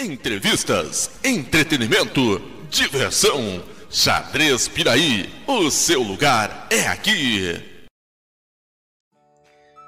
Entrevistas, 0.00 1.10
entretenimento, 1.24 2.38
diversão. 2.70 3.40
Xadrez 3.90 4.68
Piraí, 4.68 5.28
o 5.44 5.72
seu 5.72 6.04
lugar 6.04 6.68
é 6.70 6.86
aqui. 6.86 7.80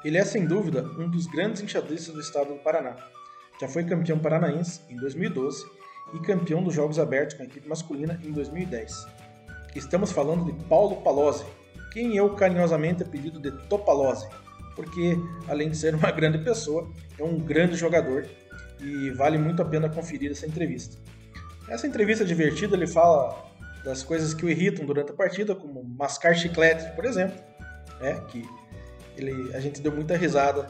Ele 0.04 0.19
é 0.19 0.25
sem 0.25 0.45
dúvida 0.45 0.83
um 0.99 1.09
dos 1.09 1.29
grandes 1.29 1.62
enxadristas 1.62 2.12
do 2.12 2.21
estado 2.21 2.54
do 2.54 2.59
Paraná. 2.59 2.96
Já 3.61 3.69
foi 3.69 3.85
campeão 3.85 4.19
paranaense 4.19 4.81
em 4.91 4.96
2012 4.96 5.65
e 6.13 6.19
campeão 6.19 6.61
dos 6.61 6.74
Jogos 6.74 6.99
Abertos 6.99 7.37
com 7.37 7.45
a 7.45 7.47
equipe 7.47 7.69
masculina 7.69 8.21
em 8.24 8.33
2010. 8.33 8.92
Estamos 9.77 10.11
falando 10.11 10.45
de 10.45 10.65
Paulo 10.65 11.03
Palozzi, 11.03 11.45
quem 11.92 12.17
eu 12.17 12.35
carinhosamente 12.35 13.04
apelido 13.04 13.38
de 13.38 13.53
Topalozzi, 13.69 14.27
porque 14.74 15.17
além 15.47 15.71
de 15.71 15.77
ser 15.77 15.95
uma 15.95 16.11
grande 16.11 16.38
pessoa, 16.38 16.91
é 17.16 17.23
um 17.23 17.38
grande 17.38 17.77
jogador 17.77 18.29
e 18.83 19.10
vale 19.10 19.38
muito 19.38 19.62
a 19.62 19.65
pena 19.65 19.88
conferir 19.88 20.30
essa 20.30 20.47
entrevista. 20.47 20.97
Essa 21.69 21.87
entrevista 21.87 22.25
divertida 22.25 22.77
ele 22.77 22.87
fala 22.87 23.51
das 23.84 24.03
coisas 24.03 24.34
que 24.34 24.45
o 24.45 24.51
irritam 24.51 24.84
durante 24.84 25.12
a 25.12 25.15
partida, 25.15 25.55
como 25.55 25.83
mascar 25.83 26.34
chiclete, 26.34 26.95
por 26.95 27.05
exemplo, 27.05 27.39
né, 28.01 28.20
que 28.29 28.45
ele, 29.16 29.55
a 29.55 29.61
gente 29.61 29.80
deu 29.80 29.93
muita 29.93 30.16
risada 30.16 30.69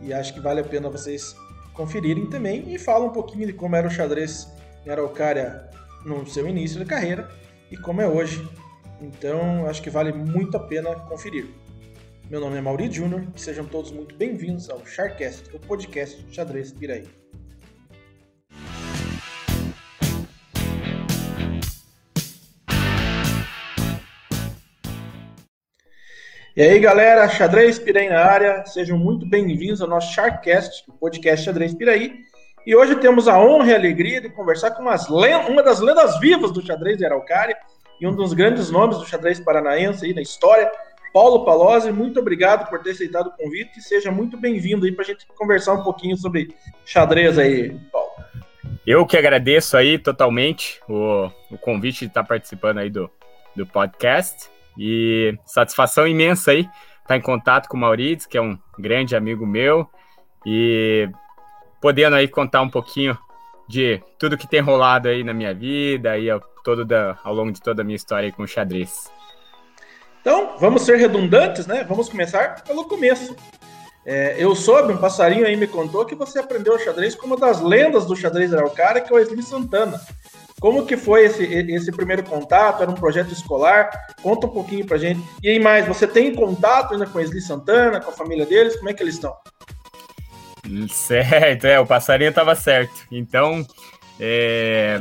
e 0.00 0.12
acho 0.12 0.32
que 0.34 0.40
vale 0.40 0.60
a 0.60 0.64
pena 0.64 0.88
vocês 0.88 1.34
conferirem 1.72 2.28
também 2.28 2.72
e 2.72 2.78
fala 2.78 3.04
um 3.04 3.10
pouquinho 3.10 3.46
de 3.46 3.52
como 3.52 3.76
era 3.76 3.86
o 3.86 3.90
xadrez 3.90 4.48
em 4.84 4.90
Araucária 4.90 5.68
no 6.04 6.26
seu 6.26 6.46
início 6.48 6.78
de 6.78 6.84
carreira 6.84 7.28
e 7.70 7.76
como 7.76 8.00
é 8.00 8.08
hoje. 8.08 8.46
Então, 9.00 9.66
acho 9.66 9.82
que 9.82 9.88
vale 9.88 10.12
muito 10.12 10.56
a 10.56 10.60
pena 10.60 10.94
conferir. 10.94 11.46
Meu 12.28 12.40
nome 12.40 12.56
é 12.56 12.60
Mauri 12.60 12.90
Júnior 12.90 13.26
e 13.34 13.40
sejam 13.40 13.64
todos 13.64 13.90
muito 13.90 14.14
bem-vindos 14.14 14.68
ao 14.70 14.84
Charcast, 14.86 15.54
o 15.54 15.58
podcast 15.58 16.24
Xadrez 16.30 16.72
Piraí. 16.72 17.19
E 26.56 26.62
aí, 26.62 26.80
galera, 26.80 27.28
Xadrez 27.28 27.78
Piraí 27.78 28.08
na 28.08 28.24
área, 28.24 28.64
sejam 28.66 28.98
muito 28.98 29.24
bem-vindos 29.24 29.80
ao 29.80 29.86
nosso 29.86 30.12
Charcast, 30.12 30.82
o 30.88 30.92
podcast 30.92 31.44
Xadrez 31.44 31.72
Piraí. 31.72 32.24
E 32.66 32.74
hoje 32.74 32.96
temos 32.96 33.28
a 33.28 33.38
honra 33.38 33.70
e 33.70 33.72
a 33.72 33.76
alegria 33.76 34.20
de 34.20 34.28
conversar 34.28 34.72
com 34.72 34.82
uma 34.82 35.62
das 35.62 35.78
lendas 35.78 36.18
vivas 36.18 36.50
do 36.50 36.60
xadrez 36.60 36.98
de 36.98 37.06
Araucária 37.06 37.56
e 38.00 38.06
um 38.06 38.16
dos 38.16 38.32
grandes 38.32 38.68
nomes 38.68 38.98
do 38.98 39.06
xadrez 39.06 39.38
paranaense 39.38 40.04
aí 40.04 40.12
na 40.12 40.20
história, 40.20 40.68
Paulo 41.14 41.44
Palozzi. 41.44 41.92
Muito 41.92 42.18
obrigado 42.18 42.68
por 42.68 42.82
ter 42.82 42.90
aceitado 42.90 43.28
o 43.28 43.36
convite 43.36 43.78
e 43.78 43.82
seja 43.82 44.10
muito 44.10 44.36
bem-vindo 44.36 44.84
aí 44.84 44.90
para 44.90 45.04
a 45.04 45.06
gente 45.06 45.26
conversar 45.38 45.74
um 45.74 45.84
pouquinho 45.84 46.16
sobre 46.16 46.52
xadrez 46.84 47.38
aí, 47.38 47.78
Paulo. 47.92 48.10
Eu 48.84 49.06
que 49.06 49.16
agradeço 49.16 49.76
aí 49.76 50.00
totalmente 50.00 50.80
o, 50.88 51.30
o 51.48 51.56
convite 51.58 52.00
de 52.00 52.06
estar 52.06 52.24
participando 52.24 52.78
aí 52.78 52.90
do, 52.90 53.08
do 53.54 53.64
podcast. 53.64 54.50
E 54.82 55.38
satisfação 55.44 56.08
imensa 56.08 56.52
aí 56.52 56.66
estar 57.02 57.14
em 57.14 57.20
contato 57.20 57.68
com 57.68 57.76
o 57.76 57.80
Maurício, 57.80 58.26
que 58.26 58.38
é 58.38 58.40
um 58.40 58.58
grande 58.78 59.14
amigo 59.14 59.46
meu, 59.46 59.86
e 60.46 61.06
podendo 61.82 62.16
aí 62.16 62.26
contar 62.26 62.62
um 62.62 62.70
pouquinho 62.70 63.18
de 63.68 64.02
tudo 64.18 64.38
que 64.38 64.48
tem 64.48 64.60
rolado 64.60 65.08
aí 65.08 65.22
na 65.22 65.34
minha 65.34 65.52
vida 65.52 66.16
e 66.16 66.30
ao, 66.30 66.40
todo 66.64 66.82
da, 66.82 67.18
ao 67.22 67.34
longo 67.34 67.52
de 67.52 67.60
toda 67.60 67.82
a 67.82 67.84
minha 67.84 67.96
história 67.96 68.32
com 68.32 68.42
o 68.42 68.48
xadrez. 68.48 69.12
Então, 70.22 70.56
vamos 70.58 70.82
ser 70.82 70.96
redundantes, 70.96 71.66
né? 71.66 71.84
Vamos 71.86 72.08
começar 72.08 72.64
pelo 72.64 72.84
começo. 72.84 73.36
É, 74.06 74.36
eu 74.38 74.54
soube, 74.54 74.94
um 74.94 74.96
passarinho 74.96 75.46
aí 75.46 75.56
me 75.56 75.66
contou 75.66 76.06
que 76.06 76.14
você 76.14 76.38
aprendeu 76.38 76.78
xadrez 76.78 77.14
com 77.14 77.26
uma 77.26 77.36
das 77.36 77.60
lendas 77.60 78.06
do 78.06 78.16
xadrez 78.16 78.54
araucária, 78.54 79.02
que 79.02 79.12
é 79.12 79.14
o 79.14 79.18
Wesley 79.18 79.42
Santana. 79.42 80.00
Como 80.60 80.84
que 80.84 80.94
foi 80.94 81.24
esse, 81.24 81.42
esse 81.42 81.90
primeiro 81.90 82.22
contato? 82.22 82.82
Era 82.82 82.90
um 82.90 82.94
projeto 82.94 83.32
escolar? 83.32 83.90
Conta 84.22 84.46
um 84.46 84.50
pouquinho 84.50 84.86
pra 84.86 84.98
gente. 84.98 85.26
E 85.42 85.48
aí 85.48 85.58
mais, 85.58 85.86
você 85.86 86.06
tem 86.06 86.34
contato 86.34 86.92
ainda 86.92 87.06
com 87.06 87.18
a 87.18 87.22
Esli 87.22 87.40
Santana, 87.40 87.98
com 87.98 88.10
a 88.10 88.14
família 88.14 88.44
deles? 88.44 88.76
Como 88.76 88.90
é 88.90 88.92
que 88.92 89.02
eles 89.02 89.14
estão? 89.14 89.34
Certo, 90.90 91.64
é, 91.64 91.80
o 91.80 91.86
passarinho 91.86 92.28
estava 92.28 92.54
certo. 92.54 93.06
Então, 93.10 93.66
é, 94.20 94.98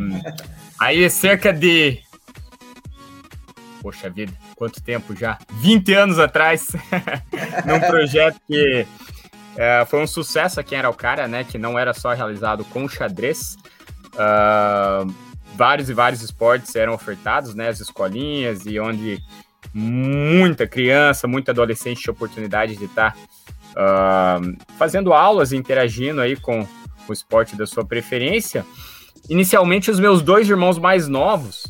aí 0.80 1.10
cerca 1.10 1.52
de. 1.52 2.00
Poxa 3.82 4.10
vida, 4.10 4.32
quanto 4.56 4.82
tempo 4.82 5.14
já? 5.14 5.38
20 5.56 5.94
anos 5.94 6.20
atrás, 6.20 6.68
num 7.66 7.82
projeto 7.82 8.40
que 8.48 8.88
é, 9.58 9.86
foi 9.86 10.02
um 10.02 10.08
sucesso 10.08 10.58
aqui 10.60 10.74
em 10.74 10.78
Araucária, 10.78 11.28
né? 11.28 11.44
Que 11.44 11.58
não 11.58 11.78
era 11.78 11.94
só 11.94 12.14
realizado 12.14 12.64
com 12.64 12.88
xadrez. 12.88 13.58
Uh, 14.16 15.29
vários 15.60 15.90
e 15.90 15.94
vários 15.94 16.22
esportes 16.22 16.74
eram 16.74 16.94
ofertados, 16.94 17.54
né, 17.54 17.68
as 17.68 17.82
escolinhas, 17.82 18.66
e 18.66 18.80
onde 18.80 19.22
muita 19.74 20.66
criança, 20.66 21.28
muita 21.28 21.52
adolescente 21.52 22.02
tinha 22.02 22.14
oportunidade 22.14 22.78
de 22.78 22.86
estar 22.86 23.14
uh, 23.72 24.58
fazendo 24.78 25.12
aulas 25.12 25.52
interagindo 25.52 26.22
aí 26.22 26.38
com 26.38 26.66
o 27.06 27.12
esporte 27.14 27.58
da 27.58 27.68
sua 27.68 27.86
preferência. 27.86 28.66
Inicialmente, 29.30 29.92
os 29.92 30.00
meus 30.00 30.22
dois 30.22 30.50
irmãos 30.50 30.80
mais 30.80 31.10
novos, 31.10 31.68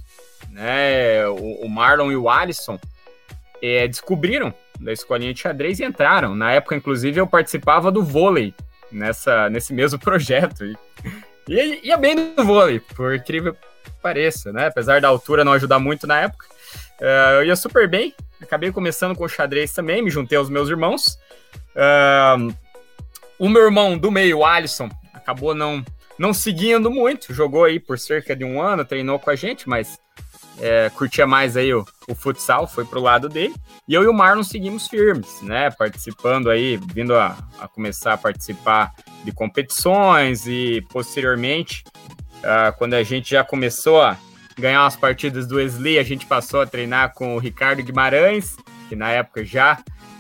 né, 0.52 1.28
o, 1.28 1.68
Marlon 1.68 2.12
e 2.12 2.16
o 2.16 2.30
Alisson, 2.30 2.80
é, 3.62 3.88
descobriram 3.88 4.54
da 4.80 4.94
escolinha 4.94 5.34
de 5.34 5.42
xadrez 5.42 5.80
e 5.80 5.84
entraram. 5.84 6.36
Na 6.36 6.52
época, 6.52 6.76
inclusive, 6.76 7.20
eu 7.20 7.26
participava 7.26 7.92
do 7.92 8.04
vôlei 8.04 8.54
nessa, 8.92 9.50
nesse 9.50 9.74
mesmo 9.74 9.98
projeto. 10.00 10.64
E, 10.64 10.78
e 11.48 11.88
ia 11.88 11.98
bem 11.98 12.16
no 12.38 12.46
vôlei, 12.46 12.80
por 12.80 13.16
incrível 13.16 13.58
pareça, 14.02 14.52
né? 14.52 14.68
Apesar 14.68 15.02
da 15.02 15.08
altura 15.08 15.44
não 15.44 15.54
ajudar 15.54 15.80
muito 15.80 16.08
na 16.08 16.22
época. 16.22 16.46
Uh, 17.00 17.40
eu 17.40 17.46
ia 17.46 17.56
super 17.56 17.88
bem, 17.88 18.14
acabei 18.42 18.72
começando 18.72 19.16
com 19.16 19.28
xadrez 19.28 19.74
também, 19.74 20.02
me 20.02 20.10
juntei 20.10 20.38
aos 20.38 20.50
meus 20.50 20.70
irmãos. 20.70 21.18
Uh, 21.76 22.54
o 23.38 23.48
meu 23.48 23.64
irmão 23.64 23.98
do 23.98 24.12
meio, 24.12 24.40
o 24.40 24.46
Alisson, 24.46 24.90
acabou 25.14 25.56
não, 25.56 25.84
não 26.18 26.34
seguindo 26.34 26.92
muito, 26.92 27.34
jogou 27.34 27.64
aí 27.64 27.80
por 27.80 27.98
cerca 27.98 28.36
de 28.36 28.44
um 28.44 28.62
ano, 28.62 28.84
treinou 28.84 29.18
com 29.18 29.30
a 29.30 29.36
gente, 29.36 29.68
mas 29.68 29.98
é, 30.60 30.90
curtia 30.90 31.26
mais 31.26 31.56
aí 31.56 31.74
o, 31.74 31.86
o 32.08 32.16
futsal, 32.16 32.68
foi 32.68 32.84
pro 32.86 33.00
lado 33.00 33.30
dele. 33.30 33.56
E 33.88 33.94
eu 33.94 34.04
e 34.04 34.08
o 34.08 34.14
Marlon 34.14 34.44
seguimos 34.44 34.88
firmes, 34.88 35.42
né? 35.42 35.72
Participando 35.72 36.50
aí, 36.50 36.78
vindo 36.94 37.16
a, 37.16 37.38
a 37.60 37.68
começar 37.68 38.14
a 38.14 38.18
participar 38.18 38.94
de 39.24 39.32
competições 39.32 40.46
e 40.48 40.86
posteriormente 40.90 41.84
Uh, 42.40 42.76
quando 42.78 42.94
a 42.94 43.04
gente 43.04 43.32
já 43.32 43.44
começou 43.44 44.02
a 44.02 44.18
ganhar 44.58 44.84
umas 44.84 44.96
partidas 44.96 45.48
do 45.48 45.58
Wesley, 45.58 46.00
a 46.00 46.04
gente 46.04 46.26
passou 46.26 46.62
a 46.62 46.66
treinar 46.66 47.14
com 47.14 47.36
o 47.36 47.40
Ricardo 47.40 47.84
Guimarães, 47.84 48.56
que 48.88 48.96
na 48.96 49.10
época 49.10 49.44
já 49.44 49.78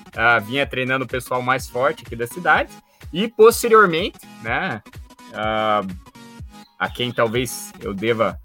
uh, 0.07 0.45
vinha 0.45 0.65
treinando 0.65 1.05
o 1.05 1.07
pessoal 1.07 1.41
mais 1.41 1.67
forte 1.67 2.03
aqui 2.05 2.15
da 2.15 2.27
cidade. 2.27 2.71
E 3.11 3.27
posteriormente, 3.27 4.19
né, 4.43 4.81
uh, 5.31 5.87
a 6.77 6.89
quem 6.89 7.11
talvez 7.11 7.73
eu 7.81 7.93
deva 7.93 8.39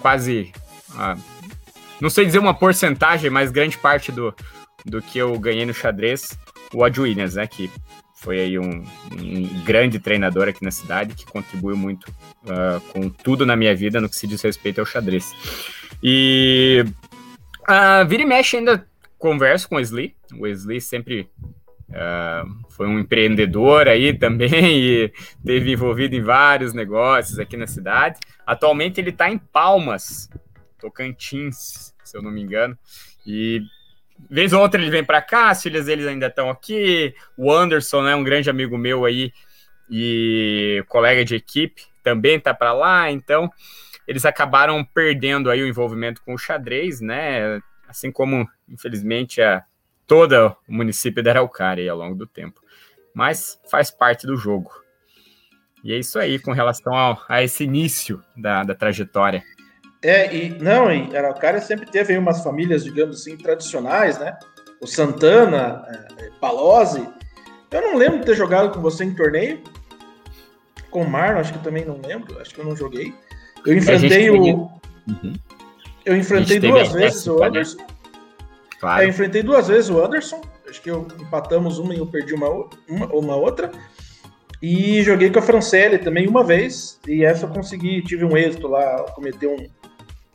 quase, 0.00 0.52
não 2.00 2.10
sei 2.10 2.26
dizer 2.26 2.38
uma 2.38 2.52
porcentagem, 2.52 3.30
mas 3.30 3.50
grande 3.50 3.78
parte 3.78 4.12
do, 4.12 4.34
do 4.84 5.00
que 5.00 5.18
eu 5.18 5.38
ganhei 5.38 5.64
no 5.64 5.72
xadrez, 5.72 6.38
o 6.72 6.84
Ad 6.84 7.00
Williams, 7.00 7.34
né, 7.34 7.46
que 7.46 7.70
foi 8.24 8.40
aí 8.40 8.58
um, 8.58 8.82
um, 9.12 9.64
grande 9.64 9.98
treinador 9.98 10.48
aqui 10.48 10.64
na 10.64 10.70
cidade 10.70 11.14
que 11.14 11.26
contribuiu 11.26 11.76
muito 11.76 12.08
uh, 12.44 12.80
com 12.90 13.10
tudo 13.10 13.44
na 13.44 13.54
minha 13.54 13.76
vida 13.76 14.00
no 14.00 14.08
que 14.08 14.16
se 14.16 14.26
diz 14.26 14.40
respeito 14.40 14.80
ao 14.80 14.86
xadrez. 14.86 15.34
E 16.02 16.82
uh, 17.68 18.08
vira 18.08 18.22
e 18.22 18.26
mexe 18.26 18.56
ainda 18.56 18.86
converso 19.18 19.68
com 19.68 19.74
o 19.74 19.78
Wesley. 19.78 20.16
O 20.32 20.44
Wesley 20.44 20.80
sempre 20.80 21.28
uh, 21.90 22.70
foi 22.70 22.86
um 22.86 22.98
empreendedor 22.98 23.88
aí 23.88 24.16
também 24.16 24.50
e 24.80 25.12
teve 25.44 25.72
envolvido 25.72 26.16
em 26.16 26.22
vários 26.22 26.72
negócios 26.72 27.38
aqui 27.38 27.58
na 27.58 27.66
cidade. 27.66 28.18
Atualmente 28.46 29.02
ele 29.02 29.10
está 29.10 29.30
em 29.30 29.36
Palmas, 29.36 30.30
Tocantins, 30.80 31.94
se 32.02 32.16
eu 32.16 32.22
não 32.22 32.30
me 32.30 32.40
engano. 32.40 32.76
E 33.26 33.60
vez 34.30 34.52
ou 34.52 34.60
outra 34.60 34.80
ele 34.80 34.90
vem 34.90 35.04
para 35.04 35.22
cá, 35.22 35.50
as 35.50 35.62
filhas 35.62 35.86
deles 35.86 36.06
ainda 36.06 36.26
estão 36.26 36.50
aqui. 36.50 37.14
O 37.36 37.52
Anderson, 37.52 38.02
né, 38.02 38.14
um 38.14 38.24
grande 38.24 38.50
amigo 38.50 38.76
meu 38.76 39.04
aí 39.04 39.32
e 39.90 40.84
colega 40.88 41.24
de 41.24 41.34
equipe, 41.34 41.82
também 42.02 42.40
tá 42.40 42.54
para 42.54 42.72
lá. 42.72 43.10
Então, 43.10 43.50
eles 44.06 44.24
acabaram 44.24 44.84
perdendo 44.84 45.50
aí 45.50 45.62
o 45.62 45.66
envolvimento 45.66 46.22
com 46.22 46.34
o 46.34 46.38
xadrez, 46.38 47.00
né? 47.00 47.60
Assim 47.88 48.10
como, 48.10 48.48
infelizmente, 48.68 49.40
a 49.40 49.62
todo 50.06 50.56
o 50.68 50.72
município 50.74 51.22
da 51.22 51.30
Araucária 51.30 51.90
ao 51.90 51.98
longo 51.98 52.14
do 52.14 52.26
tempo. 52.26 52.60
Mas 53.14 53.60
faz 53.70 53.90
parte 53.90 54.26
do 54.26 54.36
jogo. 54.36 54.70
E 55.82 55.92
é 55.92 55.98
isso 55.98 56.18
aí 56.18 56.38
com 56.38 56.52
relação 56.52 56.94
ao, 56.94 57.22
a 57.28 57.42
esse 57.42 57.64
início 57.64 58.22
da, 58.36 58.62
da 58.64 58.74
trajetória. 58.74 59.42
É, 60.04 60.36
e 60.36 60.50
não, 60.58 60.92
e 60.92 61.16
Araucária 61.16 61.62
sempre 61.62 61.90
teve 61.90 62.12
aí 62.12 62.18
umas 62.18 62.42
famílias, 62.44 62.84
digamos 62.84 63.20
assim, 63.20 63.38
tradicionais, 63.38 64.18
né? 64.18 64.38
O 64.78 64.86
Santana, 64.86 65.82
é, 66.18 66.28
Palozzi. 66.38 67.08
Eu 67.70 67.80
não 67.80 67.96
lembro 67.96 68.18
de 68.18 68.26
ter 68.26 68.34
jogado 68.34 68.70
com 68.70 68.82
você 68.82 69.02
em 69.02 69.14
torneio. 69.14 69.62
com 70.90 71.02
o 71.02 71.10
Marlon, 71.10 71.40
acho 71.40 71.54
que 71.54 71.58
também 71.60 71.86
não 71.86 71.98
lembro, 72.06 72.38
acho 72.38 72.54
que 72.54 72.60
eu 72.60 72.66
não 72.66 72.76
joguei. 72.76 73.14
Eu 73.64 73.74
enfrentei 73.74 74.28
o. 74.28 74.42
Uhum. 75.08 75.32
Eu 76.04 76.16
enfrentei 76.16 76.60
duas 76.60 76.92
vezes 76.92 77.26
o 77.26 77.42
Anderson. 77.42 77.78
Claro. 78.78 79.00
É, 79.00 79.06
eu 79.06 79.08
enfrentei 79.08 79.42
duas 79.42 79.68
vezes 79.68 79.88
o 79.88 80.04
Anderson. 80.04 80.42
Acho 80.68 80.82
que 80.82 80.90
eu 80.90 81.08
empatamos 81.18 81.78
uma 81.78 81.94
e 81.94 81.98
eu 81.98 82.06
perdi 82.06 82.34
uma, 82.34 82.48
uma, 82.86 83.06
uma 83.06 83.36
outra. 83.36 83.72
E 84.60 85.02
joguei 85.02 85.30
com 85.30 85.38
a 85.38 85.42
Francelle 85.42 85.96
também 85.96 86.28
uma 86.28 86.44
vez. 86.44 87.00
E 87.08 87.24
essa 87.24 87.46
eu 87.46 87.50
consegui, 87.50 88.02
tive 88.02 88.24
um 88.24 88.36
êxito 88.36 88.68
lá, 88.68 89.02
cometer 89.14 89.46
um, 89.46 89.66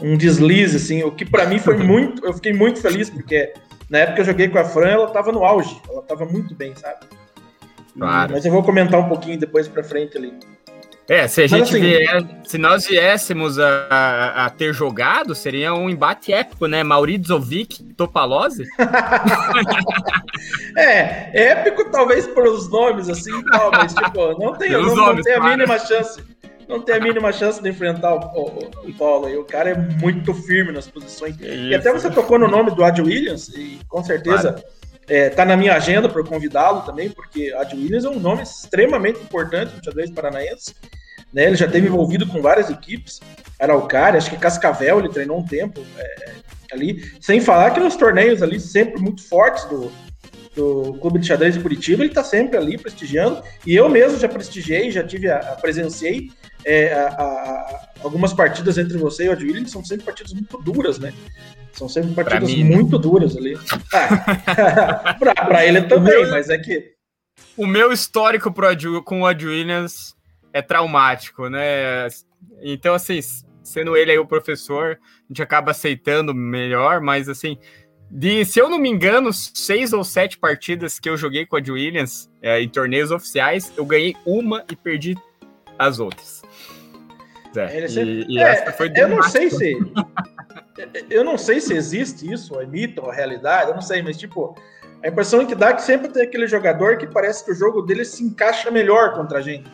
um 0.02 0.18
deslize, 0.18 0.78
assim, 0.78 1.04
o 1.04 1.12
que 1.12 1.26
para 1.26 1.46
mim 1.46 1.60
foi 1.60 1.78
muito. 1.78 2.26
Eu 2.26 2.34
fiquei 2.34 2.54
muito 2.54 2.82
feliz, 2.82 3.10
porque 3.10 3.54
na 3.90 4.00
época 4.00 4.22
eu 4.22 4.26
joguei 4.26 4.48
com 4.48 4.60
a 4.60 4.66
Fran, 4.66 4.90
ela 4.90 5.10
tava 5.10 5.32
no 5.32 5.44
auge, 5.44 5.80
ela 5.90 6.02
tava 6.02 6.26
muito 6.26 6.56
bem, 6.56 6.76
sabe? 6.76 7.06
Claro. 7.98 8.34
Mas 8.34 8.46
eu 8.46 8.52
vou 8.52 8.64
comentar 8.64 9.00
um 9.00 9.10
pouquinho 9.10 9.38
depois 9.38 9.68
para 9.68 9.84
frente 9.84 10.18
ali. 10.18 10.34
É, 11.10 11.28
se 11.28 11.42
a 11.42 11.48
gente 11.48 11.64
assim, 11.64 11.80
vier, 11.80 12.24
se 12.46 12.60
nós 12.60 12.86
viéssemos 12.86 13.58
a, 13.58 13.88
a, 13.90 14.46
a, 14.46 14.50
ter 14.52 14.72
jogado, 14.76 15.34
seria 15.34 15.74
um 15.74 15.90
embate 15.90 16.32
épico, 16.32 16.68
né? 16.68 16.84
Maurizovic, 16.84 17.84
Topalozzi. 17.96 18.64
é, 20.78 21.52
épico 21.52 21.90
talvez 21.90 22.28
por 22.28 22.48
os 22.48 22.70
nomes 22.70 23.10
assim, 23.10 23.44
tal, 23.46 23.72
mas 23.72 23.92
tipo, 23.92 24.40
não 24.40 24.54
tem, 24.54 24.70
não, 24.70 24.84
nomes, 24.84 24.98
não 24.98 25.22
tem 25.24 25.34
a 25.34 25.44
mínima 25.44 25.80
chance. 25.80 26.24
Não 26.70 26.80
tem 26.80 26.96
a 26.96 27.00
mínima 27.00 27.34
chance 27.34 27.62
de 27.62 27.68
enfrentar 27.68 28.14
o, 28.14 28.20
o, 28.20 28.90
o 28.90 28.94
Paulo. 28.94 29.28
E 29.28 29.36
o 29.36 29.44
cara 29.44 29.72
é 29.72 29.76
muito 29.76 30.34
firme 30.34 30.72
nas 30.72 30.88
posições. 30.88 31.36
E 31.42 31.74
até 31.74 31.92
você 31.92 32.10
tocou 32.10 32.38
no 32.38 32.48
nome 32.48 32.72
do 32.72 32.84
Ad 32.84 33.02
Williams, 33.02 33.50
e 33.50 33.80
com 33.88 34.04
certeza 34.04 34.54
claro. 34.54 34.68
é, 35.08 35.30
tá 35.30 35.44
na 35.44 35.58
minha 35.58 35.74
agenda 35.74 36.08
para 36.08 36.24
convidá-lo 36.24 36.82
também, 36.82 37.10
porque 37.10 37.52
Ad 37.58 37.76
Williams 37.76 38.06
é 38.06 38.10
um 38.10 38.20
nome 38.20 38.44
extremamente 38.44 39.20
importante 39.20 39.76
no 39.76 39.84
xadrez 39.84 40.12
paranaense 40.12 40.76
né? 41.34 41.46
Ele 41.46 41.56
já 41.56 41.68
teve 41.68 41.88
envolvido 41.88 42.28
com 42.28 42.42
várias 42.42 42.70
equipes, 42.70 43.20
Araucária, 43.60 44.18
acho 44.18 44.30
que 44.30 44.38
Cascavel 44.38 45.00
ele 45.00 45.10
treinou 45.10 45.40
um 45.40 45.46
tempo 45.46 45.82
é, 45.98 46.34
ali, 46.72 47.12
sem 47.20 47.40
falar 47.40 47.72
que 47.72 47.80
nos 47.80 47.96
torneios 47.96 48.42
ali 48.42 48.60
sempre 48.60 49.02
muito 49.02 49.28
fortes 49.28 49.66
do, 49.66 49.92
do 50.56 50.94
Clube 51.00 51.20
de 51.20 51.28
Xadrez 51.28 51.56
de 51.56 51.62
Curitiba, 51.62 52.04
ele 52.04 52.12
está 52.12 52.24
sempre 52.24 52.58
ali 52.58 52.78
prestigiando, 52.78 53.42
e 53.66 53.76
eu 53.76 53.90
mesmo 53.90 54.20
já 54.20 54.28
prestigiei, 54.28 54.92
já 54.92 55.04
tive, 55.04 55.30
a, 55.30 55.38
a 55.38 55.56
presenciei 55.56 56.32
é, 56.66 56.94
a, 56.94 57.08
a, 57.08 57.90
algumas 58.04 58.34
partidas 58.34 58.78
entre 58.78 58.98
você 58.98 59.26
e 59.26 59.30
o 59.30 59.32
Adwillian, 59.32 59.66
são 59.66 59.84
sempre 59.84 60.06
partidas 60.06 60.34
muito 60.34 60.58
duras, 60.58 61.00
né? 61.00 61.14
São 61.74 61.88
sempre 61.88 62.14
partidas 62.14 62.50
mim, 62.50 62.64
muito 62.64 62.98
né? 62.98 63.02
duras 63.02 63.38
ali. 63.38 63.58
Ah, 63.94 65.14
para 65.46 65.66
ele 65.66 65.82
também, 65.84 66.22
meu, 66.22 66.32
mas 66.32 66.50
é 66.50 66.58
que. 66.58 66.94
O 67.56 67.66
meu 67.66 67.92
histórico 67.92 68.52
pro 68.52 68.68
Ad, 68.68 68.86
com 69.06 69.22
o 69.22 69.26
Ad 69.26 69.46
Williams 69.46 70.16
é 70.52 70.62
traumático, 70.62 71.48
né? 71.50 72.08
Então, 72.62 72.94
assim, 72.94 73.20
sendo 73.64 73.96
ele 73.96 74.12
aí 74.12 74.20
o 74.20 74.26
professor, 74.26 75.00
a 75.00 75.28
gente 75.30 75.42
acaba 75.42 75.72
aceitando 75.72 76.34
melhor, 76.34 77.00
mas 77.00 77.30
assim, 77.30 77.58
de, 78.10 78.44
se 78.44 78.60
eu 78.60 78.70
não 78.70 78.80
me 78.80 78.90
engano, 78.90 79.32
seis 79.32 79.94
ou 79.94 80.04
sete 80.04 80.38
partidas 80.38 81.00
que 81.00 81.10
eu 81.10 81.16
joguei 81.16 81.46
com 81.46 81.56
a 81.56 81.62
Williams 81.66 82.30
é, 82.42 82.62
em 82.62 82.68
torneios 82.68 83.12
oficiais, 83.12 83.72
eu 83.78 83.86
ganhei 83.86 84.16
uma 84.26 84.66
e 84.72 84.76
perdi 84.76 85.16
as 85.78 86.00
outras. 86.00 86.39
É, 87.56 87.88
e, 87.88 88.26
e 88.30 88.40
é, 88.40 88.44
essa 88.44 88.72
foi 88.72 88.92
eu 88.96 89.08
não 89.08 89.24
sei 89.24 89.50
se 89.50 89.76
eu 91.10 91.24
não 91.24 91.38
sei 91.38 91.60
se 91.60 91.74
existe 91.74 92.32
isso, 92.32 92.60
é 92.60 92.66
mito 92.66 93.02
ou 93.02 93.10
realidade, 93.10 93.70
eu 93.70 93.76
não 93.76 93.82
sei, 93.82 94.02
mas 94.02 94.18
tipo, 94.18 94.56
a 95.04 95.08
impressão 95.08 95.46
que 95.46 95.56
dá 95.56 95.70
é 95.70 95.74
que 95.74 95.82
sempre 95.82 96.10
tem 96.10 96.24
aquele 96.24 96.48
jogador 96.48 96.98
que 96.98 97.08
parece 97.08 97.44
que 97.44 97.52
o 97.52 97.56
jogo 97.56 97.82
dele 97.82 98.06
se 98.06 98.24
encaixa 98.24 98.70
melhor 98.70 99.14
contra 99.14 99.40
a 99.40 99.42
gente. 99.42 99.70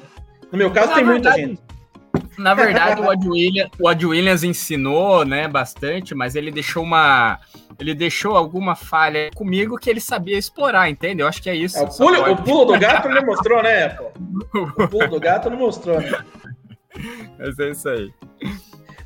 No 0.51 0.57
meu 0.57 0.71
caso, 0.71 0.89
Na 0.89 0.95
tem 0.95 1.05
verdade, 1.05 1.41
muita 1.41 1.49
gente. 1.49 1.65
Na 2.37 2.53
verdade, 2.53 3.01
o 3.01 3.09
Ad, 3.09 3.27
Williams, 3.27 3.71
o 3.79 3.87
Ad 3.87 4.05
Williams 4.05 4.43
ensinou, 4.43 5.25
né, 5.25 5.47
bastante, 5.47 6.13
mas 6.13 6.35
ele 6.35 6.51
deixou 6.51 6.83
uma. 6.83 7.39
Ele 7.77 7.93
deixou 7.93 8.37
alguma 8.37 8.75
falha 8.75 9.29
comigo 9.35 9.77
que 9.77 9.89
ele 9.89 9.99
sabia 9.99 10.37
explorar, 10.37 10.89
entende? 10.89 11.21
Eu 11.21 11.27
acho 11.27 11.41
que 11.41 11.49
é 11.49 11.55
isso. 11.55 11.77
É, 11.77 11.81
o, 11.81 11.87
pulo, 11.87 12.31
o, 12.31 12.37
pulo, 12.37 12.65
do 12.65 12.79
gato 12.79 13.09
ele 13.09 13.21
mostrou, 13.21 13.61
né, 13.61 13.89
pô? 13.89 14.11
O 14.83 14.87
pulo 14.87 15.07
do 15.07 15.19
gato 15.19 15.49
não 15.49 15.57
mostrou, 15.57 15.99
né? 15.99 16.11
Mas 17.37 17.59
é 17.59 17.69
isso 17.69 17.89
aí. 17.89 18.13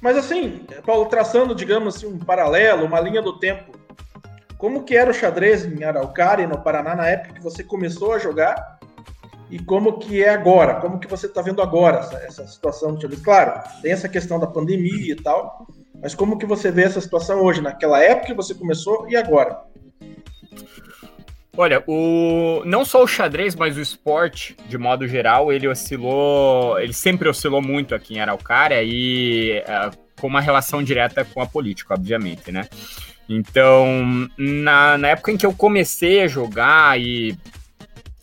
Mas 0.01 0.17
assim, 0.17 0.65
Paulo, 0.85 1.05
traçando, 1.07 1.53
digamos 1.53 1.95
assim, 1.95 2.07
um 2.07 2.19
paralelo, 2.19 2.85
uma 2.85 2.99
linha 2.99 3.21
do 3.21 3.37
tempo. 3.37 3.77
Como 4.57 4.83
que 4.83 4.95
era 4.95 5.11
o 5.11 5.13
xadrez 5.13 5.65
em 5.65 5.83
Araucária, 5.83 6.47
no 6.47 6.61
Paraná, 6.61 6.95
na 6.95 7.07
época 7.07 7.33
que 7.33 7.43
você 7.43 7.63
começou 7.63 8.13
a 8.13 8.19
jogar? 8.19 8.79
e 9.49 9.57
como 9.57 9.97
que 9.97 10.23
é 10.23 10.29
agora, 10.29 10.75
como 10.75 10.99
que 10.99 11.07
você 11.07 11.25
está 11.25 11.41
vendo 11.41 11.61
agora 11.61 11.99
essa, 11.99 12.17
essa 12.17 12.47
situação 12.47 12.99
xadrez. 12.99 13.21
Claro, 13.21 13.61
tem 13.81 13.91
essa 13.91 14.07
questão 14.07 14.39
da 14.39 14.47
pandemia 14.47 15.11
e 15.11 15.15
tal, 15.15 15.65
mas 16.01 16.13
como 16.13 16.37
que 16.37 16.45
você 16.45 16.71
vê 16.71 16.83
essa 16.83 17.01
situação 17.01 17.41
hoje, 17.41 17.61
naquela 17.61 18.01
época 18.01 18.27
que 18.27 18.33
você 18.33 18.53
começou 18.53 19.09
e 19.09 19.15
agora? 19.15 19.59
Olha, 21.61 21.83
o 21.87 22.63
não 22.65 22.85
só 22.85 23.03
o 23.03 23.07
xadrez, 23.07 23.53
mas 23.53 23.75
o 23.75 23.81
esporte, 23.81 24.55
de 24.69 24.77
modo 24.77 25.05
geral, 25.05 25.51
ele 25.51 25.67
oscilou, 25.67 26.79
ele 26.79 26.93
sempre 26.93 27.27
oscilou 27.27 27.61
muito 27.61 27.93
aqui 27.93 28.13
em 28.13 28.21
Araucária 28.21 28.81
e 28.81 29.61
uh, 29.67 29.93
com 30.21 30.27
uma 30.27 30.39
relação 30.39 30.81
direta 30.81 31.25
com 31.25 31.41
a 31.41 31.45
política, 31.45 31.95
obviamente, 31.95 32.49
né? 32.49 32.69
Então, 33.27 34.29
na, 34.37 34.97
na 34.97 35.09
época 35.09 35.33
em 35.33 35.37
que 35.37 35.45
eu 35.45 35.53
comecei 35.53 36.21
a 36.21 36.29
jogar 36.29 36.97
e 36.97 37.37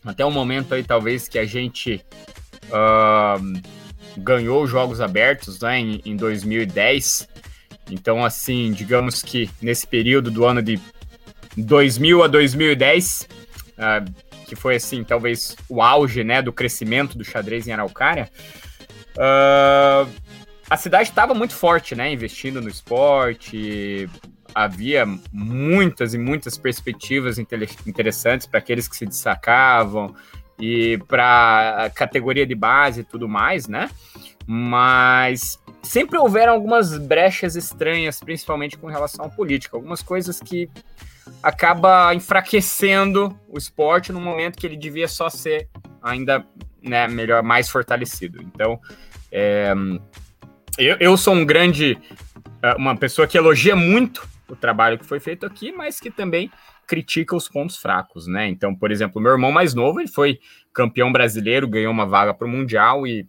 até 0.03 0.25
o 0.25 0.31
momento 0.31 0.73
aí, 0.73 0.83
talvez, 0.83 1.29
que 1.29 1.39
a 1.39 1.45
gente 1.45 2.03
uh, 2.71 3.61
ganhou 4.17 4.67
jogos 4.67 4.99
abertos 4.99 5.61
né, 5.61 5.79
em, 5.79 6.01
em 6.07 6.17
2010. 6.17 7.29
Então, 7.91 8.25
assim, 8.25 8.73
digamos 8.73 9.23
que 9.23 9.51
nesse 9.61 9.87
período 9.87 10.31
do 10.31 10.47
ano 10.47 10.63
de 10.63 10.81
2000 11.57 12.23
a 12.23 12.27
2010, 12.27 13.29
uh, 13.79 14.27
que 14.47 14.55
foi, 14.55 14.77
assim, 14.77 15.03
talvez 15.03 15.57
o 15.69 15.83
auge 15.83 16.23
né, 16.23 16.41
do 16.43 16.53
crescimento 16.53 17.17
do 17.17 17.25
xadrez 17.25 17.67
em 17.67 17.73
Araucária, 17.73 18.31
uh, 19.17 20.11
a 20.69 20.77
cidade 20.77 21.09
estava 21.09 21.35
muito 21.35 21.55
forte, 21.55 21.95
né, 21.95 22.13
investindo 22.13 22.61
no 22.61 22.69
esporte, 22.69 24.09
havia 24.55 25.07
muitas 25.33 26.15
e 26.15 26.19
muitas 26.19 26.57
perspectivas 26.57 27.39
interessantes 27.39 28.47
para 28.47 28.59
aqueles 28.59 28.89
que 28.89 28.97
se 28.97 29.05
destacavam 29.05 30.15
e 30.59 30.99
para 31.07 31.85
a 31.85 31.91
categoria 31.91 32.47
de 32.47 32.55
base 32.55 33.03
e 33.03 33.05
tudo 33.05 33.29
mais, 33.29 33.69
né? 33.69 33.91
Mas 34.47 35.61
sempre 35.83 36.19
houveram 36.19 36.55
algumas 36.55 36.97
brechas 36.97 37.55
estranhas, 37.55 38.19
principalmente 38.19 38.79
com 38.79 38.87
relação 38.87 39.27
à 39.27 39.29
política, 39.29 39.77
algumas 39.77 40.03
coisas 40.03 40.41
que 40.41 40.71
acaba 41.43 42.15
enfraquecendo 42.15 43.39
o 43.49 43.59
esporte 43.59 44.13
no 44.13 44.21
momento 44.21 44.59
que 44.59 44.67
ele 44.67 44.77
devia 44.77 45.09
só 45.09 45.29
ser 45.29 45.69
ainda 46.03 46.47
né, 46.83 47.09
melhor, 47.09 47.43
mais 47.43 47.69
fortalecido. 47.69 48.41
Então, 48.43 48.81
é, 49.31 49.73
eu, 50.79 50.97
eu 50.99 51.17
sou 51.17 51.35
um 51.35 51.45
grande, 51.45 51.99
é, 52.63 52.75
uma 52.75 52.97
pessoa 52.97 53.27
que 53.27 53.37
elogia 53.37 53.75
muito 53.75 54.27
o 54.49 54.55
trabalho 54.55 54.99
que 54.99 55.07
foi 55.07 55.19
feito 55.19 55.45
aqui, 55.45 55.73
mas 55.73 55.99
que 55.99 56.11
também 56.11 56.51
critica 56.87 57.35
os 57.35 57.49
pontos 57.49 57.77
fracos, 57.77 58.27
né? 58.27 58.49
Então, 58.49 58.75
por 58.75 58.93
exemplo, 58.93 59.21
meu 59.21 59.33
irmão 59.33 59.51
mais 59.51 59.75
novo, 59.75 60.01
ele 60.01 60.09
foi 60.09 60.39
campeão 60.73 61.11
brasileiro, 61.11 61.67
ganhou 61.67 61.93
uma 61.93 62.07
vaga 62.07 62.33
para 62.33 62.47
o 62.47 62.51
Mundial 62.51 63.07
e 63.07 63.27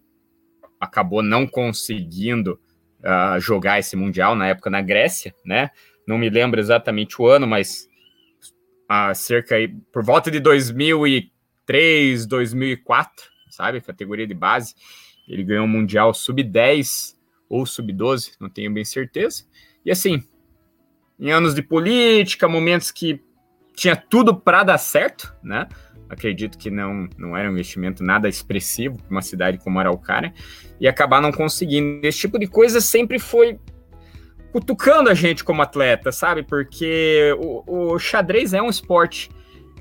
acabou 0.80 1.24
não 1.24 1.48
conseguindo 1.48 2.60
uh, 3.00 3.40
jogar 3.40 3.80
esse 3.80 3.96
Mundial 3.96 4.36
na 4.36 4.48
época 4.48 4.70
na 4.70 4.82
Grécia, 4.82 5.34
né? 5.44 5.72
Não 6.08 6.18
me 6.18 6.30
lembro 6.30 6.60
exatamente 6.60 7.20
o 7.20 7.28
ano, 7.28 7.48
mas 7.48 7.87
uh, 8.90 9.14
cerca 9.14 9.56
aí, 9.56 9.68
por 9.92 10.04
volta 10.04 10.32
de 10.32 10.40
2003, 10.40 12.26
2004, 12.26 13.26
sabe? 13.50 13.82
Categoria 13.82 14.28
de 14.28 14.34
base. 14.34 14.76
Ele 15.28 15.44
ganhou 15.44 15.66
o 15.66 15.68
Mundial 15.68 16.14
sub-10 16.14 17.16
ou 17.50 17.66
sub-12, 17.66 18.34
não 18.40 18.50
tenho 18.50 18.74
bem 18.74 18.86
certeza. 18.86 19.44
E 19.86 19.92
assim, 19.92 20.24
em 21.20 21.32
anos 21.32 21.54
de 21.54 21.62
política, 21.62 22.48
momentos 22.48 22.92
que 22.92 23.22
tinha 23.76 23.96
tudo 23.96 24.36
para 24.36 24.64
dar 24.64 24.78
certo, 24.78 25.34
né? 25.44 25.68
Acredito 26.10 26.58
que 26.58 26.72
não, 26.72 27.08
não 27.18 27.36
era 27.36 27.50
um 27.50 27.54
investimento 27.54 28.04
nada 28.04 28.30
expressivo 28.30 28.98
para 28.98 29.12
uma 29.12 29.22
cidade 29.22 29.58
como 29.58 29.78
Araucária, 29.80 30.34
e 30.80 30.88
acabar 30.88 31.22
não 31.22 31.32
conseguindo. 31.32 32.06
Esse 32.06 32.20
tipo 32.20 32.40
de 32.40 32.48
coisa 32.48 32.80
sempre 32.80 33.20
foi 33.20 33.60
cutucando 34.52 35.10
a 35.10 35.14
gente 35.14 35.44
como 35.44 35.62
atleta, 35.62 36.12
sabe? 36.12 36.44
Porque 36.44 37.36
o, 37.40 37.94
o 37.94 38.00
xadrez 38.00 38.54
é 38.54 38.62
um 38.62 38.70
esporte 38.70 39.30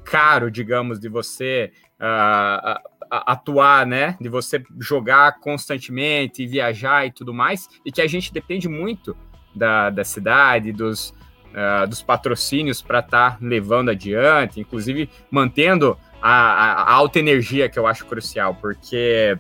caro, 0.05 0.51
digamos, 0.51 1.01
de 1.01 1.09
você 1.09 1.73
uh, 2.01 2.81
atuar, 3.11 3.87
né? 3.87 4.17
De 4.21 4.29
você 4.29 4.63
jogar 4.81 5.41
constantemente, 5.41 6.47
viajar 6.47 7.07
e 7.07 7.11
tudo 7.11 7.35
mais, 7.35 7.69
e 7.85 7.93
que 7.93 8.01
a 8.01 8.07
gente 8.07 8.33
depende 8.33 8.69
muito 8.69 9.17
da, 9.55 9.91
da 9.91 10.05
cidade, 10.05 10.73
dos, 10.73 11.11
uh, 11.53 11.87
dos 11.89 12.03
patrocínios 12.03 12.83
para 12.83 13.01
estar 13.01 13.33
tá 13.33 13.39
levando 13.41 13.91
adiante, 13.91 14.61
inclusive 14.61 15.09
mantendo 15.31 15.99
a, 16.21 16.31
a, 16.31 16.73
a, 16.73 16.93
alta 16.93 17.19
energia 17.19 17.69
que 17.69 17.79
eu 17.79 17.87
acho 17.87 18.05
crucial, 18.07 18.55
porque 18.55 19.37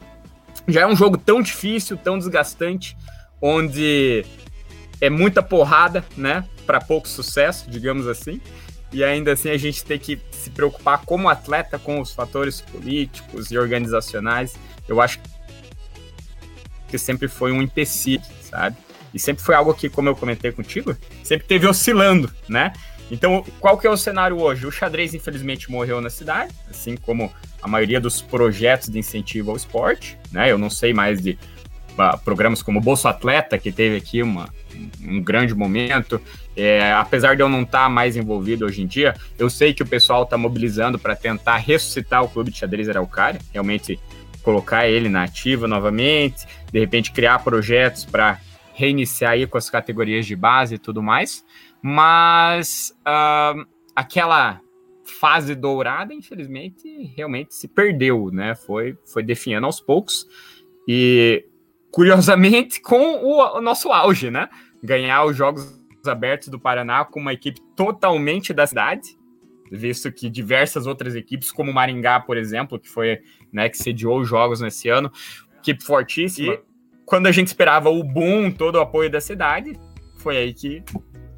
já 0.66 0.82
é 0.82 0.86
um 0.86 0.96
jogo 0.96 1.18
tão 1.18 1.42
difícil, 1.42 1.96
tão 1.96 2.18
desgastante, 2.18 2.96
onde 3.40 4.24
é 5.00 5.10
muita 5.10 5.42
porrada, 5.42 6.04
né? 6.16 6.44
Para 6.66 6.80
pouco 6.80 7.08
sucesso, 7.08 7.70
digamos 7.70 8.06
assim. 8.06 8.40
E 8.92 9.02
ainda 9.04 9.32
assim 9.32 9.50
a 9.50 9.56
gente 9.56 9.84
tem 9.84 9.98
que 9.98 10.18
se 10.30 10.50
preocupar 10.50 11.02
como 11.04 11.28
atleta 11.28 11.78
com 11.78 12.00
os 12.00 12.12
fatores 12.12 12.60
políticos 12.60 13.50
e 13.50 13.58
organizacionais. 13.58 14.54
Eu 14.88 15.00
acho 15.00 15.20
que 16.88 16.98
sempre 16.98 17.28
foi 17.28 17.52
um 17.52 17.60
empecilho, 17.60 18.22
sabe? 18.42 18.76
E 19.12 19.18
sempre 19.18 19.42
foi 19.42 19.54
algo 19.54 19.74
que, 19.74 19.88
como 19.88 20.08
eu 20.08 20.16
comentei 20.16 20.52
contigo, 20.52 20.96
sempre 21.22 21.46
teve 21.46 21.66
oscilando, 21.66 22.30
né? 22.48 22.72
Então, 23.10 23.44
qual 23.60 23.78
que 23.78 23.86
é 23.86 23.90
o 23.90 23.96
cenário 23.96 24.40
hoje? 24.40 24.66
O 24.66 24.70
xadrez, 24.70 25.14
infelizmente, 25.14 25.70
morreu 25.70 26.00
na 26.00 26.10
cidade, 26.10 26.52
assim 26.68 26.96
como 26.96 27.32
a 27.62 27.68
maioria 27.68 28.00
dos 28.00 28.20
projetos 28.20 28.88
de 28.88 28.98
incentivo 28.98 29.50
ao 29.50 29.56
esporte, 29.56 30.18
né? 30.30 30.50
Eu 30.50 30.58
não 30.58 30.68
sei 30.68 30.92
mais 30.92 31.20
de 31.20 31.38
programas 32.24 32.62
como 32.62 32.80
Bolso 32.80 33.08
Atleta, 33.08 33.58
que 33.58 33.72
teve 33.72 33.96
aqui 33.96 34.22
uma, 34.22 34.48
um 35.02 35.20
grande 35.20 35.54
momento. 35.54 36.20
É, 36.56 36.92
apesar 36.92 37.36
de 37.36 37.42
eu 37.42 37.48
não 37.48 37.62
estar 37.62 37.84
tá 37.84 37.88
mais 37.88 38.16
envolvido 38.16 38.64
hoje 38.64 38.82
em 38.82 38.86
dia, 38.86 39.14
eu 39.38 39.50
sei 39.50 39.74
que 39.74 39.82
o 39.82 39.86
pessoal 39.86 40.22
está 40.22 40.38
mobilizando 40.38 40.98
para 40.98 41.14
tentar 41.14 41.56
ressuscitar 41.56 42.22
o 42.24 42.28
clube 42.28 42.50
de 42.50 42.58
xadrez 42.58 42.88
Araucária, 42.88 43.40
realmente 43.52 43.98
colocar 44.42 44.88
ele 44.88 45.08
na 45.08 45.24
ativa 45.24 45.66
novamente, 45.66 46.46
de 46.72 46.78
repente 46.78 47.10
criar 47.10 47.40
projetos 47.40 48.04
para 48.04 48.40
reiniciar 48.74 49.32
aí 49.32 49.46
com 49.46 49.58
as 49.58 49.68
categorias 49.68 50.24
de 50.24 50.36
base 50.36 50.76
e 50.76 50.78
tudo 50.78 51.02
mais. 51.02 51.44
Mas 51.82 52.92
uh, 53.00 53.66
aquela 53.94 54.60
fase 55.20 55.54
dourada, 55.54 56.12
infelizmente, 56.12 56.88
realmente 57.16 57.54
se 57.54 57.68
perdeu, 57.68 58.30
né? 58.32 58.54
Foi, 58.54 58.96
foi 59.04 59.22
definhando 59.22 59.66
aos 59.66 59.80
poucos. 59.80 60.26
E, 60.86 61.44
curiosamente, 61.96 62.78
com 62.82 63.24
o, 63.24 63.56
o 63.56 63.60
nosso 63.62 63.90
auge, 63.90 64.30
né? 64.30 64.50
Ganhar 64.82 65.24
os 65.24 65.34
Jogos 65.34 65.82
Abertos 66.06 66.48
do 66.48 66.60
Paraná 66.60 67.06
com 67.06 67.18
uma 67.18 67.32
equipe 67.32 67.58
totalmente 67.74 68.52
da 68.52 68.66
cidade, 68.66 69.16
visto 69.72 70.12
que 70.12 70.28
diversas 70.28 70.86
outras 70.86 71.16
equipes, 71.16 71.50
como 71.50 71.72
Maringá, 71.72 72.20
por 72.20 72.36
exemplo, 72.36 72.78
que 72.78 72.88
foi, 72.88 73.18
né, 73.52 73.68
que 73.68 73.76
sediou 73.76 74.20
os 74.20 74.28
jogos 74.28 74.60
nesse 74.60 74.88
ano, 74.88 75.10
equipe 75.58 75.82
fortíssima. 75.82 76.52
E 76.52 76.60
quando 77.04 77.26
a 77.26 77.32
gente 77.32 77.48
esperava 77.48 77.88
o 77.88 78.04
boom, 78.04 78.52
todo 78.52 78.76
o 78.76 78.80
apoio 78.80 79.10
da 79.10 79.20
cidade, 79.20 79.72
foi 80.18 80.36
aí 80.36 80.54
que 80.54 80.84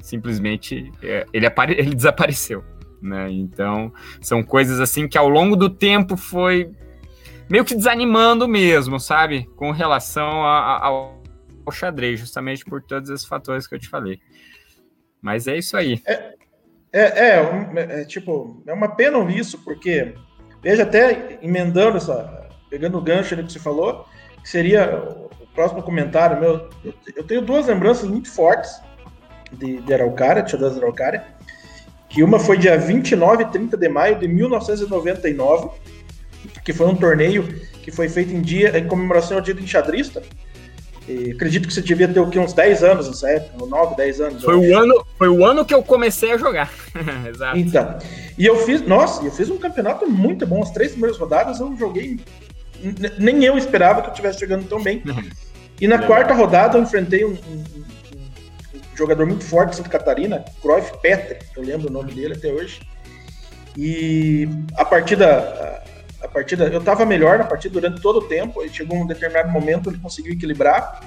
simplesmente 0.01 0.91
é, 1.01 1.25
ele, 1.33 1.47
ele 1.75 1.95
desapareceu. 1.95 2.63
Né? 3.01 3.31
Então, 3.31 3.91
são 4.21 4.43
coisas 4.43 4.79
assim 4.79 5.07
que 5.07 5.17
ao 5.17 5.29
longo 5.29 5.55
do 5.55 5.69
tempo 5.69 6.15
foi 6.15 6.69
meio 7.49 7.65
que 7.65 7.75
desanimando 7.75 8.47
mesmo, 8.47 8.99
sabe? 8.99 9.49
Com 9.55 9.71
relação 9.71 10.43
a, 10.45 10.77
a, 10.77 10.85
ao, 10.85 11.21
xadrez, 11.71 12.19
justamente 12.19 12.65
por 12.65 12.81
todos 12.81 13.09
esses 13.09 13.25
fatores 13.25 13.67
que 13.67 13.75
eu 13.75 13.79
te 13.79 13.87
falei. 13.87 14.19
Mas 15.21 15.47
é 15.47 15.57
isso 15.57 15.75
aí. 15.75 16.01
É, 16.05 16.33
é, 16.91 17.01
é, 17.01 18.01
é, 18.01 18.05
tipo, 18.05 18.63
é 18.65 18.73
uma 18.73 18.95
pena 18.95 19.19
isso, 19.31 19.59
porque 19.59 20.13
veja 20.61 20.83
até 20.83 21.37
emendando 21.41 21.97
essa, 21.97 22.49
pegando 22.69 22.97
o 22.97 23.01
gancho 23.01 23.33
ali 23.33 23.43
que 23.43 23.51
você 23.51 23.59
falou, 23.59 24.05
que 24.41 24.49
seria 24.49 24.95
o 25.39 25.47
próximo 25.53 25.83
comentário 25.83 26.39
meu. 26.39 26.69
Eu, 26.83 26.93
eu 27.15 27.23
tenho 27.23 27.41
duas 27.41 27.67
lembranças 27.67 28.09
muito 28.09 28.31
fortes 28.31 28.81
de, 29.51 29.81
de 29.81 29.93
Araucária, 29.93 30.41
de 30.41 30.51
xadrez 30.51 30.77
Araucária, 30.77 31.25
que 32.07 32.23
uma 32.23 32.39
foi 32.39 32.57
dia 32.57 32.77
29 32.77 33.43
e 33.43 33.47
30 33.47 33.77
de 33.77 33.89
maio 33.89 34.17
de 34.17 34.27
1999, 34.27 35.69
que 36.69 36.73
foi 36.73 36.85
um 36.85 36.95
torneio 36.95 37.47
que 37.81 37.89
foi 37.89 38.07
feito 38.07 38.31
em 38.31 38.41
dia 38.41 38.77
em 38.77 38.87
comemoração 38.87 39.37
ao 39.37 39.41
dia 39.41 39.55
do 39.55 39.61
enxadrista, 39.61 40.21
e 41.07 41.31
acredito 41.31 41.67
que 41.67 41.73
você 41.73 41.81
devia 41.81 42.07
ter 42.07 42.19
o 42.19 42.29
quê? 42.29 42.37
Uns 42.37 42.53
10 42.53 42.83
anos 42.83 43.07
nessa 43.07 43.27
época, 43.27 43.65
9, 43.65 43.95
10 43.95 44.21
anos. 44.21 44.43
Foi 44.43 44.55
o, 44.55 44.77
ano, 44.77 45.03
foi 45.17 45.29
o 45.29 45.43
ano 45.43 45.65
que 45.65 45.73
eu 45.73 45.81
comecei 45.81 46.31
a 46.31 46.37
jogar. 46.37 46.71
Exato. 47.27 47.57
Então. 47.57 47.97
E 48.37 48.45
eu 48.45 48.55
fiz, 48.57 48.83
nossa, 48.83 49.25
eu 49.25 49.31
fiz 49.31 49.49
um 49.49 49.57
campeonato 49.57 50.07
muito 50.07 50.45
bom. 50.45 50.61
As 50.61 50.69
três 50.69 50.91
primeiras 50.91 51.17
rodadas 51.17 51.59
eu 51.59 51.75
joguei. 51.75 52.19
Nem 53.17 53.43
eu 53.43 53.57
esperava 53.57 54.03
que 54.03 54.09
eu 54.09 54.11
estivesse 54.11 54.39
jogando 54.39 54.69
tão 54.69 54.83
bem. 54.83 55.01
E 55.81 55.87
na 55.87 55.97
quarta 56.05 56.35
rodada 56.35 56.77
eu 56.77 56.83
enfrentei 56.83 57.25
um, 57.25 57.31
um, 57.31 57.63
um, 57.77 57.83
jogador 58.95 59.25
muito 59.25 59.43
forte 59.43 59.71
de 59.71 59.77
Santa 59.77 59.89
Catarina, 59.89 60.45
Cruyff 60.61 60.95
Petri, 61.01 61.39
eu 61.57 61.63
lembro 61.63 61.89
o 61.89 61.91
nome 61.91 62.13
dele 62.13 62.35
até 62.35 62.53
hoje. 62.53 62.79
E 63.75 64.47
a 64.75 64.85
partida 64.85 65.79
a 66.21 66.27
partida, 66.27 66.65
eu 66.65 66.81
tava 66.81 67.05
melhor 67.05 67.37
na 67.37 67.45
partida 67.45 67.73
durante 67.73 68.01
todo 68.01 68.19
o 68.19 68.27
tempo, 68.27 68.63
e 68.63 68.69
chegou 68.69 68.97
um 68.97 69.07
determinado 69.07 69.49
momento 69.49 69.89
ele 69.89 69.99
conseguiu 69.99 70.33
equilibrar. 70.33 71.01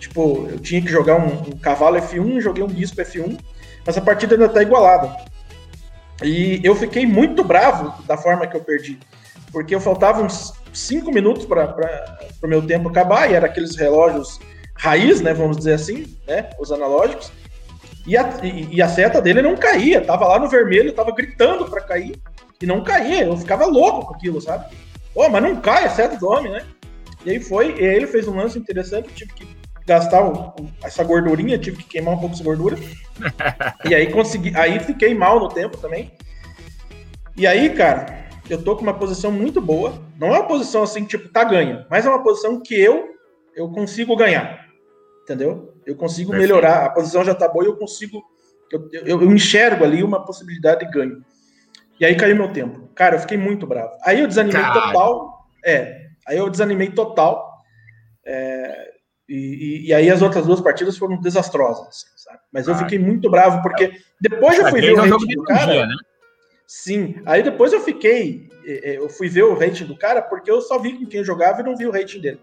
Tipo, 0.00 0.48
eu 0.50 0.58
tinha 0.58 0.80
que 0.80 0.88
jogar 0.88 1.16
um, 1.16 1.50
um 1.50 1.58
cavalo 1.58 1.96
F1, 1.96 2.40
joguei 2.40 2.62
um 2.62 2.68
bispo 2.68 3.00
F1, 3.00 3.38
mas 3.86 3.96
a 3.96 4.00
partida 4.00 4.34
ainda 4.34 4.48
tá 4.48 4.62
igualada. 4.62 5.16
E 6.22 6.60
eu 6.64 6.74
fiquei 6.74 7.06
muito 7.06 7.44
bravo 7.44 8.02
da 8.04 8.16
forma 8.16 8.46
que 8.46 8.56
eu 8.56 8.60
perdi, 8.60 8.98
porque 9.52 9.74
eu 9.74 9.80
faltava 9.80 10.22
uns 10.22 10.52
5 10.72 11.12
minutos 11.12 11.46
para 11.46 12.18
o 12.42 12.48
meu 12.48 12.62
tempo 12.62 12.88
acabar, 12.88 13.30
e 13.30 13.34
era 13.34 13.46
aqueles 13.46 13.76
relógios 13.76 14.40
raiz, 14.74 15.20
né, 15.20 15.34
vamos 15.34 15.56
dizer 15.56 15.74
assim, 15.74 16.16
né, 16.26 16.50
os 16.58 16.70
analógicos, 16.70 17.32
e 18.06 18.16
a, 18.16 18.40
e, 18.42 18.76
e 18.76 18.82
a 18.82 18.88
seta 18.88 19.20
dele 19.20 19.42
não 19.42 19.56
caía, 19.56 20.00
tava 20.00 20.26
lá 20.26 20.38
no 20.38 20.48
vermelho, 20.48 20.92
tava 20.92 21.12
gritando 21.12 21.68
para 21.68 21.80
cair, 21.80 22.16
e 22.60 22.66
não 22.66 22.82
caía. 22.82 23.24
Eu 23.24 23.36
ficava 23.36 23.66
louco 23.66 24.06
com 24.06 24.14
aquilo, 24.14 24.40
sabe? 24.40 24.74
Pô, 25.14 25.28
mas 25.28 25.42
não 25.42 25.56
cai, 25.60 25.84
é 25.84 25.88
certo 25.88 26.18
do 26.18 26.28
homem, 26.28 26.52
né? 26.52 26.64
E 27.24 27.30
aí 27.30 27.40
foi, 27.40 27.76
e 27.78 27.84
aí 27.84 27.96
ele 27.96 28.06
fez 28.06 28.28
um 28.28 28.36
lance 28.36 28.58
interessante, 28.58 29.12
tive 29.14 29.32
que 29.32 29.46
gastar 29.86 30.22
o, 30.22 30.54
essa 30.82 31.02
gordurinha, 31.02 31.58
tive 31.58 31.78
que 31.78 31.88
queimar 31.88 32.14
um 32.14 32.18
pouco 32.18 32.34
essa 32.34 32.44
gordura. 32.44 32.76
e 33.88 33.94
aí 33.94 34.12
consegui, 34.12 34.54
aí 34.56 34.78
fiquei 34.80 35.14
mal 35.14 35.40
no 35.40 35.48
tempo 35.48 35.76
também. 35.78 36.12
E 37.36 37.46
aí, 37.46 37.70
cara, 37.70 38.26
eu 38.48 38.62
tô 38.62 38.76
com 38.76 38.82
uma 38.82 38.94
posição 38.94 39.30
muito 39.30 39.60
boa. 39.60 40.00
Não 40.18 40.28
é 40.28 40.38
uma 40.38 40.46
posição 40.46 40.82
assim, 40.82 41.04
tipo, 41.04 41.28
tá 41.28 41.44
ganha, 41.44 41.86
mas 41.90 42.06
é 42.06 42.08
uma 42.08 42.22
posição 42.22 42.60
que 42.60 42.74
eu 42.74 43.18
eu 43.58 43.68
consigo 43.70 44.14
ganhar. 44.16 44.66
Entendeu? 45.24 45.74
Eu 45.84 45.96
consigo 45.96 46.30
Perfeito. 46.30 46.48
melhorar. 46.48 46.86
A 46.86 46.90
posição 46.90 47.24
já 47.24 47.34
tá 47.34 47.48
boa 47.48 47.64
e 47.64 47.68
eu 47.68 47.76
consigo. 47.76 48.22
Eu, 48.72 48.88
eu, 48.92 49.22
eu 49.22 49.32
enxergo 49.32 49.84
ali 49.84 50.02
uma 50.02 50.24
possibilidade 50.24 50.86
de 50.86 50.90
ganho. 50.90 51.24
E 52.00 52.04
aí 52.04 52.16
caiu 52.16 52.36
meu 52.36 52.52
tempo. 52.52 52.88
Cara, 52.94 53.16
eu 53.16 53.20
fiquei 53.20 53.36
muito 53.36 53.66
bravo. 53.66 53.92
Aí 54.02 54.20
eu 54.20 54.26
desanimei 54.26 54.62
total. 54.62 55.46
É. 55.64 56.06
Aí 56.26 56.38
eu 56.38 56.48
desanimei 56.48 56.90
total. 56.90 57.48
É, 58.24 58.92
e, 59.28 59.34
e, 59.34 59.86
e, 59.88 59.94
aí 59.94 60.10
as 60.10 60.22
outras 60.22 60.46
duas 60.46 60.60
partidas 60.60 60.96
foram 60.96 61.20
desastrosas, 61.20 61.86
assim, 61.88 62.06
sabe? 62.16 62.38
Mas 62.52 62.68
eu 62.68 62.74
fiquei 62.74 62.98
muito 62.98 63.30
bravo, 63.30 63.62
porque 63.62 63.92
depois 64.20 64.58
eu 64.58 64.68
fui 64.68 64.80
ver 64.80 64.92
o 64.92 64.96
rating 64.96 65.34
do 65.34 65.42
cara. 65.44 65.86
Né? 65.86 65.94
Sim. 66.66 67.16
Aí 67.24 67.42
depois 67.42 67.72
eu 67.72 67.80
fiquei. 67.80 68.48
É, 68.64 68.90
é, 68.90 68.98
eu 68.98 69.08
fui 69.08 69.28
ver 69.28 69.44
o 69.44 69.58
rating 69.58 69.84
do 69.84 69.96
cara 69.96 70.20
porque 70.20 70.50
eu 70.50 70.60
só 70.60 70.78
vi 70.78 70.92
com 70.92 71.06
quem 71.06 71.24
jogava 71.24 71.60
e 71.60 71.64
não 71.64 71.76
vi 71.76 71.86
o 71.86 71.90
rating 71.90 72.20
dele. 72.20 72.40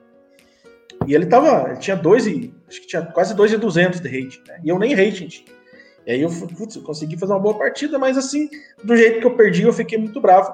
E 1.08 1.14
ele 1.14 1.28
tava. 1.28 1.70
Ele 1.70 1.80
tinha 1.80 1.96
dois 1.96 2.26
e. 2.26 2.54
Acho 2.68 2.82
que 2.82 2.88
tinha 2.88 3.04
quase 3.04 3.36
2,200 3.36 4.00
de 4.00 4.08
rating, 4.08 4.42
né? 4.48 4.60
E 4.64 4.70
eu 4.70 4.80
nem 4.80 4.96
rating 4.96 5.28
tinha. 5.28 5.55
E 6.06 6.12
aí 6.12 6.22
eu, 6.22 6.30
putz, 6.30 6.78
consegui 6.78 7.18
fazer 7.18 7.34
uma 7.34 7.40
boa 7.40 7.58
partida, 7.58 7.98
mas 7.98 8.18
assim, 8.18 8.50
do 8.84 8.96
jeito 8.96 9.20
que 9.20 9.26
eu 9.26 9.36
perdi, 9.36 9.64
eu 9.64 9.74
fiquei 9.74 9.98
muito 9.98 10.22
bravo. 10.22 10.54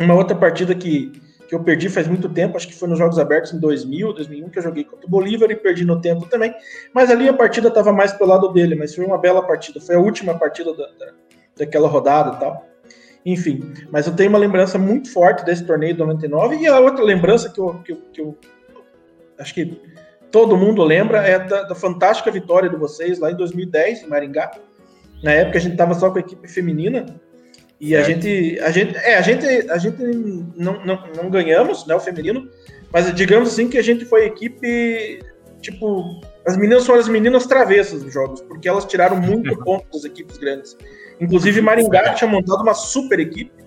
Uma 0.00 0.14
outra 0.14 0.36
partida 0.36 0.74
que, 0.74 1.12
que 1.48 1.54
eu 1.54 1.62
perdi 1.62 1.88
faz 1.88 2.06
muito 2.06 2.28
tempo, 2.28 2.56
acho 2.56 2.68
que 2.68 2.74
foi 2.74 2.88
nos 2.88 2.98
Jogos 2.98 3.18
Abertos 3.18 3.52
em 3.54 3.58
2000, 3.58 4.12
2001, 4.12 4.50
que 4.50 4.58
eu 4.58 4.62
joguei 4.62 4.84
contra 4.84 5.06
o 5.06 5.10
Bolívar 5.10 5.50
e 5.50 5.56
perdi 5.56 5.84
no 5.84 6.00
tempo 6.00 6.26
também. 6.26 6.54
Mas 6.92 7.10
ali 7.10 7.28
a 7.28 7.32
partida 7.32 7.68
estava 7.68 7.92
mais 7.92 8.12
pelo 8.12 8.30
lado 8.30 8.52
dele, 8.52 8.74
mas 8.74 8.94
foi 8.94 9.04
uma 9.04 9.18
bela 9.18 9.42
partida. 9.42 9.80
Foi 9.80 9.94
a 9.94 10.00
última 10.00 10.38
partida 10.38 10.74
da, 10.74 10.86
da, 10.98 11.12
daquela 11.56 11.88
rodada 11.88 12.36
e 12.36 12.40
tal. 12.40 12.70
Enfim, 13.24 13.72
mas 13.90 14.06
eu 14.06 14.14
tenho 14.14 14.30
uma 14.30 14.38
lembrança 14.38 14.78
muito 14.78 15.12
forte 15.12 15.44
desse 15.44 15.64
torneio 15.64 15.92
de 15.92 15.98
99 15.98 16.56
e 16.56 16.66
a 16.66 16.80
outra 16.80 17.04
lembrança 17.04 17.50
que 17.50 17.58
eu, 17.58 17.74
que 17.84 17.94
que 17.94 18.20
eu 18.20 18.36
acho 19.38 19.52
que 19.52 19.78
todo 20.30 20.56
mundo 20.56 20.82
lembra 20.82 21.18
é 21.18 21.38
da, 21.38 21.62
da, 21.62 21.74
fantástica 21.74 22.30
vitória 22.30 22.68
de 22.68 22.76
vocês 22.76 23.18
lá 23.18 23.30
em 23.30 23.36
2010 23.36 24.02
em 24.02 24.06
Maringá. 24.06 24.50
Na 25.22 25.32
época 25.32 25.58
a 25.58 25.60
gente 25.60 25.72
estava 25.72 25.94
só 25.94 26.10
com 26.10 26.18
a 26.18 26.20
equipe 26.20 26.48
feminina 26.48 27.06
e 27.80 27.96
a 27.96 28.02
gente, 28.02 28.58
a 28.60 28.70
gente, 28.70 28.96
é, 28.96 29.16
a 29.16 29.22
gente, 29.22 29.46
a 29.70 29.78
gente 29.78 30.02
não, 30.56 30.84
não, 30.84 31.02
não 31.16 31.30
ganhamos, 31.30 31.86
né, 31.86 31.94
o 31.94 32.00
feminino, 32.00 32.48
mas 32.92 33.12
digamos 33.14 33.48
assim 33.48 33.68
que 33.68 33.78
a 33.78 33.82
gente 33.82 34.04
foi 34.04 34.22
a 34.22 34.26
equipe 34.26 35.20
tipo 35.60 36.20
as 36.46 36.56
meninas 36.56 36.84
são 36.84 36.94
as 36.94 37.08
meninas 37.08 37.46
travessas 37.46 38.02
dos 38.02 38.12
jogos, 38.12 38.40
porque 38.42 38.68
elas 38.68 38.84
tiraram 38.84 39.16
muito 39.16 39.56
ponto 39.62 39.86
das 39.92 40.04
equipes 40.04 40.38
grandes. 40.38 40.76
Inclusive 41.20 41.60
Maringá 41.60 42.14
tinha 42.14 42.28
montado 42.28 42.62
uma 42.62 42.74
super 42.74 43.20
equipe 43.20 43.59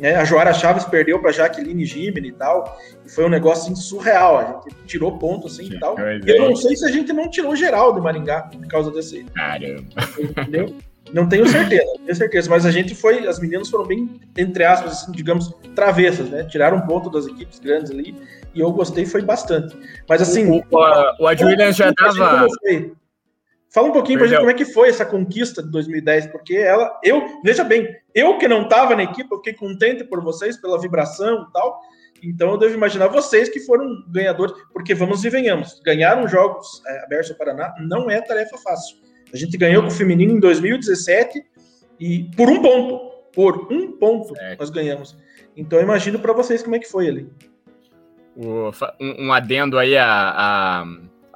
né? 0.00 0.16
A 0.16 0.24
Joara 0.24 0.52
Chaves 0.52 0.84
perdeu 0.84 1.20
para 1.20 1.32
Jaqueline 1.32 1.84
Gimene 1.84 2.28
e 2.28 2.32
tal. 2.32 2.78
E 3.04 3.10
foi 3.10 3.24
um 3.24 3.28
negócio 3.28 3.64
assim, 3.64 3.76
surreal. 3.76 4.38
A 4.38 4.44
gente 4.44 4.76
tirou 4.86 5.18
ponto 5.18 5.46
assim 5.46 5.64
e 5.64 5.78
tal. 5.78 5.96
E 5.98 6.30
eu 6.30 6.48
não 6.48 6.56
sei 6.56 6.76
se 6.76 6.84
a 6.84 6.90
gente 6.90 7.12
não 7.12 7.30
tirou 7.30 7.54
geral 7.56 7.94
de 7.94 8.00
Maringá 8.00 8.42
por 8.42 8.66
causa 8.68 8.90
desse. 8.90 9.24
Caramba. 9.34 9.84
Entendeu? 10.18 10.74
Não 11.12 11.28
tenho 11.28 11.46
certeza, 11.46 11.84
não 11.84 12.04
tenho 12.04 12.16
certeza, 12.16 12.50
mas 12.50 12.66
a 12.66 12.70
gente 12.70 12.92
foi, 12.94 13.26
as 13.28 13.38
meninas 13.38 13.70
foram 13.70 13.86
bem, 13.86 14.10
entre 14.36 14.64
aspas, 14.64 14.92
assim, 14.92 15.12
digamos, 15.12 15.54
travessas, 15.74 16.28
né? 16.28 16.42
Tiraram 16.44 16.78
um 16.78 16.80
ponto 16.80 17.08
das 17.08 17.26
equipes 17.26 17.60
grandes 17.60 17.92
ali 17.92 18.14
e 18.54 18.60
eu 18.60 18.72
gostei, 18.72 19.06
foi 19.06 19.22
bastante. 19.22 19.76
Mas 20.08 20.22
assim. 20.22 20.50
O, 20.50 20.64
o, 20.70 21.22
o 21.22 21.26
Ad 21.26 21.44
Williams 21.44 21.76
já 21.76 21.92
tava. 21.92 22.46
Fala 23.70 23.88
um 23.88 23.92
pouquinho 23.92 24.18
pra 24.18 24.28
gente 24.28 24.38
como 24.38 24.50
é 24.50 24.54
que 24.54 24.64
foi 24.64 24.88
essa 24.88 25.04
conquista 25.04 25.62
de 25.62 25.70
2010, 25.70 26.28
porque 26.28 26.56
ela, 26.56 26.98
eu, 27.02 27.40
veja 27.44 27.64
bem, 27.64 27.88
eu 28.14 28.38
que 28.38 28.48
não 28.48 28.62
estava 28.62 28.94
na 28.94 29.02
equipe, 29.02 29.28
eu 29.30 29.38
fiquei 29.38 29.54
contente 29.54 30.04
por 30.04 30.22
vocês, 30.22 30.56
pela 30.56 30.80
vibração 30.80 31.46
e 31.48 31.52
tal, 31.52 31.80
então 32.22 32.50
eu 32.50 32.58
devo 32.58 32.74
imaginar 32.74 33.08
vocês 33.08 33.48
que 33.48 33.60
foram 33.60 34.04
ganhadores, 34.08 34.54
porque 34.72 34.94
vamos 34.94 35.24
e 35.24 35.30
venhamos, 35.30 35.80
ganhar 35.84 36.16
um 36.16 36.28
jogos 36.28 36.82
é, 36.86 37.04
abertos 37.04 37.30
ao 37.30 37.36
Paraná 37.36 37.74
não 37.80 38.10
é 38.10 38.20
tarefa 38.20 38.56
fácil. 38.58 38.96
A 39.32 39.36
gente 39.36 39.56
ganhou 39.56 39.82
com 39.82 39.88
o 39.88 39.92
feminino 39.92 40.32
em 40.32 40.40
2017 40.40 41.44
e 41.98 42.30
por 42.36 42.48
um 42.48 42.62
ponto, 42.62 43.10
por 43.32 43.72
um 43.72 43.92
ponto 43.92 44.34
é. 44.38 44.56
nós 44.58 44.70
ganhamos. 44.70 45.16
Então 45.56 45.78
eu 45.78 45.84
imagino 45.84 46.18
para 46.18 46.32
vocês 46.32 46.62
como 46.62 46.76
é 46.76 46.78
que 46.78 46.88
foi 46.88 47.08
ali. 47.08 47.28
um, 49.00 49.26
um 49.26 49.32
adendo 49.32 49.78
aí 49.78 49.96
a, 49.96 50.06
a, 50.06 50.84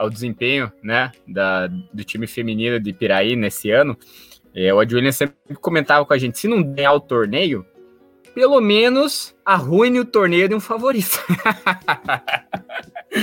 ao 0.00 0.08
desempenho 0.08 0.72
né, 0.82 1.12
da, 1.28 1.66
do 1.66 2.02
time 2.02 2.26
feminino 2.26 2.80
de 2.80 2.90
Piraí 2.90 3.36
nesse 3.36 3.70
ano. 3.70 3.94
É, 4.54 4.72
o 4.72 4.80
Adriano 4.80 5.12
sempre 5.12 5.36
comentava 5.60 6.06
com 6.06 6.14
a 6.14 6.18
gente: 6.18 6.38
se 6.38 6.48
não 6.48 6.62
ganhar 6.62 6.94
o 6.94 7.00
torneio, 7.00 7.66
pelo 8.34 8.60
menos 8.60 9.34
arruine 9.44 10.00
o 10.00 10.04
torneio 10.04 10.48
de 10.48 10.54
um 10.54 10.60
favorito. 10.60 11.22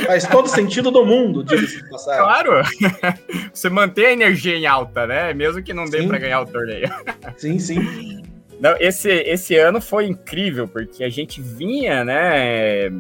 Faz 0.06 0.28
todo 0.28 0.48
sentido 0.48 0.92
do 0.92 1.06
mundo, 1.06 1.44
diga-se 1.44 1.82
de 1.82 1.90
passagem. 1.90 2.22
Claro! 2.22 2.62
Você 3.52 3.70
mantém 3.70 4.06
a 4.06 4.14
energia 4.14 4.56
em 4.56 4.68
alta, 4.68 5.08
né? 5.08 5.34
Mesmo 5.34 5.64
que 5.64 5.74
não 5.74 5.86
dê 5.86 6.06
para 6.06 6.20
ganhar 6.20 6.42
o 6.42 6.46
torneio. 6.46 6.90
Sim, 7.38 7.58
sim. 7.58 8.22
Não, 8.60 8.76
esse, 8.80 9.10
esse 9.10 9.56
ano 9.56 9.80
foi 9.80 10.06
incrível, 10.06 10.68
porque 10.68 11.04
a 11.04 11.10
gente 11.10 11.42
vinha, 11.42 12.04
né, 12.04 12.92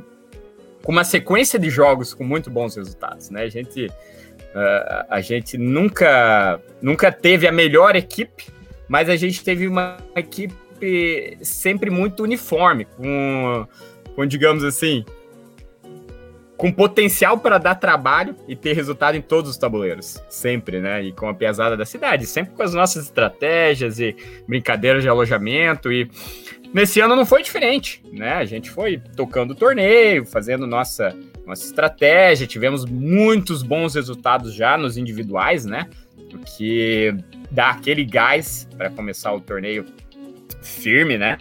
com 0.87 0.93
uma 0.93 1.03
sequência 1.03 1.59
de 1.59 1.69
jogos 1.69 2.13
com 2.13 2.23
muito 2.23 2.49
bons 2.49 2.77
resultados, 2.77 3.29
né? 3.29 3.43
A 3.43 3.49
gente, 3.49 3.87
uh, 3.87 5.05
a 5.09 5.19
gente 5.19 5.57
nunca, 5.57 6.61
nunca 6.81 7.11
teve 7.11 7.45
a 7.45 7.51
melhor 7.51 7.97
equipe, 7.97 8.45
mas 8.87 9.09
a 9.09 9.17
gente 9.17 9.43
teve 9.43 9.67
uma 9.67 9.97
equipe 10.15 11.37
sempre 11.41 11.89
muito 11.89 12.23
uniforme, 12.23 12.85
com, 12.85 13.67
com 14.15 14.25
digamos 14.25 14.63
assim, 14.63 15.03
com 16.55 16.71
potencial 16.71 17.37
para 17.37 17.57
dar 17.57 17.75
trabalho 17.75 18.33
e 18.47 18.55
ter 18.55 18.71
resultado 18.71 19.17
em 19.17 19.21
todos 19.21 19.51
os 19.51 19.57
tabuleiros, 19.57 20.23
sempre, 20.29 20.79
né? 20.79 21.03
E 21.03 21.11
com 21.11 21.27
a 21.27 21.33
pesada 21.33 21.75
da 21.75 21.83
cidade, 21.85 22.25
sempre 22.25 22.53
com 22.53 22.63
as 22.63 22.73
nossas 22.73 23.03
estratégias 23.03 23.99
e 23.99 24.15
brincadeiras 24.47 25.03
de 25.03 25.09
alojamento 25.09 25.91
e 25.91 26.09
nesse 26.73 26.99
ano 26.99 27.15
não 27.15 27.25
foi 27.25 27.43
diferente, 27.43 28.03
né? 28.11 28.33
A 28.33 28.45
gente 28.45 28.69
foi 28.69 29.01
tocando 29.15 29.51
o 29.51 29.55
torneio, 29.55 30.25
fazendo 30.25 30.67
nossa 30.67 31.15
nossa 31.47 31.63
estratégia, 31.63 32.45
tivemos 32.45 32.83
muitos 32.83 33.63
bons 33.63 33.95
resultados 33.95 34.53
já 34.53 34.77
nos 34.77 34.97
individuais, 34.97 35.65
né? 35.65 35.87
O 36.33 36.39
que 36.39 37.15
dá 37.49 37.69
aquele 37.69 38.03
gás 38.03 38.67
para 38.77 38.89
começar 38.89 39.31
o 39.31 39.39
torneio 39.39 39.85
firme, 40.61 41.17
né? 41.17 41.37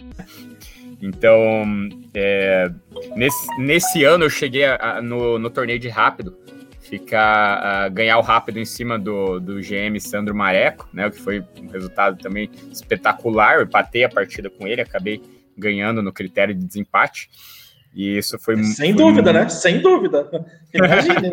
Então, 1.01 1.89
é, 2.13 2.71
nesse, 3.15 3.61
nesse 3.61 4.03
ano 4.05 4.23
eu 4.23 4.29
cheguei 4.29 4.63
a, 4.63 4.75
a, 4.75 5.01
no, 5.01 5.37
no 5.37 5.49
torneio 5.49 5.77
de 5.77 5.89
rápido, 5.89 6.37
ficar 6.87 7.57
a, 7.57 7.89
ganhar 7.89 8.17
o 8.17 8.21
rápido 8.21 8.59
em 8.59 8.65
cima 8.65 8.97
do, 8.97 9.39
do 9.39 9.55
GM 9.55 9.99
Sandro 9.99 10.33
Mareco, 10.33 10.87
né? 10.93 11.07
O 11.07 11.11
que 11.11 11.21
foi 11.21 11.43
um 11.61 11.67
resultado 11.67 12.17
também 12.17 12.49
espetacular. 12.71 13.57
Eu 13.57 13.63
empatei 13.63 14.03
a 14.03 14.09
partida 14.09 14.49
com 14.49 14.67
ele, 14.67 14.81
acabei 14.81 15.21
ganhando 15.57 16.01
no 16.01 16.13
critério 16.13 16.55
de 16.55 16.65
desempate. 16.65 17.29
E 17.93 18.17
isso 18.17 18.37
foi 18.39 18.63
Sem 18.63 18.93
foi 18.93 19.03
dúvida, 19.03 19.33
muito... 19.33 19.43
né? 19.43 19.49
Sem 19.49 19.81
dúvida. 19.81 20.29
Imagina. 20.73 21.31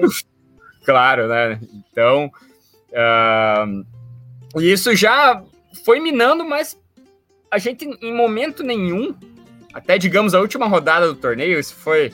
claro, 0.85 1.29
né? 1.29 1.61
Então, 1.91 2.31
uh, 2.91 4.61
isso 4.61 4.95
já 4.97 5.43
foi 5.85 6.01
minando, 6.01 6.45
mas 6.45 6.79
a 7.51 7.59
gente, 7.59 7.85
em 7.85 8.13
momento 8.13 8.63
nenhum, 8.63 9.15
até 9.73 9.99
digamos 9.99 10.35
a 10.35 10.41
última 10.41 10.67
rodada 10.67 11.07
do 11.07 11.15
torneio, 11.15 11.59
isso 11.59 11.75
foi, 11.75 12.13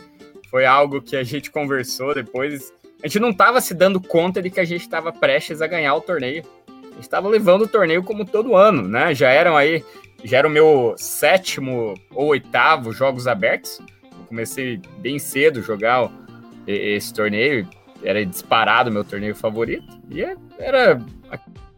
foi 0.50 0.66
algo 0.66 1.00
que 1.00 1.16
a 1.16 1.22
gente 1.22 1.50
conversou 1.50 2.14
depois. 2.14 2.72
A 3.02 3.06
gente 3.06 3.18
não 3.18 3.30
estava 3.30 3.60
se 3.60 3.74
dando 3.74 4.00
conta 4.00 4.42
de 4.42 4.50
que 4.50 4.60
a 4.60 4.64
gente 4.64 4.82
estava 4.82 5.12
prestes 5.12 5.62
a 5.62 5.66
ganhar 5.66 5.94
o 5.94 6.00
torneio. 6.00 6.42
A 6.68 6.94
gente 6.94 7.02
estava 7.02 7.28
levando 7.28 7.62
o 7.62 7.68
torneio 7.68 8.02
como 8.02 8.24
todo 8.24 8.56
ano, 8.56 8.82
né? 8.82 9.14
Já 9.14 9.30
eram 9.30 9.56
aí, 9.56 9.82
já 10.22 10.38
era 10.38 10.46
o 10.46 10.50
meu 10.50 10.94
sétimo 10.98 11.94
ou 12.10 12.28
oitavo 12.28 12.92
jogos 12.92 13.26
abertos. 13.26 13.80
Eu 14.02 14.26
comecei 14.26 14.80
bem 14.98 15.18
cedo 15.18 15.60
a 15.60 15.62
jogar 15.62 16.10
esse 16.66 17.12
torneio, 17.12 17.66
era 18.02 18.24
disparado 18.24 18.90
meu 18.90 19.04
torneio 19.04 19.34
favorito. 19.34 19.98
E 20.10 20.22
é, 20.22 20.36
era 20.58 21.00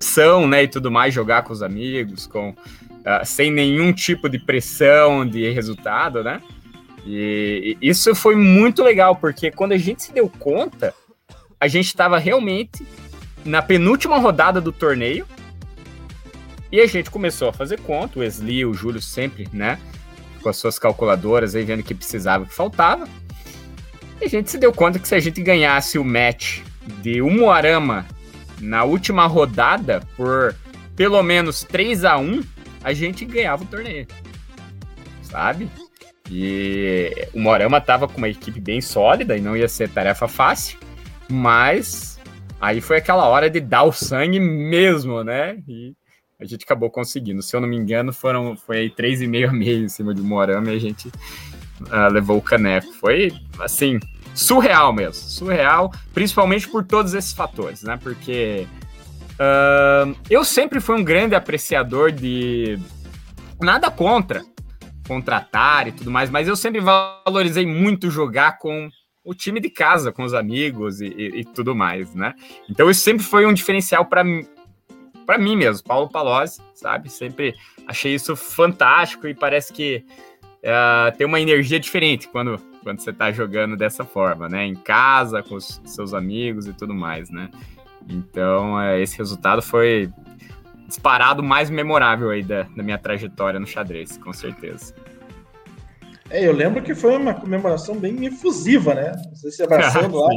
ação, 0.01 0.49
né, 0.49 0.65
e 0.65 0.69
tudo 0.69 0.91
mais, 0.91 1.15
jogar 1.15 1.43
com 1.43 1.53
os 1.53 1.63
amigos, 1.63 2.27
com 2.27 2.51
uh, 2.51 3.25
sem 3.25 3.51
nenhum 3.51 3.93
tipo 3.93 4.29
de 4.29 4.39
pressão 4.39 5.25
de 5.25 5.49
resultado, 5.51 6.25
né? 6.25 6.43
E, 7.07 7.77
e 7.81 7.89
isso 7.89 8.15
foi 8.15 8.37
muito 8.37 8.83
legal, 8.83 9.17
porque 9.17 9.51
quando 9.51 9.73
a 9.73 9.77
gente 9.77 10.03
se 10.03 10.13
deu 10.13 10.29
conta, 10.29 10.95
a 11.63 11.69
gente 11.69 11.87
estava 11.87 12.19
realmente 12.19 12.85
na 13.45 13.63
penúltima 13.63 14.19
rodada 14.19 14.61
do 14.61 14.73
torneio 14.73 15.25
e 16.73 16.81
a 16.81 16.87
gente 16.87 17.09
começou 17.09 17.51
a 17.51 17.53
fazer 17.53 17.79
conta, 17.79 18.19
o 18.19 18.23
Wesley, 18.23 18.65
o 18.65 18.75
Júlio 18.75 19.01
sempre, 19.01 19.49
né? 19.53 19.79
Com 20.43 20.49
as 20.49 20.57
suas 20.57 20.77
calculadoras 20.77 21.55
aí, 21.55 21.63
vendo 21.63 21.79
o 21.79 21.85
que 21.85 21.95
precisava, 21.95 22.43
o 22.43 22.49
que 22.49 22.55
faltava. 22.55 23.09
E 24.21 24.25
a 24.25 24.29
gente 24.29 24.51
se 24.51 24.59
deu 24.59 24.73
conta 24.73 24.99
que 24.99 25.07
se 25.07 25.15
a 25.15 25.21
gente 25.21 25.41
ganhasse 25.41 26.01
o 26.01 26.05
match 26.05 26.63
de 27.01 27.23
Umuarama 27.23 28.09
na 28.61 28.83
última 28.83 29.25
rodada 29.29 30.03
por 30.17 30.57
pelo 30.97 31.23
menos 31.23 31.63
3 31.63 32.05
a 32.05 32.19
1 32.19 32.43
a 32.83 32.93
gente 32.93 33.25
ganhava 33.25 33.63
o 33.63 33.67
torneio. 33.69 34.09
Sabe? 35.23 35.71
E 36.29 37.29
o 37.33 37.39
Morama 37.39 37.81
tava 37.81 38.09
com 38.09 38.19
uma 38.19 38.29
equipe 38.29 38.59
bem 38.59 38.81
sólida 38.81 39.37
e 39.37 39.41
não 39.41 39.57
ia 39.57 39.69
ser 39.69 39.89
tarefa 39.91 40.27
fácil, 40.27 40.77
mas 41.29 42.19
aí 42.61 42.81
foi 42.81 42.99
aquela 42.99 43.27
hora 43.27 43.49
de 43.49 43.61
dar 43.61 43.85
o 43.85 43.93
sangue 43.93 44.41
mesmo, 44.41 45.23
né? 45.23 45.59
E 45.67 45.95
a 46.41 46.45
gente 46.45 46.65
acabou 46.65 46.91
conseguindo. 46.91 47.43
Se 47.43 47.55
eu 47.55 47.61
não 47.61 47.69
me 47.69 47.77
engano, 47.77 48.13
foram 48.13 48.57
foi 48.57 48.79
aí 48.79 48.91
3,5 48.91 49.49
a 49.49 49.53
meio 49.53 49.85
em 49.85 49.89
cima 49.89 50.15
de 50.15 50.23
Morama 50.23 50.71
e 50.71 50.77
a 50.77 50.81
gente 50.81 51.09
uh, 51.09 52.13
levou 52.13 52.39
o 52.39 52.43
caneco. 52.43 52.93
Foi 52.95 53.33
assim, 53.61 53.99
surreal 54.35 54.93
mesmo, 54.93 55.15
surreal, 55.15 55.93
principalmente 56.13 56.69
por 56.69 56.85
todos 56.85 57.15
esses 57.15 57.33
fatores, 57.33 57.83
né? 57.83 57.99
Porque 58.03 58.67
Uh, 59.33 60.15
eu 60.31 60.45
sempre 60.45 60.81
fui 60.81 60.97
um 60.97 61.05
grande 61.05 61.35
apreciador 61.35 62.13
de. 62.13 62.79
Nada 63.61 63.91
contra 63.91 64.45
contratar 65.07 65.89
e 65.89 65.93
tudo 65.93 66.11
mais, 66.11 66.31
mas 66.31 66.47
eu 66.47 66.55
sempre 66.55 66.81
valorizei 66.81 67.67
muito 67.67 68.11
jogar 68.11 68.59
com 68.59 68.89
o 69.25 69.35
time 69.35 69.61
de 69.61 69.71
casa, 69.71 70.13
com 70.13 70.25
os 70.25 70.35
amigos 70.35 71.01
e, 71.01 71.07
e, 71.07 71.41
e 71.41 71.45
tudo 71.45 71.75
mais, 71.75 72.15
né? 72.15 72.35
Então 72.69 72.91
isso 72.91 73.01
sempre 73.01 73.25
foi 73.25 73.47
um 73.47 73.53
diferencial 73.53 74.07
para 74.07 74.25
para 75.25 75.39
mim 75.39 75.57
mesmo, 75.57 75.87
Paulo 75.87 76.09
Palozzi, 76.09 76.61
sabe? 76.75 77.09
Sempre 77.09 77.55
achei 77.87 78.15
isso 78.15 78.35
fantástico 78.35 79.29
e 79.29 79.35
parece 79.35 79.73
que 79.73 80.05
uh, 80.63 81.17
tem 81.17 81.27
uma 81.27 81.41
energia 81.41 81.79
diferente 81.79 82.29
quando, 82.29 82.59
quando 82.83 83.01
você 83.01 83.11
está 83.11 83.31
jogando 83.31 83.77
dessa 83.77 84.05
forma, 84.05 84.49
né? 84.49 84.67
Em 84.67 84.75
casa, 84.75 85.43
com 85.43 85.55
os 85.55 85.81
seus 85.85 86.13
amigos 86.13 86.67
e 86.67 86.73
tudo 86.73 86.93
mais, 86.93 87.31
né? 87.31 87.51
Então, 88.09 88.81
é, 88.81 89.01
esse 89.01 89.17
resultado 89.17 89.63
foi 89.63 90.11
disparado 90.87 91.43
mais 91.43 91.71
memorável 91.71 92.31
aí 92.31 92.43
da, 92.43 92.65
da 92.65 92.83
minha 92.83 92.99
trajetória 92.99 93.61
no 93.61 93.67
xadrez, 93.67 94.19
com 94.19 94.33
certeza. 94.33 94.95
É, 96.33 96.47
eu 96.47 96.53
lembro 96.53 96.83
que 96.83 96.95
foi 96.95 97.15
uma 97.15 97.35
comemoração 97.35 97.95
bem 97.95 98.25
efusiva, 98.25 98.95
né? 98.95 99.13
Você 99.35 99.51
se 99.51 99.63
abraçando 99.63 100.17
lá, 100.19 100.29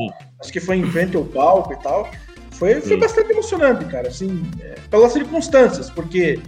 acho 0.42 0.52
que 0.52 0.60
foi 0.60 0.76
em 0.76 0.92
frente 0.92 1.16
ao 1.16 1.24
palco 1.24 1.72
e 1.72 1.78
tal. 1.78 2.10
Foi, 2.52 2.82
foi 2.82 2.98
bastante 2.98 3.32
emocionante, 3.32 3.86
cara, 3.86 4.10
assim, 4.10 4.46
é, 4.62 4.76
pelas 4.90 5.14
circunstâncias, 5.14 5.90
porque, 5.90 6.40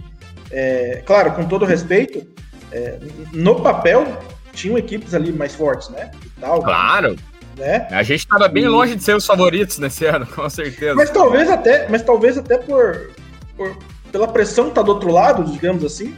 é, 0.50 1.02
claro, 1.04 1.32
com 1.32 1.46
todo 1.46 1.64
respeito, 1.64 2.26
é, 2.70 2.98
no 3.32 3.60
papel 3.62 4.06
tinham 4.52 4.76
equipes 4.76 5.14
ali 5.14 5.32
mais 5.32 5.54
fortes, 5.54 5.88
né? 5.88 6.10
E 6.24 6.40
tal, 6.40 6.62
claro. 6.62 7.16
Né? 7.56 7.88
A 7.90 8.02
gente 8.02 8.20
estava 8.20 8.48
bem 8.48 8.64
e... 8.64 8.68
longe 8.68 8.96
de 8.96 9.02
ser 9.02 9.16
os 9.16 9.26
favoritos 9.26 9.78
nesse 9.78 10.04
ano, 10.04 10.26
com 10.34 10.48
certeza. 10.48 10.94
Mas 10.94 11.10
talvez 11.10 11.48
até, 11.50 11.88
mas 11.88 12.02
talvez 12.02 12.36
até 12.36 12.58
por, 12.58 13.10
por 13.56 13.76
pela 14.12 14.28
pressão 14.28 14.68
que 14.68 14.74
tá 14.74 14.82
do 14.82 14.92
outro 14.92 15.10
lado, 15.10 15.50
digamos 15.50 15.84
assim. 15.84 16.14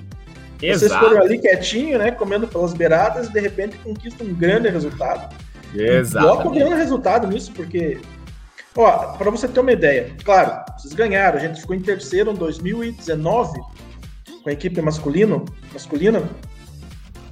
Exato. 0.62 0.79
Vocês 0.79 0.92
foram 0.92 1.23
ali 1.23 1.38
quietinho, 1.38 1.99
né, 1.99 2.11
comendo 2.11 2.46
pelas 2.46 2.75
beiradas 2.75 3.29
e 3.29 3.33
de 3.33 3.40
repente 3.40 3.77
conquistam 3.79 4.27
um 4.27 4.35
grande 4.35 4.68
resultado. 4.68 5.35
Exato. 5.75 6.27
Coloca 6.27 6.49
um 6.49 6.55
grande 6.55 6.75
resultado 6.75 7.27
nisso, 7.27 7.53
porque 7.53 7.99
Ó, 8.77 9.16
para 9.16 9.31
você 9.31 9.49
ter 9.49 9.61
uma 9.61 9.73
ideia, 9.73 10.12
claro, 10.25 10.62
vocês 10.79 10.94
ganharam, 10.94 11.37
a 11.37 11.40
gente 11.40 11.61
ficou 11.61 11.75
em 11.75 11.81
terceiro 11.81 12.31
em 12.31 12.35
2019 12.35 13.61
com 14.42 14.49
a 14.49 14.53
equipe 14.53 14.81
masculino, 14.81 15.44
masculina, 15.73 16.23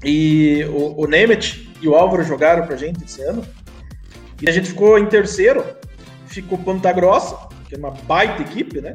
e 0.04 0.64
o, 0.68 1.02
o 1.02 1.06
Nemeth 1.06 1.68
e 1.80 1.88
o 1.88 1.94
Álvaro 1.94 2.24
jogaram 2.24 2.66
pra 2.66 2.76
gente 2.76 3.04
esse 3.04 3.22
ano, 3.22 3.44
e 4.42 4.48
a 4.48 4.52
gente 4.52 4.68
ficou 4.68 4.98
em 4.98 5.06
terceiro, 5.06 5.64
ficou 6.26 6.58
Ponta 6.58 6.92
Grossa, 6.92 7.36
que 7.68 7.76
é 7.76 7.78
uma 7.78 7.92
baita 7.92 8.42
equipe, 8.42 8.80
né? 8.80 8.92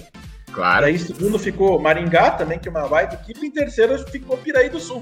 Claro. 0.54 0.86
Aí 0.86 0.98
segundo 0.98 1.40
ficou 1.40 1.80
Maringá 1.80 2.32
também, 2.32 2.60
que 2.60 2.68
é 2.68 2.72
uma 2.72 2.88
baita 2.88 3.16
equipe, 3.16 3.44
e 3.44 3.48
em 3.48 3.52
terceiro 3.52 3.98
ficou 4.10 4.38
Piraí 4.38 4.70
do 4.70 4.80
Sul. 4.80 5.02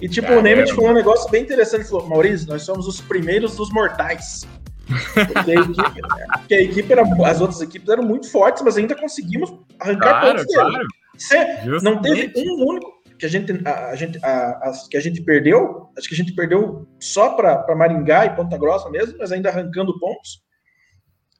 E 0.00 0.08
tipo, 0.08 0.28
Caramba. 0.28 0.40
o 0.40 0.44
Nemeth 0.44 0.74
falou 0.74 0.90
um 0.90 0.94
negócio 0.94 1.30
bem 1.30 1.42
interessante, 1.42 1.82
ele 1.82 1.88
falou, 1.88 2.08
Maurício, 2.08 2.46
nós 2.48 2.62
somos 2.62 2.86
os 2.86 3.00
primeiros 3.00 3.56
dos 3.56 3.72
mortais. 3.72 4.46
Porque 4.86 5.50
a 5.50 5.54
equipe, 5.54 6.02
porque 6.32 6.54
a 6.54 6.62
equipe 6.62 6.92
era, 6.92 7.02
as 7.28 7.40
outras 7.40 7.60
equipes 7.60 7.88
eram 7.88 8.04
muito 8.04 8.30
fortes, 8.30 8.62
mas 8.62 8.76
ainda 8.76 8.94
conseguimos 8.94 9.52
arrancar 9.80 10.20
claro, 10.20 10.38
pontos 10.38 10.54
claro. 10.54 11.82
não 11.82 12.00
teve 12.00 12.32
um 12.36 12.68
único 12.68 12.96
que 13.18 13.26
a 13.26 13.28
gente, 13.28 13.52
a, 13.66 13.88
a 13.88 13.96
gente, 13.96 14.18
a, 14.22 14.72
que 14.90 14.96
a 14.96 15.00
gente 15.00 15.22
perdeu, 15.22 15.88
acho 15.96 16.08
que 16.08 16.14
a 16.14 16.18
gente 16.18 16.34
perdeu 16.34 16.86
só 17.00 17.30
para 17.30 17.74
Maringá 17.74 18.26
e 18.26 18.36
Ponta 18.36 18.58
Grossa 18.58 18.90
mesmo, 18.90 19.16
mas 19.18 19.32
ainda 19.32 19.48
arrancando 19.48 19.98
pontos. 19.98 20.45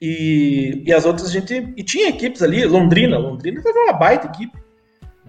E, 0.00 0.82
e 0.86 0.92
as 0.92 1.04
outras 1.04 1.28
a 1.28 1.32
gente. 1.32 1.72
E 1.76 1.82
tinha 1.82 2.08
equipes 2.08 2.42
ali, 2.42 2.64
Londrina. 2.64 3.18
Londrina 3.18 3.62
foi 3.62 3.72
uma 3.72 3.92
baita 3.92 4.26
equipe. 4.26 4.56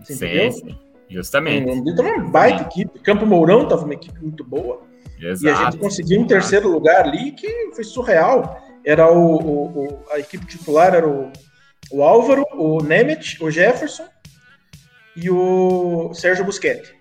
Sim, 0.03 0.51
sim, 0.51 0.77
justamente. 1.10 1.65
Londrina 1.65 2.03
foi 2.03 2.12
uma 2.12 2.30
baita 2.30 2.63
equipe. 2.63 2.99
Campo 2.99 3.25
Mourão 3.25 3.63
estava 3.63 3.86
uma 3.86 3.93
equipe 3.93 4.19
muito 4.21 4.43
boa. 4.43 4.82
Exato. 5.19 5.45
E 5.45 5.49
a 5.49 5.71
gente 5.71 5.77
conseguiu 5.77 6.21
um 6.21 6.27
terceiro 6.27 6.69
lugar 6.69 7.06
ali 7.06 7.32
que 7.32 7.71
foi 7.73 7.84
surreal. 7.84 8.62
Era 8.86 9.12
o, 9.12 9.36
o, 9.36 9.86
o 9.86 10.03
a 10.12 10.19
equipe 10.19 10.45
titular 10.45 10.93
era 10.93 11.08
o, 11.08 11.32
o 11.91 12.03
Álvaro, 12.03 12.45
o 12.53 12.82
Nemeth, 12.82 13.38
o 13.41 13.49
Jefferson 13.49 14.06
e 15.15 15.30
o 15.30 16.13
Sérgio 16.13 16.45
Busquete. 16.45 16.93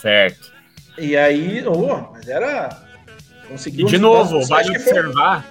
Certo. 0.00 0.52
E 0.98 1.16
aí, 1.16 1.64
oh, 1.66 2.12
mas 2.12 2.28
era. 2.28 2.68
Conseguiu. 3.48 3.86
E 3.86 3.90
de 3.90 3.98
novo, 3.98 4.46
vale 4.46 4.70
observar. 4.70 5.44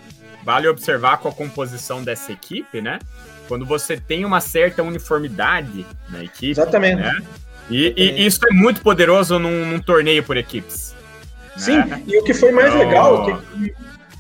Vale 0.44 0.68
observar 0.68 1.18
com 1.18 1.30
a 1.30 1.32
composição 1.32 2.04
dessa 2.04 2.32
equipe, 2.32 2.82
né? 2.82 3.00
Quando 3.48 3.66
você 3.66 3.98
tem 3.98 4.26
uma 4.26 4.40
certa 4.40 4.84
uniformidade 4.84 5.86
na 6.10 6.24
equipe. 6.24 6.52
Exatamente. 6.52 7.02
Né? 7.02 7.22
E, 7.70 7.86
Exatamente. 7.86 8.22
e, 8.22 8.26
isso 8.26 8.40
é 8.50 8.54
muito 8.54 8.82
poderoso 8.82 9.40
num, 9.40 9.66
num 9.66 9.80
torneio 9.80 10.24
por 10.24 10.38
equipes. 10.38 10.96
Sim, 11.58 11.78
né? 11.86 12.02
e 12.08 12.18
o 12.18 12.24
que 12.24 12.34
foi 12.34 12.52
mais 12.52 12.74
então... 12.74 12.80
legal, 12.80 13.26
que 13.26 13.74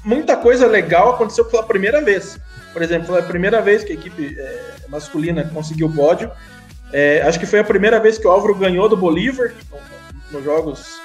muita 0.03 0.35
coisa 0.37 0.67
legal 0.67 1.13
aconteceu 1.13 1.45
pela 1.45 1.63
primeira 1.63 2.01
vez. 2.01 2.39
Por 2.71 2.81
exemplo, 2.81 3.07
foi 3.07 3.19
a 3.19 3.23
primeira 3.23 3.61
vez 3.61 3.83
que 3.83 3.91
a 3.91 3.95
equipe 3.95 4.35
é, 4.37 4.61
masculina 4.87 5.43
conseguiu 5.53 5.87
o 5.87 5.93
pódio. 5.93 6.29
É, 6.91 7.21
acho 7.23 7.39
que 7.39 7.45
foi 7.45 7.59
a 7.59 7.63
primeira 7.63 7.99
vez 7.99 8.17
que 8.17 8.27
o 8.27 8.31
Álvaro 8.31 8.55
ganhou 8.55 8.87
do 8.87 8.97
Bolívar 8.97 9.53
nos 10.31 10.43
jogos 10.43 10.99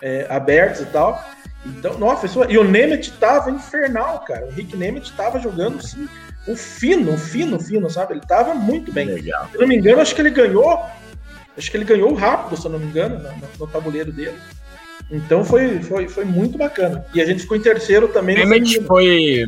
é, 0.00 0.26
abertos 0.28 0.80
e 0.80 0.86
tal. 0.86 1.22
Então, 1.66 1.98
nossa, 1.98 2.26
e 2.48 2.56
o 2.56 2.64
Nemeth 2.64 3.12
tava 3.18 3.50
infernal, 3.50 4.20
cara. 4.20 4.46
O 4.46 4.50
Rick 4.50 4.76
Nemeth 4.76 5.12
tava 5.16 5.40
jogando 5.40 5.78
assim, 5.78 6.08
o 6.46 6.56
fino, 6.56 7.14
o 7.14 7.18
fino, 7.18 7.60
fino, 7.60 7.90
sabe? 7.90 8.14
Ele 8.14 8.20
tava 8.20 8.54
muito 8.54 8.92
bem. 8.92 9.06
Legal. 9.06 9.48
Se 9.48 9.56
eu 9.56 9.60
não 9.60 9.68
me 9.68 9.76
engano, 9.76 10.00
acho 10.00 10.14
que 10.14 10.20
ele 10.20 10.30
ganhou. 10.30 10.80
Acho 11.56 11.70
que 11.70 11.76
ele 11.76 11.84
ganhou 11.84 12.14
rápido, 12.14 12.56
se 12.56 12.66
eu 12.66 12.70
não 12.70 12.78
me 12.78 12.86
engano, 12.86 13.18
no, 13.18 13.32
no 13.58 13.66
tabuleiro 13.66 14.12
dele. 14.12 14.36
Então 15.10 15.44
foi, 15.44 15.80
foi, 15.80 16.08
foi 16.08 16.24
muito 16.24 16.56
bacana. 16.56 17.04
E 17.12 17.20
a 17.20 17.26
gente 17.26 17.42
ficou 17.42 17.56
em 17.56 17.60
terceiro 17.60 18.08
também. 18.08 18.36
Nemeth 18.36 18.86
foi. 18.86 19.44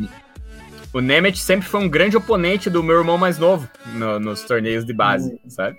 O 0.93 1.01
Nemeth 1.01 1.37
sempre 1.37 1.69
foi 1.69 1.81
um 1.81 1.89
grande 1.89 2.17
oponente 2.17 2.69
do 2.69 2.83
meu 2.83 2.99
irmão 2.99 3.17
mais 3.17 3.39
novo 3.39 3.69
no, 3.95 4.19
nos 4.19 4.43
torneios 4.43 4.85
de 4.85 4.93
base, 4.93 5.33
hum. 5.33 5.39
sabe? 5.49 5.79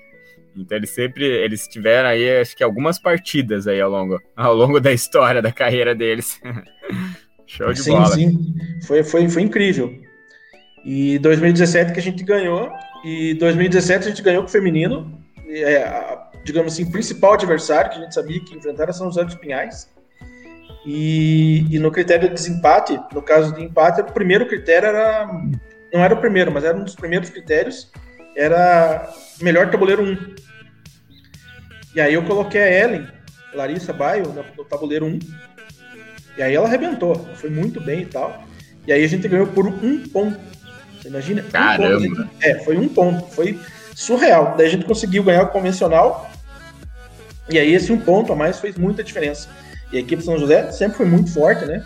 Então 0.56 0.78
eles 0.78 0.90
sempre 0.90 1.26
eles 1.26 1.68
tiveram 1.68 2.10
aí 2.10 2.40
acho 2.40 2.56
que 2.56 2.64
algumas 2.64 3.00
partidas 3.00 3.68
aí 3.68 3.80
ao 3.80 3.90
longo 3.90 4.20
ao 4.36 4.54
longo 4.54 4.80
da 4.80 4.92
história 4.92 5.42
da 5.42 5.52
carreira 5.52 5.96
deles. 5.96 6.40
Show 7.48 7.74
de 7.74 7.82
sim, 7.82 7.92
bola. 7.92 8.08
Sim, 8.08 8.30
sim. 8.30 8.56
Foi, 8.86 9.04
foi, 9.04 9.30
foi 9.30 9.42
incrível. 9.42 9.94
E 10.86 11.20
2017 11.20 11.94
que 11.94 12.00
a 12.00 12.04
gente 12.04 12.24
ganhou 12.24 12.72
e 13.04 13.34
2017 13.36 14.06
a 14.06 14.10
gente 14.10 14.22
ganhou 14.22 14.44
com 14.44 14.50
o 14.50 14.52
feminino. 14.52 15.20
É, 15.48 16.18
digamos 16.44 16.74
assim, 16.74 16.90
principal 16.90 17.34
adversário 17.34 17.92
que 17.92 17.98
a 17.98 18.02
gente 18.04 18.14
sabia 18.14 18.40
que 18.44 18.56
enfrentar 18.56 18.92
São 18.94 19.08
José 19.08 19.24
dos 19.24 19.36
Pinhais. 19.36 19.90
E, 20.86 21.66
e, 21.70 21.78
no 21.78 21.92
critério 21.92 22.28
de 22.28 22.34
desempate, 22.34 23.00
no 23.14 23.22
caso 23.22 23.54
de 23.54 23.64
empate, 23.64 24.02
o 24.02 24.06
primeiro 24.06 24.48
critério 24.48 24.88
era. 24.88 25.28
Não 25.94 26.04
era 26.04 26.16
o 26.16 26.20
primeiro, 26.20 26.52
mas 26.52 26.64
era 26.64 26.76
um 26.76 26.84
dos 26.84 26.96
primeiros 26.96 27.30
critérios. 27.30 27.92
Era 28.36 29.10
melhor 29.42 29.70
tabuleiro 29.70 30.04
1. 30.04 30.36
E 31.96 32.02
aí 32.02 32.14
eu 32.14 32.24
coloquei 32.24 32.62
a 32.62 32.84
Ellen, 32.84 33.08
Larissa 33.54 33.92
Baio, 33.92 34.28
no, 34.28 34.46
no 34.58 34.66
tabuleiro 34.66 35.06
1. 35.06 35.20
E 36.38 36.42
aí 36.42 36.56
ela 36.56 36.68
arrebentou. 36.68 37.16
Foi 37.36 37.50
muito 37.50 37.82
bem 37.82 38.04
e 38.04 38.06
tal. 38.06 38.46
E 38.88 38.94
aí 38.94 39.04
a 39.04 39.08
gente 39.08 39.28
ganhou 39.28 39.48
por 39.48 39.68
um 39.68 40.08
ponto. 40.08 40.40
Você 41.02 41.10
imagina? 41.10 41.44
Caramba! 41.44 42.22
Um 42.22 42.30
é, 42.42 42.56
foi 42.60 42.78
um 42.78 42.88
ponto. 42.88 43.28
Foi 43.32 43.60
surreal. 43.94 44.56
Daí 44.58 44.68
a 44.68 44.70
gente 44.70 44.86
conseguiu 44.86 45.24
ganhar 45.24 45.44
o 45.44 45.50
convencional 45.50 46.32
e 47.52 47.60
aí 47.60 47.74
esse 47.74 47.92
um 47.92 48.00
ponto 48.00 48.32
a 48.32 48.36
mais 48.36 48.60
fez 48.60 48.78
muita 48.78 49.04
diferença. 49.04 49.50
E 49.92 49.98
a 49.98 50.00
equipe 50.00 50.24
São 50.24 50.38
José 50.38 50.72
sempre 50.72 50.98
foi 50.98 51.06
muito 51.06 51.34
forte, 51.34 51.66
né? 51.66 51.86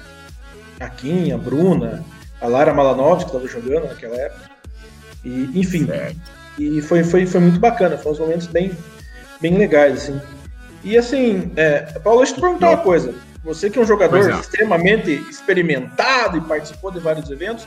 A 0.79 0.89
Kim, 0.89 1.31
a 1.31 1.38
Bruna, 1.38 2.03
a 2.39 2.47
Lara 2.47 2.73
Malanovski 2.73 3.31
que 3.31 3.36
estava 3.36 3.51
jogando 3.51 3.88
naquela 3.88 4.15
época. 4.15 4.54
E, 5.25 5.49
enfim, 5.55 5.88
certo. 5.88 6.15
e 6.57 6.81
foi, 6.81 7.03
foi, 7.03 7.25
foi 7.25 7.41
muito 7.41 7.59
bacana, 7.59 7.97
foram 7.97 8.11
uns 8.13 8.19
momentos 8.19 8.47
bem, 8.47 8.71
bem 9.41 9.57
legais, 9.57 10.03
assim. 10.03 10.21
E 10.83 10.95
assim, 10.95 11.51
é, 11.55 11.79
Paulo, 12.03 12.19
deixa 12.19 12.33
eu 12.33 12.35
te 12.35 12.41
perguntar 12.41 12.69
uma 12.69 12.77
coisa. 12.77 13.13
Você 13.43 13.69
que 13.69 13.79
é 13.79 13.81
um 13.81 13.85
jogador 13.85 14.29
é. 14.29 14.39
extremamente 14.39 15.11
experimentado 15.29 16.38
e 16.38 16.41
participou 16.41 16.91
de 16.91 16.99
vários 16.99 17.29
eventos, 17.29 17.65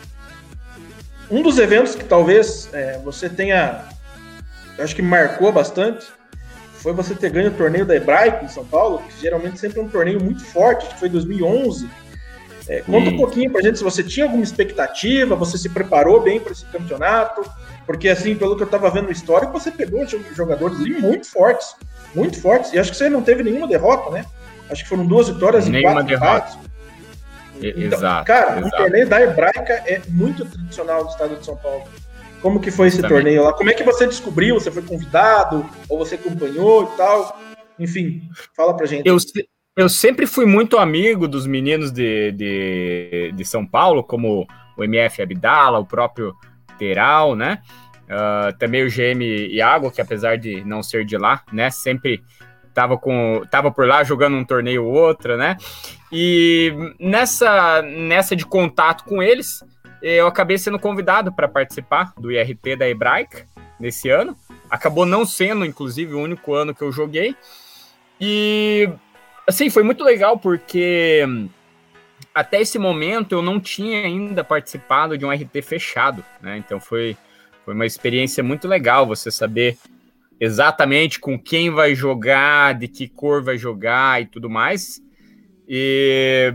um 1.31 1.43
dos 1.43 1.59
eventos 1.59 1.95
que 1.95 2.05
talvez 2.05 2.69
é, 2.73 2.99
você 2.99 3.29
tenha, 3.29 3.85
acho 4.79 4.95
que 4.95 5.03
marcou 5.03 5.53
bastante, 5.53 6.07
foi 6.75 6.93
você 6.93 7.15
ter 7.15 7.31
ganho 7.31 7.49
o 7.49 7.55
torneio 7.55 7.85
da 7.85 7.95
Hebraico 7.97 8.45
em 8.45 8.49
São 8.49 8.65
Paulo, 8.65 9.03
que 9.03 9.21
geralmente 9.21 9.59
sempre 9.59 9.81
é 9.81 9.83
um 9.83 9.89
torneio 9.89 10.23
muito 10.23 10.45
forte, 10.45 10.87
que 10.87 10.99
foi 10.99 11.09
em 11.09 11.13
2011. 11.13 11.89
É, 12.69 12.83
conta 12.83 13.11
um 13.11 13.17
pouquinho 13.17 13.51
pra 13.51 13.63
gente 13.63 13.79
se 13.79 13.85
você 13.85 14.03
tinha 14.03 14.27
alguma 14.27 14.45
expectativa, 14.45 15.35
você 15.35 15.57
se 15.57 15.71
preparou 15.71 16.21
bem 16.21 16.39
para 16.39 16.53
esse 16.53 16.67
campeonato, 16.67 17.43
porque 17.87 18.09
assim, 18.09 18.37
pelo 18.37 18.57
que 18.57 18.63
eu 18.63 18.67
tava 18.67 18.91
vendo 18.91 19.07
no 19.07 19.13
histórico, 19.13 19.53
você 19.53 19.71
pegou 19.71 20.07
jogadores 20.35 20.79
ali 20.79 21.01
muito 21.01 21.27
fortes, 21.31 21.75
muito 22.15 22.39
fortes, 22.41 22.73
e 22.75 22.79
acho 22.79 22.91
que 22.91 22.97
você 22.97 23.09
não 23.09 23.23
teve 23.23 23.43
nenhuma 23.43 23.67
derrota, 23.67 24.11
né? 24.11 24.27
Acho 24.71 24.83
que 24.83 24.89
foram 24.89 25.07
duas 25.07 25.29
vitórias 25.29 25.67
e 25.67 25.81
quatro 25.81 26.05
derrotas. 26.05 26.59
Então, 27.57 27.99
exato. 27.99 28.27
Cara, 28.27 28.61
exato. 28.61 28.67
o 28.67 28.79
torneio 28.79 29.09
da 29.09 29.21
Hebraica 29.21 29.73
é 29.87 30.03
muito 30.09 30.45
tradicional 30.45 31.05
do 31.05 31.11
estado 31.11 31.37
de 31.37 31.45
São 31.45 31.57
Paulo. 31.57 31.85
Como 32.41 32.61
que 32.61 32.71
foi 32.71 32.89
esse 32.89 32.99
Também. 32.99 33.17
torneio 33.17 33.43
lá? 33.43 33.53
Como 33.53 33.69
é 33.69 33.75
que 33.75 33.83
você 33.83 34.07
descobriu? 34.07 34.55
Você 34.55 34.71
foi 34.71 34.83
convidado? 34.83 35.69
Ou 35.89 35.99
você 35.99 36.15
acompanhou 36.15 36.85
e 36.85 36.97
tal? 36.97 37.41
Enfim, 37.79 38.23
fala 38.55 38.77
pra 38.77 38.87
gente. 38.87 39.07
Eu, 39.07 39.17
eu 39.79 39.89
sempre 39.89 40.27
fui 40.27 40.45
muito 40.45 40.77
amigo 40.77 41.29
dos 41.29 41.47
meninos 41.47 41.93
de, 41.93 42.33
de, 42.33 43.33
de 43.33 43.45
São 43.45 43.65
Paulo, 43.65 44.03
como 44.03 44.45
o 44.77 44.83
MF 44.83 45.23
Abdala, 45.23 45.79
o 45.79 45.87
próprio 45.87 46.35
Teral, 46.77 47.37
né? 47.37 47.63
Uh, 48.07 48.59
também 48.59 48.85
o 48.85 48.91
GM 48.91 49.23
Iago, 49.23 49.93
que 49.93 50.01
apesar 50.01 50.37
de 50.37 50.65
não 50.65 50.83
ser 50.83 51.05
de 51.05 51.17
lá, 51.17 51.45
né? 51.53 51.71
Sempre 51.71 52.21
tava, 52.75 52.99
com, 52.99 53.43
tava 53.53 53.71
por 53.71 53.87
lá 53.87 54.03
jogando 54.03 54.37
um 54.37 54.45
torneio 54.45 54.85
ou 54.85 54.93
outro, 54.93 55.37
né? 55.37 55.57
E 56.11 56.75
nessa, 56.99 57.81
nessa 57.81 58.35
de 58.35 58.45
contato 58.45 59.05
com 59.05 59.23
eles, 59.23 59.63
eu 60.03 60.27
acabei 60.27 60.59
sendo 60.59 60.81
convidado 60.81 61.33
para 61.33 61.47
participar 61.47 62.15
do 62.19 62.33
IRT 62.33 62.75
da 62.75 62.89
Hebraica 62.89 63.47
nesse 63.79 64.11
ano. 64.11 64.37
Acabou 64.69 65.07
não 65.07 65.25
sendo, 65.25 65.65
inclusive, 65.65 66.15
o 66.15 66.21
único 66.21 66.53
ano 66.53 66.75
que 66.75 66.83
eu 66.83 66.91
joguei. 66.91 67.37
E, 68.21 68.91
assim, 69.49 69.71
foi 69.71 69.83
muito 69.83 70.05
legal 70.05 70.39
porque 70.39 71.25
até 72.35 72.61
esse 72.61 72.79
momento 72.79 73.33
eu 73.33 73.43
não 73.43 73.59
tinha 73.59 74.05
ainda 74.05 74.45
participado 74.45 75.17
de 75.17 75.25
um 75.25 75.31
RT 75.31 75.63
fechado, 75.63 76.23
né? 76.43 76.59
Então 76.59 76.79
foi, 76.79 77.17
foi 77.65 77.75
uma 77.75 77.87
experiência 77.87 78.45
muito 78.45 78.69
legal 78.69 79.07
você 79.07 79.31
saber 79.31 79.79
exatamente 80.39 81.19
com 81.19 81.39
quem 81.39 81.71
vai 81.71 81.95
jogar, 81.95 82.75
de 82.75 82.87
que 82.87 83.09
cor 83.09 83.43
vai 83.43 83.57
jogar 83.57 84.21
e 84.21 84.27
tudo 84.27 84.51
mais. 84.51 85.01
E 85.67 86.55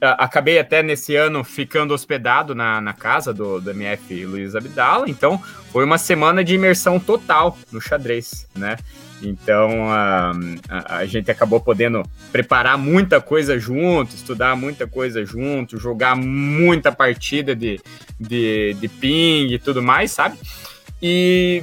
acabei 0.00 0.58
até 0.58 0.82
nesse 0.82 1.16
ano 1.16 1.42
ficando 1.42 1.94
hospedado 1.94 2.54
na, 2.54 2.80
na 2.80 2.92
casa 2.92 3.32
do, 3.32 3.60
do 3.60 3.70
MF 3.70 4.26
Luiz 4.26 4.54
Abdala, 4.54 5.08
então 5.08 5.38
foi 5.72 5.84
uma 5.84 5.98
semana 5.98 6.44
de 6.44 6.54
imersão 6.54 7.00
total 7.00 7.58
no 7.72 7.80
xadrez, 7.80 8.46
né? 8.54 8.76
Então 9.22 9.90
a, 9.90 10.32
a, 10.68 10.96
a, 10.96 11.06
gente 11.06 11.30
acabou 11.30 11.60
podendo 11.60 12.02
preparar 12.30 12.76
muita 12.76 13.20
coisa 13.20 13.58
junto, 13.58 14.14
estudar 14.14 14.56
muita 14.56 14.86
coisa 14.86 15.24
junto, 15.24 15.78
jogar 15.78 16.16
muita 16.16 16.92
partida 16.92 17.54
de, 17.54 17.80
de, 18.18 18.74
de 18.74 18.88
ping 18.88 19.52
e 19.52 19.58
tudo 19.58 19.82
mais, 19.82 20.10
sabe? 20.10 20.38
E 21.00 21.62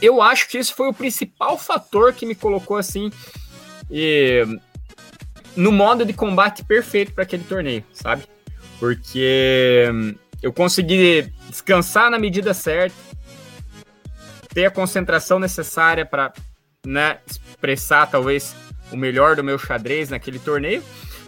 eu 0.00 0.20
acho 0.20 0.48
que 0.48 0.58
isso 0.58 0.74
foi 0.74 0.88
o 0.88 0.94
principal 0.94 1.58
fator 1.58 2.12
que 2.12 2.26
me 2.26 2.34
colocou 2.34 2.76
assim 2.76 3.10
e, 3.90 4.44
no 5.56 5.72
modo 5.72 6.04
de 6.04 6.12
combate 6.12 6.64
perfeito 6.64 7.12
para 7.12 7.24
aquele 7.24 7.44
torneio, 7.44 7.84
sabe? 7.92 8.24
Porque 8.78 9.88
eu 10.42 10.52
consegui 10.52 11.32
descansar 11.48 12.10
na 12.10 12.18
medida 12.18 12.52
certa, 12.52 12.96
ter 14.52 14.66
a 14.66 14.70
concentração 14.70 15.38
necessária 15.38 16.04
para 16.04 16.32
né, 16.86 17.18
expressar 17.26 18.06
talvez 18.06 18.54
o 18.90 18.96
melhor 18.96 19.36
do 19.36 19.44
meu 19.44 19.58
xadrez 19.58 20.10
naquele 20.10 20.38
torneio. 20.38 20.82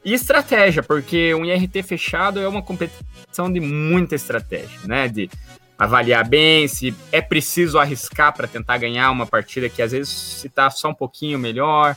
E 0.04 0.14
estratégia, 0.14 0.82
porque 0.82 1.34
um 1.34 1.44
IRT 1.44 1.82
fechado 1.82 2.40
é 2.40 2.48
uma 2.48 2.62
competição 2.62 3.52
de 3.52 3.60
muita 3.60 4.14
estratégia, 4.14 4.78
né? 4.86 5.08
De 5.08 5.28
avaliar 5.76 6.26
bem 6.26 6.66
se 6.66 6.94
é 7.12 7.20
preciso 7.20 7.78
arriscar 7.78 8.34
para 8.34 8.48
tentar 8.48 8.78
ganhar 8.78 9.10
uma 9.10 9.26
partida 9.26 9.68
que 9.68 9.82
às 9.82 9.92
vezes 9.92 10.08
se 10.08 10.46
está 10.46 10.70
só 10.70 10.88
um 10.88 10.94
pouquinho 10.94 11.38
melhor. 11.38 11.96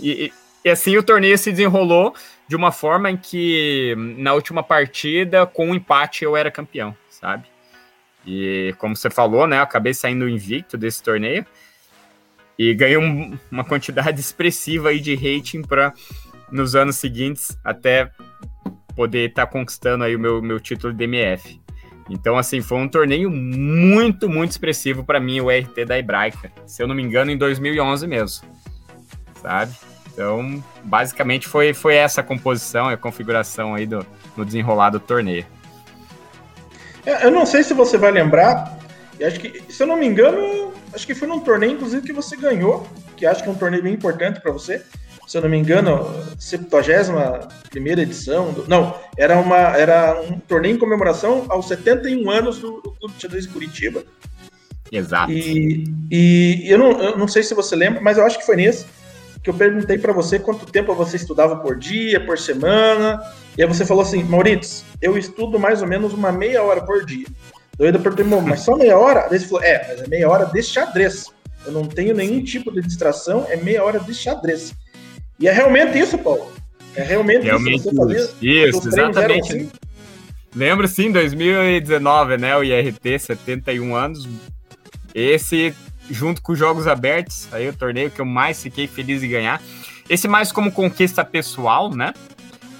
E, 0.00 0.32
e, 0.64 0.70
assim 0.70 0.96
o 0.96 1.02
torneio 1.02 1.36
se 1.36 1.50
desenrolou 1.50 2.14
de 2.48 2.56
uma 2.56 2.72
forma 2.72 3.10
em 3.10 3.16
que 3.16 3.94
na 4.16 4.32
última 4.32 4.62
partida, 4.62 5.46
com 5.46 5.70
um 5.70 5.74
empate, 5.74 6.24
eu 6.24 6.36
era 6.36 6.50
campeão, 6.50 6.96
sabe? 7.08 7.46
E 8.26 8.74
como 8.78 8.96
você 8.96 9.10
falou, 9.10 9.46
né? 9.46 9.58
Eu 9.58 9.62
acabei 9.62 9.94
saindo 9.94 10.28
invicto 10.28 10.76
desse 10.76 11.02
torneio 11.02 11.44
e 12.60 12.74
ganhei 12.74 12.98
um, 12.98 13.38
uma 13.50 13.64
quantidade 13.64 14.20
expressiva 14.20 14.90
aí 14.90 15.00
de 15.00 15.14
rating 15.14 15.62
para 15.62 15.94
nos 16.52 16.76
anos 16.76 16.96
seguintes 16.96 17.58
até 17.64 18.10
poder 18.94 19.30
estar 19.30 19.46
tá 19.46 19.50
conquistando 19.50 20.04
aí 20.04 20.14
o 20.14 20.18
meu, 20.18 20.42
meu 20.42 20.60
título 20.60 20.92
de 20.92 21.04
MF. 21.04 21.58
Então, 22.10 22.36
assim, 22.36 22.60
foi 22.60 22.76
um 22.76 22.88
torneio 22.88 23.30
muito, 23.30 24.28
muito 24.28 24.50
expressivo 24.50 25.02
para 25.02 25.18
mim, 25.18 25.40
o 25.40 25.48
RT 25.48 25.86
da 25.86 25.98
Hebraica. 25.98 26.52
Se 26.66 26.82
eu 26.82 26.86
não 26.86 26.94
me 26.94 27.02
engano, 27.02 27.30
em 27.30 27.38
2011 27.38 28.06
mesmo. 28.06 28.46
Sabe? 29.40 29.72
Então, 30.12 30.62
basicamente 30.84 31.48
foi, 31.48 31.72
foi 31.72 31.94
essa 31.94 32.20
a 32.20 32.24
composição, 32.24 32.88
a 32.88 32.96
configuração 32.96 33.74
aí 33.74 33.86
do, 33.86 34.04
no 34.36 34.44
desenrolar 34.44 34.90
do 34.90 35.00
torneio. 35.00 35.46
É, 37.06 37.24
eu 37.24 37.30
não 37.30 37.46
sei 37.46 37.62
se 37.62 37.72
você 37.72 37.96
vai 37.96 38.10
lembrar, 38.10 38.76
acho 39.24 39.40
que, 39.40 39.62
se 39.72 39.82
eu 39.82 39.86
não 39.86 39.96
me 39.96 40.06
engano, 40.06 40.74
acho 40.92 41.06
que 41.06 41.14
foi 41.14 41.28
num 41.28 41.40
torneio, 41.40 41.72
inclusive, 41.72 42.06
que 42.06 42.12
você 42.12 42.36
ganhou, 42.36 42.86
que 43.16 43.26
acho 43.26 43.42
que 43.42 43.48
é 43.48 43.52
um 43.52 43.56
torneio 43.56 43.82
bem 43.82 43.94
importante 43.94 44.40
para 44.40 44.52
você. 44.52 44.82
Se 45.26 45.38
eu 45.38 45.42
não 45.42 45.48
me 45.48 45.58
engano, 45.58 46.06
71 46.38 47.48
primeira 47.70 48.02
edição. 48.02 48.52
Do, 48.52 48.66
não, 48.68 48.98
era, 49.16 49.38
uma, 49.38 49.76
era 49.76 50.20
um 50.20 50.38
torneio 50.40 50.74
em 50.74 50.78
comemoração 50.78 51.46
aos 51.48 51.68
71 51.68 52.28
anos 52.28 52.58
do, 52.58 52.80
do 52.80 52.90
Clube 52.92 53.14
de 53.14 53.22
Xadrez 53.22 53.46
Curitiba. 53.46 54.02
Exato. 54.90 55.30
E, 55.30 55.84
e 56.10 56.64
eu, 56.68 56.78
não, 56.78 57.00
eu 57.00 57.16
não 57.16 57.28
sei 57.28 57.44
se 57.44 57.54
você 57.54 57.76
lembra, 57.76 58.00
mas 58.00 58.18
eu 58.18 58.26
acho 58.26 58.38
que 58.38 58.46
foi 58.46 58.56
nesse 58.56 58.86
que 59.42 59.48
eu 59.48 59.54
perguntei 59.54 59.96
para 59.96 60.12
você 60.12 60.38
quanto 60.38 60.66
tempo 60.66 60.94
você 60.94 61.16
estudava 61.16 61.56
por 61.56 61.78
dia, 61.78 62.24
por 62.24 62.38
semana. 62.38 63.20
E 63.56 63.62
aí 63.62 63.68
você 63.68 63.86
falou 63.86 64.02
assim, 64.02 64.22
Maurício, 64.22 64.84
eu 65.00 65.16
estudo 65.16 65.58
mais 65.58 65.80
ou 65.80 65.88
menos 65.88 66.12
uma 66.12 66.30
meia 66.30 66.62
hora 66.62 66.82
por 66.82 67.04
dia. 67.04 67.26
Doida 67.80 67.98
por 67.98 68.14
ter, 68.14 68.24
mas 68.24 68.60
só 68.60 68.76
meia 68.76 68.98
hora? 68.98 69.26
Aí 69.30 69.38
você 69.38 69.46
falou, 69.46 69.64
é, 69.64 69.86
mas 69.88 70.02
é 70.02 70.06
meia 70.06 70.28
hora 70.28 70.44
de 70.44 70.62
xadrez. 70.62 71.32
Eu 71.64 71.72
não 71.72 71.86
tenho 71.86 72.14
nenhum 72.14 72.44
tipo 72.44 72.70
de 72.70 72.82
distração, 72.82 73.46
é 73.48 73.56
meia 73.56 73.82
hora 73.82 73.98
de 73.98 74.12
xadrez. 74.12 74.74
E 75.38 75.48
é 75.48 75.52
realmente 75.52 75.98
isso, 75.98 76.18
Paulo. 76.18 76.52
É 76.94 77.02
realmente, 77.02 77.44
realmente 77.44 77.88
isso. 77.88 77.96
Fazia, 77.96 78.28
isso, 78.42 78.86
exatamente. 78.86 79.56
Assim. 79.56 79.70
Lembro 80.54 80.86
sim, 80.86 81.10
2019, 81.10 82.36
né? 82.36 82.54
O 82.54 82.62
IRT, 82.62 83.18
71 83.18 83.94
anos. 83.94 84.28
Esse, 85.14 85.74
junto 86.10 86.42
com 86.42 86.52
os 86.52 86.58
Jogos 86.58 86.86
Abertos, 86.86 87.48
aí 87.50 87.66
o 87.66 87.72
torneio 87.72 88.10
que 88.10 88.20
eu 88.20 88.26
mais 88.26 88.62
fiquei 88.62 88.86
feliz 88.86 89.22
de 89.22 89.28
ganhar. 89.28 89.58
Esse 90.06 90.28
mais 90.28 90.52
como 90.52 90.70
conquista 90.70 91.24
pessoal, 91.24 91.88
né? 91.88 92.12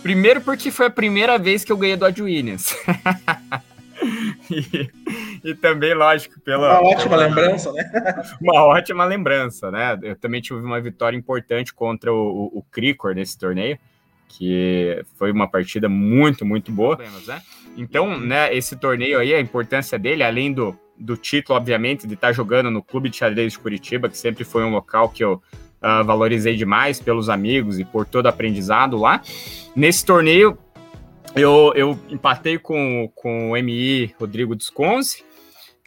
Primeiro 0.02 0.42
porque 0.42 0.70
foi 0.70 0.86
a 0.86 0.90
primeira 0.90 1.38
vez 1.38 1.64
que 1.64 1.72
eu 1.72 1.76
ganhei 1.78 1.96
do 1.96 2.04
Ad 2.04 2.20
Williams. 2.20 2.76
e, 4.50 4.90
e, 5.44 5.54
também, 5.54 5.94
lógico, 5.94 6.40
pela. 6.40 6.80
Uma 6.80 6.90
ótima 6.90 7.10
pela, 7.10 7.26
lembrança, 7.26 7.72
né? 7.72 7.84
uma 8.40 8.64
ótima 8.64 9.04
lembrança, 9.04 9.70
né? 9.70 9.98
Eu 10.02 10.16
também 10.16 10.40
tive 10.40 10.60
uma 10.60 10.80
vitória 10.80 11.16
importante 11.16 11.72
contra 11.74 12.12
o, 12.12 12.16
o, 12.16 12.58
o 12.58 12.62
Cricor 12.70 13.14
nesse 13.14 13.38
torneio, 13.38 13.78
que 14.28 15.02
foi 15.16 15.30
uma 15.30 15.48
partida 15.48 15.88
muito, 15.88 16.44
muito 16.44 16.72
boa. 16.72 16.96
Né? 16.96 17.42
Então, 17.76 18.18
né, 18.18 18.54
esse 18.54 18.76
torneio 18.76 19.18
aí, 19.18 19.34
a 19.34 19.40
importância 19.40 19.98
dele, 19.98 20.22
além 20.22 20.52
do, 20.52 20.78
do 20.98 21.16
título, 21.16 21.56
obviamente, 21.56 22.06
de 22.06 22.14
estar 22.14 22.32
jogando 22.32 22.70
no 22.70 22.82
Clube 22.82 23.08
de 23.08 23.16
Xadrez 23.16 23.52
de 23.52 23.58
Curitiba, 23.58 24.08
que 24.08 24.18
sempre 24.18 24.44
foi 24.44 24.64
um 24.64 24.70
local 24.70 25.08
que 25.08 25.24
eu 25.24 25.34
uh, 25.82 26.04
valorizei 26.04 26.56
demais 26.56 27.00
pelos 27.00 27.28
amigos 27.28 27.78
e 27.78 27.84
por 27.84 28.06
todo 28.06 28.26
aprendizado 28.26 28.96
lá. 28.96 29.20
Nesse 29.74 30.04
torneio, 30.04 30.58
eu, 31.34 31.72
eu 31.74 31.98
empatei 32.08 32.58
com, 32.58 33.10
com 33.14 33.52
o 33.52 33.56
MI 33.56 34.14
Rodrigo 34.18 34.56
Desconce, 34.56 35.24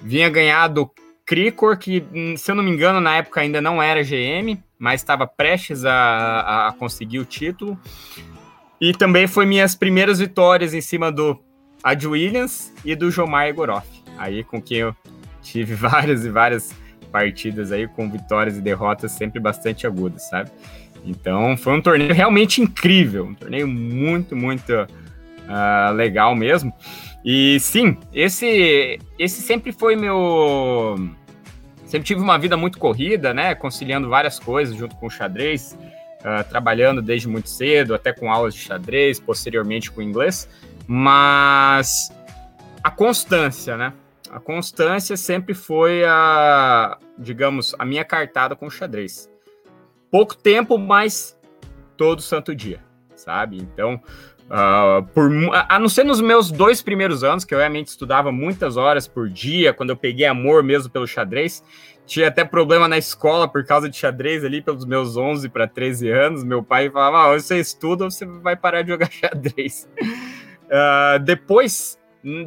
vinha 0.01 0.29
ganhar 0.29 0.67
do 0.67 0.89
Cricor, 1.25 1.77
que, 1.77 2.03
hum, 2.13 2.35
se 2.35 2.51
eu 2.51 2.55
não 2.55 2.63
me 2.63 2.71
engano, 2.71 2.99
na 2.99 3.17
época 3.17 3.41
ainda 3.41 3.61
não 3.61 3.81
era 3.81 4.03
GM, 4.03 4.57
mas 4.77 5.01
estava 5.01 5.25
prestes 5.25 5.85
a, 5.85 6.67
a 6.67 6.73
conseguir 6.73 7.19
o 7.19 7.25
título. 7.25 7.79
E 8.79 8.93
também 8.93 9.27
foi 9.27 9.45
minhas 9.45 9.75
primeiras 9.75 10.19
vitórias 10.19 10.73
em 10.73 10.81
cima 10.81 11.11
do 11.11 11.39
Ad 11.81 12.05
Williams 12.05 12.73
e 12.83 12.95
do 12.95 13.09
Jomar 13.09 13.47
Egoroff. 13.47 13.87
Aí 14.17 14.43
com 14.43 14.61
quem 14.61 14.79
eu 14.79 14.95
tive 15.41 15.73
várias 15.75 16.25
e 16.25 16.29
várias 16.29 16.75
partidas 17.11 17.71
aí 17.71 17.87
com 17.87 18.09
vitórias 18.09 18.57
e 18.57 18.61
derrotas 18.61 19.11
sempre 19.11 19.39
bastante 19.39 19.85
agudas, 19.85 20.27
sabe? 20.27 20.49
Então 21.05 21.55
foi 21.55 21.73
um 21.73 21.81
torneio 21.81 22.13
realmente 22.13 22.61
incrível, 22.61 23.25
um 23.25 23.33
torneio 23.33 23.67
muito, 23.67 24.35
muito 24.35 24.87
uh, 25.47 25.93
legal 25.93 26.35
mesmo. 26.35 26.73
E 27.23 27.59
sim, 27.59 27.97
esse, 28.13 28.99
esse 29.17 29.41
sempre 29.41 29.71
foi 29.71 29.95
meu. 29.95 30.95
Sempre 31.85 32.07
tive 32.07 32.21
uma 32.21 32.37
vida 32.37 32.57
muito 32.57 32.77
corrida, 32.77 33.33
né? 33.33 33.55
Conciliando 33.55 34.09
várias 34.09 34.39
coisas 34.39 34.75
junto 34.75 34.95
com 34.95 35.07
o 35.07 35.09
xadrez, 35.09 35.77
uh, 36.19 36.43
trabalhando 36.49 37.01
desde 37.01 37.27
muito 37.27 37.49
cedo, 37.49 37.93
até 37.93 38.11
com 38.11 38.31
aulas 38.31 38.53
de 38.53 38.61
xadrez, 38.61 39.19
posteriormente 39.19 39.91
com 39.91 40.01
inglês. 40.01 40.49
Mas 40.87 42.11
a 42.83 42.91
constância, 42.91 43.77
né? 43.77 43.93
A 44.29 44.39
constância 44.39 45.15
sempre 45.15 45.53
foi 45.53 46.03
a, 46.03 46.97
digamos, 47.17 47.75
a 47.77 47.85
minha 47.85 48.03
cartada 48.03 48.55
com 48.55 48.65
o 48.65 48.71
xadrez. 48.71 49.29
Pouco 50.09 50.35
tempo, 50.35 50.77
mas 50.77 51.37
todo 51.95 52.21
santo 52.21 52.55
dia, 52.55 52.79
sabe? 53.15 53.57
Então, 53.57 54.01
Uh, 54.53 55.01
por, 55.15 55.31
a 55.67 55.79
não 55.79 55.89
ser 55.89 56.03
nos 56.03 56.21
meus 56.21 56.51
dois 56.51 56.79
primeiros 56.79 57.23
anos, 57.23 57.43
que 57.43 57.55
eu 57.55 57.57
realmente 57.57 57.87
estudava 57.87 58.31
muitas 58.31 58.77
horas 58.77 59.07
por 59.07 59.27
dia, 59.27 59.73
quando 59.73 59.89
eu 59.89 59.97
peguei 59.97 60.27
amor 60.27 60.61
mesmo 60.61 60.91
pelo 60.91 61.07
xadrez, 61.07 61.63
tinha 62.05 62.27
até 62.27 62.45
problema 62.45 62.87
na 62.87 62.95
escola 62.95 63.47
por 63.47 63.65
causa 63.65 63.89
de 63.89 63.97
xadrez 63.97 64.45
ali, 64.45 64.61
pelos 64.61 64.85
meus 64.85 65.17
11 65.17 65.49
para 65.49 65.67
13 65.67 66.07
anos. 66.11 66.43
Meu 66.43 66.61
pai 66.61 66.87
falava: 66.91 67.33
ah, 67.33 67.39
você 67.39 67.59
estuda 67.59 68.03
ou 68.03 68.11
você 68.11 68.27
vai 68.27 68.55
parar 68.55 68.83
de 68.83 68.89
jogar 68.89 69.09
xadrez. 69.11 69.89
Uh, 69.99 71.17
depois, 71.23 71.97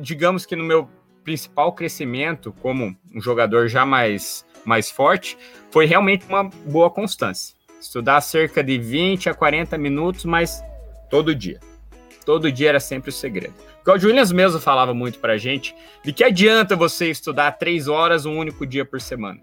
digamos 0.01 0.47
que 0.47 0.55
no 0.55 0.63
meu 0.63 0.89
principal 1.25 1.73
crescimento 1.73 2.55
como 2.63 2.97
um 3.13 3.21
jogador 3.21 3.67
já 3.67 3.85
mais, 3.85 4.47
mais 4.65 4.93
forte, 4.93 5.37
foi 5.73 5.87
realmente 5.87 6.25
uma 6.29 6.45
boa 6.45 6.89
constância. 6.89 7.57
Estudar 7.81 8.21
cerca 8.21 8.63
de 8.63 8.79
20 8.79 9.29
a 9.29 9.35
40 9.35 9.77
minutos, 9.77 10.25
mas 10.25 10.63
todo 11.11 11.35
dia 11.35 11.59
Todo 12.27 12.51
dia 12.51 12.71
era 12.71 12.81
sempre 12.81 13.11
o 13.11 13.13
segredo. 13.13 13.55
O 13.81 13.85
Claudio 13.85 14.09
Williams 14.09 14.33
mesmo 14.33 14.61
falava 14.61 14.93
muito 14.93 15.21
pra 15.21 15.39
gente 15.39 15.75
de 16.05 16.13
que 16.13 16.25
adianta 16.25 16.75
você 16.75 17.09
estudar 17.09 17.53
três 17.53 17.87
horas 17.87 18.27
um 18.27 18.37
único 18.37 18.67
dia 18.67 18.85
por 18.85 19.01
semana. 19.01 19.41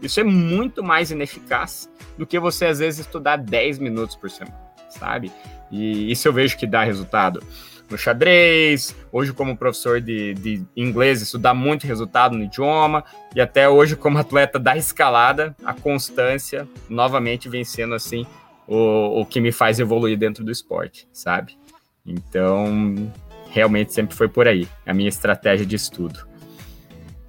Isso 0.00 0.18
é 0.18 0.24
muito 0.24 0.82
mais 0.82 1.10
ineficaz 1.10 1.88
do 2.16 2.26
que 2.26 2.38
você, 2.40 2.66
às 2.66 2.78
vezes, 2.78 3.00
estudar 3.00 3.36
10 3.36 3.78
minutos 3.78 4.16
por 4.16 4.30
semana, 4.30 4.58
sabe? 4.88 5.30
E 5.70 6.10
isso 6.10 6.26
eu 6.26 6.32
vejo 6.32 6.56
que 6.56 6.66
dá 6.66 6.82
resultado 6.82 7.42
no 7.90 7.98
xadrez, 7.98 8.96
hoje 9.12 9.32
como 9.34 9.56
professor 9.56 10.00
de, 10.00 10.32
de 10.34 10.64
inglês, 10.74 11.20
isso 11.20 11.38
dá 11.38 11.52
muito 11.52 11.86
resultado 11.86 12.34
no 12.36 12.44
idioma, 12.44 13.04
e 13.36 13.40
até 13.40 13.68
hoje 13.68 13.94
como 13.94 14.18
atleta 14.18 14.58
da 14.58 14.76
escalada, 14.76 15.54
a 15.62 15.74
constância, 15.74 16.66
novamente 16.88 17.48
vencendo 17.48 17.94
assim 17.94 18.26
o, 18.66 19.20
o 19.20 19.26
que 19.26 19.40
me 19.40 19.52
faz 19.52 19.78
evoluir 19.78 20.18
dentro 20.18 20.42
do 20.42 20.50
esporte, 20.50 21.06
sabe? 21.12 21.56
Então, 22.06 23.10
realmente 23.50 23.92
sempre 23.92 24.14
foi 24.14 24.28
por 24.28 24.48
aí, 24.48 24.68
a 24.86 24.92
minha 24.92 25.08
estratégia 25.08 25.64
de 25.64 25.76
estudo. 25.76 26.26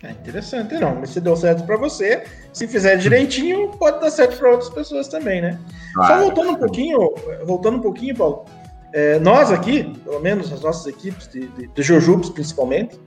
É 0.04 0.12
interessante, 0.12 0.74
não. 0.76 0.96
Mas 0.96 1.12
se 1.12 1.22
deu 1.22 1.36
certo 1.36 1.66
para 1.66 1.78
você, 1.78 2.24
se 2.52 2.68
fizer 2.68 2.98
direitinho, 2.98 3.70
pode 3.70 4.02
dar 4.02 4.10
certo 4.10 4.38
para 4.38 4.52
outras 4.52 4.70
pessoas 4.70 5.08
também, 5.08 5.42
né? 5.42 5.58
Claro. 5.94 6.14
Só 6.14 6.20
voltando 6.20 6.52
um 6.52 6.56
pouquinho, 6.56 7.14
voltando 7.46 7.78
um 7.78 7.82
pouquinho, 7.82 8.16
Paulo. 8.16 8.46
É, 8.94 9.18
nós 9.20 9.52
aqui, 9.52 9.84
pelo 10.04 10.20
menos 10.20 10.52
as 10.52 10.62
nossas 10.62 10.86
equipes 10.86 11.28
de, 11.28 11.48
de, 11.48 11.68
de 11.68 11.82
Jujubes 11.82 12.30
principalmente, 12.30 13.00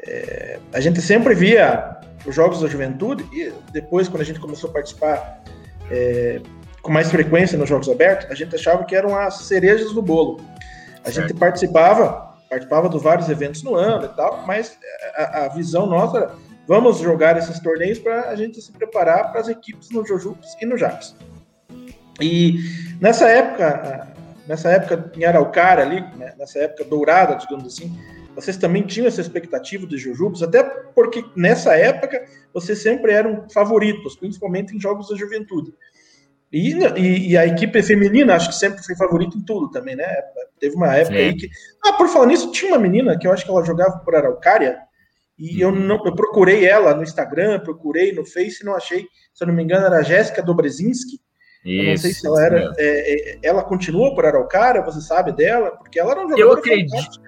é, 0.00 0.58
a 0.72 0.80
gente 0.80 1.00
sempre 1.00 1.34
via 1.34 1.96
os 2.26 2.34
jogos 2.34 2.60
da 2.60 2.68
juventude 2.68 3.24
e 3.32 3.52
depois, 3.72 4.08
quando 4.08 4.22
a 4.22 4.24
gente 4.24 4.40
começou 4.40 4.70
a 4.70 4.72
participar 4.72 5.42
é, 5.90 6.40
com 6.82 6.92
mais 6.92 7.10
frequência 7.10 7.56
nos 7.56 7.68
jogos 7.68 7.88
abertos, 7.88 8.30
a 8.30 8.34
gente 8.34 8.54
achava 8.54 8.84
que 8.84 8.94
eram 8.94 9.16
as 9.16 9.42
cerejas 9.42 9.92
do 9.92 10.02
bolo. 10.02 10.40
A 11.04 11.10
certo. 11.10 11.28
gente 11.28 11.38
participava 11.38 12.28
participava 12.48 12.88
de 12.88 12.98
vários 12.98 13.28
eventos 13.28 13.62
no 13.62 13.74
ano 13.74 14.06
e 14.06 14.08
tal, 14.16 14.44
mas 14.46 14.78
a, 15.14 15.44
a 15.44 15.48
visão 15.48 15.86
nossa 15.86 16.18
era, 16.18 16.34
vamos 16.66 16.98
jogar 16.98 17.36
esses 17.36 17.60
torneios 17.60 17.98
para 17.98 18.30
a 18.30 18.36
gente 18.36 18.60
se 18.60 18.72
preparar 18.72 19.30
para 19.30 19.40
as 19.40 19.48
equipes 19.48 19.90
no 19.90 20.06
Jojupes 20.06 20.56
e 20.60 20.66
no 20.66 20.76
Japs. 20.76 21.14
E 22.20 22.58
nessa 23.00 23.28
época, 23.28 24.08
nessa 24.46 24.70
época 24.70 25.12
em 25.14 25.24
Araucária 25.24 25.84
ali, 25.84 26.00
né, 26.16 26.34
nessa 26.38 26.58
época 26.60 26.84
dourada, 26.84 27.34
digamos 27.34 27.66
assim, 27.66 27.96
vocês 28.34 28.56
também 28.56 28.82
tinham 28.82 29.08
essa 29.08 29.20
expectativa 29.20 29.86
de 29.86 29.98
Jujubes, 29.98 30.42
até 30.42 30.62
porque 30.62 31.24
nessa 31.36 31.74
época 31.76 32.24
vocês 32.54 32.80
sempre 32.80 33.12
eram 33.12 33.46
favoritos, 33.52 34.16
principalmente 34.16 34.74
em 34.74 34.80
jogos 34.80 35.08
da 35.08 35.16
juventude. 35.16 35.74
E, 36.50 36.72
e, 36.72 37.30
e, 37.30 37.36
a 37.36 37.46
equipe 37.46 37.82
feminina, 37.82 38.34
acho 38.34 38.48
que 38.48 38.54
sempre 38.54 38.82
foi 38.82 38.96
favorita 38.96 39.36
em 39.36 39.44
tudo 39.44 39.70
também, 39.70 39.94
né? 39.94 40.06
Teve 40.58 40.76
uma 40.76 40.94
época 40.96 41.16
Sim. 41.16 41.22
aí 41.22 41.34
que. 41.34 41.48
Ah, 41.84 41.92
por 41.92 42.08
falar 42.08 42.26
nisso, 42.26 42.50
tinha 42.50 42.72
uma 42.72 42.78
menina 42.78 43.18
que 43.18 43.26
eu 43.26 43.32
acho 43.32 43.44
que 43.44 43.50
ela 43.50 43.64
jogava 43.64 43.98
por 43.98 44.14
Araucária, 44.14 44.78
e 45.38 45.60
eu 45.60 45.68
uhum. 45.68 45.78
não 45.78 46.04
eu 46.04 46.14
procurei 46.14 46.66
ela 46.66 46.94
no 46.94 47.02
Instagram, 47.02 47.60
procurei 47.60 48.12
no 48.12 48.24
Face, 48.24 48.64
não 48.64 48.74
achei. 48.74 49.06
Se 49.34 49.44
eu 49.44 49.48
não 49.48 49.54
me 49.54 49.62
engano, 49.62 49.86
era 49.86 49.98
a 49.98 50.02
Jéssica 50.02 50.42
Dobrezinski. 50.42 51.20
Isso, 51.64 51.82
eu 51.82 51.90
não 51.90 51.96
sei 51.98 52.12
se 52.12 52.26
ela 52.26 52.42
era. 52.44 52.72
É, 52.78 53.34
é, 53.34 53.38
ela 53.42 53.62
continua 53.62 54.14
por 54.14 54.24
Araucária, 54.24 54.82
você 54.82 55.02
sabe 55.02 55.32
dela? 55.32 55.72
Porque 55.72 56.00
ela 56.00 56.12
era 56.12 56.26
um. 56.26 56.36
Eu 56.36 56.52
acredito. 56.52 57.20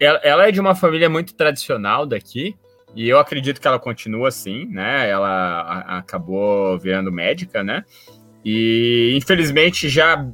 Ela, 0.00 0.18
ela 0.24 0.48
é 0.48 0.50
de 0.50 0.60
uma 0.60 0.74
família 0.74 1.10
muito 1.10 1.34
tradicional 1.34 2.06
daqui. 2.06 2.56
E 2.94 3.08
eu 3.08 3.18
acredito 3.18 3.60
que 3.60 3.68
ela 3.68 3.78
continua 3.78 4.28
assim, 4.28 4.64
né? 4.66 5.08
Ela 5.08 5.28
a, 5.28 5.98
acabou 5.98 6.78
virando 6.78 7.12
médica, 7.12 7.62
né? 7.62 7.84
E 8.48 9.12
infelizmente 9.16 9.88
já 9.88 10.24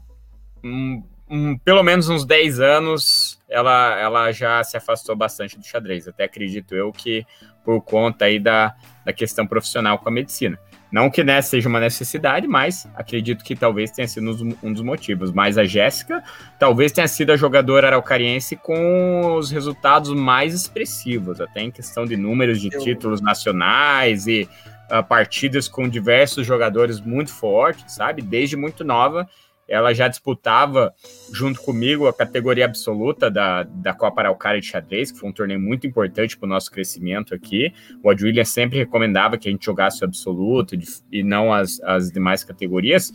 um, 0.62 1.02
um, 1.30 1.56
pelo 1.56 1.82
menos 1.82 2.10
uns 2.10 2.26
10 2.26 2.60
anos 2.60 3.40
ela, 3.48 3.98
ela 3.98 4.32
já 4.32 4.62
se 4.62 4.76
afastou 4.76 5.16
bastante 5.16 5.58
do 5.58 5.64
xadrez. 5.64 6.06
Até 6.06 6.24
acredito 6.24 6.74
eu 6.74 6.92
que 6.92 7.24
por 7.64 7.80
conta 7.80 8.26
aí 8.26 8.38
da, 8.38 8.74
da 9.02 9.14
questão 9.14 9.46
profissional 9.46 9.98
com 9.98 10.10
a 10.10 10.12
medicina. 10.12 10.58
Não 10.92 11.08
que 11.08 11.24
nessa 11.24 11.48
seja 11.48 11.70
uma 11.70 11.80
necessidade, 11.80 12.46
mas 12.46 12.86
acredito 12.94 13.42
que 13.42 13.56
talvez 13.56 13.90
tenha 13.90 14.06
sido 14.06 14.56
um 14.62 14.70
dos 14.74 14.82
motivos. 14.82 15.32
Mas 15.32 15.56
a 15.56 15.64
Jéssica 15.64 16.22
talvez 16.58 16.92
tenha 16.92 17.08
sido 17.08 17.32
a 17.32 17.36
jogadora 17.36 17.86
araucariense 17.86 18.56
com 18.56 19.36
os 19.38 19.50
resultados 19.50 20.12
mais 20.12 20.52
expressivos, 20.52 21.40
até 21.40 21.62
em 21.62 21.70
questão 21.70 22.04
de 22.04 22.14
números 22.14 22.60
de 22.60 22.68
títulos 22.68 23.22
nacionais 23.22 24.26
e 24.26 24.46
uh, 24.92 25.02
partidas 25.02 25.66
com 25.68 25.88
diversos 25.88 26.46
jogadores 26.46 27.00
muito 27.00 27.32
fortes, 27.32 27.94
sabe? 27.94 28.20
Desde 28.20 28.56
muito 28.56 28.84
nova, 28.84 29.28
ela 29.68 29.94
já 29.94 30.06
disputava 30.06 30.92
junto 31.32 31.60
comigo 31.62 32.06
a 32.06 32.12
categoria 32.12 32.64
absoluta 32.66 33.30
da, 33.30 33.62
da 33.62 33.94
Copa 33.94 34.20
Araucária 34.20 34.60
de 34.60 34.66
Xadrez, 34.66 35.10
que 35.10 35.18
foi 35.18 35.30
um 35.30 35.32
torneio 35.32 35.60
muito 35.60 35.86
importante 35.86 36.36
para 36.36 36.46
o 36.46 36.48
nosso 36.48 36.70
crescimento 36.70 37.34
aqui. 37.34 37.72
O 38.02 38.10
Ad 38.10 38.22
William 38.22 38.44
sempre 38.44 38.78
recomendava 38.78 39.38
que 39.38 39.48
a 39.48 39.50
gente 39.50 39.64
jogasse 39.64 40.02
o 40.02 40.04
absoluto 40.04 40.76
e 41.10 41.22
não 41.22 41.52
as, 41.52 41.80
as 41.82 42.10
demais 42.10 42.44
categorias. 42.44 43.12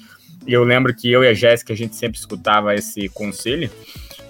E 0.48 0.54
eu 0.54 0.64
lembro 0.64 0.96
que 0.96 1.12
eu 1.12 1.24
e 1.24 1.28
a 1.28 1.34
Jéssica, 1.34 1.74
a 1.74 1.76
gente 1.76 1.96
sempre 1.96 2.18
escutava 2.18 2.74
esse 2.74 3.10
conselho. 3.10 3.70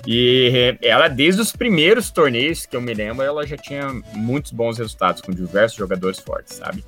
E 0.06 0.78
ela, 0.82 1.08
desde 1.08 1.42
os 1.42 1.52
primeiros 1.52 2.10
torneios 2.10 2.66
que 2.66 2.76
eu 2.76 2.82
me 2.82 2.94
lembro, 2.94 3.24
ela 3.24 3.46
já 3.46 3.58
tinha 3.58 3.90
muitos 4.14 4.52
bons 4.52 4.78
resultados 4.78 5.22
com 5.22 5.32
diversos 5.32 5.78
jogadores 5.78 6.20
fortes, 6.20 6.56
sabe? 6.56 6.84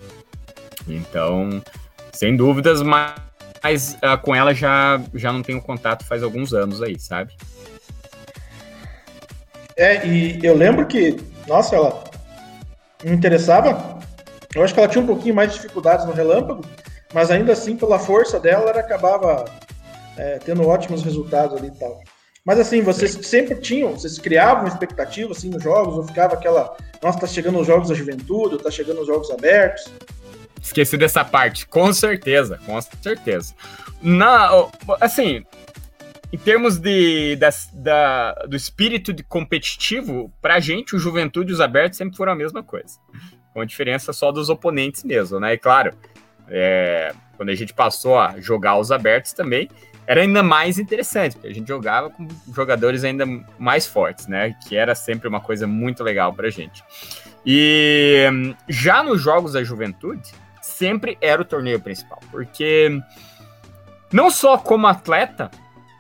Então, 0.90 1.62
sem 2.12 2.36
dúvidas, 2.36 2.82
mas 2.82 3.98
uh, 4.04 4.18
com 4.22 4.36
ela 4.36 4.54
já, 4.54 5.02
já 5.14 5.32
não 5.32 5.42
tenho 5.42 5.62
contato 5.62 6.06
faz 6.06 6.24
alguns 6.24 6.54
anos 6.54 6.82
aí, 6.82 7.00
sabe? 7.00 7.34
É, 9.76 10.06
e 10.06 10.40
eu 10.44 10.56
lembro 10.56 10.86
que, 10.86 11.18
nossa, 11.48 11.76
ela 11.76 12.04
me 13.04 13.12
interessava. 13.12 14.00
Eu 14.54 14.64
acho 14.64 14.74
que 14.74 14.80
ela 14.80 14.90
tinha 14.90 15.04
um 15.04 15.08
pouquinho 15.08 15.36
mais 15.36 15.52
de 15.54 15.56
dificuldades 15.56 16.06
no 16.06 16.12
relâmpago, 16.12 16.66
mas 17.14 17.32
ainda 17.32 17.54
assim, 17.54 17.78
pela 17.78 17.98
força 17.98 18.40
dela, 18.40 18.72
ela 18.72 18.80
acabava 18.80 19.46
é, 20.18 20.38
tendo 20.40 20.68
ótimos 20.68 21.02
resultados 21.04 21.56
ali 21.56 21.68
e 21.68 21.80
tal. 21.80 22.02
Mas 22.46 22.60
assim, 22.60 22.82
vocês 22.82 23.12
sempre 23.24 23.56
tinham, 23.56 23.94
vocês 23.94 24.18
criavam 24.18 24.68
expectativa 24.68 25.32
assim 25.32 25.50
nos 25.50 25.64
jogos, 25.64 25.96
ou 25.96 26.04
ficava 26.04 26.34
aquela, 26.34 26.76
nossa, 27.02 27.20
tá 27.20 27.28
chegando 27.28 27.60
os 27.60 27.68
jogos 27.68 27.90
da 27.90 27.96
juventude, 27.96 28.62
tá 28.62 28.72
chegando 28.72 29.02
os 29.02 29.08
jogos 29.08 29.30
abertos. 29.32 29.86
Esqueci 30.62 30.98
dessa 30.98 31.24
parte, 31.24 31.66
com 31.66 31.92
certeza, 31.94 32.60
com 32.66 32.80
certeza. 32.82 33.56
Na, 34.02 34.50
assim, 35.00 35.44
em 36.32 36.38
termos 36.38 36.78
de, 36.78 37.36
da, 37.38 37.50
da, 37.74 38.34
do 38.48 38.56
espírito 38.56 39.12
de 39.12 39.24
competitivo, 39.24 40.32
pra 40.42 40.60
gente, 40.60 40.96
o 40.96 41.00
Juventude 41.00 41.52
e 41.52 41.54
os 41.54 41.62
Abertos 41.62 41.98
sempre 41.98 42.16
foram 42.16 42.34
a 42.34 42.36
mesma 42.36 42.62
coisa. 42.62 43.00
Com 43.54 43.62
a 43.62 43.66
diferença 43.66 44.14
só 44.14 44.32
dos 44.32 44.50
oponentes 44.50 45.04
mesmo, 45.04 45.40
né? 45.40 45.54
E 45.54 45.58
claro, 45.58 45.94
é, 46.48 47.14
quando 47.36 47.50
a 47.50 47.56
gente 47.56 47.74
passou 47.74 48.20
a 48.20 48.40
jogar 48.40 48.78
os 48.78 48.92
abertos 48.92 49.34
também, 49.34 49.70
era 50.06 50.22
ainda 50.22 50.42
mais 50.42 50.78
interessante, 50.80 51.34
porque 51.34 51.48
a 51.48 51.54
gente 51.54 51.68
jogava 51.68 52.10
com 52.10 52.28
jogadores 52.54 53.04
ainda 53.04 53.26
mais 53.58 53.88
fortes, 53.88 54.28
né? 54.28 54.56
Que 54.68 54.76
era 54.76 54.94
sempre 54.94 55.28
uma 55.28 55.40
coisa 55.40 55.66
muito 55.66 56.04
legal 56.04 56.34
pra 56.34 56.50
gente. 56.50 56.84
E 57.46 58.28
já 58.68 59.02
nos 59.04 59.22
jogos 59.22 59.54
da 59.54 59.64
juventude, 59.64 60.32
sempre 60.80 61.18
era 61.20 61.42
o 61.42 61.46
torneio 61.46 61.80
principal, 61.82 62.20
porque 62.32 63.02
não 64.14 64.32
só 64.32 64.58
como 64.58 64.88
atleta, 64.88 65.52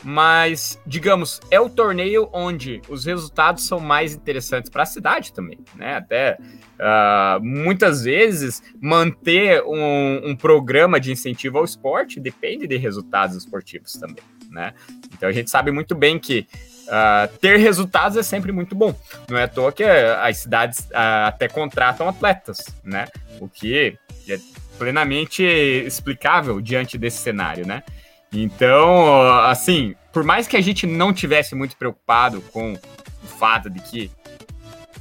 mas 0.01 0.79
digamos 0.87 1.41
é 1.51 1.59
o 1.59 1.69
torneio 1.69 2.29
onde 2.31 2.81
os 2.87 3.05
resultados 3.05 3.67
são 3.67 3.81
mais 3.81 4.13
interessantes 4.13 4.69
para 4.69 4.83
a 4.83 4.85
cidade 4.85 5.33
também, 5.33 5.59
né? 5.75 5.97
Até 5.97 6.37
uh, 6.39 7.43
muitas 7.43 8.03
vezes 8.03 8.63
manter 8.81 9.61
um, 9.63 10.29
um, 10.29 10.35
programa 10.37 10.97
de 10.97 11.11
incentivo 11.11 11.57
ao 11.57 11.65
esporte 11.65 12.17
depende 12.17 12.65
de 12.65 12.77
resultados 12.77 13.35
esportivos 13.35 13.91
também, 13.93 14.23
né? 14.49 14.73
Então 15.13 15.27
a 15.27 15.33
gente 15.33 15.49
sabe 15.49 15.71
muito 15.71 15.93
bem 15.93 16.17
que 16.17 16.47
Uh, 16.89 17.29
ter 17.37 17.57
resultados 17.57 18.17
é 18.17 18.23
sempre 18.23 18.51
muito 18.51 18.73
bom. 18.73 18.99
Não 19.29 19.37
é 19.37 19.43
à 19.43 19.47
toa 19.47 19.71
que 19.71 19.83
as 19.83 20.37
cidades 20.37 20.79
uh, 20.89 21.27
até 21.27 21.47
contratam 21.47 22.09
atletas, 22.09 22.65
né? 22.83 23.07
O 23.39 23.47
que 23.47 23.95
é 24.27 24.39
plenamente 24.79 25.43
explicável 25.43 26.61
diante 26.61 26.97
desse 26.97 27.17
cenário, 27.17 27.67
né? 27.67 27.83
Então, 28.31 29.21
assim, 29.41 29.95
por 30.13 30.23
mais 30.23 30.47
que 30.47 30.55
a 30.55 30.61
gente 30.61 30.87
não 30.87 31.11
tivesse 31.11 31.53
muito 31.53 31.75
preocupado 31.75 32.41
com 32.53 32.73
o 32.73 33.27
fato 33.27 33.69
de 33.69 33.79
que 33.81 34.11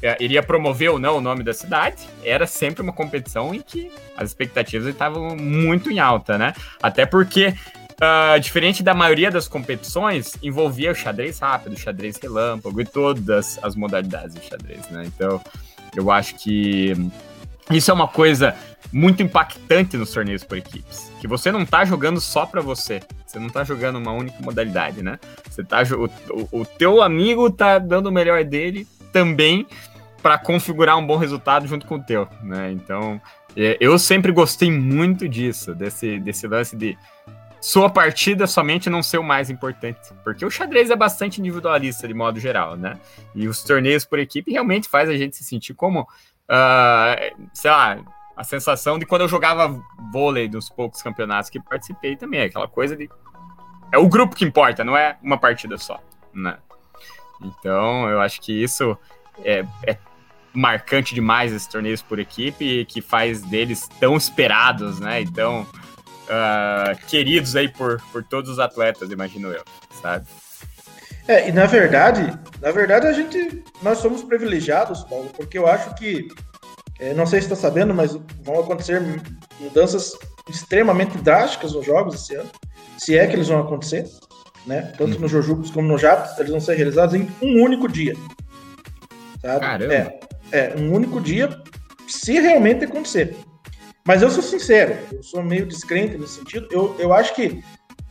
é, 0.03 0.17
iria 0.21 0.43
promover 0.43 0.91
ou 0.91 0.99
não 0.99 1.19
o 1.19 1.21
nome 1.21 1.43
da 1.43 1.53
cidade, 1.53 1.97
era 2.25 2.47
sempre 2.47 2.83
uma 2.83 2.93
competição 2.93 3.55
em 3.55 3.61
que 3.61 3.91
as 4.17 4.31
expectativas 4.31 4.89
estavam 4.89 5.37
muito 5.37 5.91
em 5.91 5.99
alta, 5.99 6.39
né? 6.39 6.55
Até 6.83 7.05
porque, 7.05 7.49
uh, 7.49 8.41
diferente 8.41 8.83
da 8.83 8.95
maioria 8.95 9.31
das 9.31 9.49
competições, 9.49 10.33
envolvia 10.43 10.93
o 10.93 10.95
xadrez 10.95 11.39
rápido, 11.39 11.75
o 11.75 11.79
xadrez 11.79 12.17
relâmpago 12.17 12.81
e 12.81 12.85
todas 12.85 13.59
as 13.63 13.75
modalidades 13.75 14.35
de 14.35 14.47
xadrez, 14.47 14.89
né? 14.89 15.05
Então, 15.07 15.41
eu 15.97 16.11
acho 16.11 16.37
que 16.37 16.93
isso 17.71 17.91
é 17.91 17.95
uma 17.95 18.09
coisa 18.09 18.55
muito 18.93 19.23
impactante 19.23 19.97
nos 19.97 20.13
torneios 20.13 20.45
por 20.45 20.57
equipes. 20.59 21.13
Que 21.21 21.29
você 21.29 21.53
não 21.53 21.65
tá 21.67 21.85
jogando 21.85 22.21
só 22.21 22.47
para 22.47 22.61
você. 22.61 23.01
Você 23.27 23.39
não 23.39 23.49
tá 23.49 23.65
jogando 23.65 23.97
uma 23.97 24.13
única 24.13 24.41
modalidade, 24.41 25.03
né? 25.03 25.19
Você 25.49 25.63
tá 25.63 25.83
o, 26.31 26.61
o 26.61 26.65
teu 26.65 27.03
amigo 27.03 27.51
tá 27.51 27.79
dando 27.79 28.07
o 28.07 28.13
melhor 28.13 28.45
dele 28.45 28.87
também 29.13 29.67
para 30.23 30.39
configurar 30.39 30.97
um 30.97 31.07
bom 31.07 31.17
resultado 31.17 31.67
junto 31.67 31.87
com 31.87 31.97
o 31.97 32.03
teu, 32.03 32.29
né? 32.43 32.73
Então, 32.73 33.21
é, 33.57 33.77
eu 33.81 33.99
sempre 33.99 34.33
gostei 34.33 34.71
muito 34.71 35.29
disso, 35.29 35.75
desse, 35.75 36.19
desse 36.19 36.47
lance 36.47 36.77
de 36.77 36.97
sua 37.61 37.91
partida 37.91 38.47
somente 38.47 38.89
não 38.89 39.03
ser 39.03 39.19
o 39.19 39.23
mais 39.23 39.51
importante, 39.51 40.13
porque 40.23 40.45
o 40.45 40.51
xadrez 40.51 40.91
é 40.91 40.97
bastante 40.97 41.41
individualista 41.41 42.07
de 42.07 42.15
modo 42.15 42.39
geral, 42.39 42.77
né? 42.77 42.99
E 43.35 43.49
os 43.49 43.63
torneios 43.63 44.05
por 44.05 44.19
equipe 44.19 44.53
realmente 44.53 44.89
faz 44.89 45.09
a 45.09 45.17
gente 45.17 45.37
se 45.37 45.45
sentir 45.45 45.75
como, 45.75 46.03
uh, 46.03 47.49
sei 47.53 47.71
lá, 47.71 47.99
a 48.39 48.45
sensação 48.45 49.01
de 49.01 49.05
quando 49.05 49.23
eu 49.23 49.29
jogava 49.29 49.83
vôlei 50.13 50.49
dos 50.49 50.71
poucos 50.71 51.03
campeonatos 51.03 51.51
que 51.51 51.59
participei 51.59 52.15
também, 52.15 52.43
aquela 52.43 52.69
coisa 52.69 52.97
de. 52.97 53.11
É 53.91 53.99
o 53.99 54.09
grupo 54.09 54.37
que 54.37 54.45
importa, 54.45 54.85
não 54.85 54.97
é 54.97 55.19
uma 55.21 55.37
partida 55.37 55.77
só, 55.77 56.01
né? 56.33 56.57
Então, 57.43 58.09
eu 58.09 58.21
acho 58.21 58.41
que 58.41 58.53
isso 58.53 58.97
é, 59.45 59.65
é 59.85 59.99
marcante 60.53 61.17
demais 61.17 61.53
esses 61.53 61.67
torneios 61.67 62.01
por 62.01 62.21
equipe 62.21 62.65
e 62.65 62.85
que 62.85 63.01
faz 63.01 63.43
deles 63.43 63.89
tão 63.99 64.17
esperados, 64.17 65.01
né? 65.01 65.21
Então, 65.21 65.67
uh, 66.29 67.07
queridos 67.09 67.57
aí 67.57 67.69
por, 67.69 68.01
por 68.13 68.23
todos 68.23 68.53
os 68.53 68.61
atletas, 68.61 69.11
imagino 69.11 69.49
eu, 69.49 69.65
sabe? 70.01 70.29
É, 71.27 71.49
e 71.49 71.53
na 71.53 71.67
verdade, 71.67 72.39
na 72.61 72.71
verdade 72.71 73.09
a 73.09 73.13
gente, 73.13 73.65
nós 73.83 73.99
somos 73.99 74.23
privilegiados, 74.23 75.03
Paulo, 75.05 75.29
porque 75.37 75.59
eu 75.59 75.67
acho 75.67 75.93
que, 75.97 76.29
é, 76.99 77.15
não 77.15 77.27
sei 77.27 77.41
se 77.41 77.47
está 77.47 77.57
sabendo, 77.57 77.95
mas 77.95 78.19
vão 78.43 78.61
acontecer 78.61 79.01
mudanças 79.61 80.13
extremamente 80.49 81.17
drásticas 81.19 81.73
nos 81.73 81.85
jogos 81.85 82.15
esse 82.15 82.35
ano, 82.35 82.51
se 82.99 83.17
é 83.17 83.27
que 83.27 83.35
eles 83.35 83.49
vão 83.49 83.61
acontecer, 83.61 84.09
né? 84.67 84.93
Tanto 84.99 85.15
uhum. 85.15 85.21
no 85.21 85.29
Jojubes 85.29 85.71
como 85.71 85.89
no 85.89 85.99
Japs, 85.99 86.39
eles 86.39 86.51
vão 86.51 86.61
ser 86.61 86.75
realizados 86.75 87.15
em 87.15 87.29
um 87.41 87.63
único 87.63 87.89
dia. 87.89 88.15
Sabe? 89.41 89.61
Caramba. 89.61 89.95
É, 89.95 90.21
é, 90.53 90.75
um 90.77 90.93
único 90.93 91.21
dia, 91.21 91.49
se 92.07 92.39
realmente 92.41 92.85
acontecer. 92.85 93.37
Mas 94.07 94.23
eu 94.23 94.31
sou 94.31 94.43
sincero, 94.43 94.97
eu 95.13 95.23
sou 95.23 95.43
meio 95.43 95.67
descrente 95.67 96.17
nesse 96.17 96.35
sentido. 96.35 96.67
Eu, 96.71 96.97
eu 96.99 97.13
acho 97.13 97.35
que 97.35 97.63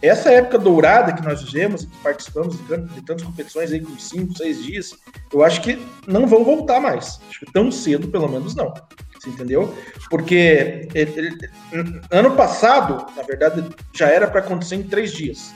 essa 0.02 0.32
época 0.32 0.60
dourada 0.60 1.14
que 1.14 1.24
nós 1.24 1.42
vivemos 1.42 1.86
que 1.86 1.98
participamos 1.98 2.58
de, 2.58 3.02
tantas 3.02 3.24
competições 3.24 3.72
aí 3.72 3.82
com 3.82 3.98
cinco, 3.98 4.38
seis 4.38 4.64
dias, 4.64 4.94
eu 5.34 5.44
acho 5.44 5.62
que 5.62 5.82
não 6.06 6.28
vão 6.28 6.44
voltar 6.44 6.80
mais. 6.80 7.20
Acho 7.30 7.40
que 7.40 7.52
tão 7.52 7.72
cedo, 7.72 8.08
pelo 8.10 8.28
menos, 8.28 8.56
não. 8.56 8.74
Você 9.20 9.30
entendeu? 9.30 9.76
Porque 10.10 10.88
ele, 10.94 11.38
ele, 11.72 12.02
ano 12.12 12.36
passado, 12.36 13.08
na 13.16 13.24
verdade, 13.24 13.64
já 13.96 14.08
era 14.08 14.28
para 14.28 14.42
acontecer 14.42 14.76
em 14.76 14.84
três 14.84 15.12
dias. 15.12 15.52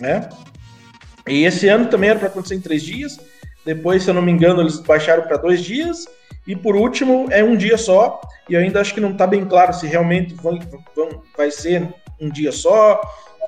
Né? 0.00 0.28
E 1.28 1.44
esse 1.44 1.68
ano 1.68 1.86
também 1.86 2.10
era 2.10 2.18
para 2.18 2.28
acontecer 2.28 2.54
em 2.54 2.60
três 2.60 2.82
dias. 2.82 3.20
Depois, 3.66 4.02
se 4.02 4.10
eu 4.10 4.14
não 4.14 4.22
me 4.22 4.32
engano, 4.32 4.62
eles 4.62 4.78
baixaram 4.78 5.24
para 5.24 5.36
dois 5.36 5.62
dias. 5.62 6.06
E 6.46 6.56
por 6.56 6.74
último, 6.74 7.26
é 7.30 7.44
um 7.44 7.56
dia 7.56 7.76
só. 7.76 8.20
E 8.48 8.56
ainda 8.56 8.80
acho 8.80 8.94
que 8.94 9.00
não 9.00 9.10
está 9.10 9.26
bem 9.26 9.44
claro 9.44 9.74
se 9.74 9.86
realmente 9.86 10.32
vão, 10.34 10.58
vão, 10.94 11.22
vai 11.36 11.50
ser 11.50 11.86
um 12.20 12.30
dia 12.30 12.52
só, 12.52 13.00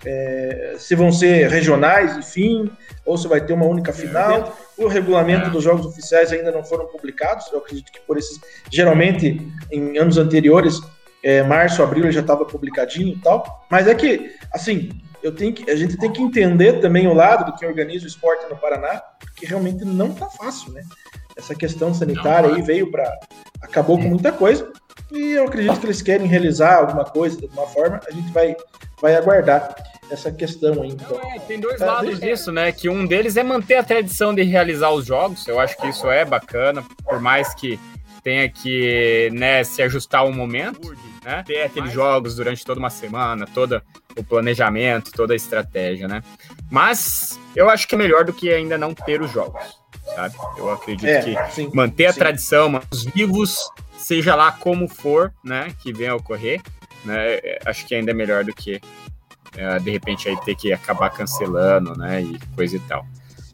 é, 0.04 0.76
se 0.78 0.94
vão 0.94 1.10
ser 1.10 1.48
regionais, 1.48 2.16
enfim, 2.16 2.70
ou 3.04 3.16
se 3.16 3.26
vai 3.26 3.40
ter 3.40 3.52
uma 3.52 3.66
única 3.66 3.92
final. 3.92 4.56
O 4.76 4.86
regulamento 4.86 5.50
dos 5.50 5.64
jogos 5.64 5.86
oficiais 5.86 6.32
ainda 6.32 6.52
não 6.52 6.64
foram 6.64 6.86
publicados. 6.86 7.50
Eu 7.52 7.58
acredito 7.58 7.90
que 7.90 8.00
por 8.00 8.16
esses. 8.16 8.40
Geralmente, 8.70 9.40
em 9.70 9.98
anos 9.98 10.18
anteriores, 10.18 10.80
é, 11.22 11.42
março, 11.42 11.82
abril, 11.82 12.10
já 12.12 12.20
estava 12.20 12.44
publicadinho 12.44 13.14
e 13.14 13.20
tal. 13.20 13.66
Mas 13.70 13.88
é 13.88 13.94
que, 13.94 14.34
assim, 14.52 14.90
eu 15.22 15.34
tenho 15.34 15.52
que, 15.52 15.68
a 15.70 15.76
gente 15.76 15.96
tem 15.96 16.12
que 16.12 16.22
entender 16.22 16.80
também 16.80 17.06
o 17.06 17.14
lado 17.14 17.50
do 17.50 17.58
que 17.58 17.66
organiza 17.66 18.04
o 18.04 18.08
esporte 18.08 18.48
no 18.48 18.56
Paraná, 18.56 19.02
porque 19.20 19.46
realmente 19.46 19.84
não 19.84 20.12
tá 20.12 20.26
fácil, 20.26 20.72
né? 20.72 20.82
Essa 21.36 21.54
questão 21.54 21.94
sanitária 21.94 22.52
aí 22.52 22.62
veio 22.62 22.90
para 22.90 23.12
acabou 23.60 23.96
com 23.96 24.04
muita 24.04 24.32
coisa 24.32 24.70
e 25.10 25.32
eu 25.32 25.44
acredito 25.44 25.80
que 25.80 25.86
eles 25.86 26.02
querem 26.02 26.26
realizar 26.26 26.76
alguma 26.76 27.04
coisa 27.04 27.36
de 27.36 27.44
alguma 27.44 27.66
forma. 27.66 28.00
A 28.06 28.10
gente 28.10 28.30
vai 28.32 28.56
vai 29.00 29.14
aguardar 29.14 29.74
essa 30.10 30.30
questão 30.32 30.82
aí. 30.82 30.90
Então. 30.90 31.20
É, 31.20 31.38
tem 31.40 31.60
dois 31.60 31.80
lados 31.80 32.18
disso, 32.18 32.50
né? 32.50 32.72
Que 32.72 32.88
um 32.88 33.06
deles 33.06 33.36
é 33.36 33.42
manter 33.42 33.76
a 33.76 33.82
tradição 33.82 34.34
de 34.34 34.42
realizar 34.42 34.90
os 34.90 35.06
jogos. 35.06 35.46
Eu 35.46 35.60
acho 35.60 35.76
que 35.76 35.88
isso 35.88 36.10
é 36.10 36.24
bacana, 36.24 36.82
por 37.04 37.20
mais 37.20 37.54
que 37.54 37.78
tenha 38.22 38.48
que 38.48 39.30
né, 39.32 39.62
se 39.64 39.80
ajustar 39.82 40.22
ao 40.22 40.32
momento, 40.32 40.94
né? 41.24 41.42
Ter 41.46 41.62
aqueles 41.62 41.92
jogos 41.92 42.36
durante 42.36 42.64
toda 42.64 42.80
uma 42.80 42.90
semana, 42.90 43.46
todo 43.46 43.80
o 44.16 44.24
planejamento, 44.24 45.12
toda 45.12 45.32
a 45.32 45.36
estratégia, 45.36 46.08
né? 46.08 46.22
Mas 46.70 47.38
eu 47.56 47.68
acho 47.70 47.88
que 47.88 47.94
é 47.94 47.98
melhor 47.98 48.24
do 48.24 48.32
que 48.32 48.52
ainda 48.52 48.76
não 48.76 48.94
ter 48.94 49.22
os 49.22 49.30
jogos, 49.30 49.62
sabe? 50.14 50.34
Eu 50.56 50.70
acredito 50.70 51.06
é, 51.06 51.22
que 51.22 51.52
sim, 51.52 51.70
manter 51.72 52.06
a 52.06 52.12
sim. 52.12 52.18
tradição, 52.18 52.80
os 52.90 53.04
vivos, 53.04 53.56
seja 53.96 54.34
lá 54.34 54.52
como 54.52 54.86
for, 54.88 55.32
né, 55.42 55.68
que 55.82 55.92
venha 55.92 56.12
a 56.12 56.16
ocorrer, 56.16 56.60
né? 57.04 57.34
É, 57.34 57.60
acho 57.64 57.86
que 57.86 57.94
ainda 57.94 58.10
é 58.10 58.14
melhor 58.14 58.44
do 58.44 58.52
que 58.52 58.80
é, 59.56 59.78
de 59.78 59.90
repente 59.90 60.28
aí 60.28 60.36
ter 60.42 60.54
que 60.54 60.72
acabar 60.72 61.10
cancelando, 61.10 61.96
né? 61.96 62.22
E 62.22 62.38
coisa 62.54 62.76
e 62.76 62.80
tal. 62.80 63.06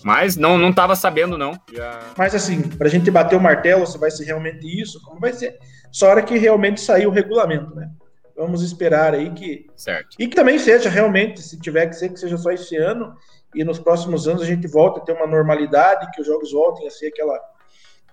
Mas 0.03 0.37
não, 0.37 0.59
não 0.59 0.73
tava 0.73 0.95
sabendo, 0.95 1.39
não. 1.39 1.59
Já... 1.73 2.01
Mas 2.17 2.35
assim, 2.35 2.61
pra 2.61 2.89
gente 2.89 3.11
bater 3.11 3.37
o 3.37 3.41
martelo, 3.41 3.87
se 3.87 3.97
vai 3.97 4.11
ser 4.11 4.25
realmente 4.25 4.67
isso, 4.67 5.01
como 5.03 5.19
vai 5.19 5.33
ser? 5.33 5.59
Só 5.91 6.09
hora 6.09 6.23
que 6.23 6.37
realmente 6.37 6.81
sair 6.81 7.07
o 7.07 7.11
regulamento, 7.11 7.75
né? 7.75 7.89
Vamos 8.37 8.63
esperar 8.63 9.15
aí 9.15 9.31
que. 9.33 9.67
Certo. 9.77 10.17
E 10.19 10.27
que 10.27 10.35
também 10.35 10.59
seja 10.59 10.91
realmente, 10.91 11.41
se 11.41 11.59
tiver 11.59 11.87
que 11.87 11.95
ser, 11.95 12.09
que 12.09 12.19
seja 12.19 12.37
só 12.37 12.51
esse 12.51 12.77
ano, 12.77 13.15
e 13.55 13.63
nos 13.63 13.79
próximos 13.79 14.27
anos 14.27 14.43
a 14.43 14.47
gente 14.47 14.67
volta 14.67 15.01
a 15.01 15.05
ter 15.05 15.13
uma 15.13 15.27
normalidade, 15.27 16.11
que 16.13 16.21
os 16.21 16.27
jogos 16.27 16.51
voltem 16.51 16.87
a 16.87 16.91
ser 16.91 17.09
aquela, 17.09 17.41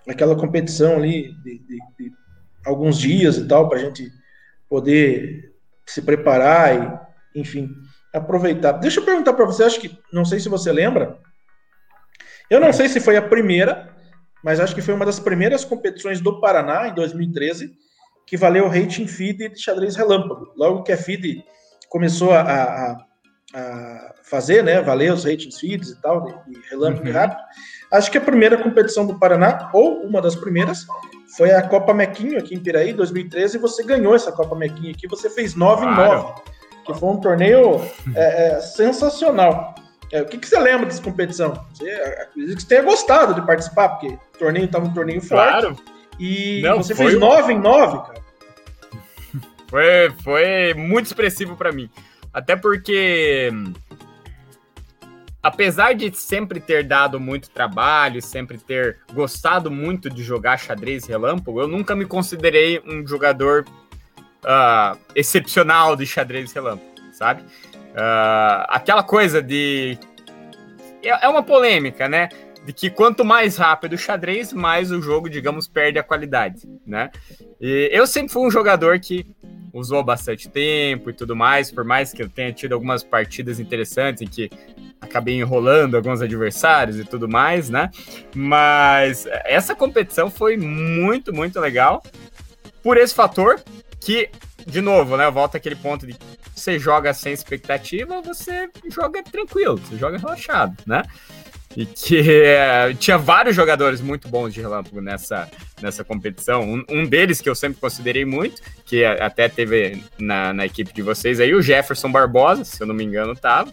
aquela 0.08 0.36
competição 0.36 0.96
ali 0.96 1.32
de, 1.42 1.58
de, 1.58 1.78
de 1.98 2.12
alguns 2.64 2.98
dias 2.98 3.36
e 3.36 3.48
tal, 3.48 3.68
para 3.68 3.78
a 3.78 3.80
gente 3.82 4.08
poder 4.68 5.52
se 5.84 6.00
preparar 6.00 7.08
e, 7.34 7.40
enfim, 7.40 7.68
aproveitar. 8.14 8.72
Deixa 8.72 9.00
eu 9.00 9.04
perguntar 9.04 9.32
para 9.32 9.44
você, 9.44 9.64
acho 9.64 9.80
que 9.80 9.98
não 10.12 10.24
sei 10.24 10.38
se 10.38 10.48
você 10.48 10.70
lembra. 10.70 11.18
Eu 12.48 12.60
não 12.60 12.72
sei 12.72 12.88
se 12.88 13.00
foi 13.00 13.16
a 13.16 13.22
primeira, 13.22 13.92
mas 14.44 14.60
acho 14.60 14.74
que 14.74 14.82
foi 14.82 14.94
uma 14.94 15.06
das 15.06 15.18
primeiras 15.18 15.64
competições 15.64 16.20
do 16.20 16.40
Paraná 16.40 16.88
em 16.88 16.94
2013 16.94 17.72
que 18.26 18.36
valeu 18.36 18.66
o 18.66 18.68
rating 18.68 19.06
feed 19.06 19.48
de 19.48 19.60
xadrez 19.60 19.96
relâmpago. 19.96 20.52
Logo 20.56 20.82
que 20.82 20.92
a 20.92 20.96
feed 20.96 21.44
começou 21.88 22.32
a, 22.32 22.40
a, 22.40 22.96
a 23.54 24.14
fazer, 24.24 24.64
né, 24.64 24.80
valer 24.80 25.12
os 25.12 25.24
ratings 25.24 25.58
feeds 25.58 25.90
e 25.90 26.00
tal, 26.00 26.24
de, 26.24 26.32
de 26.52 26.68
relâmpago 26.70 27.06
uhum. 27.06 27.12
rápido. 27.12 27.40
Acho 27.92 28.10
que 28.10 28.18
a 28.18 28.22
primeira 28.22 28.56
competição 28.56 29.06
do 29.06 29.18
Paraná, 29.18 29.70
ou 29.74 30.02
uma 30.02 30.22
das 30.22 30.34
primeiras, 30.34 30.86
foi 31.36 31.50
a 31.52 31.62
Copa 31.62 31.92
Mequinho 31.92 32.38
aqui 32.38 32.54
em 32.54 32.60
Piraí, 32.60 32.92
2013, 32.92 33.56
e 33.56 33.60
você 33.60 33.82
ganhou 33.82 34.14
essa 34.14 34.32
Copa 34.32 34.54
Mequinho 34.54 34.92
aqui, 34.92 35.06
você 35.06 35.28
fez 35.28 35.54
9 35.54 35.82
claro. 35.82 36.00
em 36.00 36.22
9, 36.22 36.34
que 36.86 36.94
foi 36.94 37.08
um 37.10 37.20
torneio 37.20 37.80
é, 38.14 38.46
é, 38.48 38.60
sensacional. 38.60 39.74
É, 40.10 40.22
o 40.22 40.26
que, 40.26 40.36
que, 40.36 40.46
você 40.46 40.58
lembra 40.58 40.86
dessa 40.86 41.02
competição? 41.02 41.54
Você, 41.72 41.90
acredito 41.90 42.56
que 42.56 42.62
você 42.62 42.68
tenha 42.68 42.82
gostado 42.82 43.34
de 43.34 43.46
participar, 43.46 43.90
porque 43.90 44.08
o 44.08 44.38
torneio 44.38 44.66
estava 44.66 44.86
um 44.86 44.92
torneio 44.92 45.22
forte. 45.22 45.50
Claro. 45.50 45.76
E 46.24 46.62
Não, 46.62 46.76
você 46.76 46.94
fez 46.94 47.18
9 47.18 47.52
em 47.52 47.58
9, 47.58 47.98
cara. 47.98 48.22
Foi, 49.68 50.10
foi 50.22 50.74
muito 50.74 51.06
expressivo 51.06 51.56
para 51.56 51.72
mim. 51.72 51.90
Até 52.32 52.54
porque 52.54 53.50
apesar 55.42 55.94
de 55.94 56.16
sempre 56.16 56.60
ter 56.60 56.84
dado 56.84 57.18
muito 57.18 57.50
trabalho, 57.50 58.22
sempre 58.22 58.56
ter 58.56 58.98
gostado 59.12 59.68
muito 59.68 60.08
de 60.08 60.22
jogar 60.22 60.58
xadrez 60.58 61.06
relâmpago, 61.06 61.60
eu 61.60 61.66
nunca 61.66 61.96
me 61.96 62.06
considerei 62.06 62.80
um 62.86 63.04
jogador 63.04 63.64
uh, 64.44 64.96
excepcional 65.16 65.96
de 65.96 66.06
xadrez 66.06 66.52
relâmpago, 66.52 66.92
sabe? 67.12 67.42
Uh, 67.42 68.62
aquela 68.68 69.02
coisa 69.02 69.42
de. 69.42 69.98
É, 71.02 71.26
é 71.26 71.28
uma 71.28 71.42
polêmica, 71.42 72.08
né? 72.08 72.28
De 72.64 72.72
que 72.72 72.90
quanto 72.90 73.24
mais 73.24 73.56
rápido 73.56 73.94
o 73.94 73.98
xadrez, 73.98 74.52
mais 74.52 74.92
o 74.92 75.02
jogo, 75.02 75.28
digamos, 75.28 75.66
perde 75.66 75.98
a 75.98 76.02
qualidade, 76.02 76.68
né? 76.86 77.10
E 77.60 77.88
eu 77.92 78.06
sempre 78.06 78.32
fui 78.32 78.46
um 78.46 78.50
jogador 78.50 79.00
que 79.00 79.26
usou 79.72 80.04
bastante 80.04 80.48
tempo 80.48 81.10
e 81.10 81.12
tudo 81.12 81.34
mais, 81.34 81.70
por 81.70 81.82
mais 81.82 82.12
que 82.12 82.22
eu 82.22 82.28
tenha 82.28 82.52
tido 82.52 82.74
algumas 82.74 83.02
partidas 83.02 83.58
interessantes 83.58 84.22
em 84.22 84.26
que 84.26 84.50
acabei 85.00 85.40
enrolando 85.40 85.96
alguns 85.96 86.20
adversários 86.20 86.98
e 86.98 87.04
tudo 87.04 87.28
mais, 87.28 87.70
né? 87.70 87.90
Mas 88.34 89.26
essa 89.44 89.74
competição 89.74 90.30
foi 90.30 90.56
muito, 90.56 91.32
muito 91.32 91.58
legal 91.58 92.02
por 92.82 92.96
esse 92.96 93.14
fator 93.14 93.60
que, 93.98 94.28
de 94.66 94.80
novo, 94.80 95.16
né? 95.16 95.30
Volta 95.30 95.56
aquele 95.56 95.76
ponto 95.76 96.06
de 96.06 96.16
você 96.54 96.78
joga 96.78 97.14
sem 97.14 97.32
expectativa, 97.32 98.20
você 98.20 98.68
joga 98.88 99.22
tranquilo, 99.22 99.78
você 99.78 99.96
joga 99.96 100.18
relaxado, 100.18 100.76
né? 100.86 101.02
E 101.76 101.86
que 101.86 102.42
é, 102.44 102.92
tinha 102.94 103.16
vários 103.16 103.56
jogadores 103.56 104.00
muito 104.00 104.28
bons 104.28 104.52
de 104.52 104.60
relâmpago 104.60 105.00
nessa, 105.00 105.50
nessa 105.80 106.04
competição. 106.04 106.62
Um, 106.62 106.84
um, 106.88 107.06
deles 107.06 107.40
que 107.40 107.48
eu 107.48 107.54
sempre 107.54 107.80
considerei 107.80 108.24
muito, 108.24 108.60
que 108.84 109.04
até 109.04 109.48
teve 109.48 110.02
na, 110.18 110.52
na 110.52 110.66
equipe 110.66 110.92
de 110.92 111.00
vocês 111.00 111.40
aí, 111.40 111.54
o 111.54 111.62
Jefferson 111.62 112.12
Barbosa, 112.12 112.64
se 112.64 112.82
eu 112.82 112.86
não 112.86 112.94
me 112.94 113.04
engano, 113.04 113.34
tava 113.34 113.70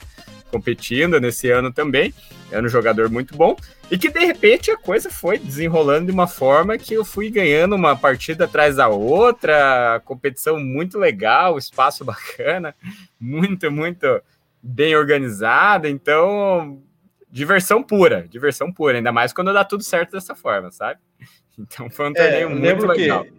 competindo 0.49 1.19
nesse 1.19 1.49
ano 1.49 1.71
também. 1.71 2.13
Era 2.51 2.65
um 2.65 2.69
jogador 2.69 3.09
muito 3.09 3.35
bom. 3.35 3.55
E 3.89 3.97
que 3.97 4.09
de 4.09 4.19
repente 4.19 4.71
a 4.71 4.77
coisa 4.77 5.09
foi 5.09 5.37
desenrolando 5.37 6.07
de 6.07 6.11
uma 6.11 6.27
forma 6.27 6.77
que 6.77 6.93
eu 6.93 7.05
fui 7.05 7.29
ganhando 7.29 7.75
uma 7.75 7.95
partida 7.95 8.45
atrás 8.45 8.75
da 8.75 8.87
outra, 8.87 10.01
competição 10.05 10.59
muito 10.59 10.97
legal, 10.97 11.57
espaço 11.57 12.03
bacana, 12.03 12.75
muito, 13.19 13.71
muito 13.71 14.21
bem 14.61 14.95
organizada. 14.95 15.89
Então, 15.89 16.81
diversão 17.31 17.83
pura, 17.83 18.27
diversão 18.29 18.71
pura, 18.71 18.97
ainda 18.97 19.11
mais 19.11 19.33
quando 19.33 19.53
dá 19.53 19.63
tudo 19.63 19.83
certo 19.83 20.11
dessa 20.11 20.35
forma, 20.35 20.71
sabe? 20.71 20.99
Então 21.61 21.89
foi 21.89 22.09
um 22.09 22.13
torneio 22.13 22.47
é, 22.47 22.55
muito 22.55 22.87
legal. 22.87 23.25
Que, 23.25 23.33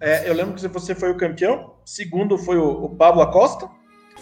é, 0.00 0.30
eu 0.30 0.34
lembro 0.34 0.54
que 0.54 0.68
você 0.68 0.94
foi 0.94 1.10
o 1.10 1.16
campeão, 1.16 1.74
segundo 1.84 2.38
foi 2.38 2.56
o, 2.56 2.84
o 2.84 2.94
Pablo 2.94 3.20
Acosta, 3.20 3.68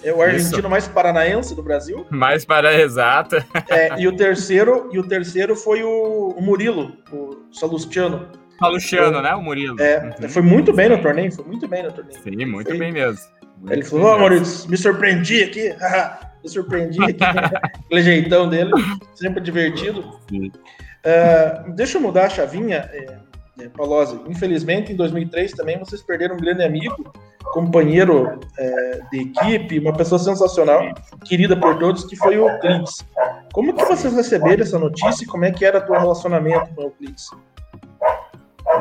é 0.03 0.11
o 0.11 0.23
argentino 0.23 0.61
Isso. 0.61 0.69
mais 0.71 0.89
paranaense 0.89 1.55
do 1.55 1.63
Brasil. 1.63 2.07
Mais 2.09 2.47
para 2.47 2.73
exata. 2.81 3.45
É, 3.69 4.01
e 4.01 4.09
o 4.09 4.17
terceiro, 4.17 4.89
e 4.91 4.99
o 4.99 5.07
terceiro 5.07 5.55
foi 5.55 5.83
o, 5.83 6.35
o 6.35 6.41
Murilo, 6.41 6.97
o 7.13 7.47
Salustiano. 7.53 8.27
Luciano, 8.61 9.21
né? 9.21 9.35
O 9.35 9.43
Murilo. 9.43 9.81
É, 9.81 10.15
uhum. 10.21 10.29
foi 10.29 10.43
muito 10.43 10.73
bem 10.73 10.89
no 10.89 11.03
torneio, 11.03 11.33
foi 11.33 11.45
muito 11.45 11.67
bem 11.69 11.83
no 11.83 11.93
torneio. 11.93 12.23
Sim, 12.23 12.45
muito 12.47 12.69
foi... 12.69 12.79
bem 12.79 12.93
mesmo. 12.93 13.21
Muito 13.59 13.73
ele 13.73 13.85
falou, 13.85 14.07
ô 14.07 14.15
oh, 14.15 14.19
Maurício, 14.19 14.71
me 14.71 14.77
surpreendi 14.77 15.43
aqui. 15.43 15.75
me 16.43 16.49
surpreendi 16.49 17.03
aqui. 17.05 17.23
Aquele 17.23 18.03
jeitão 18.03 18.49
dele, 18.49 18.73
sempre 19.15 19.43
divertido. 19.43 20.01
Uh, 20.31 21.73
deixa 21.75 21.99
eu 21.99 22.03
mudar 22.03 22.27
a 22.27 22.31
chavinha, 22.31 22.89
é, 22.93 23.19
é, 23.61 23.69
Palose. 23.69 24.21
Infelizmente, 24.27 24.93
em 24.93 24.97
2003 24.97 25.53
também 25.53 25.79
vocês 25.79 26.03
perderam 26.03 26.37
um 26.37 26.39
grande 26.39 26.63
amigo, 26.63 27.13
companheiro 27.53 28.41
é, 28.59 29.01
de 29.11 29.21
equipe, 29.21 29.79
uma 29.79 29.93
pessoa 29.93 30.19
sensacional, 30.19 30.83
querida 31.25 31.57
por 31.57 31.79
todos, 31.79 32.05
que 32.05 32.17
foi 32.17 32.39
o 32.39 32.49
Euclides. 32.49 33.05
Como 33.53 33.75
que 33.75 33.85
vocês 33.85 34.15
receberam 34.15 34.63
essa 34.63 34.79
notícia 34.79 35.25
e 35.25 35.27
como 35.27 35.45
é 35.45 35.51
que 35.51 35.65
era 35.65 35.79
o 35.79 35.83
teu 35.83 35.95
relacionamento 35.95 36.75
com 36.75 36.83
o 36.83 36.85
Euclides? 36.85 37.31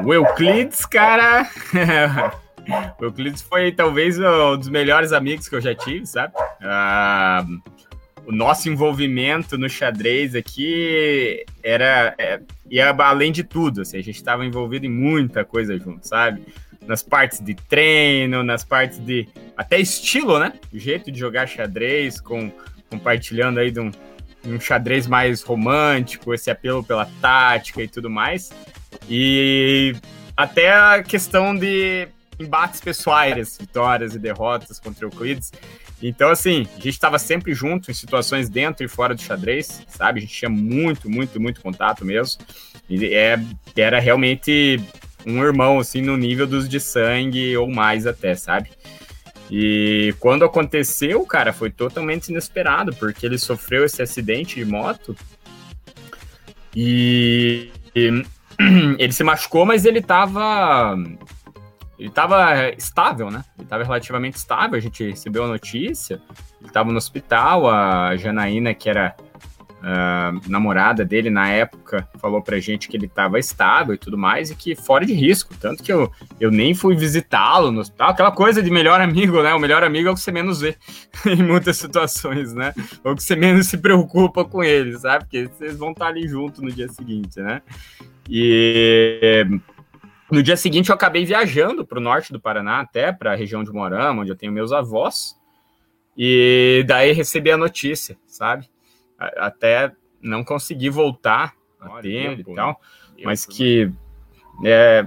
O 0.05 0.13
Euclides, 0.13 0.85
cara. 0.85 1.49
o 2.99 3.05
Euclides 3.05 3.41
foi 3.41 3.71
talvez 3.71 4.19
um 4.19 4.57
dos 4.57 4.69
melhores 4.69 5.11
amigos 5.11 5.47
que 5.47 5.55
eu 5.55 5.61
já 5.61 5.73
tive, 5.73 6.05
sabe? 6.05 6.33
Ah, 6.61 7.45
o 8.25 8.31
nosso 8.31 8.69
envolvimento 8.69 9.57
no 9.57 9.69
xadrez 9.69 10.35
aqui 10.35 11.45
era. 11.63 12.13
É, 12.17 12.39
ia 12.69 12.89
além 12.89 13.31
de 13.31 13.43
tudo, 13.43 13.81
assim, 13.81 13.97
a 13.97 14.03
gente 14.03 14.15
estava 14.15 14.45
envolvido 14.45 14.85
em 14.85 14.89
muita 14.89 15.43
coisa 15.43 15.77
junto, 15.77 16.07
sabe? 16.07 16.43
Nas 16.85 17.03
partes 17.03 17.39
de 17.39 17.55
treino, 17.55 18.43
nas 18.43 18.63
partes 18.63 18.99
de. 18.99 19.27
até 19.57 19.79
estilo, 19.79 20.39
né? 20.39 20.53
O 20.73 20.77
jeito 20.77 21.11
de 21.11 21.19
jogar 21.19 21.47
xadrez, 21.47 22.21
com, 22.21 22.51
compartilhando 22.89 23.59
aí 23.59 23.71
de 23.71 23.79
um, 23.79 23.91
um 24.45 24.59
xadrez 24.59 25.07
mais 25.07 25.41
romântico, 25.41 26.33
esse 26.33 26.49
apelo 26.49 26.83
pela 26.83 27.07
tática 27.21 27.81
e 27.81 27.87
tudo 27.87 28.09
mais. 28.09 28.51
E 29.09 29.95
até 30.37 30.71
a 30.71 31.03
questão 31.03 31.55
de 31.55 32.07
embates 32.41 32.81
pessoais, 32.81 33.57
vitórias 33.59 34.15
e 34.15 34.19
derrotas 34.19 34.79
contra 34.79 35.05
Euclides. 35.05 35.51
Então, 36.01 36.29
assim, 36.29 36.67
a 36.73 36.75
gente 36.77 36.89
estava 36.89 37.19
sempre 37.19 37.53
junto 37.53 37.91
em 37.91 37.93
situações 37.93 38.49
dentro 38.49 38.83
e 38.83 38.89
fora 38.89 39.13
do 39.13 39.21
xadrez, 39.21 39.83
sabe? 39.87 40.19
A 40.19 40.21
gente 40.21 40.33
tinha 40.33 40.49
muito, 40.49 41.09
muito, 41.09 41.39
muito 41.39 41.61
contato 41.61 42.03
mesmo. 42.03 42.43
E 42.89 43.13
é, 43.13 43.39
era 43.75 43.99
realmente 43.99 44.81
um 45.25 45.43
irmão, 45.43 45.79
assim, 45.79 46.01
no 46.01 46.17
nível 46.17 46.47
dos 46.47 46.67
de 46.67 46.79
sangue 46.79 47.55
ou 47.55 47.69
mais 47.69 48.07
até, 48.07 48.35
sabe? 48.35 48.71
E 49.49 50.15
quando 50.19 50.45
aconteceu, 50.45 51.23
cara, 51.25 51.53
foi 51.53 51.69
totalmente 51.69 52.29
inesperado, 52.29 52.95
porque 52.95 53.25
ele 53.25 53.37
sofreu 53.37 53.85
esse 53.85 54.01
acidente 54.01 54.55
de 54.55 54.65
moto 54.65 55.15
e, 56.75 57.69
e 57.93 58.23
ele 58.97 59.11
se 59.11 59.23
machucou, 59.23 59.65
mas 59.65 59.85
ele 59.85 60.01
tava 60.01 60.97
ele 62.01 62.09
estava 62.09 62.69
estável, 62.71 63.29
né? 63.29 63.45
Ele 63.55 63.63
estava 63.63 63.83
relativamente 63.83 64.35
estável. 64.35 64.75
A 64.75 64.81
gente 64.81 65.07
recebeu 65.07 65.43
a 65.43 65.47
notícia. 65.47 66.19
Ele 66.59 66.67
estava 66.67 66.91
no 66.91 66.97
hospital. 66.97 67.69
A 67.69 68.17
Janaína, 68.17 68.73
que 68.73 68.89
era 68.89 69.15
uh, 69.19 70.49
namorada 70.49 71.05
dele 71.05 71.29
na 71.29 71.47
época, 71.47 72.09
falou 72.17 72.41
pra 72.41 72.59
gente 72.59 72.89
que 72.89 72.97
ele 72.97 73.05
estava 73.05 73.37
estável 73.37 73.93
e 73.93 73.99
tudo 73.99 74.17
mais 74.17 74.49
e 74.49 74.55
que 74.55 74.75
fora 74.75 75.05
de 75.05 75.13
risco. 75.13 75.53
Tanto 75.59 75.83
que 75.83 75.93
eu, 75.93 76.11
eu 76.39 76.49
nem 76.49 76.73
fui 76.73 76.95
visitá-lo 76.95 77.71
no 77.71 77.81
hospital. 77.81 78.09
Aquela 78.09 78.31
coisa 78.31 78.63
de 78.63 78.71
melhor 78.71 78.99
amigo, 78.99 79.43
né? 79.43 79.53
O 79.53 79.59
melhor 79.59 79.83
amigo 79.83 80.09
é 80.09 80.11
o 80.11 80.15
que 80.15 80.21
você 80.21 80.31
menos 80.31 80.59
vê 80.59 80.75
em 81.23 81.43
muitas 81.43 81.77
situações, 81.77 82.51
né? 82.51 82.73
Ou 83.03 83.15
que 83.15 83.21
você 83.21 83.35
menos 83.35 83.67
se 83.67 83.77
preocupa 83.77 84.43
com 84.43 84.63
ele, 84.63 84.97
sabe? 84.97 85.25
Porque 85.25 85.45
vocês 85.55 85.77
vão 85.77 85.91
estar 85.91 86.07
ali 86.07 86.27
junto 86.27 86.63
no 86.63 86.71
dia 86.71 86.89
seguinte, 86.89 87.39
né? 87.39 87.61
E 88.27 89.45
no 90.31 90.41
dia 90.41 90.55
seguinte, 90.55 90.89
eu 90.89 90.95
acabei 90.95 91.25
viajando 91.25 91.85
para 91.85 91.97
o 91.97 92.01
norte 92.01 92.31
do 92.31 92.39
Paraná, 92.39 92.79
até 92.79 93.11
para 93.11 93.33
a 93.33 93.35
região 93.35 93.63
de 93.63 93.71
Morama, 93.71 94.21
onde 94.21 94.31
eu 94.31 94.35
tenho 94.35 94.51
meus 94.51 94.71
avós. 94.71 95.37
E 96.17 96.83
daí 96.87 97.11
recebi 97.11 97.51
a 97.51 97.57
notícia, 97.57 98.17
sabe? 98.25 98.69
Até 99.17 99.91
não 100.21 100.43
consegui 100.43 100.89
voltar 100.89 101.53
a 101.79 102.01
tempo 102.01 102.51
e 102.51 102.55
tal, 102.55 102.79
mas 103.23 103.45
que 103.45 103.91
é, 104.63 105.05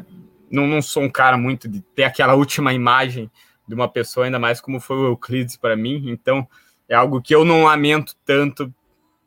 não, 0.51 0.67
não 0.67 0.83
sou 0.83 1.03
um 1.03 1.11
cara 1.11 1.37
muito 1.37 1.69
de 1.69 1.81
ter 1.81 2.05
aquela 2.05 2.35
última 2.35 2.73
imagem 2.73 3.31
de 3.67 3.75
uma 3.75 3.89
pessoa, 3.89 4.27
ainda 4.27 4.39
mais 4.39 4.61
como 4.61 4.81
foi 4.81 4.97
o 4.97 5.07
Euclides 5.07 5.57
para 5.57 5.77
mim. 5.77 6.05
Então, 6.07 6.47
é 6.89 6.95
algo 6.95 7.23
que 7.23 7.35
eu 7.35 7.45
não 7.45 7.65
lamento 7.65 8.15
tanto 8.25 8.73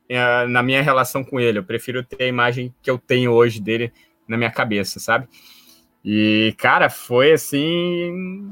é, 0.07 0.45
na 0.45 0.61
minha 0.61 0.81
relação 0.81 1.23
com 1.23 1.39
ele. 1.39 1.59
Eu 1.59 1.63
prefiro 1.63 2.03
ter 2.03 2.23
a 2.23 2.27
imagem 2.27 2.73
que 2.81 2.89
eu 2.89 2.97
tenho 2.97 3.31
hoje 3.31 3.59
dele 3.59 3.91
na 4.27 4.37
minha 4.37 4.51
cabeça, 4.51 4.99
sabe? 4.99 5.27
E, 6.09 6.55
cara, 6.57 6.89
foi 6.89 7.33
assim. 7.33 8.49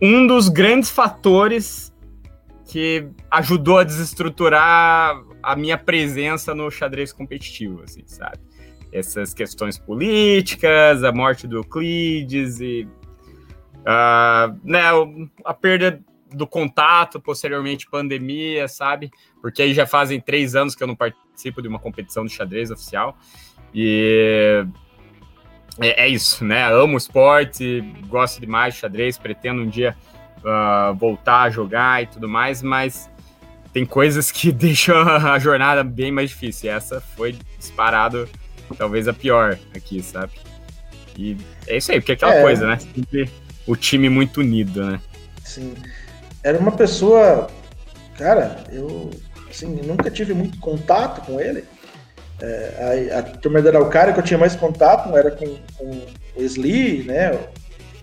Um 0.00 0.26
dos 0.26 0.48
grandes 0.48 0.88
fatores 0.88 1.92
que 2.66 3.06
ajudou 3.30 3.76
a 3.76 3.84
desestruturar 3.84 5.22
a 5.42 5.54
minha 5.54 5.76
presença 5.76 6.54
no 6.54 6.70
xadrez 6.70 7.12
competitivo, 7.12 7.82
assim, 7.82 8.02
sabe? 8.06 8.38
Essas 8.90 9.34
questões 9.34 9.78
políticas, 9.78 11.04
a 11.04 11.12
morte 11.12 11.46
do 11.46 11.58
Euclides 11.58 12.60
e 12.60 12.88
uh, 13.80 14.58
né, 14.64 14.84
a 15.44 15.52
perda 15.52 16.02
do 16.32 16.46
contato, 16.46 17.20
posteriormente 17.20 17.86
pandemia, 17.90 18.66
sabe? 18.68 19.10
Porque 19.42 19.60
aí 19.60 19.74
já 19.74 19.86
fazem 19.86 20.18
três 20.18 20.54
anos 20.54 20.74
que 20.74 20.82
eu 20.82 20.86
não 20.86 20.96
participo 20.96 21.60
de 21.60 21.68
uma 21.68 21.78
competição 21.78 22.24
de 22.24 22.32
xadrez 22.32 22.70
oficial. 22.70 23.18
E 23.74 24.66
é, 25.80 26.04
é, 26.04 26.08
isso, 26.08 26.44
né? 26.44 26.64
Amo 26.72 26.96
esporte, 26.96 27.80
gosto 28.08 28.40
demais 28.40 28.74
de 28.74 28.80
xadrez, 28.80 29.16
pretendo 29.16 29.62
um 29.62 29.68
dia 29.68 29.96
uh, 30.38 30.94
voltar 30.94 31.42
a 31.42 31.50
jogar 31.50 32.02
e 32.02 32.06
tudo 32.06 32.28
mais, 32.28 32.62
mas 32.62 33.10
tem 33.72 33.86
coisas 33.86 34.30
que 34.30 34.50
deixam 34.52 34.96
a 34.96 35.38
jornada 35.38 35.82
bem 35.82 36.12
mais 36.12 36.30
difícil. 36.30 36.70
E 36.70 36.74
essa 36.74 37.00
foi 37.00 37.36
disparado, 37.58 38.28
talvez 38.76 39.08
a 39.08 39.12
pior 39.12 39.58
aqui, 39.74 40.02
sabe? 40.02 40.32
E 41.16 41.36
é 41.66 41.76
isso 41.76 41.92
aí, 41.92 42.00
porque 42.00 42.12
é 42.12 42.14
aquela 42.14 42.34
é. 42.34 42.42
coisa, 42.42 42.66
né? 42.66 42.78
Sempre 42.78 43.30
o 43.66 43.76
time 43.76 44.08
muito 44.08 44.40
unido, 44.40 44.84
né? 44.84 45.00
Sim. 45.44 45.74
Era 46.42 46.58
uma 46.58 46.72
pessoa. 46.72 47.50
Cara, 48.16 48.64
eu 48.70 49.10
assim, 49.48 49.66
nunca 49.84 50.10
tive 50.10 50.34
muito 50.34 50.58
contato 50.58 51.24
com 51.26 51.40
ele 51.40 51.64
é, 52.42 53.10
a, 53.12 53.18
a 53.20 53.22
turma 53.22 53.62
da 53.62 53.70
Araucária 53.70 54.12
que 54.12 54.18
eu 54.18 54.24
tinha 54.24 54.38
mais 54.38 54.56
contato 54.56 55.16
era 55.16 55.30
com, 55.30 55.46
com 55.78 55.90
o 56.34 56.42
Sli, 56.42 57.04
né? 57.04 57.38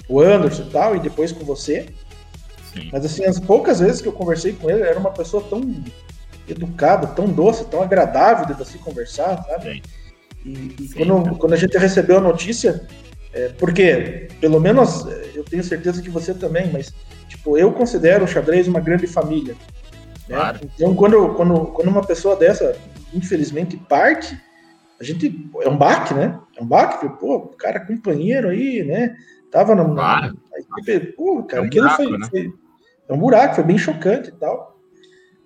O 0.07 0.21
Anderson 0.21 0.63
e 0.63 0.69
tal, 0.71 0.95
e 0.95 0.99
depois 0.99 1.33
com 1.33 1.43
você. 1.43 1.87
Sim. 2.73 2.89
Mas 2.91 3.03
assim, 3.03 3.25
as 3.25 3.37
poucas 3.37 3.81
vezes 3.81 4.01
que 4.01 4.07
eu 4.07 4.13
conversei 4.13 4.53
com 4.53 4.69
ele, 4.69 4.83
era 4.83 4.97
uma 4.97 5.11
pessoa 5.11 5.43
tão 5.49 5.61
educada, 6.47 7.07
tão 7.07 7.27
doce, 7.27 7.65
tão 7.65 7.81
agradável 7.81 8.45
de 8.45 8.53
você 8.53 8.77
conversar, 8.77 9.43
sabe? 9.43 9.83
E, 10.45 10.75
e 10.79 10.87
Sim, 10.87 11.05
quando, 11.05 11.37
quando 11.37 11.53
a 11.53 11.57
gente 11.57 11.77
recebeu 11.77 12.17
a 12.17 12.21
notícia, 12.21 12.87
é, 13.33 13.49
porque, 13.49 14.29
pelo 14.39 14.59
menos, 14.59 15.05
eu 15.35 15.43
tenho 15.43 15.63
certeza 15.63 16.01
que 16.01 16.09
você 16.09 16.33
também, 16.33 16.71
mas, 16.71 16.93
tipo, 17.27 17.57
eu 17.57 17.73
considero 17.73 18.23
o 18.23 18.27
xadrez 18.27 18.69
uma 18.69 18.79
grande 18.79 19.05
família. 19.05 19.53
Né? 20.29 20.37
Claro. 20.37 20.59
Então, 20.63 20.95
quando, 20.95 21.33
quando, 21.35 21.65
quando 21.67 21.89
uma 21.89 22.05
pessoa 22.05 22.37
dessa 22.37 22.75
infelizmente 23.13 23.77
parte, 23.77 24.39
a 24.99 25.03
gente 25.03 25.49
é 25.61 25.69
um 25.69 25.77
baque, 25.77 26.13
né? 26.13 26.39
É 26.57 26.61
um 26.61 26.65
baque, 26.65 27.07
pô, 27.17 27.35
o 27.35 27.47
cara 27.55 27.85
companheiro 27.85 28.49
aí, 28.49 28.83
né? 28.83 29.15
Tava 29.51 29.73
na, 29.73 29.85
claro. 29.85 30.33
na 30.33 30.99
pô, 31.15 31.43
cara, 31.43 31.61
é 31.61 31.65
um 31.65 31.67
aquilo 31.67 31.87
buraco, 31.87 32.03
foi, 32.03 32.17
né? 32.17 32.27
foi, 32.29 32.53
é 33.07 33.13
um 33.13 33.17
buraco, 33.17 33.55
foi 33.55 33.63
bem 33.63 33.77
chocante 33.77 34.29
e 34.29 34.33
tal, 34.33 34.79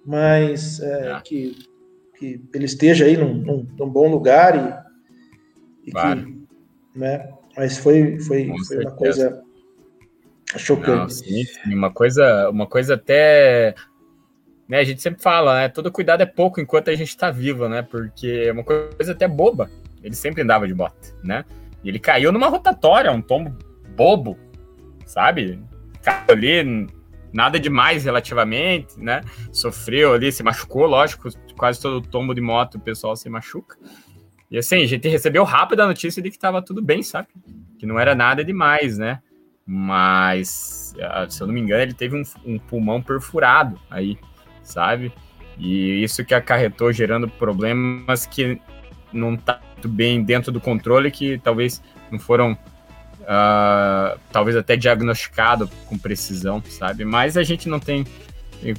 mas 0.05 0.79
é, 0.79 1.11
é. 1.11 1.21
Que, 1.21 1.55
que 2.17 2.41
ele 2.53 2.65
esteja 2.65 3.05
aí 3.05 3.15
num, 3.15 3.33
num, 3.35 3.67
num 3.77 3.89
bom 3.89 4.09
lugar 4.09 4.55
e, 5.85 5.89
e 5.89 5.91
claro. 5.91 6.25
que, 6.25 6.99
né? 6.99 7.29
Mas 7.55 7.77
foi, 7.77 8.19
foi, 8.19 8.51
foi 8.67 8.79
uma 8.79 8.91
coisa 8.91 9.43
chocante. 10.57 10.97
Não, 10.97 11.09
sim, 11.09 11.43
sim, 11.43 11.73
uma 11.73 11.91
coisa, 11.91 12.49
uma 12.49 12.67
coisa 12.67 12.95
até 12.95 13.75
né, 14.67 14.79
a 14.79 14.83
gente 14.83 15.01
sempre 15.01 15.21
fala, 15.21 15.55
né? 15.55 15.69
Todo 15.69 15.91
cuidado 15.91 16.21
é 16.21 16.25
pouco 16.25 16.61
enquanto 16.61 16.89
a 16.89 16.95
gente 16.95 17.09
está 17.09 17.29
vivo, 17.29 17.67
né? 17.67 17.81
Porque 17.81 18.45
é 18.47 18.51
uma 18.51 18.63
coisa 18.63 19.11
até 19.11 19.27
boba. 19.27 19.69
Ele 20.01 20.15
sempre 20.15 20.41
andava 20.41 20.67
de 20.67 20.73
bota, 20.73 21.15
né? 21.23 21.45
E 21.83 21.89
ele 21.89 21.99
caiu 21.99 22.31
numa 22.31 22.47
rotatória, 22.47 23.11
um 23.11 23.21
tombo 23.21 23.55
bobo, 23.95 24.37
sabe? 25.05 25.61
Caiu 26.01 26.23
ali, 26.29 26.87
nada 27.33 27.59
demais 27.59 28.05
relativamente, 28.05 28.99
né? 28.99 29.21
Sofreu 29.51 30.13
ali, 30.13 30.31
se 30.31 30.43
machucou, 30.43 30.85
lógico, 30.85 31.29
quase 31.57 31.81
todo 31.81 32.01
tombo 32.01 32.33
de 32.33 32.41
moto 32.41 32.75
o 32.75 32.79
pessoal 32.79 33.15
se 33.15 33.29
machuca. 33.29 33.77
E 34.49 34.57
assim, 34.57 34.83
a 34.83 34.87
gente 34.87 35.07
recebeu 35.09 35.43
rápido 35.43 35.81
a 35.81 35.87
notícia 35.87 36.21
de 36.21 36.29
que 36.29 36.35
estava 36.35 36.61
tudo 36.61 36.81
bem, 36.81 37.03
sabe? 37.03 37.27
Que 37.77 37.85
não 37.85 37.99
era 37.99 38.15
nada 38.15 38.45
demais, 38.45 38.97
né? 38.97 39.19
Mas, 39.65 40.93
ah, 41.01 41.25
se 41.29 41.41
eu 41.41 41.47
não 41.47 41.53
me 41.53 41.59
engano, 41.59 41.81
ele 41.81 41.93
teve 41.93 42.15
um, 42.15 42.23
um 42.45 42.59
pulmão 42.59 43.01
perfurado 43.01 43.79
aí 43.89 44.17
sabe? 44.63 45.11
E 45.57 46.03
isso 46.03 46.25
que 46.25 46.33
acarretou 46.33 46.91
gerando 46.91 47.27
problemas 47.27 48.25
que 48.25 48.59
não 49.11 49.37
tá 49.37 49.59
muito 49.73 49.87
bem 49.87 50.23
dentro 50.23 50.51
do 50.51 50.59
controle, 50.59 51.11
que 51.11 51.37
talvez 51.37 51.81
não 52.09 52.17
foram 52.17 52.57
uh, 53.21 54.19
talvez 54.31 54.55
até 54.55 54.75
diagnosticado 54.75 55.69
com 55.87 55.97
precisão, 55.97 56.61
sabe? 56.69 57.05
Mas 57.05 57.37
a 57.37 57.43
gente 57.43 57.67
não 57.67 57.79
tem, 57.79 58.05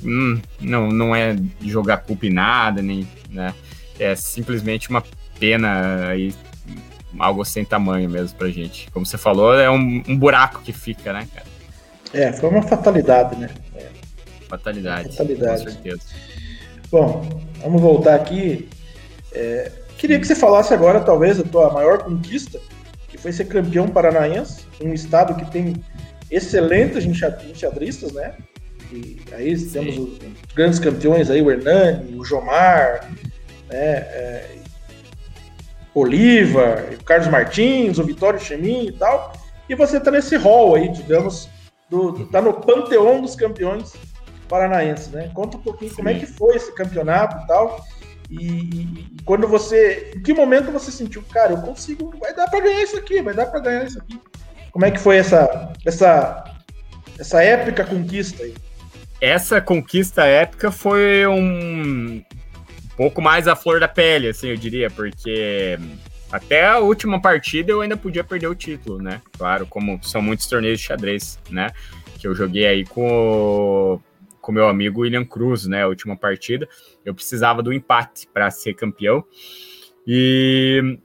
hum, 0.04 0.40
não, 0.60 0.88
não 0.88 1.14
é 1.14 1.36
jogar 1.60 1.98
culpa 1.98 2.26
em 2.26 2.32
nada, 2.32 2.82
nem, 2.82 3.06
né? 3.30 3.54
É 3.98 4.14
simplesmente 4.14 4.90
uma 4.90 5.02
pena 5.38 6.08
aí, 6.08 6.34
algo 7.18 7.44
sem 7.44 7.64
tamanho 7.64 8.10
mesmo 8.10 8.36
pra 8.36 8.48
gente. 8.48 8.90
Como 8.90 9.06
você 9.06 9.18
falou, 9.18 9.54
é 9.54 9.70
um, 9.70 10.02
um 10.08 10.16
buraco 10.16 10.62
que 10.62 10.72
fica, 10.72 11.12
né, 11.12 11.28
cara? 11.32 11.46
É, 12.12 12.32
foi 12.32 12.48
uma 12.48 12.62
fatalidade, 12.62 13.36
né? 13.36 13.50
É. 13.74 14.03
Fatalidade. 14.58 15.10
Fatalidade. 15.10 15.64
Com 15.64 15.70
certeza. 15.70 16.02
Bom, 16.90 17.42
vamos 17.60 17.80
voltar 17.80 18.14
aqui. 18.14 18.68
É, 19.32 19.70
queria 19.98 20.18
que 20.18 20.26
você 20.26 20.34
falasse 20.34 20.72
agora, 20.72 21.00
talvez, 21.00 21.40
a 21.40 21.42
tua 21.42 21.72
maior 21.72 22.04
conquista 22.04 22.60
foi 23.24 23.32
ser 23.32 23.46
campeão 23.46 23.88
paranaense, 23.88 24.66
um 24.82 24.92
estado 24.92 25.34
que 25.34 25.50
tem 25.50 25.82
excelentes 26.30 27.06
enxadristas, 27.06 28.12
né? 28.12 28.34
E 28.92 29.16
aí 29.32 29.56
Sim. 29.56 29.70
temos 29.70 29.96
os 29.96 30.18
grandes 30.54 30.78
campeões 30.78 31.30
aí, 31.30 31.40
o 31.40 31.50
Hernani, 31.50 32.14
o 32.16 32.22
Jomar, 32.22 33.10
né? 33.70 33.96
É, 33.96 34.56
Oliva, 35.94 36.84
o 36.92 37.02
Carlos 37.02 37.28
Martins, 37.28 37.98
o 37.98 38.04
Vitório 38.04 38.38
Chemin 38.38 38.88
e 38.88 38.92
tal. 38.92 39.32
E 39.70 39.74
você 39.74 39.98
tá 39.98 40.10
nesse 40.10 40.36
hall 40.36 40.74
aí, 40.74 40.92
digamos, 40.92 41.48
do, 41.88 42.26
tá 42.26 42.42
no 42.42 42.52
panteão 42.52 43.22
dos 43.22 43.34
campeões 43.34 43.94
paranaenses, 44.54 45.08
né? 45.08 45.32
Conta 45.34 45.56
um 45.56 45.60
pouquinho 45.60 45.90
Sim. 45.90 45.96
como 45.96 46.08
é 46.08 46.14
que 46.14 46.26
foi 46.26 46.54
esse 46.54 46.72
campeonato 46.72 47.42
e 47.42 47.46
tal. 47.48 47.84
E, 48.30 48.46
e, 48.46 49.16
quando 49.24 49.48
você. 49.48 50.12
Em 50.14 50.22
que 50.22 50.32
momento 50.32 50.70
você 50.70 50.92
sentiu, 50.92 51.24
cara, 51.24 51.54
eu 51.54 51.58
consigo, 51.58 52.14
vai 52.20 52.32
dar 52.32 52.48
para 52.48 52.60
ganhar 52.60 52.82
isso 52.82 52.96
aqui, 52.96 53.20
vai 53.20 53.34
dar 53.34 53.46
para 53.46 53.58
ganhar 53.58 53.84
isso 53.84 53.98
aqui? 53.98 54.20
Como 54.70 54.84
é 54.84 54.92
que 54.92 55.00
foi 55.00 55.16
essa, 55.16 55.72
essa, 55.84 56.44
essa 57.18 57.42
épica 57.42 57.84
conquista 57.84 58.44
aí? 58.44 58.54
Essa 59.20 59.60
conquista 59.60 60.24
épica 60.24 60.70
foi 60.70 61.26
um, 61.26 62.22
um 62.22 62.24
pouco 62.96 63.20
mais 63.20 63.48
a 63.48 63.56
flor 63.56 63.80
da 63.80 63.88
pele, 63.88 64.28
assim, 64.28 64.48
eu 64.48 64.56
diria, 64.56 64.88
porque 64.88 65.78
até 66.30 66.66
a 66.66 66.78
última 66.78 67.20
partida 67.20 67.72
eu 67.72 67.80
ainda 67.80 67.96
podia 67.96 68.22
perder 68.22 68.46
o 68.46 68.54
título, 68.54 69.02
né? 69.02 69.20
Claro, 69.36 69.66
como 69.66 69.98
são 70.02 70.22
muitos 70.22 70.46
torneios 70.46 70.78
de 70.78 70.86
xadrez, 70.86 71.38
né? 71.50 71.70
Que 72.18 72.28
eu 72.28 72.34
joguei 72.34 72.66
aí 72.66 72.84
com 72.84 74.00
com 74.44 74.52
meu 74.52 74.68
amigo 74.68 75.00
William 75.00 75.24
Cruz, 75.24 75.66
né? 75.66 75.84
A 75.84 75.88
última 75.88 76.14
partida. 76.14 76.68
Eu 77.02 77.14
precisava 77.14 77.62
do 77.62 77.72
empate 77.72 78.28
para 78.30 78.50
ser 78.50 78.74
campeão. 78.74 79.24
E 80.06 80.98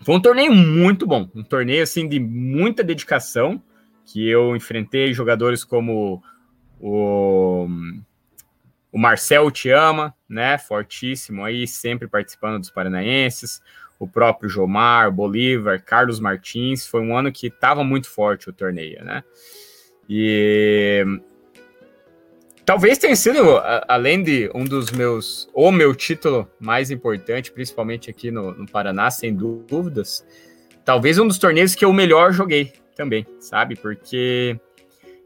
foi 0.00 0.14
um 0.14 0.20
torneio 0.20 0.54
muito 0.54 1.04
bom, 1.04 1.28
um 1.34 1.42
torneio 1.42 1.82
assim 1.82 2.08
de 2.08 2.20
muita 2.20 2.84
dedicação, 2.84 3.60
que 4.04 4.28
eu 4.28 4.54
enfrentei 4.54 5.12
jogadores 5.12 5.64
como 5.64 6.22
o, 6.80 7.66
o 8.92 8.98
Marcel 8.98 9.50
Te 9.50 9.70
Ama, 9.70 10.14
né? 10.28 10.56
Fortíssimo 10.56 11.44
aí, 11.44 11.66
sempre 11.66 12.06
participando 12.06 12.60
dos 12.60 12.70
paranaenses. 12.70 13.60
O 13.98 14.06
próprio 14.06 14.48
Jomar, 14.48 15.10
Bolívar, 15.10 15.82
Carlos 15.82 16.20
Martins. 16.20 16.86
Foi 16.86 17.00
um 17.00 17.16
ano 17.16 17.32
que 17.32 17.48
estava 17.48 17.82
muito 17.82 18.08
forte 18.08 18.48
o 18.48 18.52
torneio, 18.52 19.04
né? 19.04 19.24
E 20.08 21.04
Talvez 22.72 22.96
tenha 22.96 23.14
sido, 23.14 23.60
além 23.86 24.22
de 24.22 24.50
um 24.54 24.64
dos 24.64 24.90
meus, 24.90 25.46
ou 25.52 25.70
meu 25.70 25.94
título 25.94 26.50
mais 26.58 26.90
importante, 26.90 27.52
principalmente 27.52 28.08
aqui 28.08 28.30
no, 28.30 28.50
no, 28.52 28.66
Paraná, 28.66 29.10
sem 29.10 29.36
dúvidas, 29.36 30.26
talvez 30.82 31.18
um 31.18 31.28
dos 31.28 31.36
torneios 31.36 31.74
que 31.74 31.84
eu 31.84 31.92
melhor 31.92 32.32
joguei 32.32 32.72
também, 32.96 33.26
sabe? 33.38 33.76
Porque 33.76 34.58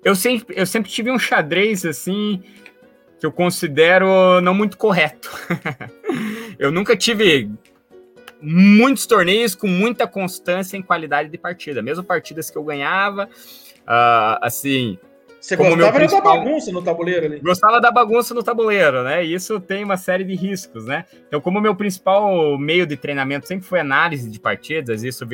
eu 0.04 0.16
sempre, 0.16 0.56
eu 0.58 0.66
sempre 0.66 0.90
tive 0.90 1.08
um 1.08 1.20
xadrez 1.20 1.86
assim 1.86 2.42
que 3.16 3.24
eu 3.24 3.30
considero 3.30 4.40
não 4.40 4.52
muito 4.52 4.76
correto. 4.76 5.30
eu 6.58 6.72
nunca 6.72 6.96
tive 6.96 7.48
muitos 8.42 9.06
torneios 9.06 9.54
com 9.54 9.68
muita 9.68 10.04
constância 10.08 10.76
em 10.76 10.82
qualidade 10.82 11.28
de 11.28 11.38
partida, 11.38 11.80
mesmo 11.80 12.02
partidas 12.02 12.50
que 12.50 12.58
eu 12.58 12.64
ganhava, 12.64 13.26
uh, 13.82 14.36
assim 14.42 14.98
você 15.46 15.56
como 15.56 15.70
gostava 15.70 15.96
principal... 15.96 16.22
da 16.22 16.44
bagunça 16.44 16.72
no 16.72 16.82
tabuleiro 16.82 17.26
ali. 17.26 17.38
Gostava 17.38 17.80
da 17.80 17.90
bagunça 17.92 18.34
no 18.34 18.42
tabuleiro, 18.42 19.04
né? 19.04 19.24
E 19.24 19.32
isso 19.32 19.60
tem 19.60 19.84
uma 19.84 19.96
série 19.96 20.24
de 20.24 20.34
riscos, 20.34 20.86
né? 20.86 21.04
Então, 21.28 21.40
como 21.40 21.60
meu 21.60 21.74
principal 21.74 22.58
meio 22.58 22.84
de 22.84 22.96
treinamento 22.96 23.46
sempre 23.46 23.64
foi 23.64 23.78
análise 23.78 24.28
de 24.28 24.40
partidas, 24.40 25.04
isso 25.04 25.24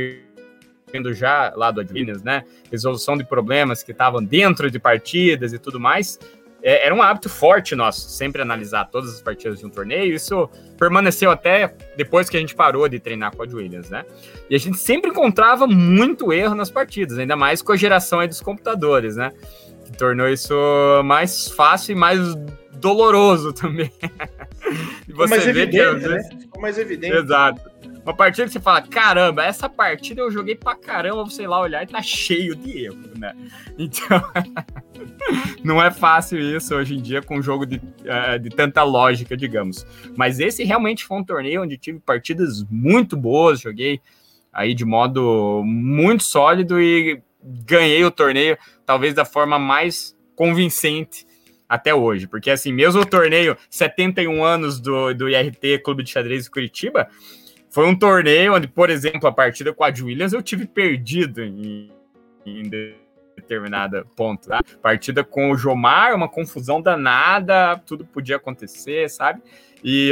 vindo 0.93 1.15
já 1.15 1.55
lá 1.57 1.71
do 1.71 1.81
Advinas, 1.81 2.23
né? 2.23 2.45
Resolução 2.71 3.17
de 3.17 3.25
problemas 3.25 3.83
que 3.83 3.93
estavam 3.93 4.23
dentro 4.23 4.71
de 4.71 4.79
partidas 4.79 5.55
e 5.55 5.59
tudo 5.59 5.81
mais. 5.81 6.19
É, 6.63 6.87
era 6.87 6.95
um 6.95 7.03
hábito 7.03 7.31
forte 7.31 7.75
nosso, 7.75 8.09
sempre 8.11 8.43
analisar 8.43 8.85
todas 8.85 9.15
as 9.15 9.23
partidas 9.23 9.61
de 9.61 9.67
um 9.67 9.71
torneio. 9.71 10.15
Isso 10.15 10.49
permaneceu 10.79 11.31
até 11.31 11.75
depois 11.97 12.29
que 12.29 12.37
a 12.37 12.41
gente 12.41 12.55
parou 12.55 12.87
de 12.87 13.01
treinar 13.01 13.35
com 13.35 13.43
a 13.43 13.47
Williams, 13.47 13.89
né? 13.89 14.05
E 14.51 14.55
a 14.55 14.59
gente 14.59 14.77
sempre 14.77 15.11
encontrava 15.11 15.67
muito 15.67 16.35
erro 16.35 16.55
nas 16.55 16.71
partidas, 16.71 17.19
ainda 17.19 17.35
mais 17.35 17.63
com 17.63 17.73
a 17.73 17.77
geração 17.77 18.25
dos 18.27 18.43
computadores, 18.43 19.17
né? 19.17 19.33
Tornou 19.97 20.29
isso 20.29 20.55
mais 21.05 21.49
fácil 21.49 21.93
e 21.93 21.95
mais 21.95 22.19
doloroso 22.75 23.53
também. 23.55 23.91
Ficou 25.07 25.29
mais 25.29 25.47
evidente, 25.47 26.01
que, 26.01 26.09
né? 26.09 26.23
Ficou 26.41 26.61
mais 26.61 26.79
evidente. 26.79 27.17
Exato. 27.17 27.71
Uma 28.05 28.15
partida 28.15 28.47
que 28.47 28.53
você 28.53 28.61
fala, 28.61 28.83
caramba, 28.83 29.45
essa 29.45 29.69
partida 29.69 30.21
eu 30.21 30.31
joguei 30.31 30.57
pra 30.57 30.75
caramba, 30.75 31.31
sei 31.31 31.47
lá, 31.47 31.61
olhar 31.61 31.85
e 31.85 31.87
tá 31.87 32.03
cheio 32.03 32.57
de 32.57 32.87
erro, 32.87 32.99
né? 33.17 33.33
Então, 33.79 34.21
não 35.63 35.81
é 35.81 35.89
fácil 35.89 36.41
isso 36.41 36.75
hoje 36.75 36.97
em 36.97 37.01
dia 37.01 37.23
com 37.23 37.39
um 37.39 37.43
jogo 37.43 37.65
de, 37.65 37.77
uh, 37.77 38.39
de 38.41 38.51
tanta 38.51 38.83
lógica, 38.83 39.37
digamos. 39.37 39.87
Mas 40.17 40.41
esse 40.41 40.65
realmente 40.65 41.05
foi 41.05 41.17
um 41.17 41.25
torneio 41.25 41.63
onde 41.63 41.79
tive 41.79 42.01
partidas 42.01 42.65
muito 42.69 43.17
boas, 43.17 43.61
joguei 43.61 44.01
aí 44.53 44.75
de 44.75 44.85
modo 44.85 45.63
muito 45.65 46.25
sólido 46.25 46.81
e 46.81 47.23
ganhei 47.43 48.05
o 48.05 48.11
torneio, 48.11 48.57
talvez 48.85 49.15
da 49.15 49.25
forma 49.25 49.59
mais 49.59 50.17
convincente 50.37 51.27
até 51.69 51.95
hoje. 51.95 52.27
Porque, 52.27 52.51
assim, 52.51 52.73
mesmo 52.73 53.01
o 53.01 53.07
torneio 53.07 53.57
71 53.71 54.45
anos 54.45 54.81
do, 54.81 55.15
do 55.15 55.29
IRT 55.29 55.79
Clube 55.79 56.03
de 56.03 56.11
Xadrez 56.11 56.49
Curitiba, 56.49 57.09
foi 57.71 57.87
um 57.87 57.99
torneio 57.99 58.55
onde, 58.55 58.69
por 58.69 58.91
exemplo, 58.91 59.29
a 59.29 59.33
partida 59.33 59.73
com 59.73 59.83
a 59.83 59.89
Williams 59.89 60.33
eu 60.33 60.43
tive 60.43 60.67
perdido 60.67 61.43
em, 61.43 61.91
em 62.45 62.71
determinada 63.37 64.05
ponto. 64.15 64.49
Tá? 64.49 64.61
Partida 64.83 65.25
com 65.25 65.51
o 65.51 65.57
Jomar, 65.57 66.15
uma 66.15 66.29
confusão 66.29 66.83
danada, 66.83 67.79
tudo 67.87 68.05
podia 68.05 68.37
acontecer, 68.37 69.09
sabe? 69.09 69.41
E 69.83 70.11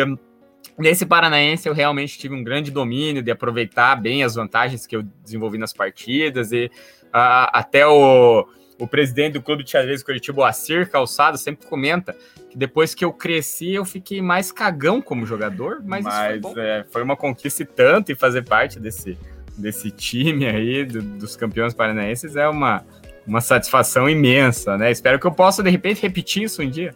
Nesse 0.78 1.04
Paranaense, 1.04 1.68
eu 1.68 1.74
realmente 1.74 2.18
tive 2.18 2.34
um 2.34 2.42
grande 2.42 2.70
domínio 2.70 3.22
de 3.22 3.30
aproveitar 3.30 3.96
bem 3.96 4.24
as 4.24 4.34
vantagens 4.34 4.86
que 4.86 4.96
eu 4.96 5.02
desenvolvi 5.02 5.58
nas 5.58 5.74
partidas 5.74 6.52
e 6.52 6.70
uh, 7.14 7.50
até 7.52 7.86
o, 7.86 8.46
o 8.78 8.86
presidente 8.86 9.34
do 9.34 9.42
Clube 9.42 9.62
de 9.62 9.70
Xadrez 9.70 10.02
Curitiba, 10.02 10.40
o 10.40 10.44
Acir 10.44 10.90
Calçado, 10.90 11.36
sempre 11.36 11.66
comenta 11.66 12.16
que 12.48 12.56
depois 12.56 12.94
que 12.94 13.04
eu 13.04 13.12
cresci, 13.12 13.72
eu 13.72 13.84
fiquei 13.84 14.20
mais 14.20 14.50
cagão 14.50 15.00
como 15.00 15.26
jogador, 15.26 15.80
mas, 15.84 16.04
mas 16.04 16.40
foi, 16.40 16.62
é, 16.62 16.84
foi, 16.90 17.02
uma 17.02 17.16
conquista 17.16 17.62
e 17.62 17.66
tanto 17.66 18.10
e 18.10 18.14
fazer 18.14 18.42
parte 18.42 18.80
desse, 18.80 19.16
desse 19.56 19.90
time 19.90 20.46
aí, 20.46 20.84
do, 20.84 21.00
dos 21.00 21.36
campeões 21.36 21.74
paranaenses, 21.74 22.36
é 22.36 22.48
uma, 22.48 22.84
uma 23.26 23.40
satisfação 23.40 24.08
imensa, 24.08 24.76
né? 24.76 24.90
Espero 24.90 25.18
que 25.18 25.26
eu 25.26 25.32
possa, 25.32 25.62
de 25.62 25.70
repente, 25.70 26.02
repetir 26.02 26.44
isso 26.44 26.62
um 26.62 26.68
dia. 26.68 26.94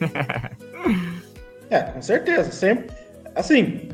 É, 1.72 1.84
com 1.84 2.02
certeza. 2.02 2.52
Sempre. 2.52 2.94
Assim, 3.34 3.88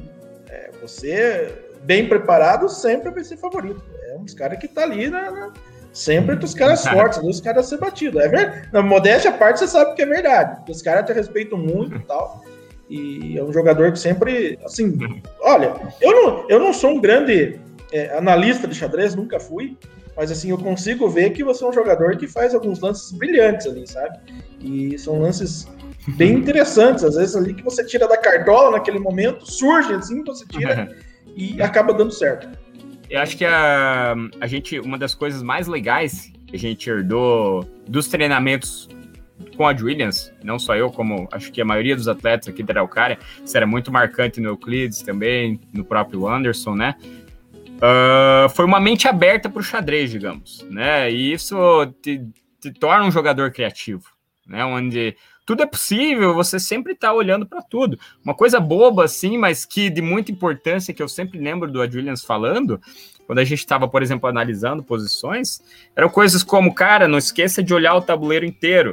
é, 0.49 0.72
você 0.82 1.67
bem 1.84 2.08
preparado 2.08 2.68
sempre 2.68 3.10
vai 3.10 3.24
ser 3.24 3.36
favorito. 3.36 3.82
É 4.10 4.16
um 4.16 4.24
dos 4.24 4.34
caras 4.34 4.58
que 4.58 4.68
tá 4.68 4.82
ali 4.82 5.08
na, 5.08 5.30
na 5.30 5.52
sempre 5.92 6.34
entre 6.34 6.44
os 6.44 6.54
caras 6.54 6.86
fortes, 6.86 7.20
dos 7.20 7.40
caras 7.40 7.66
a 7.66 7.68
ser 7.68 7.78
batido. 7.78 8.20
É 8.20 8.28
verdade. 8.28 8.68
Na 8.72 8.82
modéstia 8.82 9.32
parte, 9.32 9.60
você 9.60 9.68
sabe 9.68 9.94
que 9.94 10.02
é 10.02 10.06
verdade. 10.06 10.70
Os 10.70 10.82
caras 10.82 11.06
te 11.06 11.12
respeitam 11.12 11.58
muito 11.58 11.96
e 11.96 12.00
tal. 12.00 12.44
E 12.88 13.38
é 13.38 13.44
um 13.44 13.52
jogador 13.52 13.92
que 13.92 13.98
sempre, 13.98 14.58
assim, 14.64 14.98
olha, 15.42 15.74
eu 16.00 16.10
não, 16.12 16.48
eu 16.48 16.58
não 16.58 16.72
sou 16.72 16.92
um 16.92 17.00
grande 17.00 17.60
é, 17.92 18.16
analista 18.16 18.66
de 18.66 18.74
xadrez, 18.74 19.14
nunca 19.14 19.38
fui, 19.38 19.76
mas 20.16 20.32
assim, 20.32 20.50
eu 20.50 20.58
consigo 20.58 21.08
ver 21.08 21.30
que 21.30 21.44
você 21.44 21.62
é 21.62 21.68
um 21.68 21.72
jogador 21.72 22.16
que 22.16 22.26
faz 22.26 22.54
alguns 22.54 22.80
lances 22.80 23.12
brilhantes 23.12 23.66
ali, 23.66 23.86
sabe? 23.86 24.18
E 24.60 24.98
são 24.98 25.20
lances 25.20 25.68
bem 26.16 26.32
interessantes, 26.32 27.04
às 27.04 27.14
vezes 27.14 27.36
ali 27.36 27.52
que 27.52 27.62
você 27.62 27.84
tira 27.84 28.08
da 28.08 28.16
cartola 28.16 28.70
naquele 28.70 28.98
momento, 28.98 29.44
surge 29.50 29.92
assim, 29.92 30.24
você 30.24 30.46
tira 30.46 30.88
e 31.39 31.62
acaba 31.62 31.95
dando 31.95 32.11
certo. 32.11 32.49
Eu 33.09 33.20
acho 33.20 33.36
que 33.36 33.45
a, 33.45 34.14
a 34.41 34.47
gente, 34.47 34.78
uma 34.80 34.99
das 34.99 35.14
coisas 35.14 35.43
mais 35.43 35.66
legais 35.66 36.30
que 36.47 36.57
a 36.57 36.59
gente 36.59 36.91
herdou 36.91 37.64
dos 37.86 38.09
treinamentos 38.09 38.89
com 39.57 39.66
a 39.66 39.70
Williams, 39.70 40.32
não 40.43 40.59
só 40.59 40.76
eu, 40.76 40.91
como 40.91 41.28
acho 41.32 41.51
que 41.51 41.61
a 41.61 41.64
maioria 41.64 41.97
dos 41.97 42.09
atletas 42.09 42.49
aqui 42.49 42.62
da 42.62 42.74
Araucária, 42.74 43.18
isso 43.43 43.57
era 43.57 43.66
muito 43.66 43.91
marcante 43.91 44.41
no 44.41 44.49
Euclides 44.49 45.01
também, 45.01 45.61
no 45.72 45.84
próprio 45.84 46.28
Anderson, 46.28 46.74
né? 46.74 46.97
uh, 47.78 48.49
foi 48.51 48.64
uma 48.64 48.80
mente 48.80 49.09
aberta 49.09 49.49
para 49.49 49.61
o 49.61 49.62
xadrez, 49.62 50.11
digamos, 50.11 50.66
né? 50.70 51.11
E 51.11 51.32
isso 51.32 51.57
te, 52.03 52.20
te 52.61 52.72
torna 52.72 53.05
um 53.05 53.11
jogador 53.11 53.51
criativo, 53.53 54.05
né? 54.47 54.64
Onde 54.64 55.16
tudo 55.49 55.62
é 55.62 55.66
possível, 55.66 56.34
você 56.34 56.61
sempre 56.61 56.92
está 56.92 57.11
olhando 57.11 57.46
para 57.46 57.62
tudo. 57.62 57.99
Uma 58.22 58.34
coisa 58.34 58.61
boba, 58.61 59.07
assim, 59.07 59.38
mas 59.38 59.64
que 59.64 59.88
de 59.88 60.03
muita 60.03 60.30
importância, 60.30 60.92
que 60.92 61.03
eu 61.03 61.09
sempre 61.09 61.38
lembro 61.38 61.72
do 61.72 61.80
Williams 61.80 62.22
falando, 62.22 62.78
quando 63.26 63.38
a 63.38 63.44
gente 63.44 63.61
estava, 63.61 63.88
por 63.88 64.03
exemplo, 64.03 64.28
analisando 64.28 64.82
posições, 64.82 65.62
eram 65.96 66.11
coisas 66.11 66.42
como, 66.42 66.74
cara, 66.74 67.09
não 67.09 67.16
esqueça 67.16 67.62
de 67.62 67.72
olhar 67.72 67.94
o 67.94 68.03
tabuleiro 68.03 68.44
inteiro, 68.44 68.92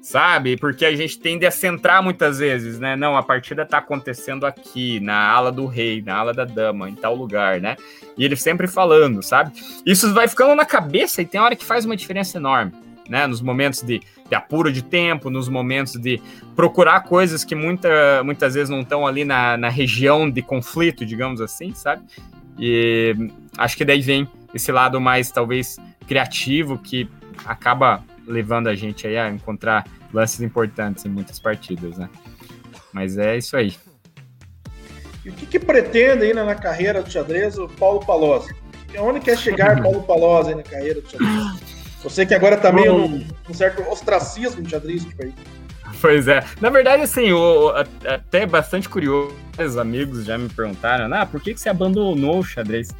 sabe? 0.00 0.56
Porque 0.56 0.84
a 0.84 0.94
gente 0.94 1.18
tende 1.18 1.44
a 1.44 1.50
centrar 1.50 2.00
muitas 2.00 2.38
vezes, 2.38 2.78
né? 2.78 2.94
Não, 2.94 3.16
a 3.16 3.22
partida 3.24 3.62
está 3.62 3.78
acontecendo 3.78 4.46
aqui, 4.46 5.00
na 5.00 5.28
ala 5.28 5.50
do 5.50 5.66
rei, 5.66 6.00
na 6.00 6.14
ala 6.14 6.32
da 6.32 6.44
dama, 6.44 6.88
em 6.88 6.94
tal 6.94 7.16
lugar, 7.16 7.60
né? 7.60 7.74
E 8.16 8.24
ele 8.24 8.36
sempre 8.36 8.68
falando, 8.68 9.20
sabe? 9.20 9.50
Isso 9.84 10.14
vai 10.14 10.28
ficando 10.28 10.54
na 10.54 10.64
cabeça 10.64 11.22
e 11.22 11.26
tem 11.26 11.40
hora 11.40 11.56
que 11.56 11.64
faz 11.64 11.84
uma 11.84 11.96
diferença 11.96 12.38
enorme, 12.38 12.70
né? 13.08 13.26
Nos 13.26 13.40
momentos 13.40 13.82
de 13.82 14.00
de 14.28 14.34
apuro 14.34 14.72
de 14.72 14.82
tempo, 14.82 15.30
nos 15.30 15.48
momentos 15.48 15.94
de 15.94 16.20
procurar 16.54 17.00
coisas 17.02 17.44
que 17.44 17.54
muita, 17.54 18.22
muitas 18.24 18.54
vezes 18.54 18.68
não 18.68 18.80
estão 18.80 19.06
ali 19.06 19.24
na, 19.24 19.56
na 19.56 19.68
região 19.68 20.28
de 20.30 20.42
conflito, 20.42 21.04
digamos 21.04 21.40
assim, 21.40 21.72
sabe? 21.74 22.02
E 22.58 23.14
acho 23.56 23.76
que 23.76 23.84
daí 23.84 24.00
vem 24.00 24.28
esse 24.54 24.72
lado 24.72 25.00
mais, 25.00 25.30
talvez, 25.30 25.76
criativo 26.06 26.78
que 26.78 27.08
acaba 27.44 28.02
levando 28.26 28.68
a 28.68 28.74
gente 28.74 29.06
aí 29.06 29.16
a 29.16 29.30
encontrar 29.30 29.86
lances 30.12 30.40
importantes 30.40 31.04
em 31.04 31.08
muitas 31.08 31.38
partidas, 31.38 31.98
né? 31.98 32.08
Mas 32.92 33.18
é 33.18 33.36
isso 33.36 33.56
aí. 33.56 33.74
E 35.24 35.28
o 35.28 35.32
que, 35.32 35.46
que 35.46 35.58
pretende 35.58 36.24
aí 36.24 36.32
na 36.32 36.54
carreira 36.54 37.02
do 37.02 37.10
xadrez 37.10 37.58
o 37.58 37.68
Paulo 37.68 38.00
Palozzi? 38.04 38.54
Onde 38.98 39.20
quer 39.20 39.36
chegar 39.36 39.80
Paulo 39.82 40.02
Palozzi 40.02 40.54
na 40.54 40.62
carreira 40.62 41.00
do 41.00 41.10
xadrez? 41.10 41.75
Você 42.06 42.24
que 42.24 42.34
agora 42.34 42.56
tá 42.56 42.70
meio 42.70 42.96
num, 42.96 43.26
num 43.48 43.54
certo 43.54 43.82
ostracismo 43.90 44.62
de 44.62 44.70
xadrez, 44.70 45.04
tipo 45.04 45.24
aí. 45.24 45.34
Pois 46.00 46.28
é. 46.28 46.44
Na 46.60 46.70
verdade, 46.70 47.02
assim, 47.02 47.32
o, 47.32 47.72
até 48.06 48.46
bastante 48.46 48.88
curioso, 48.88 49.34
os 49.58 49.76
amigos 49.76 50.24
já 50.24 50.38
me 50.38 50.48
perguntaram, 50.48 51.12
ah, 51.12 51.26
por 51.26 51.40
que, 51.40 51.52
que 51.52 51.60
você 51.60 51.68
abandonou 51.68 52.38
o 52.38 52.44
xadrez? 52.44 52.94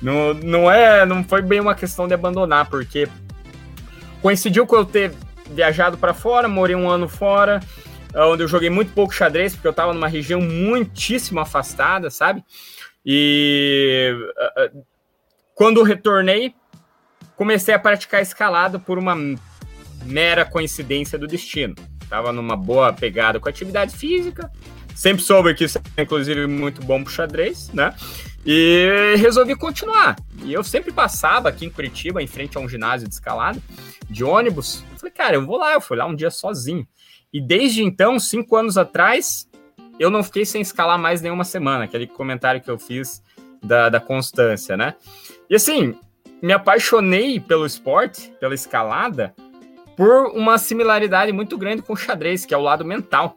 Não, 0.00 0.32
não, 0.34 0.70
é, 0.70 1.04
não 1.04 1.24
foi 1.24 1.42
bem 1.42 1.58
uma 1.58 1.74
questão 1.74 2.06
de 2.06 2.14
abandonar, 2.14 2.70
porque 2.70 3.08
coincidiu 4.20 4.64
com 4.64 4.76
eu 4.76 4.84
ter 4.84 5.12
viajado 5.50 5.98
para 5.98 6.14
fora, 6.14 6.46
morei 6.46 6.76
um 6.76 6.88
ano 6.88 7.08
fora, 7.08 7.58
onde 8.14 8.44
eu 8.44 8.48
joguei 8.48 8.70
muito 8.70 8.92
pouco 8.92 9.12
xadrez, 9.12 9.54
porque 9.54 9.66
eu 9.66 9.72
estava 9.72 9.92
numa 9.92 10.08
região 10.08 10.40
muitíssimo 10.40 11.40
afastada, 11.40 12.10
sabe? 12.10 12.44
E 13.04 14.14
quando 15.52 15.82
retornei, 15.82 16.54
comecei 17.42 17.74
a 17.74 17.78
praticar 17.78 18.22
escalada 18.22 18.78
por 18.78 18.96
uma 18.98 19.16
mera 20.04 20.44
coincidência 20.44 21.18
do 21.18 21.26
destino. 21.26 21.74
Tava 22.08 22.32
numa 22.32 22.56
boa 22.56 22.92
pegada 22.92 23.40
com 23.40 23.48
atividade 23.48 23.96
física, 23.96 24.48
sempre 24.94 25.24
soube 25.24 25.52
que 25.52 25.64
isso 25.64 25.80
é 25.96 26.02
inclusive 26.02 26.46
muito 26.46 26.80
bom 26.84 27.02
pro 27.02 27.12
xadrez, 27.12 27.68
né? 27.72 27.96
E 28.46 29.16
resolvi 29.18 29.56
continuar. 29.56 30.14
E 30.44 30.52
eu 30.52 30.62
sempre 30.62 30.92
passava 30.92 31.48
aqui 31.48 31.66
em 31.66 31.70
Curitiba, 31.70 32.22
em 32.22 32.28
frente 32.28 32.56
a 32.56 32.60
um 32.60 32.68
ginásio 32.68 33.08
de 33.08 33.14
escalada, 33.14 33.60
de 34.08 34.22
ônibus. 34.22 34.84
Falei, 34.96 35.12
cara, 35.12 35.34
eu 35.34 35.44
vou 35.44 35.56
lá. 35.56 35.72
Eu 35.72 35.80
fui 35.80 35.96
lá 35.96 36.06
um 36.06 36.14
dia 36.14 36.30
sozinho. 36.30 36.86
E 37.32 37.40
desde 37.40 37.82
então, 37.82 38.20
cinco 38.20 38.54
anos 38.54 38.78
atrás, 38.78 39.48
eu 39.98 40.10
não 40.10 40.22
fiquei 40.22 40.44
sem 40.44 40.60
escalar 40.62 40.96
mais 40.98 41.20
nenhuma 41.20 41.42
semana. 41.42 41.84
Aquele 41.84 42.06
comentário 42.06 42.60
que 42.60 42.70
eu 42.70 42.78
fiz 42.78 43.20
da, 43.60 43.88
da 43.88 43.98
constância, 43.98 44.76
né? 44.76 44.94
E 45.50 45.56
assim, 45.56 45.96
me 46.42 46.52
apaixonei 46.52 47.38
pelo 47.38 47.64
esporte, 47.64 48.32
pela 48.40 48.54
escalada, 48.54 49.32
por 49.96 50.32
uma 50.34 50.58
similaridade 50.58 51.32
muito 51.32 51.56
grande 51.56 51.82
com 51.82 51.92
o 51.92 51.96
xadrez, 51.96 52.44
que 52.44 52.52
é 52.52 52.56
o 52.56 52.62
lado 52.62 52.84
mental. 52.84 53.36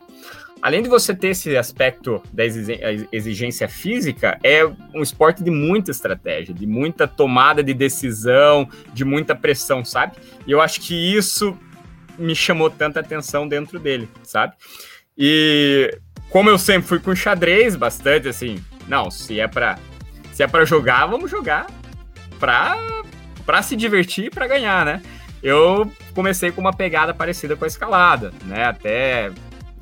Além 0.61 0.81
de 0.81 0.89
você 0.89 1.13
ter 1.13 1.27
esse 1.27 1.55
aspecto 1.55 2.23
da 2.33 2.43
exigência 2.43 3.69
física, 3.69 4.39
é 4.43 4.65
um 4.95 5.03
esporte 5.03 5.43
de 5.43 5.51
muita 5.51 5.91
estratégia, 5.91 6.55
de 6.55 6.65
muita 6.65 7.07
tomada 7.07 7.63
de 7.63 7.73
decisão, 7.73 8.67
de 8.91 9.05
muita 9.05 9.35
pressão, 9.35 9.85
sabe? 9.85 10.17
E 10.47 10.51
eu 10.51 10.59
acho 10.59 10.81
que 10.81 11.15
isso 11.15 11.55
me 12.17 12.33
chamou 12.33 12.71
tanta 12.71 13.01
atenção 13.01 13.47
dentro 13.47 13.77
dele, 13.77 14.09
sabe? 14.23 14.55
E 15.15 15.95
como 16.31 16.49
eu 16.49 16.57
sempre 16.57 16.87
fui 16.87 16.99
com 16.99 17.13
xadrez 17.13 17.75
bastante 17.75 18.27
assim, 18.27 18.57
não, 18.87 19.11
se 19.11 19.39
é 19.39 19.47
para 19.47 19.77
se 20.33 20.41
é 20.41 20.47
para 20.47 20.65
jogar, 20.65 21.05
vamos 21.05 21.29
jogar 21.29 21.67
pra, 22.39 22.77
pra 23.45 23.61
se 23.61 23.75
divertir 23.75 24.25
e 24.25 24.29
pra 24.29 24.47
ganhar, 24.47 24.85
né? 24.85 25.01
Eu 25.41 25.91
comecei 26.13 26.51
com 26.51 26.61
uma 26.61 26.73
pegada 26.73 27.13
parecida 27.13 27.55
com 27.55 27.65
a 27.65 27.67
escalada, 27.67 28.33
né? 28.45 28.65
Até 28.65 29.31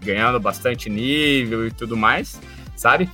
ganhando 0.02 0.40
bastante 0.40 0.90
nível 0.90 1.66
e 1.66 1.72
tudo 1.72 1.96
mais, 1.96 2.40
sabe? 2.76 3.10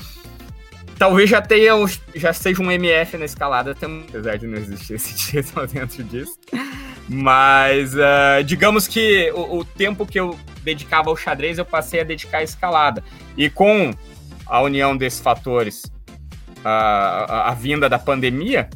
Talvez 0.98 1.30
já 1.30 1.42
tenha 1.42 1.74
já 2.16 2.34
seja 2.34 2.62
um 2.62 2.72
MF 2.72 3.18
na 3.18 3.26
escalada, 3.26 3.72
apesar 3.72 4.38
de 4.38 4.48
não 4.48 4.58
existir 4.58 4.96
esse 4.96 5.16
título 5.32 5.68
dentro 5.68 6.04
disso. 6.04 6.38
Mas 7.08 7.96
uh, 7.96 8.44
digamos 8.46 8.88
que 8.88 9.32
o, 9.32 9.60
o, 9.60 9.66
tempo 9.66 10.06
que 10.06 10.20
eu 10.20 10.38
dedicava 10.64 11.10
ao 11.10 11.16
xadrez, 11.16 11.58
eu 11.58 11.66
passei 11.66 12.02
a 12.02 12.04
dedicar 12.04 12.40
à 12.40 12.44
escalada. 12.44 13.04
E 13.36 13.50
com 13.50 13.92
a 14.46 14.62
união 14.62 14.96
desses 14.96 15.20
fatores, 15.20 15.86
uh, 16.60 16.66
a, 16.66 17.50
a 17.50 17.54
vinda 17.54 17.90
da 17.90 17.98
pandemia, 17.98 18.70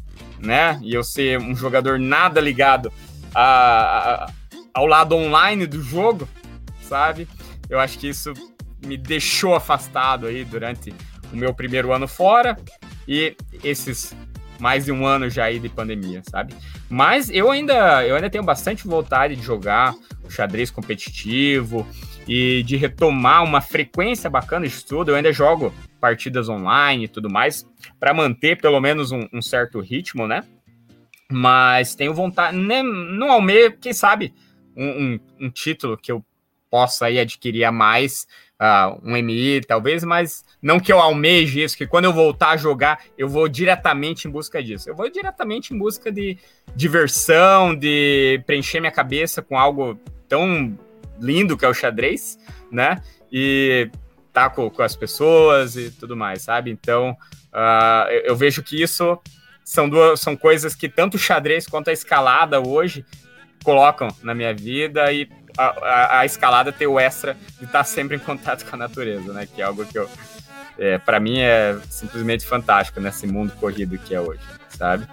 né? 0.43 0.79
E 0.83 0.93
eu 0.93 1.03
ser 1.03 1.39
um 1.39 1.55
jogador 1.55 1.97
nada 1.97 2.41
ligado 2.41 2.91
a, 3.33 4.25
a, 4.25 4.31
ao 4.73 4.85
lado 4.85 5.15
online 5.15 5.65
do 5.65 5.81
jogo, 5.81 6.27
sabe? 6.81 7.27
Eu 7.69 7.79
acho 7.79 7.97
que 7.97 8.07
isso 8.07 8.33
me 8.85 8.97
deixou 8.97 9.55
afastado 9.55 10.27
aí 10.27 10.43
durante 10.43 10.93
o 11.31 11.35
meu 11.35 11.53
primeiro 11.53 11.93
ano 11.93 12.07
fora 12.07 12.57
e 13.07 13.35
esses 13.63 14.13
mais 14.63 14.85
de 14.85 14.93
um 14.93 15.05
ano 15.05 15.29
já 15.29 15.43
aí 15.43 15.59
de 15.59 15.67
pandemia, 15.67 16.21
sabe? 16.23 16.55
Mas 16.89 17.29
eu 17.29 17.51
ainda, 17.51 18.07
eu 18.07 18.15
ainda 18.15 18.29
tenho 18.29 18.45
bastante 18.45 18.87
vontade 18.87 19.35
de 19.35 19.41
jogar 19.41 19.93
o 20.23 20.31
xadrez 20.31 20.71
competitivo 20.71 21.85
e 22.25 22.63
de 22.63 22.77
retomar 22.77 23.43
uma 23.43 23.59
frequência 23.59 24.29
bacana 24.29 24.65
de 24.65 24.71
estudo. 24.71 25.11
Eu 25.11 25.15
ainda 25.15 25.33
jogo 25.33 25.73
partidas 25.99 26.47
online 26.47 27.03
e 27.03 27.07
tudo 27.09 27.29
mais, 27.29 27.69
para 27.99 28.13
manter 28.13 28.61
pelo 28.61 28.79
menos 28.79 29.11
um, 29.11 29.27
um, 29.33 29.41
certo 29.41 29.81
ritmo, 29.81 30.27
né? 30.27 30.45
Mas 31.29 31.93
tenho 31.93 32.13
vontade, 32.13 32.55
né, 32.55 32.81
não 32.81 33.33
almejo, 33.33 33.77
quem 33.81 33.91
sabe, 33.91 34.33
um, 34.77 34.85
um, 34.85 35.19
um, 35.41 35.49
título 35.49 35.97
que 35.97 36.11
eu 36.11 36.23
possa 36.69 37.07
aí 37.07 37.19
adquirir 37.19 37.65
a 37.65 37.71
mais, 37.71 38.25
uh, 38.63 38.99
um 39.03 39.17
MI 39.17 39.61
talvez, 39.61 40.03
mas 40.03 40.45
não 40.61 40.79
que 40.79 40.91
eu 40.91 40.99
almeje 40.99 41.61
isso, 41.61 41.77
que 41.77 41.85
quando 41.85 42.05
eu 42.05 42.13
voltar 42.13 42.51
a 42.51 42.57
jogar, 42.57 43.01
eu 43.17 43.27
vou 43.27 43.49
diretamente 43.49 44.27
em 44.27 44.31
busca 44.31 44.63
disso. 44.63 44.89
Eu 44.89 44.95
vou 44.95 45.09
diretamente 45.09 45.73
em 45.73 45.77
busca 45.77 46.09
de 46.11 46.37
diversão, 46.73 47.75
de 47.75 48.41
preencher 48.47 48.79
minha 48.79 48.91
cabeça 48.91 49.41
com 49.41 49.59
algo 49.59 49.99
tão 50.29 50.77
lindo 51.19 51.57
que 51.57 51.65
é 51.65 51.67
o 51.67 51.73
xadrez, 51.73 52.39
né? 52.71 53.01
E 53.31 53.89
tá 54.31 54.49
com, 54.49 54.69
com 54.69 54.81
as 54.81 54.95
pessoas 54.95 55.75
e 55.75 55.91
tudo 55.91 56.15
mais, 56.15 56.41
sabe? 56.41 56.71
Então, 56.71 57.11
uh, 57.53 58.09
eu, 58.09 58.21
eu, 58.21 58.35
vejo 58.35 58.63
que 58.63 58.81
isso 58.81 59.19
são 59.63 59.87
duas 59.87 60.19
são 60.19 60.35
coisas 60.35 60.75
que 60.75 60.89
tanto 60.89 61.15
o 61.15 61.19
xadrez 61.19 61.67
quanto 61.67 61.89
a 61.89 61.93
escalada 61.93 62.59
hoje 62.59 63.05
colocam 63.63 64.09
na 64.21 64.33
minha 64.33 64.53
vida 64.53 65.11
e 65.13 65.27
a, 65.57 65.65
a, 65.65 66.19
a 66.19 66.25
escalada 66.25 66.71
tem 66.71 66.87
o 66.87 66.99
extra 66.99 67.37
de 67.59 67.65
estar 67.65 67.83
sempre 67.83 68.17
em 68.17 68.19
contato 68.19 68.65
com 68.69 68.75
a 68.75 68.79
natureza, 68.79 69.31
né? 69.33 69.47
Que 69.47 69.61
é 69.61 69.65
algo 69.65 69.85
que 69.85 69.97
eu, 69.97 70.09
é, 70.77 70.97
para 70.97 71.19
mim 71.19 71.39
é 71.39 71.77
simplesmente 71.89 72.45
fantástico 72.45 72.99
nesse 72.99 73.27
mundo 73.27 73.53
corrido 73.59 73.97
que 73.97 74.15
é 74.15 74.21
hoje, 74.21 74.41
sabe? 74.69 75.07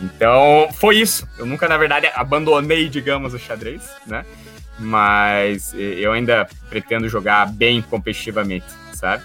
Então, 0.00 0.68
foi 0.74 0.96
isso. 0.96 1.26
Eu 1.38 1.46
nunca, 1.46 1.66
na 1.66 1.78
verdade, 1.78 2.10
abandonei, 2.14 2.86
digamos, 2.86 3.32
o 3.32 3.38
xadrez, 3.38 3.82
né? 4.06 4.26
mas 4.78 5.74
eu 5.74 6.12
ainda 6.12 6.46
pretendo 6.68 7.08
jogar 7.08 7.46
bem 7.46 7.80
competitivamente, 7.82 8.66
sabe? 8.92 9.24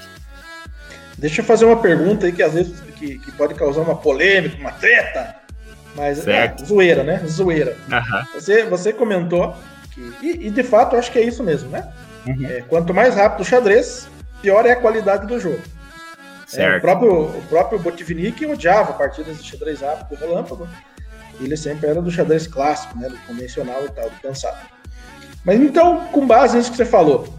Deixa 1.17 1.41
eu 1.41 1.45
fazer 1.45 1.65
uma 1.65 1.81
pergunta 1.81 2.25
aí 2.25 2.31
que 2.31 2.41
às 2.41 2.53
vezes 2.53 2.79
que, 2.97 3.19
que 3.19 3.31
pode 3.31 3.53
causar 3.53 3.81
uma 3.81 3.95
polêmica, 3.95 4.57
uma 4.57 4.71
treta, 4.71 5.35
mas 5.95 6.19
é, 6.19 6.23
certo. 6.23 6.63
é 6.63 6.65
zoeira, 6.65 7.03
né? 7.03 7.21
Zoeira. 7.27 7.77
Uhum. 7.91 8.25
Você, 8.33 8.63
você 8.63 8.93
comentou 8.93 9.55
que, 9.91 10.13
e, 10.21 10.47
e, 10.47 10.49
de 10.49 10.63
fato 10.63 10.95
acho 10.95 11.11
que 11.11 11.19
é 11.19 11.23
isso 11.23 11.43
mesmo, 11.43 11.69
né? 11.69 11.91
Uhum. 12.25 12.45
É, 12.45 12.61
quanto 12.61 12.93
mais 12.93 13.15
rápido 13.15 13.41
o 13.41 13.45
xadrez, 13.45 14.07
pior 14.41 14.65
é 14.65 14.71
a 14.71 14.75
qualidade 14.75 15.27
do 15.27 15.39
jogo. 15.39 15.61
É, 16.53 16.77
o 16.77 16.81
próprio, 16.81 17.23
o 17.23 17.41
próprio 17.47 17.79
Botvinnik 17.79 18.45
odiava 18.45 18.93
partidas 18.93 19.41
de 19.41 19.49
xadrez 19.49 19.81
rápido, 19.81 20.19
relâmpago. 20.19 20.67
Ele 21.39 21.55
sempre 21.55 21.89
era 21.89 22.01
do 22.01 22.11
xadrez 22.11 22.45
clássico, 22.45 22.97
né? 22.97 23.07
Do 23.07 23.17
convencional 23.19 23.85
e 23.85 23.89
tal, 23.89 24.09
do 24.09 24.21
cansado. 24.21 24.57
Mas 25.45 25.59
então, 25.59 26.07
com 26.07 26.27
base 26.27 26.57
nisso 26.57 26.71
que 26.71 26.77
você 26.77 26.85
falou, 26.85 27.33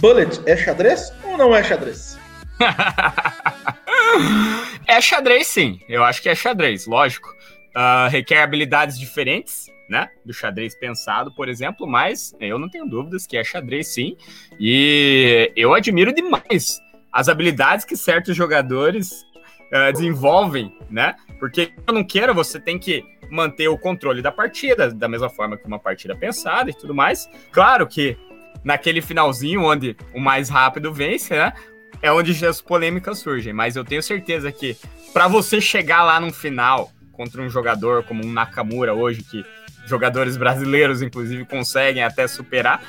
Bullet 0.00 0.40
é 0.46 0.56
xadrez 0.56 1.12
ou 1.24 1.36
não 1.36 1.56
é 1.56 1.62
xadrez? 1.62 2.18
É 4.88 5.02
xadrez, 5.02 5.46
sim. 5.46 5.78
Eu 5.86 6.02
acho 6.02 6.22
que 6.22 6.30
é 6.30 6.34
xadrez, 6.34 6.86
lógico. 6.86 7.28
Uh, 7.76 8.08
requer 8.10 8.42
habilidades 8.42 8.98
diferentes, 8.98 9.66
né? 9.88 10.08
Do 10.24 10.32
xadrez 10.32 10.74
pensado, 10.74 11.32
por 11.34 11.48
exemplo, 11.48 11.86
mas 11.86 12.34
eu 12.38 12.58
não 12.58 12.68
tenho 12.68 12.86
dúvidas 12.86 13.26
que 13.26 13.36
é 13.36 13.44
xadrez, 13.44 13.88
sim. 13.88 14.16
E 14.58 15.50
eu 15.56 15.72
admiro 15.72 16.12
demais 16.12 16.80
as 17.12 17.28
habilidades 17.28 17.84
que 17.84 17.96
certos 17.96 18.36
jogadores 18.36 19.24
uh, 19.72 19.92
desenvolvem, 19.92 20.76
né? 20.90 21.14
Porque 21.40 21.72
eu 21.86 21.94
não 21.94 22.04
quero, 22.04 22.34
você 22.34 22.60
tem 22.60 22.78
que 22.78 23.02
manter 23.30 23.68
o 23.68 23.78
controle 23.78 24.22
da 24.22 24.32
partida, 24.32 24.90
da 24.90 25.08
mesma 25.08 25.28
forma 25.28 25.56
que 25.56 25.66
uma 25.66 25.78
partida 25.78 26.14
pensada 26.16 26.70
e 26.70 26.74
tudo 26.74 26.94
mais. 26.94 27.28
Claro 27.50 27.86
que 27.86 28.16
naquele 28.64 29.00
finalzinho 29.00 29.62
onde 29.62 29.96
o 30.14 30.20
mais 30.20 30.48
rápido 30.48 30.92
vence, 30.92 31.34
né? 31.34 31.52
É 32.00 32.12
onde 32.12 32.44
as 32.46 32.60
polêmicas 32.60 33.18
surgem, 33.18 33.52
mas 33.52 33.76
eu 33.76 33.84
tenho 33.84 34.02
certeza 34.02 34.52
que 34.52 34.76
para 35.12 35.26
você 35.26 35.60
chegar 35.60 36.04
lá 36.04 36.20
no 36.20 36.32
final 36.32 36.92
contra 37.12 37.42
um 37.42 37.50
jogador 37.50 38.04
como 38.04 38.24
um 38.24 38.32
Nakamura 38.32 38.94
hoje, 38.94 39.24
que 39.24 39.44
jogadores 39.88 40.36
brasileiros, 40.36 41.02
inclusive, 41.02 41.44
conseguem 41.44 42.02
até 42.02 42.26
superar, 42.26 42.82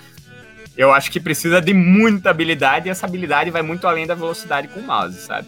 eu 0.77 0.93
acho 0.93 1.11
que 1.11 1.19
precisa 1.19 1.59
de 1.59 1.73
muita 1.73 2.29
habilidade 2.29 2.87
e 2.87 2.89
essa 2.89 3.05
habilidade 3.05 3.51
vai 3.51 3.61
muito 3.61 3.85
além 3.87 4.07
da 4.07 4.15
velocidade 4.15 4.67
com 4.69 4.79
o 4.79 4.83
mouse, 4.83 5.19
sabe? 5.19 5.47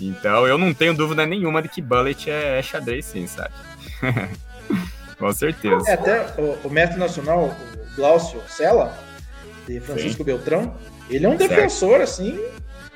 Então 0.00 0.46
eu 0.46 0.56
não 0.56 0.72
tenho 0.72 0.94
dúvida 0.94 1.26
nenhuma 1.26 1.60
de 1.60 1.68
que 1.68 1.82
Bullet 1.82 2.30
é, 2.30 2.58
é 2.58 2.62
xadrez 2.62 3.04
sim, 3.04 3.26
sabe? 3.26 3.52
com 5.18 5.32
certeza. 5.32 5.84
É, 5.86 5.92
até 5.92 6.34
o, 6.40 6.58
o 6.64 6.70
mestre 6.70 6.98
nacional, 6.98 7.44
o 7.44 7.96
Glaucio 7.96 8.40
Sela, 8.48 8.96
de 9.66 9.80
Francisco 9.80 10.18
sim. 10.18 10.24
Beltrão, 10.24 10.74
ele 11.10 11.26
é 11.26 11.28
um 11.28 11.36
certo. 11.36 11.50
defensor, 11.50 12.00
assim, 12.00 12.40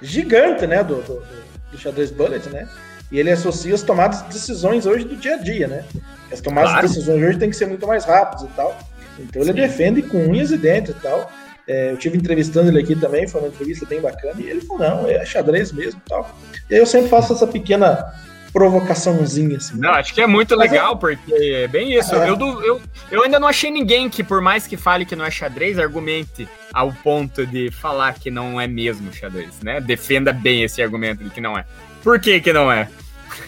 gigante, 0.00 0.66
né, 0.66 0.82
do, 0.82 1.02
do, 1.02 1.22
do, 1.70 1.78
xadrez 1.78 2.11
Bullet, 2.11 2.48
né? 2.48 2.66
E 3.12 3.18
ele 3.18 3.30
associa 3.30 3.74
as 3.74 3.82
tomadas 3.82 4.22
de 4.22 4.32
decisões 4.32 4.86
hoje 4.86 5.05
do 5.05 5.16
dia 5.16 5.34
a 5.34 5.38
dia, 5.38 5.68
né? 5.68 5.84
As 6.32 6.40
tomadas 6.40 6.70
claro. 6.70 6.86
de 6.86 6.94
decisões 6.94 7.22
hoje 7.22 7.38
têm 7.38 7.50
que 7.50 7.57
ser 7.57 7.66
muito 7.66 7.86
mais 7.86 8.05
rápidas 8.05 8.42
e 8.42 8.48
tal. 8.55 8.76
Então 9.18 9.42
ele 9.42 9.52
Sim. 9.52 9.59
defende 9.59 10.02
com 10.02 10.18
unhas 10.18 10.50
e 10.50 10.57
dentes 10.57 10.90
e 10.90 11.00
tal. 11.00 11.30
É, 11.66 11.92
eu 11.92 11.96
tive 11.96 12.18
entrevistando 12.18 12.68
ele 12.68 12.80
aqui 12.80 12.94
também, 12.94 13.26
foi 13.26 13.40
uma 13.40 13.48
entrevista 13.48 13.86
bem 13.86 14.00
bacana, 14.00 14.38
e 14.38 14.50
ele 14.50 14.61
falou, 14.61 14.86
não, 14.86 15.09
é 15.09 15.24
xadrez 15.24 15.72
mesmo 15.72 16.00
e 16.05 16.09
tal. 16.09 16.38
E 16.68 16.74
aí 16.74 16.80
eu 16.80 16.86
sempre 16.86 17.09
faço 17.09 17.32
essa 17.32 17.46
pequena 17.46 18.12
provocaçãozinha, 18.52 19.57
assim. 19.57 19.76
Não, 19.78 19.90
acho 19.90 20.14
que 20.14 20.20
é 20.20 20.26
muito 20.26 20.57
Mas 20.57 20.70
legal, 20.70 20.94
é... 20.94 20.96
porque 20.96 21.34
é 21.34 21.66
bem 21.66 21.92
isso. 21.98 22.14
É. 22.14 22.30
Eu, 22.30 22.38
eu, 22.38 22.80
eu 23.11 23.24
ainda 23.24 23.40
não 23.40 23.48
achei 23.48 23.70
ninguém 23.70 24.09
que, 24.09 24.22
por 24.22 24.40
mais 24.40 24.66
que 24.66 24.76
fale 24.76 25.05
que 25.05 25.16
não 25.16 25.24
é 25.24 25.30
xadrez, 25.30 25.76
argumente 25.76 26.48
ao 26.72 26.92
ponto 26.92 27.44
de 27.44 27.70
falar 27.72 28.14
que 28.14 28.30
não 28.30 28.61
é 28.61 28.68
mesmo 28.68 29.12
xadrez, 29.12 29.61
né? 29.61 29.80
Defenda 29.80 30.32
bem 30.32 30.62
esse 30.62 30.80
argumento 30.80 31.24
de 31.24 31.30
que 31.30 31.40
não 31.40 31.59
é. 31.59 31.64
Por 32.05 32.20
que 32.20 32.38
que 32.38 32.52
não 32.52 32.70
é? 32.70 32.88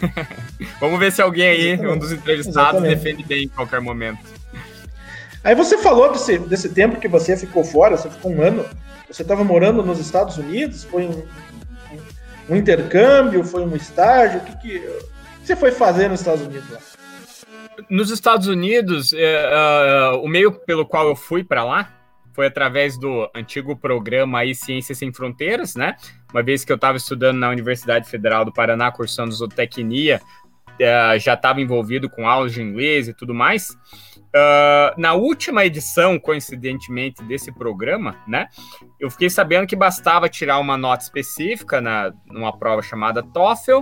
Vamos 0.80 0.98
ver 0.98 1.12
se 1.12 1.20
alguém 1.20 1.46
aí, 1.46 1.68
Exatamente. 1.68 1.94
um 1.94 1.98
dos 1.98 2.10
entrevistados, 2.10 2.80
Exatamente. 2.80 2.96
defende 2.96 3.22
bem 3.22 3.44
em 3.44 3.48
qualquer 3.48 3.80
momento. 3.80 4.18
Aí 5.44 5.54
você 5.54 5.78
falou 5.78 6.10
desse, 6.10 6.38
desse 6.38 6.70
tempo 6.70 6.98
que 6.98 7.06
você 7.06 7.36
ficou 7.36 7.62
fora, 7.62 7.96
você 7.96 8.10
ficou 8.10 8.32
um 8.32 8.42
ano, 8.42 8.64
você 9.08 9.22
estava 9.22 9.44
morando 9.44 9.82
nos 9.82 10.00
Estados 10.00 10.38
Unidos, 10.38 10.84
foi 10.84 11.06
um, 11.06 11.22
um, 12.48 12.56
intercâmbio, 12.56 13.44
foi 13.44 13.62
um 13.62 13.76
estágio, 13.76 14.40
o 14.40 14.44
que, 14.44 14.56
que 14.56 14.90
você 15.44 15.54
foi 15.54 15.70
fazer 15.70 16.08
nos 16.08 16.20
Estados 16.20 16.44
Unidos 16.44 16.68
lá? 16.70 16.78
Nos 17.90 18.10
Estados 18.10 18.48
Unidos, 18.48 19.12
uh, 19.12 20.16
o 20.22 20.26
meio 20.26 20.50
pelo 20.50 20.86
qual 20.86 21.06
eu 21.06 21.14
fui 21.14 21.44
para 21.44 21.62
lá 21.62 21.92
foi 22.32 22.46
através 22.46 22.98
do 22.98 23.30
antigo 23.34 23.76
programa 23.76 24.40
aí 24.40 24.54
Ciências 24.54 24.98
Sem 24.98 25.12
Fronteiras, 25.12 25.74
né? 25.74 25.96
Uma 26.32 26.42
vez 26.42 26.64
que 26.64 26.72
eu 26.72 26.76
estava 26.76 26.96
estudando 26.96 27.38
na 27.38 27.48
Universidade 27.48 28.08
Federal 28.08 28.44
do 28.44 28.52
Paraná, 28.52 28.90
cursando 28.90 29.32
zootecnia, 29.32 30.20
uh, 30.74 31.18
já 31.18 31.34
estava 31.34 31.60
envolvido 31.60 32.08
com 32.10 32.28
aulas 32.28 32.52
de 32.52 32.62
inglês 32.62 33.08
e 33.08 33.14
tudo 33.14 33.34
mais. 33.34 33.70
Uh, 33.70 34.92
na 34.98 35.14
última 35.14 35.64
edição, 35.64 36.18
coincidentemente, 36.18 37.22
desse 37.22 37.50
programa, 37.50 38.16
né? 38.28 38.48
Eu 39.00 39.10
fiquei 39.10 39.30
sabendo 39.30 39.66
que 39.66 39.74
bastava 39.74 40.28
tirar 40.28 40.58
uma 40.58 40.76
nota 40.76 41.04
específica 41.04 41.80
na, 41.80 42.12
numa 42.26 42.56
prova 42.56 42.82
chamada 42.82 43.22
TOEFL, 43.22 43.80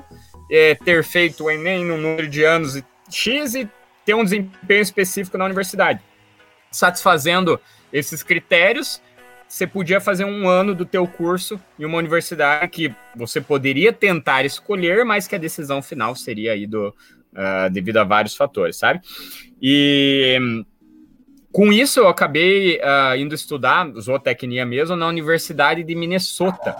é, 0.50 0.74
ter 0.76 1.02
feito 1.02 1.44
o 1.44 1.50
Enem 1.50 1.84
no 1.84 1.96
número 1.96 2.28
de 2.28 2.44
anos 2.44 2.80
X 3.10 3.54
e 3.54 3.68
ter 4.04 4.14
um 4.14 4.22
desempenho 4.22 4.82
específico 4.82 5.36
na 5.36 5.44
universidade. 5.44 6.00
Satisfazendo 6.70 7.58
esses 7.92 8.22
critérios, 8.22 9.00
você 9.54 9.68
podia 9.68 10.00
fazer 10.00 10.24
um 10.24 10.48
ano 10.48 10.74
do 10.74 10.84
teu 10.84 11.06
curso 11.06 11.60
em 11.78 11.84
uma 11.84 11.98
universidade 11.98 12.66
que 12.66 12.92
você 13.14 13.40
poderia 13.40 13.92
tentar 13.92 14.44
escolher, 14.44 15.04
mas 15.04 15.28
que 15.28 15.36
a 15.36 15.38
decisão 15.38 15.80
final 15.80 16.16
seria 16.16 16.54
aí 16.54 16.66
do, 16.66 16.88
uh, 16.88 17.70
devido 17.70 17.98
a 17.98 18.04
vários 18.04 18.34
fatores, 18.34 18.76
sabe? 18.76 19.00
E 19.62 20.64
com 21.52 21.72
isso 21.72 22.00
eu 22.00 22.08
acabei 22.08 22.78
uh, 22.78 23.16
indo 23.16 23.32
estudar 23.32 23.88
zootecnia 23.92 24.66
mesmo 24.66 24.96
na 24.96 25.06
Universidade 25.06 25.84
de 25.84 25.94
Minnesota, 25.94 26.74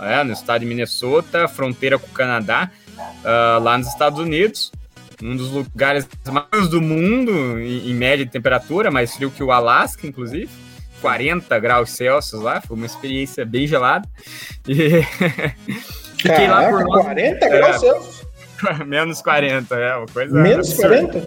é, 0.00 0.22
no 0.22 0.32
estado 0.32 0.60
de 0.60 0.66
Minnesota, 0.66 1.48
fronteira 1.48 1.98
com 1.98 2.06
o 2.06 2.10
Canadá, 2.10 2.70
uh, 2.96 3.60
lá 3.60 3.76
nos 3.76 3.88
Estados 3.88 4.20
Unidos 4.20 4.70
um 5.20 5.36
dos 5.36 5.50
lugares 5.50 6.08
mais 6.32 6.68
do 6.68 6.80
mundo, 6.80 7.58
em, 7.58 7.90
em, 7.90 7.94
média 7.94 8.24
de 8.24 8.30
temperatura, 8.30 8.88
mais 8.88 9.14
frio 9.14 9.30
que 9.30 9.42
o 9.42 9.52
Alasca, 9.52 10.06
inclusive. 10.06 10.48
40 11.00 11.58
graus 11.58 11.90
Celsius 11.90 12.42
lá, 12.42 12.60
foi 12.60 12.76
uma 12.76 12.86
experiência 12.86 13.44
bem 13.44 13.66
gelada. 13.66 14.08
E 14.66 15.02
fiquei 16.16 16.46
Caraca, 16.46 16.70
lá 16.76 16.84
por 16.84 17.02
40 17.02 17.48
graus 17.48 17.76
é, 17.76 17.78
Celsius? 17.78 18.26
Menos 18.86 19.22
40, 19.22 19.74
é 19.74 19.96
uma 19.96 20.06
coisa. 20.06 20.34
Menos 20.34 20.70
absurda. 20.70 21.26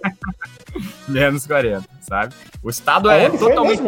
Menos 1.08 1.46
40, 1.46 1.88
sabe? 2.00 2.34
O 2.62 2.70
estado 2.70 3.10
é 3.10 3.28
totalmente. 3.30 3.82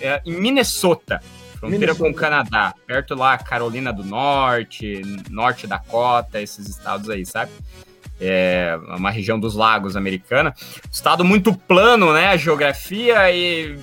É, 0.00 0.20
em 0.26 0.32
Minnesota, 0.32 1.20
fronteira 1.58 1.92
Minnesota. 1.92 2.04
com 2.04 2.10
o 2.10 2.14
Canadá, 2.14 2.74
perto 2.86 3.14
lá, 3.14 3.38
Carolina 3.38 3.92
do 3.92 4.02
Norte, 4.02 5.02
Norte 5.30 5.66
Dakota, 5.66 6.40
esses 6.40 6.68
estados 6.68 7.08
aí, 7.08 7.24
sabe? 7.24 7.52
é 8.24 8.78
uma 8.96 9.10
região 9.10 9.38
dos 9.38 9.56
lagos 9.56 9.96
americana. 9.96 10.54
Estado 10.90 11.24
muito 11.24 11.52
plano, 11.52 12.12
né? 12.12 12.28
A 12.28 12.36
geografia 12.36 13.30
e 13.32 13.76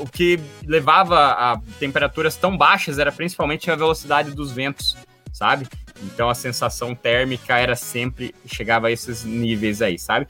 o 0.00 0.06
que 0.06 0.38
levava 0.66 1.18
a 1.18 1.60
temperaturas 1.78 2.36
tão 2.36 2.56
baixas 2.56 2.98
era 2.98 3.10
principalmente 3.10 3.70
a 3.70 3.76
velocidade 3.76 4.32
dos 4.32 4.52
ventos, 4.52 4.96
sabe? 5.32 5.66
Então 6.02 6.28
a 6.28 6.34
sensação 6.34 6.94
térmica 6.94 7.58
era 7.58 7.76
sempre 7.76 8.34
chegava 8.46 8.88
a 8.88 8.90
esses 8.90 9.24
níveis 9.24 9.82
aí, 9.82 9.98
sabe? 9.98 10.26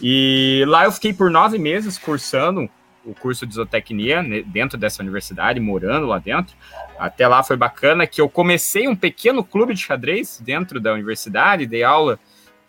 E 0.00 0.64
lá 0.66 0.84
eu 0.84 0.92
fiquei 0.92 1.12
por 1.12 1.30
nove 1.30 1.58
meses 1.58 1.96
cursando 1.98 2.68
o 3.04 3.14
curso 3.14 3.46
de 3.46 3.54
zootecnia 3.54 4.22
né, 4.22 4.42
dentro 4.44 4.76
dessa 4.76 5.02
universidade, 5.02 5.60
morando 5.60 6.06
lá 6.06 6.18
dentro. 6.18 6.54
Até 6.98 7.26
lá 7.26 7.42
foi 7.42 7.56
bacana 7.56 8.06
que 8.06 8.20
eu 8.20 8.28
comecei 8.28 8.88
um 8.88 8.96
pequeno 8.96 9.44
clube 9.44 9.74
de 9.74 9.80
xadrez 9.80 10.40
dentro 10.44 10.80
da 10.80 10.92
universidade, 10.92 11.66
dei 11.66 11.84
aula 11.84 12.18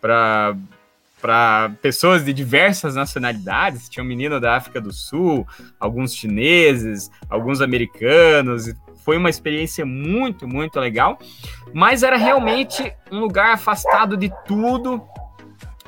para 0.00 0.56
para 1.20 1.70
pessoas 1.82 2.24
de 2.24 2.32
diversas 2.32 2.94
nacionalidades. 2.94 3.88
Tinha 3.88 4.02
um 4.02 4.06
menino 4.06 4.40
da 4.40 4.56
África 4.56 4.80
do 4.80 4.92
Sul, 4.92 5.46
alguns 5.78 6.14
chineses, 6.14 7.10
alguns 7.28 7.60
americanos. 7.60 8.72
Foi 9.04 9.16
uma 9.16 9.30
experiência 9.30 9.84
muito, 9.84 10.46
muito 10.46 10.78
legal. 10.78 11.18
Mas 11.72 12.02
era 12.02 12.16
realmente 12.16 12.92
um 13.10 13.20
lugar 13.20 13.54
afastado 13.54 14.16
de 14.16 14.32
tudo. 14.46 15.02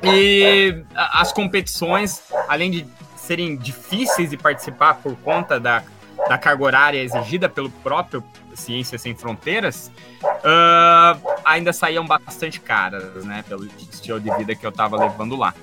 E 0.02 0.82
as 0.94 1.32
competições, 1.32 2.22
além 2.48 2.70
de 2.70 2.86
serem 3.16 3.56
difíceis 3.56 4.30
de 4.30 4.36
participar 4.36 4.94
por 4.94 5.14
conta 5.16 5.60
da, 5.60 5.82
da 6.28 6.38
carga 6.38 6.64
horária 6.64 7.02
exigida 7.02 7.48
pelo 7.48 7.70
próprio 7.70 8.24
Ciências 8.60 9.02
Sem 9.02 9.14
Fronteiras, 9.14 9.90
uh, 10.22 11.20
ainda 11.44 11.72
saíam 11.72 12.06
bastante 12.06 12.60
caras, 12.60 13.24
né? 13.24 13.44
Pelo 13.48 13.66
estilo 13.90 14.20
de 14.20 14.34
vida 14.36 14.54
que 14.54 14.64
eu 14.64 14.70
estava 14.70 14.96
levando 14.96 15.36
lá. 15.36 15.54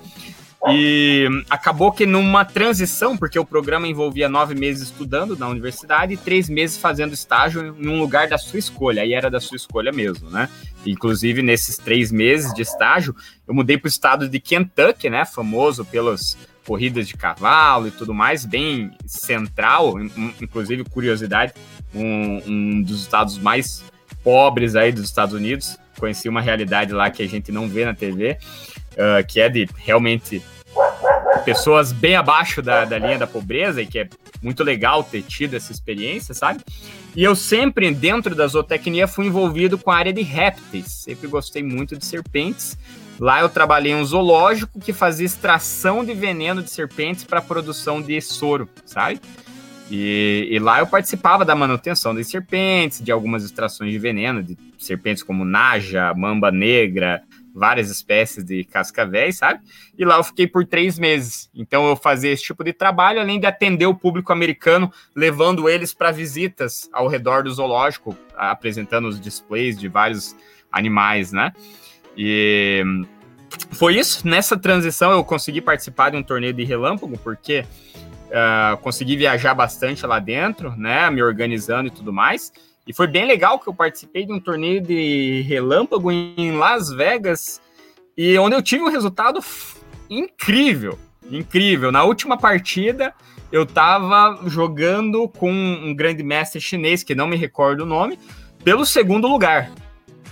E 0.69 1.27
acabou 1.49 1.91
que 1.91 2.05
numa 2.05 2.43
transição, 2.43 3.15
porque 3.15 3.37
o 3.37 3.45
programa 3.45 3.87
envolvia 3.87 4.27
nove 4.27 4.55
meses 4.55 4.89
estudando 4.89 5.37
na 5.37 5.47
universidade 5.47 6.13
e 6.13 6.17
três 6.17 6.49
meses 6.49 6.77
fazendo 6.77 7.13
estágio 7.13 7.75
em 7.79 7.87
um 7.87 7.99
lugar 7.99 8.27
da 8.27 8.37
sua 8.37 8.59
escolha. 8.59 9.03
Aí 9.03 9.13
era 9.13 9.29
da 9.29 9.39
sua 9.39 9.55
escolha 9.55 9.91
mesmo, 9.91 10.29
né? 10.29 10.49
Inclusive, 10.85 11.41
nesses 11.41 11.77
três 11.77 12.11
meses 12.11 12.53
de 12.53 12.63
estágio, 12.63 13.15
eu 13.47 13.53
mudei 13.53 13.77
para 13.77 13.87
o 13.87 13.89
estado 13.89 14.27
de 14.27 14.39
Kentucky, 14.39 15.09
né? 15.09 15.25
Famoso 15.25 15.85
pelas 15.85 16.37
corridas 16.65 17.07
de 17.07 17.13
cavalo 17.13 17.87
e 17.87 17.91
tudo 17.91 18.13
mais, 18.13 18.43
bem 18.43 18.91
central. 19.05 20.01
Inclusive, 20.41 20.83
curiosidade, 20.83 21.53
um, 21.97 22.41
um 22.47 22.81
dos 22.81 23.01
estados 23.01 23.37
mais 23.37 23.83
pobres 24.23 24.75
aí 24.75 24.91
dos 24.91 25.05
Estados 25.05 25.33
Unidos. 25.33 25.77
Conheci 25.99 26.29
uma 26.29 26.41
realidade 26.41 26.93
lá 26.93 27.09
que 27.09 27.23
a 27.23 27.27
gente 27.27 27.51
não 27.51 27.67
vê 27.67 27.85
na 27.85 27.93
TV, 27.93 28.37
uh, 28.97 29.19
ah, 29.19 29.23
que 29.23 29.39
é 29.39 29.49
de 29.49 29.67
realmente 29.77 30.41
pessoas 31.43 31.91
bem 31.91 32.15
abaixo 32.15 32.61
da, 32.61 32.85
da 32.85 32.97
linha 32.97 33.17
da 33.17 33.25
pobreza 33.25 33.81
e 33.81 33.87
que 33.87 33.99
é 33.99 34.09
muito 34.41 34.63
legal 34.63 35.03
ter 35.03 35.21
tido 35.21 35.55
essa 35.55 35.71
experiência, 35.71 36.33
sabe? 36.33 36.61
E 37.15 37.23
eu 37.23 37.35
sempre, 37.35 37.89
dentro 37.91 38.35
da 38.35 38.45
zootecnia, 38.45 39.07
fui 39.07 39.25
envolvido 39.25 39.77
com 39.77 39.89
a 39.89 39.95
área 39.95 40.13
de 40.13 40.21
répteis. 40.21 40.91
Sempre 40.91 41.27
gostei 41.27 41.63
muito 41.63 41.97
de 41.97 42.05
serpentes. 42.05 42.77
Lá 43.19 43.39
eu 43.39 43.49
trabalhei 43.49 43.93
em 43.93 43.95
um 43.95 44.05
zoológico 44.05 44.79
que 44.79 44.93
fazia 44.93 45.25
extração 45.25 46.05
de 46.05 46.13
veneno 46.13 46.61
de 46.61 46.69
serpentes 46.69 47.23
para 47.23 47.41
produção 47.41 48.01
de 48.01 48.21
soro, 48.21 48.69
sabe? 48.85 49.19
E, 49.89 50.47
e, 50.51 50.59
lá 50.59 50.79
eu 50.79 50.87
participava 50.87 51.45
da 51.45 51.55
manutenção 51.55 52.13
das 52.13 52.27
serpentes, 52.27 53.01
de 53.01 53.11
algumas 53.11 53.43
extrações 53.43 53.91
de 53.91 53.97
veneno, 53.97 54.43
de 54.43 54.57
serpentes 54.77 55.23
como 55.23 55.45
naja, 55.45 56.13
mamba 56.13 56.51
negra, 56.51 57.23
várias 57.57 57.89
espécies 57.89 58.43
de 58.43 58.63
cascavéis, 58.65 59.37
sabe? 59.37 59.61
E 59.97 60.05
lá 60.05 60.17
eu 60.17 60.23
fiquei 60.23 60.45
por 60.45 60.65
três 60.65 60.99
meses. 60.99 61.49
Então 61.55 61.87
eu 61.87 61.95
fazia 61.95 62.31
esse 62.31 62.43
tipo 62.43 62.63
de 62.63 62.71
trabalho, 62.71 63.19
além 63.19 63.39
de 63.39 63.47
atender 63.47 63.87
o 63.87 63.95
público 63.95 64.31
americano, 64.31 64.91
levando 65.15 65.67
eles 65.67 65.93
para 65.93 66.11
visitas 66.11 66.89
ao 66.93 67.07
redor 67.07 67.43
do 67.43 67.51
zoológico, 67.51 68.15
apresentando 68.35 69.07
os 69.07 69.19
displays 69.19 69.79
de 69.79 69.87
vários 69.87 70.35
animais, 70.71 71.31
né? 71.31 71.51
E 72.15 72.83
foi 73.71 73.97
isso. 73.97 74.27
Nessa 74.27 74.57
transição 74.57 75.11
eu 75.11 75.23
consegui 75.23 75.61
participar 75.61 76.11
de 76.11 76.17
um 76.17 76.23
torneio 76.23 76.53
de 76.53 76.63
relâmpago, 76.63 77.17
porque 77.19 77.65
uh, 78.27 78.77
consegui 78.77 79.15
viajar 79.15 79.53
bastante 79.53 80.05
lá 80.05 80.19
dentro, 80.19 80.75
né? 80.75 81.09
Me 81.09 81.21
organizando 81.21 81.87
e 81.87 81.91
tudo 81.91 82.13
mais. 82.13 82.51
E 82.87 82.93
foi 82.93 83.07
bem 83.07 83.25
legal 83.25 83.59
que 83.59 83.67
eu 83.67 83.73
participei 83.73 84.25
de 84.25 84.31
um 84.31 84.39
torneio 84.39 84.81
de 84.81 85.41
relâmpago 85.41 86.11
em 86.11 86.53
Las 86.57 86.89
Vegas 86.89 87.61
e 88.17 88.37
onde 88.37 88.55
eu 88.55 88.61
tive 88.61 88.83
um 88.83 88.89
resultado 88.89 89.39
incrível, 90.09 90.97
incrível. 91.29 91.91
Na 91.91 92.03
última 92.03 92.37
partida 92.37 93.13
eu 93.51 93.63
estava 93.63 94.39
jogando 94.47 95.27
com 95.27 95.51
um 95.51 95.93
grande 95.93 96.23
mestre 96.23 96.61
chinês 96.61 97.03
que 97.03 97.15
não 97.15 97.27
me 97.27 97.35
recordo 97.35 97.81
o 97.81 97.85
nome 97.85 98.17
pelo 98.63 98.85
segundo 98.85 99.27
lugar. 99.27 99.69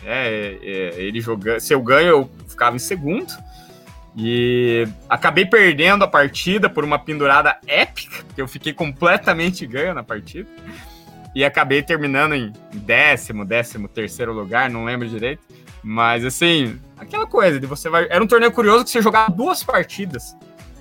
É, 0.06 0.58
é, 0.62 1.02
ele 1.02 1.20
jogando, 1.20 1.60
se 1.60 1.74
eu 1.74 1.82
ganho 1.82 2.08
eu 2.08 2.30
ficava 2.48 2.76
em 2.76 2.80
segundo 2.80 3.34
e 4.18 4.88
acabei 5.10 5.46
perdendo 5.46 6.04
a 6.04 6.08
partida 6.08 6.70
por 6.70 6.86
uma 6.86 6.98
pendurada 6.98 7.58
épica, 7.68 8.24
que 8.34 8.42
eu 8.42 8.48
fiquei 8.48 8.72
completamente 8.72 9.66
ganho 9.66 9.94
na 9.94 10.04
partida. 10.04 10.50
E 11.36 11.44
acabei 11.44 11.84
terminando 11.84 12.34
em 12.34 12.54
décimo, 12.74 13.44
décimo 13.44 13.90
terceiro 13.90 14.32
lugar, 14.32 14.70
não 14.70 14.86
lembro 14.86 15.10
direito. 15.10 15.44
Mas 15.84 16.24
assim, 16.24 16.80
aquela 16.98 17.28
coisa 17.28 17.60
de 17.60 17.68
você 17.68 17.90
vai. 17.90 18.08
Era 18.10 18.24
um 18.24 18.28
torneio 18.28 18.54
curioso 18.54 18.86
que 18.86 18.90
você 18.90 19.02
jogava 19.02 19.30
duas 19.30 19.62
partidas 19.62 20.36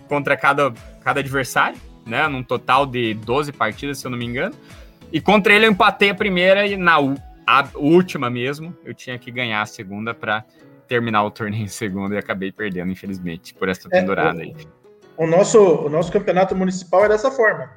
contra 0.09 0.37
cada, 0.37 0.73
cada 1.03 1.19
adversário, 1.19 1.79
né? 2.07 2.29
Num 2.29 2.43
total 2.43 2.87
de 2.87 3.15
12 3.15 3.53
partidas, 3.53 3.99
se 3.99 4.07
eu 4.07 4.13
não 4.13 4.19
me 4.19 4.25
engano. 4.25 4.55
E 5.13 5.21
contra 5.21 5.53
ele 5.53 5.67
eu 5.67 5.73
empatei 5.73 6.11
a 6.11 6.15
primeira 6.15 6.67
e 6.67 6.77
na 6.77 6.99
a 7.47 7.69
última 7.75 8.31
mesmo, 8.31 8.75
eu 8.85 8.95
tinha 8.95 9.19
que 9.19 9.31
ganhar 9.31 9.61
a 9.61 9.67
segunda 9.67 10.15
para 10.15 10.45
terminar 10.89 11.25
o 11.25 11.31
torneio 11.31 11.65
em 11.65 11.69
segundo 11.69 12.15
e 12.15 12.19
acabei 12.19 12.53
perdendo, 12.53 12.91
infelizmente, 12.91 13.55
por 13.55 13.69
essa 13.69 13.89
é, 13.91 14.01
pendurada 14.01 14.41
é, 14.41 14.45
aí. 14.45 14.57
O 15.17 15.27
nosso, 15.27 15.59
o 15.59 15.89
nosso 15.89 16.11
campeonato 16.11 16.55
municipal 16.55 17.05
é 17.05 17.09
dessa 17.09 17.31
forma. 17.31 17.71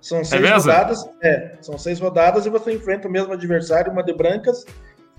São 0.00 0.18
é 0.18 0.24
seis 0.24 0.44
é 0.44 0.54
rodadas, 0.54 1.10
é, 1.22 1.56
são 1.60 1.78
seis 1.78 2.00
rodadas 2.00 2.44
e 2.44 2.50
você 2.50 2.72
enfrenta 2.72 3.06
o 3.06 3.10
mesmo 3.10 3.32
adversário, 3.32 3.92
uma 3.92 4.02
de 4.02 4.12
brancas 4.12 4.64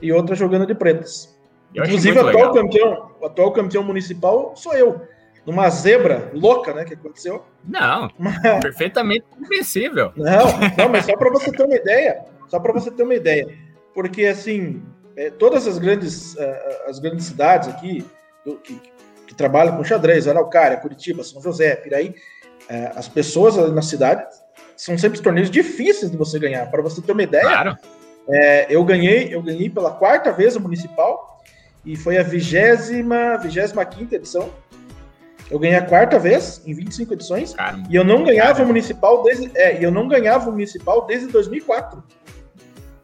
e 0.01 0.11
outra 0.11 0.35
jogando 0.35 0.67
de 0.67 0.75
pretas. 0.75 1.33
Eu 1.73 1.85
Inclusive, 1.85 2.19
o 2.19 2.27
atual 2.27 2.53
campeão, 2.53 3.11
o 3.19 3.25
atual 3.25 3.51
campeão 3.51 3.83
municipal 3.83 4.53
sou 4.55 4.73
eu. 4.73 5.01
Numa 5.45 5.69
zebra 5.69 6.29
louca, 6.33 6.73
né, 6.73 6.85
que 6.85 6.93
aconteceu. 6.93 7.43
Não, 7.65 8.09
uma... 8.19 8.31
perfeitamente 8.61 9.25
compreensível. 9.29 10.11
Não, 10.15 10.45
não, 10.77 10.89
mas 10.89 11.05
só 11.05 11.17
para 11.17 11.31
você 11.31 11.51
ter 11.51 11.63
uma 11.63 11.75
ideia, 11.75 12.25
só 12.47 12.59
para 12.59 12.73
você 12.73 12.91
ter 12.91 13.03
uma 13.03 13.15
ideia, 13.15 13.47
porque 13.93 14.25
assim, 14.25 14.83
é, 15.15 15.29
todas 15.29 15.67
as 15.67 15.77
grandes, 15.77 16.35
uh, 16.35 16.89
as 16.89 16.99
grandes 16.99 17.25
cidades 17.25 17.69
aqui 17.69 18.05
do, 18.45 18.55
que, 18.57 18.79
que, 19.27 19.35
trabalham 19.35 19.75
com 19.77 19.83
xadrez, 19.83 20.27
Araucária, 20.27 20.77
Curitiba, 20.77 21.23
São 21.23 21.41
José, 21.41 21.75
Piraí, 21.75 22.09
uh, 22.09 22.97
as 22.97 23.07
pessoas 23.07 23.55
na 23.71 23.81
cidade 23.81 24.25
são 24.75 24.97
sempre 24.97 25.21
torneios 25.21 25.49
difíceis 25.49 26.11
de 26.11 26.17
você 26.17 26.39
ganhar. 26.39 26.69
Para 26.69 26.81
você 26.81 27.01
ter 27.01 27.11
uma 27.11 27.23
ideia, 27.23 27.43
claro. 27.43 27.77
é, 28.29 28.67
eu 28.69 28.83
ganhei, 28.83 29.33
eu 29.33 29.41
ganhei 29.41 29.69
pela 29.69 29.91
quarta 29.91 30.31
vez 30.31 30.55
o 30.55 30.59
municipal 30.59 31.41
e 31.85 31.95
foi 31.95 32.17
a 32.17 32.23
vigésima, 32.23 33.37
vigésima 33.37 33.85
quinta 33.85 34.15
edição. 34.15 34.49
Eu 35.51 35.59
ganhei 35.59 35.75
a 35.75 35.85
quarta 35.85 36.17
vez 36.17 36.61
em 36.65 36.73
25 36.73 37.13
edições 37.13 37.53
Caramba. 37.53 37.87
e 37.89 37.95
eu 37.95 38.03
não 38.03 38.23
ganhava 38.23 38.63
o 38.63 38.65
municipal 38.65 39.21
desde, 39.23 39.51
é, 39.55 39.83
eu 39.83 39.91
não 39.91 40.07
ganhava 40.07 40.49
o 40.49 40.51
municipal 40.51 41.05
desde 41.05 41.27
2004. 41.27 42.03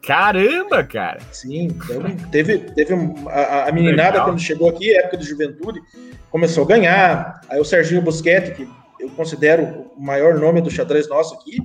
Caramba, 0.10 0.84
cara! 0.84 1.20
Sim, 1.32 1.66
então 1.66 2.02
teve, 2.32 2.58
teve 2.58 2.96
a, 3.28 3.70
a 3.70 3.72
meninada 3.72 4.14
Legal. 4.14 4.26
quando 4.26 4.40
chegou 4.40 4.68
aqui, 4.68 4.92
época 4.98 5.18
de 5.18 5.24
juventude, 5.24 5.80
começou 6.32 6.64
a 6.64 6.68
ganhar. 6.68 7.42
Aí 7.48 7.60
o 7.60 7.64
Serginho 7.64 8.02
Busquete, 8.02 8.56
que 8.56 8.68
eu 9.00 9.08
considero 9.12 9.86
o 9.96 10.02
maior 10.02 10.40
nome 10.40 10.62
do 10.62 10.72
xadrez 10.72 11.08
nosso 11.08 11.36
aqui, 11.36 11.60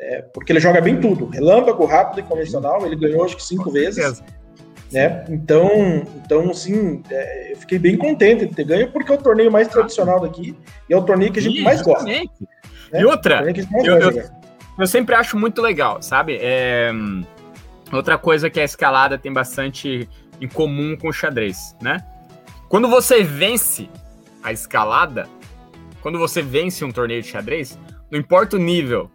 é, 0.00 0.22
porque 0.32 0.52
ele 0.52 0.58
joga 0.58 0.80
bem 0.80 1.02
tudo, 1.02 1.26
relâmpago, 1.26 1.84
rápido 1.84 2.20
e 2.20 2.22
convencional. 2.22 2.86
Ele 2.86 2.96
ganhou 2.96 3.26
acho 3.26 3.36
que 3.36 3.44
cinco 3.44 3.70
vezes. 3.70 4.22
Né? 4.90 5.26
Então, 5.28 6.02
então 6.24 6.54
sim, 6.54 7.02
é, 7.10 7.52
eu 7.52 7.56
fiquei 7.58 7.78
bem 7.78 7.98
contente 7.98 8.46
de 8.46 8.54
ter 8.54 8.64
ganho, 8.64 8.90
porque 8.90 9.12
é 9.12 9.14
o 9.16 9.18
torneio 9.18 9.52
mais 9.52 9.68
tradicional 9.68 10.18
daqui 10.18 10.56
e 10.88 10.94
é 10.94 10.96
o 10.96 11.02
torneio 11.02 11.30
que 11.30 11.40
a 11.40 11.42
gente 11.42 11.58
Sim, 11.58 11.64
mais 11.64 11.82
gosta. 11.82 12.06
Né? 12.06 12.24
E 12.94 13.04
outra, 13.04 13.44
eu, 13.84 14.00
eu, 14.00 14.22
eu, 14.78 14.86
sempre 14.86 15.14
acho 15.14 15.38
muito 15.38 15.60
legal, 15.60 16.00
sabe? 16.00 16.38
É, 16.40 16.90
outra 17.96 18.16
coisa 18.18 18.48
que 18.48 18.60
a 18.60 18.64
escalada 18.64 19.18
tem 19.18 19.32
bastante 19.32 20.08
em 20.40 20.48
comum 20.48 20.96
com 20.96 21.08
o 21.08 21.12
xadrez, 21.12 21.76
né? 21.80 22.04
Quando 22.68 22.88
você 22.88 23.22
vence 23.22 23.88
a 24.42 24.52
escalada, 24.52 25.28
quando 26.00 26.18
você 26.18 26.42
vence 26.42 26.84
um 26.84 26.90
torneio 26.90 27.22
de 27.22 27.28
xadrez, 27.28 27.78
não 28.10 28.18
importa 28.18 28.56
o 28.56 28.58
nível, 28.58 29.10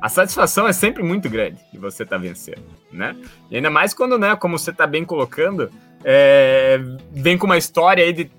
a 0.00 0.08
satisfação 0.08 0.68
é 0.68 0.72
sempre 0.72 1.02
muito 1.02 1.28
grande 1.28 1.58
de 1.72 1.78
você 1.78 2.02
estar 2.02 2.16
tá 2.16 2.22
vencendo, 2.22 2.64
né? 2.92 3.16
E 3.50 3.56
ainda 3.56 3.70
mais 3.70 3.94
quando, 3.94 4.18
né, 4.18 4.36
como 4.36 4.58
você 4.58 4.70
está 4.70 4.86
bem 4.86 5.04
colocando, 5.04 5.70
é, 6.04 6.78
vem 7.12 7.38
com 7.38 7.46
uma 7.46 7.56
história 7.56 8.04
aí 8.04 8.12
de 8.12 8.30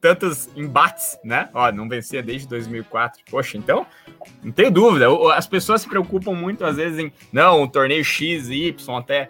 tantos 0.00 0.50
embates, 0.54 1.18
né? 1.24 1.48
Ó, 1.54 1.72
não 1.72 1.88
vencia 1.88 2.22
desde 2.22 2.46
2004. 2.48 3.22
Poxa, 3.30 3.56
então, 3.56 3.86
não 4.42 4.52
tenho 4.52 4.70
dúvida. 4.70 5.06
As 5.34 5.46
pessoas 5.46 5.82
se 5.82 5.88
preocupam 5.88 6.32
muito, 6.32 6.64
às 6.64 6.76
vezes, 6.76 6.98
em, 6.98 7.12
não, 7.32 7.62
um 7.62 7.68
torneio 7.68 8.04
X, 8.04 8.48
Y, 8.48 8.96
até, 8.96 9.28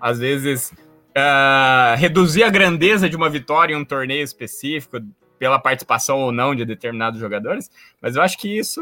às 0.00 0.18
vezes, 0.18 0.72
uh, 1.16 1.96
reduzir 1.96 2.42
a 2.42 2.50
grandeza 2.50 3.08
de 3.08 3.16
uma 3.16 3.28
vitória 3.28 3.74
em 3.74 3.76
um 3.76 3.84
torneio 3.84 4.22
específico, 4.22 5.00
pela 5.38 5.58
participação 5.58 6.18
ou 6.18 6.32
não 6.32 6.54
de 6.54 6.64
determinados 6.64 7.20
jogadores, 7.20 7.70
mas 8.02 8.16
eu 8.16 8.22
acho 8.22 8.36
que 8.36 8.58
isso 8.58 8.80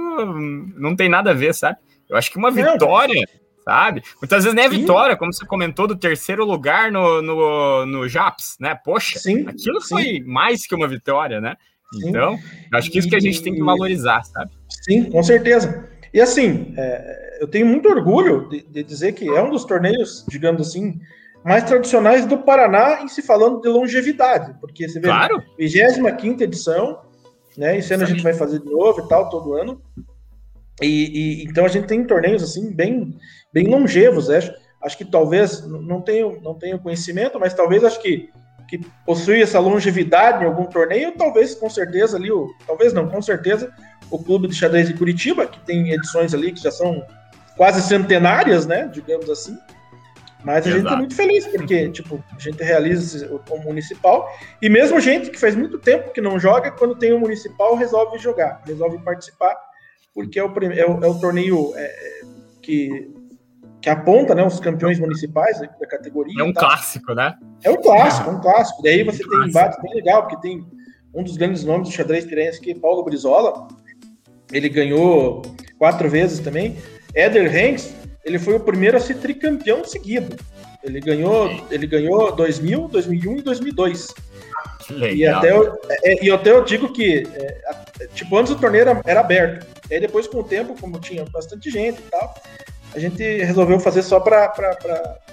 não 0.76 0.96
tem 0.96 1.09
nada 1.09 1.30
a 1.30 1.34
ver, 1.34 1.54
sabe? 1.54 1.78
Eu 2.09 2.16
acho 2.16 2.30
que 2.30 2.38
uma 2.38 2.50
vitória, 2.50 3.28
sabe? 3.64 4.02
Muitas 4.20 4.44
vezes 4.44 4.54
nem 4.54 4.64
é 4.64 4.68
vitória, 4.68 5.16
como 5.16 5.32
você 5.32 5.44
comentou, 5.44 5.86
do 5.86 5.96
terceiro 5.96 6.44
lugar 6.44 6.90
no, 6.90 7.20
no, 7.20 7.86
no 7.86 8.09
JAPS, 8.09 8.57
né? 8.59 8.74
Poxa, 8.74 9.18
sim, 9.18 9.46
aquilo 9.46 9.80
sim. 9.80 9.88
foi 9.88 10.20
mais 10.24 10.66
que 10.66 10.74
uma 10.74 10.88
vitória, 10.88 11.40
né? 11.40 11.57
Então, 12.02 12.38
acho 12.72 12.90
que 12.90 12.98
isso 12.98 13.09
que 13.09 13.16
a 13.16 13.20
gente 13.20 13.42
tem 13.42 13.54
que 13.54 13.62
valorizar, 13.62 14.24
sabe? 14.24 14.50
Sim, 14.68 15.04
com 15.04 15.22
certeza. 15.22 15.88
E 16.12 16.20
assim, 16.20 16.74
é, 16.76 17.38
eu 17.40 17.48
tenho 17.48 17.66
muito 17.66 17.88
orgulho 17.88 18.48
de, 18.48 18.62
de 18.62 18.82
dizer 18.82 19.12
que 19.12 19.28
é 19.28 19.42
um 19.42 19.50
dos 19.50 19.64
torneios, 19.64 20.24
digamos 20.28 20.60
assim, 20.60 20.98
mais 21.44 21.64
tradicionais 21.64 22.26
do 22.26 22.38
Paraná 22.38 23.02
em 23.02 23.08
se 23.08 23.22
falando 23.22 23.60
de 23.60 23.68
longevidade, 23.68 24.54
porque 24.60 24.88
você 24.88 24.98
vê, 24.98 25.08
claro. 25.08 25.42
25 25.58 26.42
edição, 26.42 27.00
né? 27.56 27.78
Esse 27.78 27.94
ano 27.94 28.04
a 28.04 28.06
gente 28.06 28.22
vai 28.22 28.34
fazer 28.34 28.60
de 28.60 28.70
novo 28.70 29.00
e 29.00 29.08
tal, 29.08 29.28
todo 29.28 29.54
ano. 29.54 29.80
E, 30.82 30.86
e, 30.86 31.44
então 31.44 31.64
a 31.64 31.68
gente 31.68 31.86
tem 31.86 32.04
torneios 32.04 32.42
assim 32.42 32.72
bem, 32.72 33.14
bem 33.52 33.66
longevos, 33.68 34.30
acho. 34.30 34.52
Acho 34.82 34.98
que 34.98 35.04
talvez 35.04 35.66
não 35.66 36.00
tenho, 36.00 36.40
não 36.42 36.54
tenho 36.54 36.78
conhecimento, 36.78 37.40
mas 37.40 37.54
talvez 37.54 37.82
acho 37.82 38.00
que 38.00 38.30
que 38.68 38.80
possui 39.04 39.40
essa 39.40 39.60
longevidade 39.60 40.42
em 40.42 40.46
algum 40.46 40.64
torneio, 40.64 41.12
talvez 41.16 41.54
com 41.54 41.70
certeza 41.70 42.16
ali, 42.16 42.30
o, 42.32 42.52
talvez 42.66 42.92
não, 42.92 43.08
com 43.08 43.22
certeza 43.22 43.72
o 44.11 44.18
clube 44.22 44.48
de 44.48 44.54
xadrez 44.54 44.88
de 44.88 44.94
Curitiba, 44.94 45.46
que 45.46 45.61
tem 45.61 45.90
edições 45.90 46.32
ali 46.34 46.52
que 46.52 46.62
já 46.62 46.70
são 46.70 47.04
quase 47.57 47.82
centenárias, 47.82 48.66
né, 48.66 48.88
digamos 48.92 49.28
assim. 49.30 49.57
Mas 50.44 50.64
a 50.64 50.70
Exato. 50.70 50.80
gente 50.80 50.92
é 50.92 50.96
muito 50.96 51.14
feliz, 51.16 51.46
porque, 51.48 51.88
tipo, 51.88 52.22
a 52.34 52.38
gente 52.38 52.62
realiza 52.62 53.28
o, 53.50 53.59
municipal, 53.59 54.30
e 54.62 54.68
mesmo 54.68 55.00
gente 55.00 55.30
que 55.30 55.40
faz 55.40 55.57
muito 55.57 55.78
tempo 55.78 56.12
que 56.12 56.20
não 56.20 56.38
joga, 56.38 56.70
quando 56.70 56.94
tem 56.94 57.12
o 57.12 57.18
municipal, 57.18 57.74
resolve 57.74 58.18
jogar, 58.18 58.62
resolve 58.64 58.98
participar, 58.98 59.57
porque 60.14 60.38
é 60.38 60.44
o, 60.44 60.52
é 60.72 60.86
o, 60.86 61.04
é 61.04 61.09
o 61.09 61.18
torneio 61.18 61.72
é, 61.74 62.20
que, 62.62 63.12
que 63.82 63.90
aponta 63.90 64.36
né, 64.36 64.46
os 64.46 64.61
campeões 64.61 65.00
municipais 65.00 65.59
da 65.59 65.86
categoria. 65.88 66.40
É 66.40 66.44
um 66.44 66.52
clássico, 66.52 67.12
né? 67.12 67.36
É 67.64 67.70
um 67.70 67.80
clássico, 67.82 68.30
é 68.30 68.32
um 68.32 68.40
clássico. 68.40 68.82
Daí 68.82 69.02
você 69.02 69.28
tem 69.28 69.38
um 69.38 69.44
embate 69.46 69.82
bem 69.82 69.94
legal, 69.94 70.28
porque 70.28 70.40
tem 70.48 70.64
um 71.12 71.24
dos 71.24 71.36
grandes 71.36 71.64
nomes 71.64 71.88
do 71.88 71.94
xadrez 71.94 72.24
pirense, 72.24 72.61
que 72.61 72.70
é 72.70 72.78
Paulo 72.78 73.02
Brizola, 73.02 73.66
ele 74.53 74.68
ganhou 74.68 75.42
quatro 75.78 76.09
vezes 76.09 76.40
também, 76.40 76.76
Eder 77.14 77.51
Hanks, 77.51 77.94
ele 78.24 78.38
foi 78.38 78.55
o 78.55 78.61
primeiro 78.61 78.97
a 78.97 79.01
ser 79.01 79.14
tricampeão 79.14 79.84
seguido. 79.84 80.36
Ele 80.82 81.01
ganhou, 81.01 81.51
ele 81.70 81.86
ganhou 81.86 82.34
2000, 82.34 82.88
2001 82.88 83.38
e 83.38 83.42
2002. 83.42 84.14
Legal. 84.90 85.16
E 85.16 85.26
até 85.26 85.51
eu, 85.51 85.78
é, 86.05 86.24
e 86.24 86.30
até 86.30 86.51
eu 86.51 86.64
digo 86.64 86.92
que, 86.92 87.26
é, 87.34 88.07
tipo, 88.14 88.36
antes 88.36 88.53
o 88.53 88.57
torneio 88.57 88.82
era, 88.82 89.01
era 89.05 89.20
aberto. 89.20 89.66
Aí 89.90 90.01
depois, 90.01 90.26
com 90.26 90.38
o 90.38 90.44
tempo, 90.44 90.76
como 90.80 91.01
tinha 91.01 91.24
bastante 91.24 91.70
gente 91.70 91.99
e 91.99 92.11
tal, 92.11 92.34
a 92.94 92.99
gente 92.99 93.22
resolveu 93.22 93.80
fazer 93.80 94.03
só 94.03 94.20
para 94.20 94.53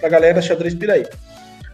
a 0.01 0.09
galera 0.09 0.41
xadrez 0.41 0.74
Piraí. 0.74 1.05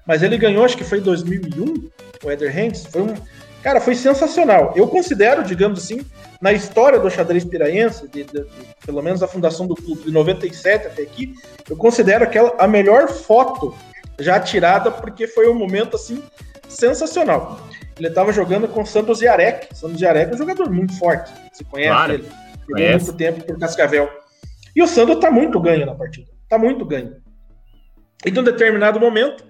Mas 0.06 0.24
ele 0.24 0.38
ganhou, 0.38 0.66
acho 0.66 0.78
que 0.78 0.84
foi 0.84 1.00
em 1.00 1.04
2001, 1.04 1.90
o 2.24 2.32
Eder 2.32 2.58
Hanks. 2.58 2.86
Foi 2.86 3.02
um, 3.04 3.14
cara, 3.62 3.82
foi 3.82 3.96
sensacional. 3.96 4.74
Eu 4.76 4.88
considero, 4.88 5.44
digamos 5.44 5.80
assim, 5.80 6.02
na 6.42 6.54
história 6.54 7.00
do 7.00 7.10
xadrez 7.10 7.44
piraense, 7.44 8.08
de, 8.08 8.24
de, 8.24 8.44
de, 8.44 8.48
pelo 8.86 9.02
menos 9.02 9.22
a 9.22 9.28
fundação 9.28 9.68
do 9.68 9.76
clube 9.76 10.04
de 10.04 10.12
97 10.12 10.88
até 10.88 11.02
aqui, 11.02 11.34
eu 11.70 11.76
considero 11.76 12.24
aquela 12.24 12.56
a 12.58 12.68
melhor 12.68 13.10
foto 13.10 13.76
já 14.20 14.40
tirada, 14.40 14.92
porque 14.92 15.28
foi 15.28 15.50
um 15.50 15.54
momento 15.54 15.96
assim 15.96 16.24
sensacional. 16.68 17.60
Ele 17.98 18.08
estava 18.08 18.32
jogando 18.32 18.68
com 18.68 18.86
Santos 18.86 19.22
Yarek. 19.22 19.76
Santos 19.76 20.00
Yarek 20.00 20.32
é 20.32 20.36
um 20.36 20.38
jogador 20.38 20.70
muito 20.70 20.98
forte. 20.98 21.32
Você 21.52 21.64
conhece 21.66 21.90
claro, 21.90 22.14
ele? 22.14 22.30
Jogou 22.70 22.90
muito 22.90 23.14
tempo 23.14 23.44
por 23.44 23.60
Cascavel. 23.60 24.10
E 24.76 24.82
o 24.82 24.88
Sandro 24.88 25.16
está 25.16 25.30
muito 25.30 25.60
ganho 25.60 25.86
na 25.86 25.94
partida. 25.94 26.32
Está 26.44 26.58
muito 26.58 26.86
ganho. 26.86 27.18
E 28.26 28.32
de 28.32 28.40
um 28.40 28.44
determinado 28.44 29.00
momento, 29.00 29.44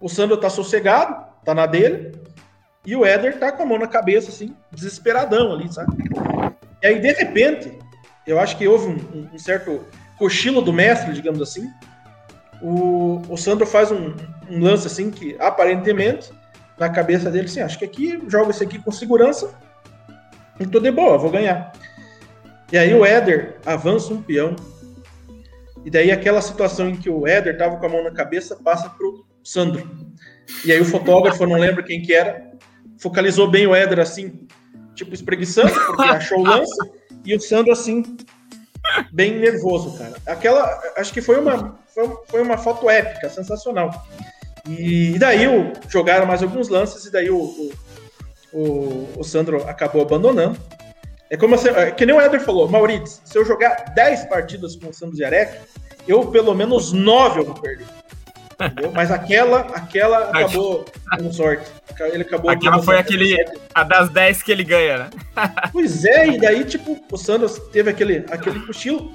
o 0.00 0.08
Sandro 0.08 0.36
está 0.36 0.48
sossegado, 0.48 1.24
está 1.40 1.54
na 1.54 1.66
dele, 1.66 2.12
e 2.84 2.96
o 2.96 3.04
Éder 3.04 3.38
tá 3.38 3.52
com 3.52 3.62
a 3.62 3.66
mão 3.66 3.78
na 3.78 3.86
cabeça, 3.86 4.30
assim, 4.30 4.56
desesperadão 4.70 5.52
ali, 5.52 5.72
sabe? 5.72 5.92
E 6.82 6.86
aí, 6.86 6.98
de 6.98 7.12
repente, 7.12 7.78
eu 8.26 8.38
acho 8.38 8.56
que 8.56 8.66
houve 8.66 8.88
um, 8.88 9.28
um 9.34 9.38
certo 9.38 9.84
cochilo 10.18 10.62
do 10.62 10.72
mestre, 10.72 11.12
digamos 11.12 11.40
assim. 11.40 11.68
O, 12.62 13.22
o 13.28 13.36
Sandro 13.36 13.66
faz 13.66 13.90
um, 13.90 14.14
um, 14.50 14.60
lance 14.60 14.86
assim 14.86 15.10
que 15.10 15.34
aparentemente 15.40 16.30
na 16.78 16.90
cabeça 16.90 17.30
dele 17.30 17.46
assim, 17.46 17.62
acho 17.62 17.78
que 17.78 17.86
aqui 17.86 18.22
jogo 18.28 18.50
esse 18.50 18.62
aqui 18.62 18.78
com 18.78 18.92
segurança 18.92 19.54
e 20.58 20.66
tô 20.66 20.78
de 20.78 20.90
boa, 20.90 21.16
vou 21.16 21.30
ganhar. 21.30 21.72
E 22.70 22.76
aí 22.76 22.94
o 22.94 23.04
Éder 23.04 23.56
avança 23.64 24.12
um 24.12 24.22
peão. 24.22 24.54
E 25.84 25.90
daí 25.90 26.12
aquela 26.12 26.42
situação 26.42 26.90
em 26.90 26.96
que 26.96 27.08
o 27.08 27.26
Éder 27.26 27.56
tava 27.56 27.78
com 27.78 27.86
a 27.86 27.88
mão 27.88 28.04
na 28.04 28.10
cabeça 28.10 28.54
passa 28.56 28.90
pro 28.90 29.24
Sandro. 29.42 29.90
E 30.64 30.70
aí 30.70 30.80
o 30.80 30.84
fotógrafo, 30.84 31.46
não 31.46 31.58
lembro 31.58 31.82
quem 31.82 32.02
que 32.02 32.12
era, 32.12 32.49
focalizou 33.00 33.50
bem 33.50 33.66
o 33.66 33.74
Éder 33.74 33.98
assim, 33.98 34.46
tipo 34.94 35.14
espreguiçando, 35.14 35.72
porque 35.86 36.02
achou 36.02 36.38
o 36.40 36.44
lance, 36.44 36.76
e 37.24 37.34
o 37.34 37.40
Sandro 37.40 37.72
assim, 37.72 38.16
bem 39.12 39.38
nervoso, 39.38 39.96
cara. 39.98 40.14
Aquela, 40.26 40.80
acho 40.96 41.12
que 41.12 41.20
foi 41.20 41.40
uma, 41.40 41.78
foi, 42.28 42.42
uma 42.42 42.58
foto 42.58 42.88
épica, 42.88 43.28
sensacional. 43.28 44.06
E, 44.68 45.18
daí 45.18 45.48
o, 45.48 45.72
jogaram 45.88 46.26
mais 46.26 46.42
alguns 46.42 46.68
lances, 46.68 47.06
e 47.06 47.10
daí 47.10 47.30
o, 47.30 47.38
o, 47.38 47.72
o, 48.52 49.08
o 49.18 49.24
Sandro 49.24 49.68
acabou 49.68 50.02
abandonando. 50.02 50.58
É 51.30 51.36
como 51.36 51.54
assim, 51.54 51.68
é, 51.68 51.90
que 51.90 52.04
nem 52.04 52.14
o 52.14 52.20
Éder 52.20 52.40
falou, 52.40 52.68
Maurício, 52.68 53.20
se 53.24 53.38
eu 53.38 53.44
jogar 53.44 53.92
10 53.94 54.24
partidas 54.24 54.76
com 54.76 54.88
o 54.88 54.92
Sandro 54.92 55.16
Zierek, 55.16 55.56
eu 56.06 56.26
pelo 56.26 56.54
menos 56.54 56.92
9 56.92 57.40
eu 57.40 57.44
vou 57.46 57.54
perder. 57.54 57.86
Entendeu? 58.60 58.92
Mas 58.92 59.10
aquela, 59.10 59.60
aquela 59.60 60.30
acabou 60.30 60.84
com 61.18 61.32
sorte. 61.32 61.70
Ele 62.12 62.22
acabou 62.22 62.50
Aquela 62.50 62.82
foi 62.82 62.98
aquele. 62.98 63.36
A 63.74 63.84
das 63.84 64.08
10 64.10 64.42
que 64.42 64.52
ele 64.52 64.64
ganha, 64.64 64.98
né? 64.98 65.10
pois 65.72 66.04
é, 66.04 66.28
e 66.28 66.38
daí, 66.38 66.64
tipo, 66.64 66.98
o 67.10 67.16
Sanders 67.16 67.58
teve 67.72 67.90
aquele, 67.90 68.24
aquele 68.30 68.60
cochilo. 68.60 69.12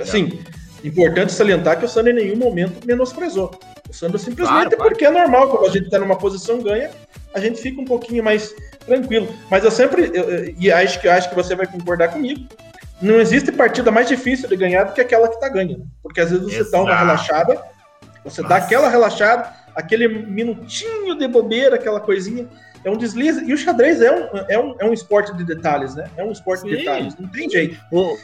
Assim, 0.00 0.40
importante 0.84 1.32
salientar 1.32 1.78
que 1.78 1.84
o 1.84 1.88
Sanders 1.88 2.16
em 2.16 2.26
nenhum 2.26 2.36
momento 2.36 2.86
menosprezou. 2.86 3.58
O 3.88 3.92
Sanders 3.92 4.22
simplesmente 4.22 4.76
claro, 4.76 4.76
porque 4.76 5.04
é 5.04 5.10
normal, 5.10 5.50
quando 5.50 5.66
a 5.66 5.70
gente 5.70 5.90
tá 5.90 5.98
numa 5.98 6.16
posição 6.16 6.62
ganha, 6.62 6.90
a 7.34 7.40
gente 7.40 7.60
fica 7.60 7.80
um 7.80 7.84
pouquinho 7.84 8.22
mais 8.22 8.54
tranquilo. 8.86 9.28
Mas 9.50 9.64
eu 9.64 9.70
sempre, 9.70 10.10
eu, 10.14 10.54
e 10.58 10.70
acho 10.70 11.00
que, 11.00 11.08
acho 11.08 11.28
que 11.28 11.34
você 11.34 11.54
vai 11.54 11.66
concordar 11.66 12.08
comigo, 12.08 12.46
não 13.02 13.20
existe 13.20 13.50
partida 13.50 13.90
mais 13.90 14.08
difícil 14.08 14.48
de 14.48 14.56
ganhar 14.56 14.84
do 14.84 14.92
que 14.92 15.00
aquela 15.00 15.28
que 15.28 15.40
tá 15.40 15.48
ganhando. 15.48 15.86
Porque 16.02 16.20
às 16.20 16.30
vezes 16.30 16.44
você 16.44 16.60
Exato. 16.60 16.70
dá 16.70 16.80
uma 16.82 16.96
relaxada 16.96 17.60
você 18.24 18.42
Nossa. 18.42 18.54
dá 18.54 18.64
aquela 18.64 18.88
relaxada, 18.88 19.52
aquele 19.74 20.08
minutinho 20.08 21.16
de 21.16 21.28
bobeira, 21.28 21.76
aquela 21.76 22.00
coisinha. 22.00 22.48
É 22.82 22.90
um 22.90 22.96
deslize. 22.96 23.44
E 23.44 23.52
o 23.52 23.58
xadrez 23.58 24.00
é 24.00 24.10
um, 24.10 24.28
é 24.48 24.58
um, 24.58 24.76
é 24.80 24.84
um 24.84 24.92
esporte 24.92 25.34
de 25.34 25.44
detalhes, 25.44 25.94
né? 25.94 26.10
É 26.16 26.24
um 26.24 26.32
esporte 26.32 26.62
Sim. 26.62 26.68
de 26.68 26.76
detalhes, 26.78 27.16
não 27.18 27.28
tem 27.28 27.48
jeito. 27.48 27.78
O, 27.90 28.16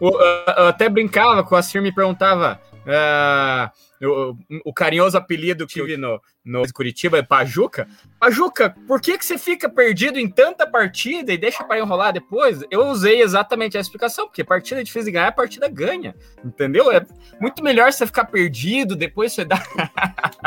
eu 0.00 0.68
até 0.68 0.88
brincava 0.88 1.42
com 1.42 1.56
a 1.56 1.62
Sir 1.62 1.82
me 1.82 1.92
perguntava. 1.92 2.60
Uh, 2.88 4.06
o, 4.06 4.36
o, 4.64 4.72
carinhoso 4.72 5.18
apelido 5.18 5.66
que 5.66 5.78
eu 5.78 5.84
vi 5.84 5.98
no, 5.98 6.18
no 6.42 6.62
Curitiba 6.72 7.18
é 7.18 7.22
Pajuca. 7.22 7.86
Pajuca, 8.18 8.74
por 8.86 8.98
que, 8.98 9.18
que 9.18 9.26
você 9.26 9.36
fica 9.36 9.68
perdido 9.68 10.18
em 10.18 10.26
tanta 10.26 10.66
partida 10.66 11.30
e 11.30 11.36
deixa 11.36 11.62
para 11.64 11.78
enrolar 11.78 12.14
depois? 12.14 12.62
Eu 12.70 12.86
usei 12.86 13.20
exatamente 13.20 13.76
a 13.76 13.80
explicação, 13.80 14.26
porque 14.26 14.42
partida 14.42 14.80
é 14.80 14.84
difícil 14.84 15.06
de 15.06 15.12
ganhar, 15.12 15.28
a 15.28 15.32
partida 15.32 15.68
ganha. 15.68 16.14
Entendeu? 16.42 16.90
É 16.90 17.04
muito 17.38 17.62
melhor 17.62 17.92
você 17.92 18.06
ficar 18.06 18.24
perdido, 18.24 18.96
depois 18.96 19.34
você 19.34 19.44
dá. 19.44 19.62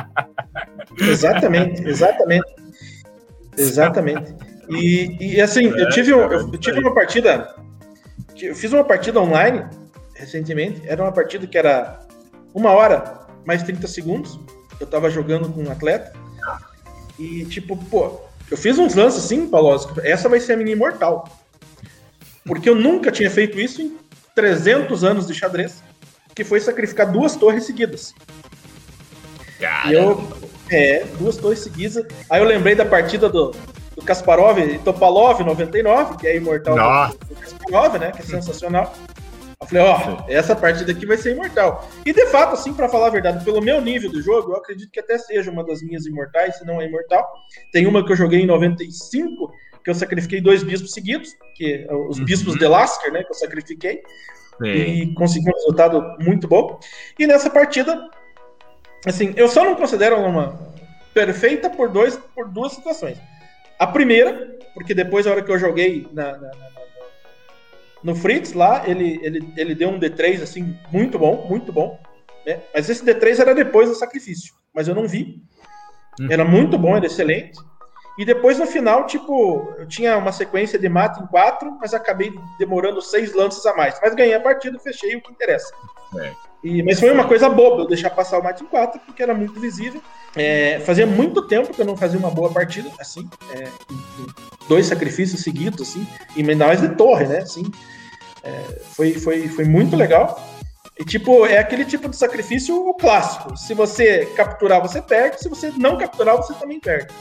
exatamente, 0.97 1.87
exatamente. 1.87 2.55
Exatamente. 3.55 4.33
E, 4.67 5.35
e 5.35 5.41
assim, 5.41 5.65
eu 5.65 5.89
tive, 5.89 6.11
eu 6.11 6.57
tive 6.57 6.79
uma 6.79 6.93
partida. 6.93 7.55
Eu 8.41 8.55
fiz 8.55 8.73
uma 8.73 8.83
partida 8.83 9.21
online 9.21 9.63
recentemente. 10.15 10.81
Era 10.87 11.03
uma 11.03 11.11
partida 11.11 11.45
que 11.45 11.57
era 11.57 11.99
uma 12.53 12.71
hora 12.71 13.27
mais 13.45 13.63
30 13.63 13.87
segundos. 13.87 14.39
Eu 14.79 14.87
tava 14.87 15.09
jogando 15.09 15.49
com 15.49 15.63
um 15.63 15.71
atleta. 15.71 16.13
E, 17.19 17.45
tipo, 17.45 17.77
pô, 17.85 18.19
eu 18.49 18.57
fiz 18.57 18.77
uns 18.77 18.95
lances 18.95 19.25
assim, 19.25 19.47
Paulo, 19.47 19.79
essa 20.03 20.27
vai 20.27 20.39
ser 20.39 20.53
a 20.53 20.57
minha 20.57 20.71
imortal. 20.71 21.27
Porque 22.45 22.69
eu 22.69 22.75
nunca 22.75 23.11
tinha 23.11 23.29
feito 23.29 23.59
isso 23.59 23.81
em 23.81 23.97
300 24.33 25.03
anos 25.03 25.27
de 25.27 25.33
xadrez, 25.33 25.83
que 26.33 26.43
foi 26.43 26.59
sacrificar 26.59 27.11
duas 27.11 27.35
torres 27.35 27.65
seguidas. 27.65 28.13
E 29.87 29.93
eu, 29.93 30.27
é, 30.69 31.05
duas 31.19 31.37
torres 31.37 31.59
seguidas. 31.59 32.03
Aí 32.29 32.41
eu 32.41 32.45
lembrei 32.45 32.73
da 32.73 32.85
partida 32.85 33.29
do, 33.29 33.51
do 33.95 34.01
Kasparov 34.01 34.57
e 34.57 34.79
Topalov 34.79 35.41
99, 35.43 36.17
que 36.17 36.27
é 36.27 36.37
imortal 36.37 36.75
do, 37.09 37.27
do 37.27 37.35
Kasparov, 37.35 37.99
né? 37.99 38.11
Que 38.11 38.21
é 38.21 38.25
sensacional. 38.25 38.93
Eu 39.62 39.68
falei, 39.68 39.84
ó, 39.84 39.97
oh, 39.97 40.32
essa 40.32 40.55
partida 40.55 40.91
aqui 40.91 41.05
vai 41.05 41.18
ser 41.18 41.34
imortal. 41.34 41.88
E 42.03 42.12
de 42.12 42.26
fato, 42.28 42.53
assim, 42.53 42.74
para 42.74 42.89
falar 42.89 43.07
a 43.07 43.12
verdade, 43.12 43.45
pelo 43.45 43.62
meu 43.62 43.80
nível 43.80 44.12
do 44.12 44.20
jogo, 44.22 44.51
eu 44.51 44.55
acredito 44.57 44.91
que 44.91 44.99
até 44.99 45.20
seja 45.20 45.51
uma 45.51 45.64
das 45.64 45.84
minhas 45.84 46.05
imortais, 46.07 46.57
se 46.57 46.66
não 46.66 46.82
é 46.82 46.88
imortal. 46.88 47.32
Tem 47.72 47.86
uma 47.86 48.03
que 48.03 48.12
eu 48.12 48.16
joguei 48.16 48.41
em 48.41 48.47
95, 48.47 49.53
que 49.84 49.89
eu 49.89 49.93
sacrifiquei 49.93 50.41
dois 50.41 50.64
bispos 50.64 50.91
seguidos, 50.91 51.36
que 51.55 51.86
é 51.88 51.93
os 51.93 52.18
uhum. 52.18 52.26
bispos 52.26 52.55
de 52.55 52.66
Lasker, 52.68 53.14
né, 53.14 53.24
que 53.24 53.30
eu 53.30 53.36
sacrifiquei. 53.36 54.01
Sim. 54.57 54.68
E 54.68 55.14
consegui 55.14 55.49
um 55.49 55.53
resultado 55.53 56.18
muito 56.20 56.47
bom. 56.47 56.80
E 57.20 57.28
nessa 57.28 57.49
partida, 57.49 58.09
assim, 59.05 59.32
eu 59.36 59.47
só 59.47 59.64
não 59.64 59.76
considero 59.76 60.18
uma 60.18 60.59
perfeita 61.14 61.70
por, 61.70 61.89
dois, 61.89 62.18
por 62.34 62.47
duas 62.47 62.74
situações. 62.74 63.18
A 63.78 63.86
primeira, 63.86 64.57
porque 64.74 64.93
depois, 64.93 65.28
a 65.28 65.32
hora 65.32 65.43
que 65.43 65.51
eu 65.51 65.59
joguei 65.59 66.07
na, 66.14 66.32
na, 66.34 66.47
na 66.47 66.80
no 68.03 68.15
Fritz 68.15 68.53
lá, 68.53 68.83
ele, 68.87 69.19
ele, 69.21 69.53
ele 69.55 69.75
deu 69.75 69.89
um 69.89 69.99
D3 69.99 70.41
assim, 70.41 70.78
muito 70.91 71.19
bom, 71.19 71.45
muito 71.49 71.71
bom. 71.71 71.99
Né? 72.45 72.59
Mas 72.73 72.89
esse 72.89 73.05
D3 73.05 73.39
era 73.39 73.53
depois 73.53 73.89
do 73.89 73.95
sacrifício, 73.95 74.53
mas 74.73 74.87
eu 74.87 74.95
não 74.95 75.07
vi. 75.07 75.41
Uhum. 76.19 76.28
Era 76.29 76.43
muito 76.43 76.78
bom, 76.78 76.95
era 76.95 77.05
excelente. 77.05 77.59
E 78.17 78.25
depois 78.25 78.59
no 78.59 78.67
final, 78.67 79.05
tipo, 79.05 79.73
eu 79.78 79.87
tinha 79.87 80.17
uma 80.17 80.32
sequência 80.32 80.78
de 80.78 80.89
mata 80.89 81.21
em 81.21 81.28
quatro, 81.28 81.78
mas 81.79 81.93
acabei 81.93 82.33
demorando 82.59 83.01
seis 83.01 83.33
lances 83.33 83.65
a 83.65 83.75
mais. 83.75 83.97
Mas 84.01 84.13
ganhei 84.13 84.33
a 84.33 84.39
partida, 84.39 84.78
fechei 84.79 85.15
o 85.15 85.21
que 85.21 85.32
interessa. 85.32 85.73
É. 86.19 86.32
E, 86.63 86.83
mas 86.83 86.99
foi 86.99 87.09
uma 87.09 87.28
coisa 87.28 87.49
boba 87.49 87.82
eu 87.82 87.87
deixar 87.87 88.09
passar 88.09 88.37
o 88.37 88.43
mate 88.43 88.63
em 88.63 88.67
quatro, 88.67 88.99
porque 89.05 89.23
era 89.23 89.33
muito 89.33 89.59
visível. 89.59 90.01
É, 90.36 90.79
fazia 90.82 91.07
muito 91.07 91.47
tempo 91.47 91.73
que 91.73 91.82
eu 91.82 91.86
não 91.86 91.97
fazia 91.97 92.19
uma 92.19 92.29
boa 92.29 92.51
partida, 92.51 92.89
assim, 92.99 93.29
é, 93.53 93.67
dois 94.67 94.86
sacrifícios 94.86 95.41
seguidos, 95.41 95.82
assim, 95.82 96.07
e 96.36 96.39
ainda 96.39 96.67
mais 96.67 96.79
de 96.79 96.89
torre, 96.95 97.25
né, 97.25 97.39
assim, 97.39 97.63
é, 98.43 98.82
foi, 98.93 99.13
foi, 99.13 99.47
foi 99.47 99.66
muito 99.66 99.96
legal. 99.96 100.42
E, 101.00 101.05
tipo, 101.05 101.46
é 101.46 101.58
aquele 101.58 101.86
tipo 101.86 102.09
de 102.09 102.16
sacrifício 102.16 102.93
clássico. 103.00 103.58
Se 103.58 103.74
você 103.74 104.26
capturar, 104.36 104.82
você 104.82 105.01
perde. 105.01 105.39
Se 105.39 105.50
você 105.50 105.72
não 105.78 105.97
capturar, 105.97 106.38
você 106.38 106.54
também 106.54 106.80
perde. 106.80 107.13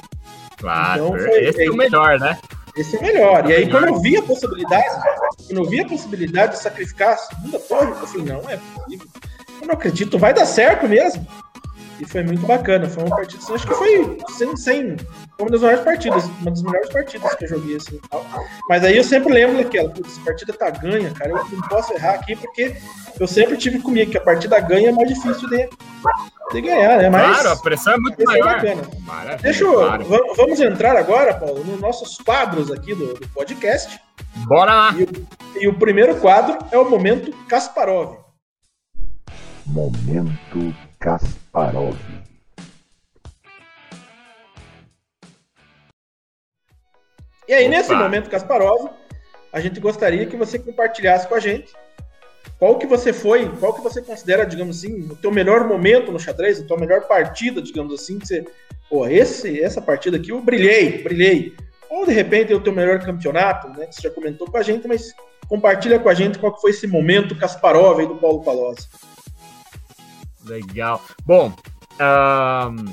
Claro, 0.59 1.07
então, 1.07 1.19
foi, 1.19 1.45
esse 1.45 1.65
é 1.65 1.71
o 1.71 1.77
melhor, 1.77 2.19
né? 2.19 2.39
Esse 2.77 2.97
é 2.97 2.99
o 2.99 3.03
melhor. 3.03 3.49
E 3.49 3.55
aí, 3.55 3.71
quando 3.71 3.89
eu 3.89 4.01
vi 4.01 4.17
a 4.17 4.23
possibilidade, 4.23 4.85
quando 5.47 5.59
eu 5.59 5.65
vi 5.65 5.81
a 5.81 5.87
possibilidade 5.87 6.53
de 6.53 6.59
sacrificar 6.59 7.15
a 7.15 7.17
segunda 7.17 7.59
torre, 7.59 7.91
eu 7.91 8.07
falei, 8.07 8.27
não, 8.27 8.51
é 8.51 8.59
possível. 8.59 9.09
Eu 9.61 9.67
não 9.67 9.75
acredito, 9.75 10.19
vai 10.19 10.35
dar 10.35 10.47
certo 10.47 10.89
mesmo. 10.89 11.27
E 12.01 12.05
foi 12.06 12.22
muito 12.22 12.47
bacana. 12.47 12.89
Foi 12.89 13.05
uma 13.05 13.14
partida, 13.14 13.43
acho 13.52 13.66
que 13.66 13.74
foi 13.74 14.18
sem, 14.31 14.56
sem 14.56 14.97
Foi 14.97 15.47
uma 15.47 15.51
das 15.51 15.60
melhores 15.60 15.85
partidas, 15.85 16.24
uma 16.40 16.51
das 16.51 16.62
melhores 16.62 16.89
partidas 16.89 17.35
que 17.35 17.44
eu 17.44 17.48
joguei, 17.48 17.77
assim. 17.77 18.01
Tal. 18.10 18.24
Mas 18.68 18.85
aí 18.85 18.97
eu 18.97 19.05
sempre 19.05 19.32
lembro 19.32 19.62
daquela, 19.62 19.90
putz, 19.90 20.12
essa 20.12 20.20
partida 20.24 20.52
tá 20.55 20.70
ganha, 20.70 21.10
cara. 21.10 21.31
Eu 21.31 21.44
não 21.52 21.68
posso 21.68 21.93
errar 21.93 22.14
aqui, 22.14 22.35
porque 22.36 22.74
eu 23.18 23.27
sempre 23.27 23.56
tive 23.59 23.81
comigo 23.81 24.10
que 24.10 24.18
a 24.18 24.22
partida 24.22 24.59
ganha 24.60 24.89
é 24.89 24.93
mais 24.93 25.09
difícil 25.09 25.48
de, 25.51 25.68
de 26.52 26.60
ganhar, 26.62 26.98
né? 26.98 27.10
Mas, 27.10 27.36
claro, 27.36 27.51
a 27.51 27.56
pressão 27.56 27.93
é 27.93 27.98
muito 27.98 28.24
maior. 28.24 28.64
É 28.64 28.74
bacana. 28.74 29.36
Deixa 29.43 29.64
eu, 29.64 29.74
claro. 29.74 30.06
vamos 30.36 30.59
entrar 30.60 30.97
agora, 30.97 31.35
Paulo, 31.35 31.62
nos 31.64 31.81
nossos 31.81 32.16
quadros 32.16 32.70
aqui 32.70 32.94
do, 32.94 33.12
do 33.14 33.28
podcast. 33.28 34.01
Bora 34.47 34.72
lá! 34.72 34.94
E, 34.97 35.64
e 35.64 35.68
o 35.68 35.78
primeiro 35.78 36.16
quadro 36.16 36.59
é 36.72 36.78
o 36.78 36.89
Momento 36.89 37.31
Kasparov. 37.47 38.16
Momento 39.66 40.74
Kasparov. 41.01 41.97
E 47.48 47.55
aí, 47.55 47.66
Opa. 47.66 47.77
nesse 47.77 47.94
momento, 47.94 48.28
Kasparov, 48.28 48.90
a 49.51 49.60
gente 49.60 49.81
gostaria 49.81 50.27
que 50.27 50.36
você 50.36 50.59
compartilhasse 50.59 51.27
com 51.27 51.35
a 51.35 51.40
gente 51.40 51.72
qual 52.59 52.78
que 52.78 52.86
você 52.86 53.14
foi, 53.14 53.48
qual 53.59 53.72
que 53.72 53.81
você 53.81 54.02
considera, 54.02 54.44
digamos 54.44 54.78
assim, 54.78 55.09
o 55.10 55.16
teu 55.16 55.32
melhor 55.32 55.66
momento 55.66 56.12
no 56.12 56.20
xadrez, 56.20 56.60
a 56.60 56.64
tua 56.64 56.78
melhor 56.78 57.09
partida, 57.09 57.62
digamos 57.62 57.94
assim, 57.94 58.18
que 58.18 58.27
você, 58.27 58.44
pô, 58.90 59.06
esse, 59.06 59.59
essa 59.62 59.81
partida 59.81 60.18
aqui 60.18 60.31
eu 60.31 60.43
brilhei, 60.43 61.02
brilhei. 61.02 61.56
Ou 61.89 62.05
de 62.05 62.12
repente 62.12 62.52
é 62.52 62.56
o 62.56 62.60
teu 62.60 62.74
melhor 62.74 63.02
campeonato, 63.02 63.68
né, 63.70 63.86
que 63.86 63.94
você 63.94 64.02
já 64.02 64.10
comentou 64.10 64.48
com 64.51 64.59
a 64.59 64.62
gente, 64.62 64.86
mas 64.86 65.14
compartilha 65.48 65.98
com 65.98 66.10
a 66.10 66.14
gente 66.14 66.39
qual 66.39 66.55
que 66.55 66.60
foi 66.60 66.72
esse 66.72 66.86
momento 66.86 67.35
Kasparov 67.35 68.01
aí 68.01 68.06
do 68.06 68.16
Paulo 68.16 68.44
Palozzi. 68.44 68.86
Legal. 70.51 71.01
Bom, 71.24 71.55
um, 72.01 72.93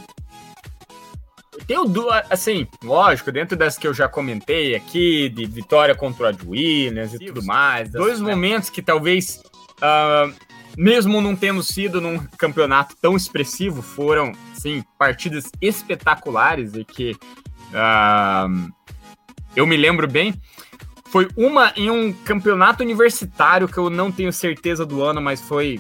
tenho 1.65 1.85
duas, 1.85 2.23
assim, 2.29 2.67
lógico, 2.83 3.31
dentro 3.31 3.57
das 3.57 3.77
que 3.77 3.87
eu 3.87 3.93
já 3.93 4.07
comentei 4.07 4.75
aqui, 4.75 5.27
de 5.29 5.45
vitória 5.45 5.95
contra 5.95 6.25
o 6.25 6.27
Ad 6.27 6.45
Williams 6.45 7.13
e 7.15 7.19
tudo 7.25 7.43
mais, 7.43 7.89
dois 7.89 8.21
momentos 8.21 8.69
que 8.69 8.81
talvez, 8.81 9.41
uh, 9.77 10.33
mesmo 10.77 11.19
não 11.19 11.35
tendo 11.35 11.63
sido 11.63 11.99
num 11.99 12.19
campeonato 12.37 12.95
tão 13.01 13.15
expressivo, 13.15 13.81
foram, 13.81 14.33
sim, 14.53 14.83
partidas 14.99 15.51
espetaculares 15.59 16.75
e 16.75 16.85
que 16.85 17.17
uh, 17.71 18.71
eu 19.55 19.65
me 19.65 19.75
lembro 19.75 20.07
bem. 20.07 20.39
Foi 21.09 21.27
uma 21.35 21.73
em 21.75 21.89
um 21.89 22.13
campeonato 22.13 22.83
universitário 22.83 23.67
que 23.67 23.77
eu 23.77 23.89
não 23.89 24.11
tenho 24.11 24.31
certeza 24.31 24.85
do 24.85 25.01
ano, 25.03 25.21
mas 25.21 25.41
foi. 25.41 25.79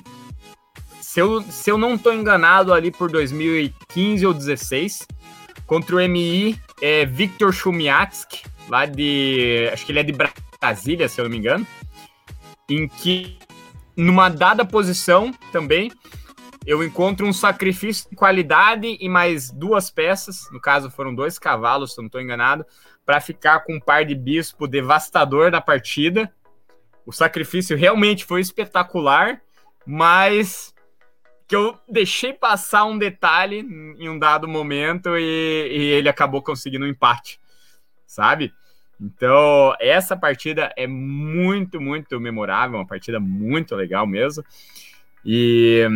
Se 1.17 1.21
eu, 1.21 1.41
se 1.41 1.71
eu 1.71 1.79
não 1.79 1.95
estou 1.95 2.13
enganado, 2.13 2.71
ali 2.71 2.91
por 2.91 3.09
2015 3.09 4.23
ou 4.27 4.33
2016 4.33 5.07
contra 5.65 5.95
o 5.95 5.99
MI 6.07 6.61
é 6.79 7.07
Victor 7.07 7.51
Chumiatsky, 7.51 8.43
lá 8.69 8.85
de. 8.85 9.67
Acho 9.73 9.83
que 9.83 9.91
ele 9.91 9.99
é 10.01 10.03
de 10.03 10.13
Brasília, 10.61 11.09
se 11.09 11.19
eu 11.19 11.23
não 11.23 11.31
me 11.31 11.37
engano. 11.39 11.65
Em 12.69 12.87
que, 12.87 13.35
numa 13.95 14.29
dada 14.29 14.63
posição 14.63 15.33
também, 15.51 15.91
eu 16.67 16.83
encontro 16.83 17.25
um 17.25 17.33
sacrifício 17.33 18.07
de 18.11 18.15
qualidade 18.15 18.95
e 18.99 19.09
mais 19.09 19.49
duas 19.49 19.89
peças, 19.89 20.47
no 20.51 20.61
caso 20.61 20.91
foram 20.91 21.15
dois 21.15 21.39
cavalos, 21.39 21.95
se 21.95 21.99
eu 21.99 22.03
não 22.03 22.09
estou 22.09 22.21
enganado, 22.21 22.63
para 23.03 23.19
ficar 23.19 23.61
com 23.61 23.77
um 23.77 23.79
par 23.79 24.05
de 24.05 24.13
bispo 24.13 24.67
devastador 24.67 25.49
na 25.49 25.61
partida. 25.61 26.31
O 27.07 27.11
sacrifício 27.11 27.75
realmente 27.75 28.23
foi 28.23 28.39
espetacular, 28.39 29.41
mas 29.83 30.76
que 31.47 31.55
eu 31.55 31.79
deixei 31.87 32.33
passar 32.33 32.83
um 32.85 32.97
detalhe 32.97 33.59
em 33.59 34.09
um 34.09 34.19
dado 34.19 34.47
momento 34.47 35.17
e, 35.17 35.67
e 35.71 35.83
ele 35.93 36.09
acabou 36.09 36.41
conseguindo 36.41 36.85
um 36.85 36.89
empate, 36.89 37.39
sabe? 38.05 38.53
Então, 38.99 39.75
essa 39.79 40.17
partida 40.17 40.73
é 40.75 40.87
muito, 40.87 41.79
muito 41.79 42.19
memorável, 42.19 42.77
uma 42.77 42.87
partida 42.87 43.19
muito 43.19 43.75
legal 43.75 44.05
mesmo. 44.05 44.43
E 45.23 45.87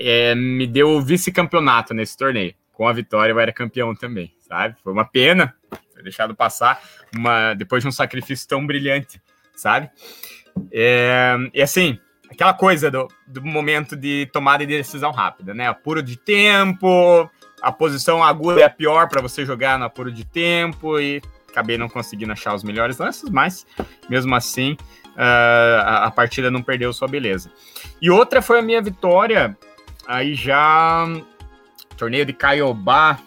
é, 0.00 0.34
me 0.34 0.66
deu 0.66 1.00
vice-campeonato 1.00 1.94
nesse 1.94 2.16
torneio. 2.16 2.54
Com 2.72 2.88
a 2.88 2.92
vitória, 2.92 3.32
eu 3.32 3.38
era 3.38 3.52
campeão 3.52 3.94
também, 3.94 4.34
sabe? 4.40 4.76
Foi 4.82 4.92
uma 4.92 5.04
pena 5.04 5.54
ter 5.94 6.02
deixado 6.02 6.34
passar 6.34 6.82
uma, 7.14 7.54
depois 7.54 7.82
de 7.82 7.88
um 7.88 7.92
sacrifício 7.92 8.48
tão 8.48 8.66
brilhante, 8.66 9.20
sabe? 9.54 9.90
É, 10.72 11.36
e 11.52 11.62
assim, 11.62 11.98
aquela 12.30 12.54
coisa 12.54 12.90
do, 12.90 13.08
do 13.26 13.44
momento 13.44 13.96
de 13.96 14.28
tomada 14.32 14.66
de 14.66 14.76
decisão 14.76 15.10
rápida, 15.10 15.54
né? 15.54 15.68
Apuro 15.68 16.02
de 16.02 16.16
tempo, 16.16 17.30
a 17.62 17.72
posição 17.72 18.22
aguda 18.22 18.60
é 18.60 18.64
a 18.64 18.70
pior 18.70 19.08
para 19.08 19.20
você 19.20 19.44
jogar 19.44 19.78
no 19.78 19.84
apuro 19.84 20.12
de 20.12 20.24
tempo 20.24 20.98
e 21.00 21.22
acabei 21.48 21.78
não 21.78 21.88
conseguindo 21.88 22.32
achar 22.32 22.54
os 22.54 22.62
melhores 22.62 22.98
lances, 22.98 23.30
mas 23.30 23.66
mesmo 24.10 24.34
assim 24.34 24.72
uh, 24.72 25.80
a, 25.82 26.04
a, 26.04 26.10
partida 26.10 26.50
não 26.50 26.62
perdeu 26.62 26.92
sua 26.92 27.08
beleza. 27.08 27.50
E 28.00 28.10
outra 28.10 28.42
foi 28.42 28.58
a 28.58 28.62
minha 28.62 28.82
vitória 28.82 29.56
aí 30.06 30.34
já 30.34 31.06
torneio 31.96 32.26
de 32.26 32.32
Caiobá, 32.32 33.18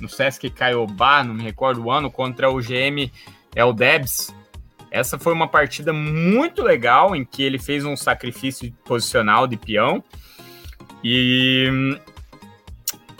no 0.00 0.08
Sesc 0.08 0.48
Caiobá, 0.50 1.24
não 1.24 1.34
me 1.34 1.42
recordo 1.42 1.82
o 1.82 1.90
ano, 1.90 2.10
contra 2.10 2.48
o 2.48 2.60
GM 2.60 3.10
El 3.56 3.72
Debs, 3.72 4.32
essa 4.90 5.18
foi 5.18 5.32
uma 5.32 5.48
partida 5.48 5.92
muito 5.92 6.62
legal 6.62 7.14
em 7.14 7.24
que 7.24 7.42
ele 7.42 7.58
fez 7.58 7.84
um 7.84 7.96
sacrifício 7.96 8.72
posicional 8.84 9.46
de 9.46 9.56
peão 9.56 10.02
e 11.04 11.98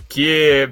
que 0.09 0.71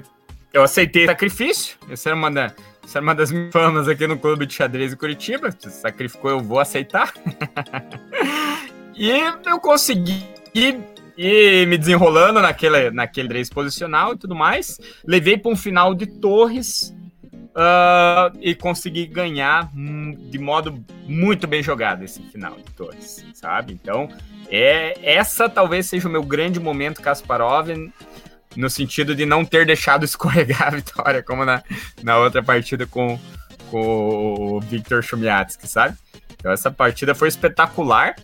eu 0.53 0.63
aceitei 0.63 1.05
sacrifício. 1.05 1.77
Essa 1.89 2.09
era 2.09 2.15
uma, 2.15 2.31
da, 2.31 2.53
essa 2.83 2.97
era 2.97 3.03
uma 3.03 3.15
das 3.15 3.31
minhas 3.31 3.51
famas 3.51 3.87
aqui 3.87 4.07
no 4.07 4.17
Clube 4.17 4.45
de 4.45 4.53
Xadrez 4.53 4.91
de 4.91 4.97
Curitiba. 4.97 5.51
Se 5.51 5.69
sacrificou, 5.69 6.31
eu 6.31 6.39
vou 6.39 6.59
aceitar. 6.59 7.13
e 8.95 9.09
eu 9.45 9.59
consegui 9.59 10.25
e 11.17 11.65
me 11.65 11.77
desenrolando 11.77 12.41
naquele, 12.41 12.91
naquele 12.91 13.37
race 13.37 13.49
posicional 13.49 14.13
e 14.13 14.17
tudo 14.17 14.35
mais. 14.35 14.79
Levei 15.05 15.37
para 15.37 15.51
um 15.51 15.55
final 15.55 15.95
de 15.95 16.05
torres 16.05 16.95
uh, 17.57 18.37
e 18.39 18.53
conseguir 18.53 19.07
ganhar 19.07 19.71
de 19.73 20.37
modo 20.37 20.83
muito 21.05 21.47
bem 21.47 21.63
jogado 21.63 22.03
esse 22.03 22.21
final 22.21 22.55
de 22.55 22.71
torres, 22.73 23.25
sabe? 23.33 23.73
Então, 23.73 24.07
é 24.49 24.97
essa 25.01 25.49
talvez 25.49 25.87
seja 25.87 26.07
o 26.07 26.11
meu 26.11 26.23
grande 26.23 26.59
momento 26.59 27.01
Kasparov 27.01 27.69
no 28.55 28.69
sentido 28.69 29.15
de 29.15 29.25
não 29.25 29.43
ter 29.43 29.65
deixado 29.65 30.05
escorregar 30.05 30.67
a 30.67 30.69
vitória, 30.71 31.23
como 31.23 31.43
na, 31.43 31.63
na 32.03 32.17
outra 32.17 32.43
partida 32.43 32.85
com, 32.85 33.19
com 33.71 34.55
o 34.55 34.59
Victor 34.61 35.03
Shumyatsky, 35.03 35.67
sabe? 35.67 35.97
Então 36.35 36.51
essa 36.51 36.69
partida 36.69 37.15
foi 37.15 37.27
espetacular. 37.27 38.15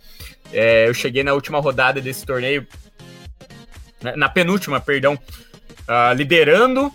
É, 0.52 0.88
eu 0.88 0.94
cheguei 0.94 1.24
na 1.24 1.32
última 1.32 1.58
rodada 1.58 2.00
desse 2.00 2.24
torneio, 2.24 2.66
na 4.16 4.28
penúltima, 4.28 4.80
perdão, 4.80 5.14
uh, 5.14 6.14
liderando, 6.14 6.92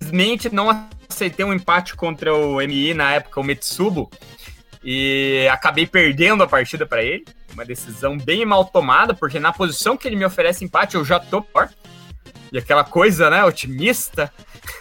simplesmente 0.00 0.48
não 0.54 0.70
aceitei 1.12 1.44
um 1.44 1.52
empate 1.52 1.94
contra 1.94 2.34
o 2.34 2.56
MI 2.56 2.94
na 2.94 3.12
época, 3.12 3.40
o 3.40 3.44
Metsubo, 3.44 4.10
e 4.82 5.46
acabei 5.50 5.86
perdendo 5.86 6.42
a 6.42 6.48
partida 6.48 6.86
para 6.86 7.02
ele. 7.02 7.24
Uma 7.52 7.64
decisão 7.64 8.16
bem 8.16 8.44
mal 8.44 8.64
tomada, 8.64 9.14
porque 9.14 9.38
na 9.38 9.52
posição 9.52 9.96
que 9.96 10.08
ele 10.08 10.16
me 10.16 10.24
oferece 10.24 10.64
empate, 10.64 10.96
eu 10.96 11.04
já 11.04 11.20
tô 11.20 11.42
pior. 11.42 11.70
E 12.50 12.58
aquela 12.58 12.84
coisa, 12.84 13.30
né, 13.30 13.44
otimista, 13.44 14.32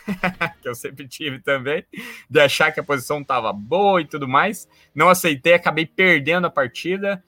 que 0.62 0.68
eu 0.68 0.76
sempre 0.76 1.08
tive 1.08 1.40
também, 1.40 1.86
de 2.30 2.40
achar 2.40 2.72
que 2.72 2.80
a 2.80 2.84
posição 2.84 3.24
tava 3.24 3.54
boa 3.54 4.02
e 4.02 4.06
tudo 4.06 4.28
mais. 4.28 4.68
Não 4.96 5.10
aceitei, 5.10 5.54
acabei 5.54 5.86
perdendo 5.86 6.48
a 6.48 6.50
partida. 6.50 7.24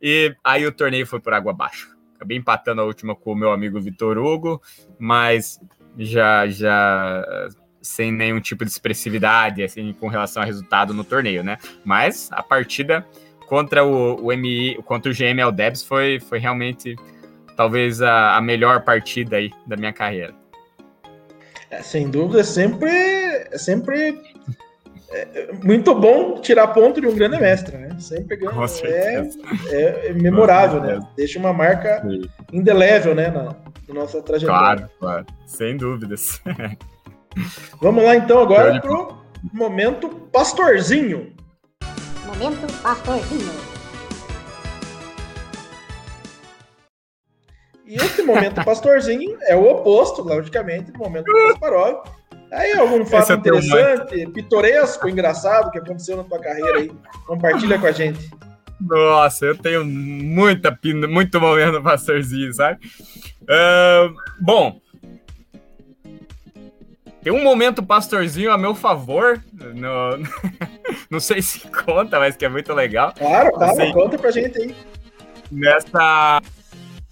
E 0.00 0.34
aí 0.42 0.66
o 0.66 0.72
torneio 0.72 1.06
foi 1.06 1.20
por 1.20 1.32
água 1.32 1.52
abaixo. 1.52 1.94
Acabei 2.16 2.36
empatando 2.36 2.80
a 2.80 2.84
última 2.84 3.14
com 3.14 3.32
o 3.32 3.36
meu 3.36 3.52
amigo 3.52 3.80
Vitor 3.80 4.18
Hugo, 4.18 4.60
mas 4.98 5.60
já 5.96 6.46
já 6.48 7.48
sem 7.84 8.10
nenhum 8.10 8.40
tipo 8.40 8.64
de 8.64 8.70
expressividade 8.70 9.62
assim, 9.62 9.92
com 9.92 10.08
relação 10.08 10.42
ao 10.42 10.46
resultado 10.46 10.92
no 10.92 11.04
torneio, 11.04 11.44
né? 11.44 11.58
Mas 11.84 12.28
a 12.32 12.42
partida 12.42 13.06
contra 13.46 13.84
o, 13.84 14.26
o 14.26 14.36
MI, 14.36 14.82
contra 14.84 15.12
o 15.12 15.14
GM 15.14 15.52
Debs 15.54 15.84
foi, 15.84 16.18
foi 16.18 16.38
realmente 16.38 16.96
talvez 17.56 18.02
a, 18.02 18.36
a 18.36 18.40
melhor 18.40 18.82
partida 18.82 19.36
aí 19.36 19.52
da 19.66 19.76
minha 19.76 19.92
carreira. 19.92 20.34
É, 21.70 21.82
sem 21.82 22.10
dúvida, 22.10 22.40
é 22.40 22.44
sempre, 22.44 22.90
é 22.90 23.58
sempre 23.58 24.20
é, 25.10 25.52
muito 25.62 25.94
bom 25.94 26.40
tirar 26.40 26.68
ponto 26.68 27.00
de 27.00 27.06
um 27.06 27.14
grande 27.14 27.38
mestre, 27.38 27.76
né? 27.76 27.96
Sempre 28.00 28.36
ganha. 28.36 28.52
É, 28.84 29.28
é, 29.68 30.08
é, 30.08 30.12
memorável, 30.12 30.80
né? 30.80 31.00
Deixa 31.16 31.38
uma 31.38 31.52
marca 31.52 32.02
indelével, 32.52 33.14
né? 33.14 33.28
Na, 33.28 33.44
na 33.88 33.94
nossa 33.94 34.20
trajetória. 34.22 34.88
Claro, 34.88 34.90
claro. 34.98 35.26
Sem 35.46 35.76
dúvidas. 35.76 36.40
Vamos 37.80 38.04
lá 38.04 38.16
então 38.16 38.40
agora 38.40 38.80
pro 38.80 39.18
momento 39.52 40.08
pastorzinho. 40.32 41.34
Momento 42.26 42.72
pastorzinho. 42.82 43.74
E 47.86 47.96
esse 47.96 48.22
momento 48.22 48.62
pastorzinho 48.64 49.36
é 49.42 49.54
o 49.54 49.70
oposto, 49.70 50.22
logicamente, 50.22 50.90
do 50.90 50.98
momento 50.98 51.24
Kasparov, 51.24 52.02
Aí 52.54 52.72
algum 52.72 53.04
fato 53.04 53.42
tenho 53.42 53.56
interessante, 53.58 54.26
pitoresco, 54.28 55.08
engaçado 55.08 55.72
que 55.72 55.78
aconteceu 55.78 56.16
na 56.16 56.22
tua 56.22 56.38
carreira 56.38 56.78
aí. 56.78 56.92
Compartilha 57.26 57.78
com 57.78 57.86
a 57.86 57.92
gente. 57.92 58.30
Nossa, 58.80 59.46
eu 59.46 59.58
tenho 59.58 59.84
muita 59.84 60.76
muito 61.08 61.40
momento 61.40 61.82
pastorzinho, 61.82 62.52
sabe? 62.54 62.78
Ah, 63.48 64.08
bom, 64.40 64.80
tem 67.24 67.32
um 67.32 67.42
momento 67.42 67.82
pastorzinho 67.82 68.52
a 68.52 68.56
meu 68.58 68.74
favor. 68.74 69.42
No, 69.52 70.18
não 71.10 71.18
sei 71.18 71.42
se 71.42 71.60
conta, 71.60 72.20
mas 72.20 72.36
que 72.36 72.44
é 72.44 72.48
muito 72.48 72.72
legal. 72.72 73.12
Claro, 73.18 73.50
claro, 73.52 73.74
Sim. 73.76 73.92
conta 73.92 74.16
pra 74.18 74.30
gente 74.30 74.56
aí. 74.60 74.76
Nessa, 75.50 76.40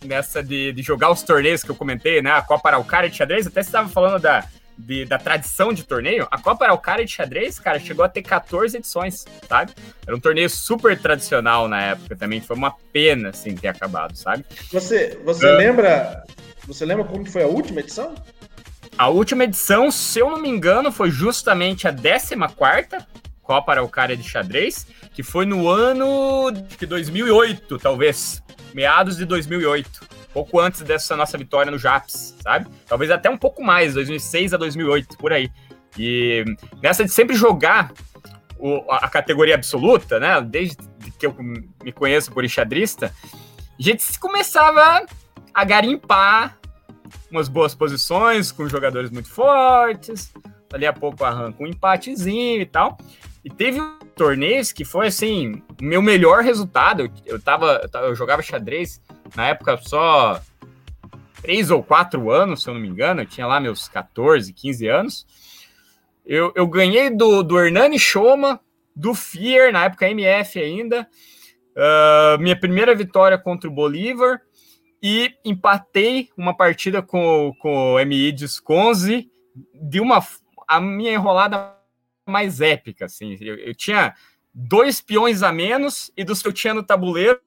nessa 0.04 0.42
de, 0.42 0.72
de 0.72 0.82
jogar 0.82 1.10
os 1.10 1.22
torneios 1.22 1.62
que 1.62 1.70
eu 1.70 1.74
comentei, 1.74 2.20
né? 2.22 2.30
A 2.32 2.42
Copa 2.42 2.68
Araucária 2.68 3.08
de 3.08 3.16
xadrez, 3.16 3.46
até 3.46 3.62
você 3.62 3.68
estava 3.68 3.88
falando 3.88 4.20
da, 4.20 4.44
de- 4.76 5.04
da 5.04 5.18
tradição 5.18 5.72
de 5.72 5.84
torneio. 5.84 6.26
A 6.30 6.38
Copa 6.38 6.64
Araucária 6.64 7.04
de 7.04 7.10
xadrez, 7.12 7.58
cara, 7.58 7.78
chegou 7.78 8.04
a 8.04 8.08
ter 8.08 8.22
14 8.22 8.76
edições, 8.76 9.24
sabe? 9.48 9.72
Era 10.06 10.16
um 10.16 10.20
torneio 10.20 10.50
super 10.50 10.98
tradicional 10.98 11.68
na 11.68 11.80
época 11.82 12.16
também. 12.16 12.40
Foi 12.40 12.56
uma 12.56 12.74
pena, 12.92 13.30
assim, 13.30 13.54
ter 13.54 13.68
acabado, 13.68 14.16
sabe? 14.16 14.44
Você, 14.72 15.18
você 15.24 15.46
É. 15.46 15.52
lembra. 15.56 16.24
Você 16.66 16.84
lembra 16.84 17.04
como 17.04 17.24
foi 17.26 17.42
a 17.42 17.46
última 17.48 17.80
edição? 17.80 18.14
A 18.96 19.08
última 19.08 19.44
edição, 19.44 19.90
se 19.90 20.18
eu 20.18 20.30
não 20.30 20.38
me 20.40 20.48
engano, 20.48 20.92
foi 20.92 21.10
justamente 21.10 21.88
a 21.88 21.92
14ª 21.92 23.04
Copa 23.42 23.72
Araucária 23.72 24.16
de 24.16 24.22
xadrez, 24.22 24.86
que 25.12 25.22
foi 25.22 25.44
no 25.44 25.68
ano 25.68 26.50
de 26.52 26.86
2008, 26.86 27.78
talvez, 27.78 28.42
meados 28.72 29.16
de 29.16 29.24
2008, 29.24 29.90
pouco 30.32 30.60
antes 30.60 30.82
dessa 30.82 31.16
nossa 31.16 31.36
vitória 31.36 31.70
no 31.70 31.78
Japs, 31.78 32.36
sabe? 32.42 32.68
Talvez 32.86 33.10
até 33.10 33.28
um 33.28 33.36
pouco 33.36 33.62
mais, 33.62 33.94
2006 33.94 34.54
a 34.54 34.56
2008, 34.56 35.18
por 35.18 35.32
aí. 35.32 35.50
E 35.98 36.44
nessa 36.82 37.04
de 37.04 37.10
sempre 37.10 37.34
jogar 37.36 37.92
o- 38.58 38.84
a 38.90 39.08
categoria 39.08 39.54
absoluta, 39.56 40.20
né? 40.20 40.40
Desde 40.40 40.76
que 41.18 41.26
eu 41.26 41.34
me 41.38 41.92
conheço 41.92 42.30
por 42.30 42.44
enxadrista, 42.44 43.12
a 43.78 43.82
gente 43.82 44.18
começava 44.18 45.04
a 45.52 45.64
garimpar 45.64 46.56
umas 47.32 47.48
boas 47.48 47.74
posições 47.74 48.52
com 48.52 48.68
jogadores 48.68 49.10
muito 49.10 49.28
fortes. 49.28 50.32
Ali 50.72 50.86
a 50.86 50.92
pouco 50.92 51.24
arranca 51.24 51.62
um 51.62 51.66
empatezinho 51.66 52.60
e 52.60 52.66
tal. 52.66 52.96
E 53.44 53.50
teve 53.50 53.80
torneios 54.14 54.72
que 54.72 54.84
foi 54.84 55.08
assim, 55.08 55.62
meu 55.80 56.00
melhor 56.00 56.42
resultado. 56.42 57.02
Eu, 57.02 57.10
eu 57.26 57.40
tava, 57.40 57.88
eu 57.94 58.14
jogava 58.14 58.42
xadrez 58.42 59.02
na 59.34 59.48
época 59.48 59.78
só 59.82 60.40
três 61.42 61.70
ou 61.70 61.82
quatro 61.82 62.30
anos, 62.30 62.62
se 62.62 62.70
eu 62.70 62.74
não 62.74 62.80
me 62.80 62.88
engano. 62.88 63.22
Eu 63.22 63.26
tinha 63.26 63.46
lá 63.46 63.58
meus 63.58 63.88
14, 63.88 64.52
15 64.52 64.86
anos. 64.86 65.26
Eu, 66.24 66.52
eu 66.54 66.66
ganhei 66.66 67.10
do, 67.10 67.42
do 67.42 67.58
Hernani 67.58 67.98
Shoma, 67.98 68.60
do 68.94 69.12
Fear, 69.12 69.72
na 69.72 69.86
época 69.86 70.08
MF 70.08 70.58
ainda. 70.60 71.08
Ah, 71.76 72.36
minha 72.38 72.58
primeira 72.58 72.94
vitória 72.94 73.38
contra 73.38 73.68
o 73.68 73.72
Bolívar 73.72 74.40
e 75.02 75.34
empatei 75.44 76.30
uma 76.36 76.56
partida 76.56 77.02
com, 77.02 77.52
com 77.58 77.94
o 77.94 77.98
MI 78.00 78.30
Disconzi 78.32 79.30
de 79.74 80.00
uma 80.00 80.24
a 80.68 80.80
minha 80.80 81.12
enrolada 81.12 81.76
mais 82.26 82.60
épica, 82.60 83.06
assim. 83.06 83.36
Eu, 83.40 83.56
eu 83.56 83.74
tinha 83.74 84.14
dois 84.54 85.00
peões 85.00 85.42
a 85.42 85.52
menos 85.52 86.10
e 86.16 86.24
dos 86.24 86.40
que 86.40 86.48
eu 86.48 86.52
tinha 86.52 86.72
no 86.72 86.82
tabuleiro, 86.82 87.40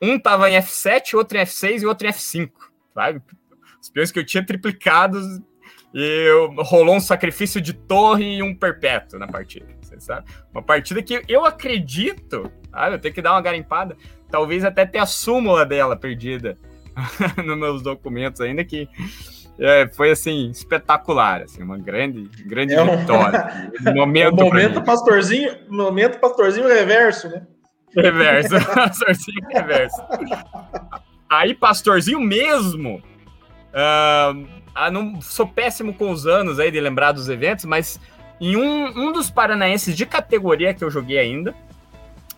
um 0.00 0.18
tava 0.18 0.50
em 0.50 0.54
F7, 0.58 1.14
outro 1.14 1.38
em 1.38 1.42
F6 1.42 1.82
e 1.82 1.86
outro 1.86 2.06
em 2.06 2.10
F5, 2.10 2.50
sabe? 2.94 3.22
Os 3.80 3.88
peões 3.88 4.12
que 4.12 4.18
eu 4.18 4.26
tinha 4.26 4.44
triplicados 4.44 5.24
e 5.94 6.28
eu- 6.28 6.52
rolou 6.62 6.96
um 6.96 7.00
sacrifício 7.00 7.60
de 7.60 7.72
torre 7.72 8.36
e 8.36 8.42
um 8.42 8.54
perpétuo 8.54 9.18
na 9.18 9.26
partida, 9.26 9.66
você 9.80 9.98
sabe? 9.98 10.26
Uma 10.52 10.62
partida 10.62 11.02
que 11.02 11.22
eu 11.28 11.44
acredito, 11.46 12.52
sabe? 12.70 12.96
Eu 12.96 12.98
tenho 13.00 13.14
que 13.14 13.22
dar 13.22 13.32
uma 13.32 13.40
garimpada, 13.40 13.96
talvez 14.30 14.64
até 14.64 14.84
ter 14.86 14.98
a 14.98 15.06
súmula 15.06 15.64
dela 15.64 15.96
perdida 15.96 16.58
nos 17.44 17.58
meus 17.58 17.82
documentos 17.82 18.40
ainda 18.40 18.64
que 18.64 18.88
é, 19.58 19.88
foi 19.88 20.10
assim 20.10 20.50
espetacular, 20.50 21.40
assim, 21.42 21.62
uma 21.62 21.78
grande, 21.78 22.28
grande 22.44 22.74
É 22.74 22.82
um- 22.82 22.98
vitória. 22.98 23.70
Um 23.80 23.88
É 23.88 23.92
o 23.92 23.94
momento, 23.94 24.36
momento 24.36 24.82
pastorzinho, 24.84 25.56
momento 25.70 26.18
pastorzinho 26.18 26.66
reverso, 26.68 27.28
né? 27.30 27.46
reverso, 27.96 28.50
pastorzinho 28.74 29.46
reverso. 29.48 30.02
Aí 31.30 31.54
pastorzinho 31.54 32.20
mesmo. 32.20 33.02
ah, 33.72 34.90
não 34.90 35.20
sou 35.22 35.46
péssimo 35.46 35.94
com 35.94 36.10
os 36.10 36.26
anos 36.26 36.58
aí 36.60 36.70
de 36.70 36.78
lembrar 36.80 37.12
dos 37.12 37.28
eventos, 37.30 37.64
mas 37.64 37.98
em 38.38 38.56
um, 38.56 38.86
um 38.88 39.12
dos 39.12 39.30
paranaenses 39.30 39.96
de 39.96 40.04
categoria 40.04 40.74
que 40.74 40.84
eu 40.84 40.90
joguei 40.90 41.18
ainda, 41.18 41.54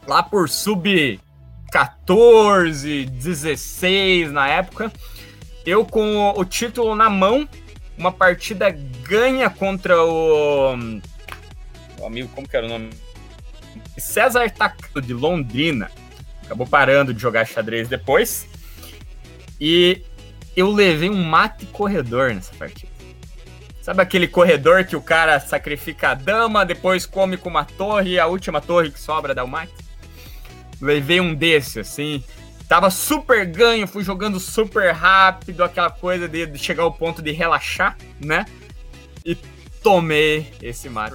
lá 0.07 0.23
por 0.23 0.49
sub 0.49 1.19
14, 1.71 3.05
16 3.07 4.33
na 4.33 4.49
época, 4.49 4.93
eu 5.67 5.85
com 5.85 6.31
o, 6.31 6.45
título 6.45 6.95
na 6.95 7.11
mão, 7.11 7.49
uma 7.97 8.11
partida 8.11 8.71
ganha 9.03 9.51
contra 9.51 10.03
o. 10.03 10.75
O 12.01 12.07
amigo, 12.07 12.29
como 12.35 12.49
que 12.49 12.57
era 12.57 12.67
o 12.67 12.69
nome? 12.69 12.91
César 13.99 14.51
Tacado 14.51 15.03
de 15.03 15.13
Londrina. 15.13 15.91
Acabou 16.45 16.67
parando 16.67 17.13
de 17.13 17.21
jogar 17.21 17.45
xadrez 17.45 17.89
depois. 17.89 18.49
E 19.61 20.03
eu 20.57 20.71
levei 20.71 21.11
um 21.11 21.23
mate 21.23 21.67
corredor 21.67 22.33
nessa 22.33 22.55
partida. 22.55 22.93
Sabe 23.83 24.03
aquele 24.03 24.29
corredor 24.29 24.85
que 24.85 24.97
o 24.97 25.03
cara 25.03 25.41
sacrifica 25.41 26.11
a 26.11 26.15
dama, 26.15 26.65
depois 26.65 27.05
come 27.05 27.37
com 27.37 27.49
uma 27.49 27.65
torre 27.65 28.13
e 28.13 28.19
a 28.19 28.27
última 28.27 28.61
torre 28.61 28.91
que 28.91 29.01
sobra 29.01 29.35
dá 29.35 29.43
o 29.43 29.49
mate? 29.49 29.88
Levei 30.81 31.21
um 31.21 31.35
desse, 31.35 31.81
assim. 31.81 32.23
Tava 32.69 32.91
super 32.91 33.47
ganho, 33.47 33.87
fui 33.87 34.05
jogando 34.05 34.39
super 34.39 34.93
rápido, 34.93 35.65
aquela 35.65 35.91
coisa 35.91 36.29
de, 36.29 36.45
de 36.47 36.59
chegar 36.59 36.83
ao 36.83 36.93
ponto 36.93 37.23
de 37.23 37.33
relaxar, 37.33 37.97
né? 38.21 38.45
E 39.25 39.35
tomei 39.83 40.53
esse 40.63 40.89
mate. 40.89 41.15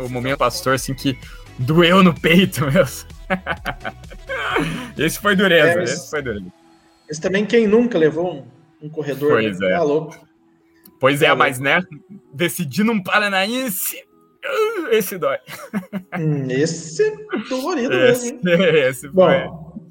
O 0.00 0.08
momento 0.08 0.38
pastor, 0.38 0.74
assim, 0.74 0.94
que 0.94 1.18
doeu 1.58 2.02
no 2.02 2.18
peito 2.18 2.64
mesmo. 2.66 3.08
esse 4.96 5.18
foi 5.18 5.36
dureza, 5.36 5.68
É, 5.72 5.76
mas- 5.76 5.92
esse 5.92 6.10
foi 6.10 6.22
dureza. 6.22 6.46
Mas 7.08 7.18
também 7.18 7.44
quem 7.46 7.66
nunca 7.68 7.96
levou 7.98 8.48
um, 8.82 8.86
um 8.86 8.88
corredor, 8.88 9.32
Pois 9.40 9.58
né? 9.60 9.72
é. 9.72 9.76
Tá 9.76 9.82
louco. 9.82 10.26
Pois 10.98 11.22
é, 11.22 11.28
Tá 11.28 11.36
mas 11.36 11.58
né, 11.60 11.82
decidir 12.32 12.82
num 12.84 13.02
paranaense, 13.02 14.02
esse 14.90 15.18
dói. 15.18 15.38
Hum, 16.18 16.46
esse 16.50 17.02
é 17.02 17.16
dolorido 17.48 17.90
mesmo, 17.90 18.26
Esse, 18.26 18.28
hein? 18.28 18.40
esse 18.88 19.08
foi, 19.08 19.12
Bom, 19.12 19.90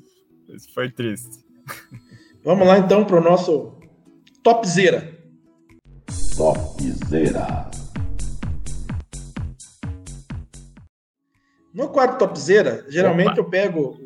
esse 0.49 0.73
foi 0.73 0.91
triste. 0.91 1.43
vamos 2.43 2.67
lá 2.67 2.77
então 2.77 3.05
pro 3.05 3.21
nosso 3.21 3.73
topzera. 4.43 5.13
Topzera. 6.37 7.69
No 11.73 11.89
quadro 11.89 12.17
topzera, 12.17 12.85
geralmente 12.87 13.31
Opa. 13.31 13.39
eu 13.39 13.49
pego 13.49 13.97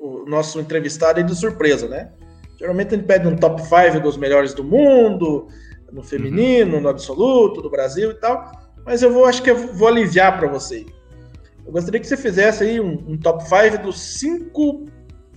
o, 0.00 0.22
o 0.22 0.26
nosso 0.26 0.58
entrevistado 0.60 1.18
aí 1.20 1.24
de 1.24 1.36
surpresa, 1.36 1.88
né? 1.88 2.12
Geralmente 2.58 2.94
gente 2.94 3.06
pede 3.06 3.26
um 3.26 3.36
top 3.36 3.60
5 3.62 4.00
dos 4.00 4.16
melhores 4.16 4.54
do 4.54 4.62
mundo, 4.62 5.48
no 5.92 6.02
feminino, 6.02 6.80
no 6.80 6.88
absoluto, 6.88 7.60
do 7.60 7.68
Brasil 7.68 8.12
e 8.12 8.14
tal. 8.14 8.61
Mas 8.84 9.02
eu 9.02 9.12
vou, 9.12 9.24
acho 9.26 9.42
que 9.42 9.50
eu 9.50 9.74
vou 9.74 9.88
aliviar 9.88 10.38
para 10.38 10.48
você. 10.48 10.86
Eu 11.64 11.72
gostaria 11.72 12.00
que 12.00 12.06
você 12.06 12.16
fizesse 12.16 12.64
aí 12.64 12.80
um, 12.80 12.92
um 13.08 13.16
top 13.16 13.44
5 13.44 13.82
dos 13.82 14.00
cinco 14.00 14.86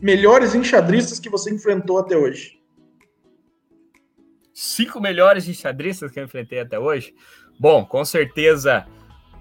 melhores 0.02 0.56
enxadristas 0.56 1.20
que 1.20 1.30
você 1.30 1.54
enfrentou 1.54 1.98
até 1.98 2.18
hoje. 2.18 2.60
Cinco 4.54 5.00
melhores 5.00 5.48
enxadristas 5.48 6.12
que 6.12 6.20
eu 6.20 6.24
enfrentei 6.24 6.60
até 6.60 6.80
hoje. 6.80 7.14
Bom, 7.60 7.86
com 7.86 8.04
certeza 8.04 8.86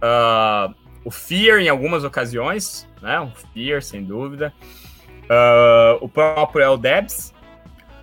ah, 0.02 0.72
o 1.04 1.10
Fear 1.10 1.60
em 1.60 1.68
algumas 1.68 2.04
ocasiões, 2.04 2.88
né? 3.00 3.20
O 3.20 3.32
Fear, 3.52 3.82
sem 3.82 4.04
dúvida. 4.04 4.52
Ah, 5.28 5.98
o 6.00 6.08
próprio 6.08 6.62
El 6.62 6.76
Debs. 6.76 7.32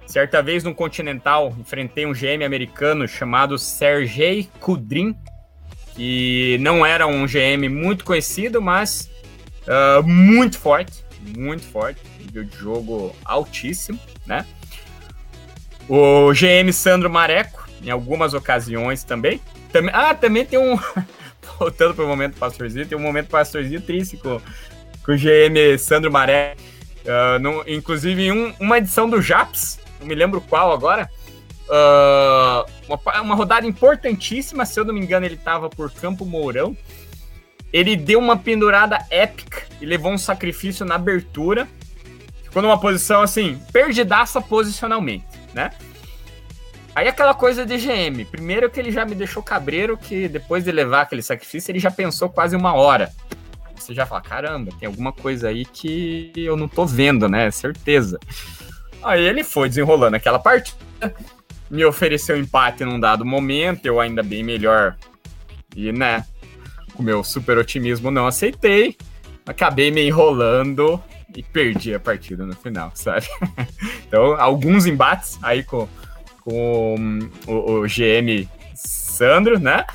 Certa 0.06 0.42
vez 0.42 0.64
no 0.64 0.76
Continental, 0.76 1.56
enfrentei 1.58 2.06
um 2.06 2.12
GM 2.12 2.44
americano 2.46 3.08
chamado 3.08 3.58
Sergei 3.58 4.50
Kudrin, 4.60 5.16
que 5.96 6.58
não 6.62 6.86
era 6.86 7.06
um 7.08 7.26
GM 7.26 7.68
muito 7.70 8.04
conhecido, 8.06 8.62
mas 8.62 9.10
ah, 9.68 10.02
muito 10.04 10.58
forte, 10.58 11.04
muito 11.38 11.64
forte, 11.64 12.00
nível 12.20 12.44
de 12.44 12.58
jogo 12.58 13.16
altíssimo, 13.26 14.00
né? 14.26 14.46
O 15.90 16.32
GM 16.34 16.72
Sandro 16.72 17.10
Mareco, 17.10 17.68
em 17.84 17.90
algumas 17.90 18.34
ocasiões 18.34 19.04
também. 19.04 19.42
também 19.72 19.92
ah, 19.94 20.14
também 20.14 20.46
tem 20.46 20.60
um. 20.60 20.78
Voltando 21.60 21.94
para 21.94 22.06
o 22.06 22.08
momento 22.08 22.38
pastorzinho, 22.38 22.86
tem 22.88 22.98
um 22.98 23.02
momento 23.02 23.28
pastorzinho 23.28 23.82
triste 23.82 24.18
com, 24.18 24.40
com 25.04 25.12
o 25.12 25.18
GM 25.18 25.78
Sandro 25.78 26.12
Mareco. 26.12 26.62
Ah, 27.08 27.38
no- 27.40 27.64
inclusive, 27.68 28.24
em 28.24 28.32
um- 28.32 28.54
uma 28.60 28.78
edição 28.78 29.10
do 29.10 29.22
Japs, 29.22 29.80
não 30.00 30.08
me 30.08 30.16
lembro 30.16 30.40
qual 30.42 30.72
agora. 30.72 31.10
Uh, 31.72 32.70
uma, 32.88 33.22
uma 33.22 33.36
rodada 33.36 33.66
importantíssima, 33.66 34.66
se 34.66 34.80
eu 34.80 34.86
não 34.86 34.94
me 34.94 35.00
engano, 35.00 35.26
ele 35.26 35.36
estava 35.36 35.70
por 35.70 35.90
Campo 35.92 36.26
Mourão. 36.26 36.76
Ele 37.72 37.96
deu 37.96 38.20
uma 38.20 38.38
pendurada 38.38 39.00
épica 39.10 39.64
e 39.80 39.86
levou 39.86 40.12
um 40.12 40.18
sacrifício 40.18 40.86
na 40.86 40.96
abertura. 40.96 41.68
Ficou 42.44 42.62
numa 42.62 42.78
posição 42.78 43.22
assim, 43.22 43.62
perdidaça 43.72 44.42
posicionalmente, 44.42 45.26
né? 45.54 45.72
Aí 46.94 47.08
aquela 47.08 47.34
coisa 47.34 47.66
de 47.66 47.78
GM. 47.78 48.26
Primeiro 48.30 48.70
que 48.70 48.78
ele 48.78 48.92
já 48.92 49.06
me 49.06 49.16
deixou 49.16 49.42
cabreiro, 49.42 49.98
que 49.98 50.28
depois 50.28 50.66
de 50.66 50.72
levar 50.74 51.04
aquele 51.04 51.22
sacrifício, 51.22 51.72
ele 51.72 51.80
já 51.80 51.90
pensou 51.90 52.30
quase 52.30 52.58
uma 52.58 52.74
hora. 52.74 53.10
Você 53.74 53.94
já 53.94 54.06
fala, 54.06 54.22
caramba, 54.22 54.72
tem 54.78 54.88
alguma 54.88 55.14
coisa 55.14 55.48
aí 55.48 55.64
que 55.64 56.34
eu 56.36 56.58
não 56.58 56.68
tô 56.68 56.86
vendo, 56.86 57.30
né? 57.30 57.50
Certeza. 57.50 58.20
Aí 59.02 59.24
ele 59.24 59.44
foi 59.44 59.70
desenrolando 59.70 60.18
aquela 60.18 60.38
partida, 60.38 60.78
me 61.72 61.86
ofereceu 61.86 62.38
empate 62.38 62.84
num 62.84 63.00
dado 63.00 63.26
momento, 63.26 63.86
eu 63.86 64.00
ainda 64.00 64.22
bem 64.22 64.44
melhor. 64.44 64.98
E, 65.74 65.92
né, 65.94 66.26
com 66.94 67.02
meu 67.02 67.24
super 67.24 67.58
otimismo 67.58 68.12
não 68.12 68.28
aceitei. 68.28 68.98
Acabei 69.46 69.90
me 69.90 70.06
enrolando 70.06 71.02
e 71.36 71.42
perdi 71.42 71.96
a 71.96 72.00
partida 72.00 72.46
no 72.46 72.54
final, 72.54 72.92
sabe? 72.94 73.26
então, 74.06 74.34
alguns 74.40 74.86
embates 74.86 75.40
aí 75.42 75.64
com, 75.64 75.88
com 76.42 77.20
o, 77.48 77.54
o 77.54 77.82
GM 77.84 78.48
Sandro, 78.76 79.58
né? 79.58 79.86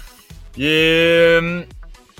E 0.56 1.66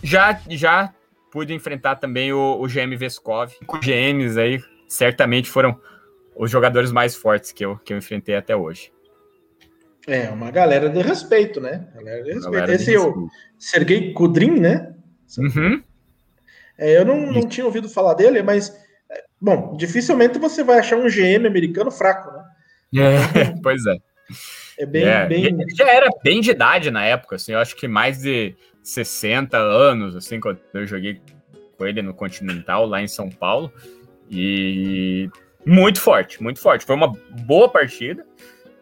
já, 0.03 0.39
já 0.51 0.93
pude 1.31 1.55
enfrentar 1.55 1.97
também 1.97 2.31
o, 2.31 2.61
o 2.61 2.67
GM 2.67 2.95
Veskov. 2.95 3.53
Os 3.67 3.81
GMs 3.81 4.39
aí 4.39 4.63
certamente 4.87 5.49
foram 5.49 5.81
os 6.37 6.51
jogadores 6.51 6.93
mais 6.93 7.17
fortes 7.17 7.53
que 7.53 7.65
eu, 7.65 7.79
que 7.79 7.95
eu 7.95 7.97
enfrentei 7.97 8.37
até 8.37 8.55
hoje. 8.55 8.93
É, 10.07 10.29
uma 10.31 10.51
galera 10.51 10.89
de 10.89 11.03
respeito, 11.03 11.61
né? 11.61 11.89
Galera 11.95 12.23
de 12.23 12.33
respeito. 12.33 12.51
Galera 12.53 12.75
Esse 12.75 12.95
é 12.95 13.01
o 13.01 13.29
Sergei 13.59 14.13
Kudrin, 14.13 14.61
né? 14.61 14.95
Uhum. 15.39 15.83
É, 16.79 16.99
eu 16.99 17.05
não, 17.05 17.33
não 17.33 17.49
tinha 17.49 17.67
ouvido 17.67 17.89
falar 17.89 18.15
dele, 18.15 18.43
mas, 18.43 18.77
é, 19.11 19.25
bom, 19.41 19.77
dificilmente 19.77 20.39
você 20.39 20.63
vai 20.63 20.79
achar 20.79 20.97
um 20.97 21.09
GM 21.09 21.47
americano 21.47 21.91
fraco, 21.91 22.31
né? 22.31 22.45
É, 22.95 23.55
pois 23.63 23.85
é. 23.87 23.97
É 24.79 24.87
bem, 24.87 25.05
é, 25.05 25.27
bem... 25.27 25.45
Ele 25.45 25.65
já 25.75 25.89
era 25.89 26.09
bem 26.23 26.41
de 26.41 26.51
idade 26.51 26.91
na 26.91 27.05
época, 27.05 27.37
assim, 27.37 27.53
eu 27.53 27.59
acho 27.59 27.75
que 27.75 27.89
mais 27.89 28.21
de 28.21 28.55
60 28.83 29.57
anos, 29.57 30.15
assim, 30.15 30.39
quando 30.39 30.61
eu 30.75 30.87
joguei 30.87 31.21
com 31.77 31.87
ele 31.87 32.03
no 32.03 32.15
Continental, 32.15 32.87
lá 32.87 33.03
em 33.03 33.09
São 33.09 33.29
Paulo, 33.29 33.73
e 34.31 35.29
muito 35.65 36.01
forte, 36.01 36.43
muito 36.43 36.61
forte. 36.61 36.85
Foi 36.85 36.95
uma 36.95 37.13
boa 37.45 37.69
partida, 37.69 38.25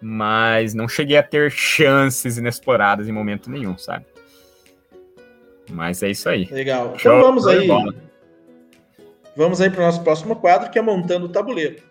mas 0.07 0.75
não 0.75 0.87
cheguei 0.87 1.17
a 1.17 1.23
ter 1.23 1.51
chances 1.51 2.37
inexploradas 2.37 3.09
em 3.09 3.13
momento 3.13 3.51
nenhum, 3.51 3.79
sabe? 3.79 4.05
Mas 5.71 6.03
é 6.03 6.11
isso 6.11 6.29
aí. 6.29 6.45
Legal. 6.51 6.89
Então 6.89 6.99
Show, 6.99 7.21
vamos 7.23 7.47
aí. 7.47 7.67
Vamos 9.35 9.63
aí 9.63 9.71
para 9.71 9.81
o 9.81 9.87
nosso 9.87 10.05
próximo 10.05 10.37
quadro, 10.37 10.71
que 10.71 10.79
é 10.79 10.83
montando 10.83 11.25
o 11.25 11.29
tabuleiro. 11.31 11.83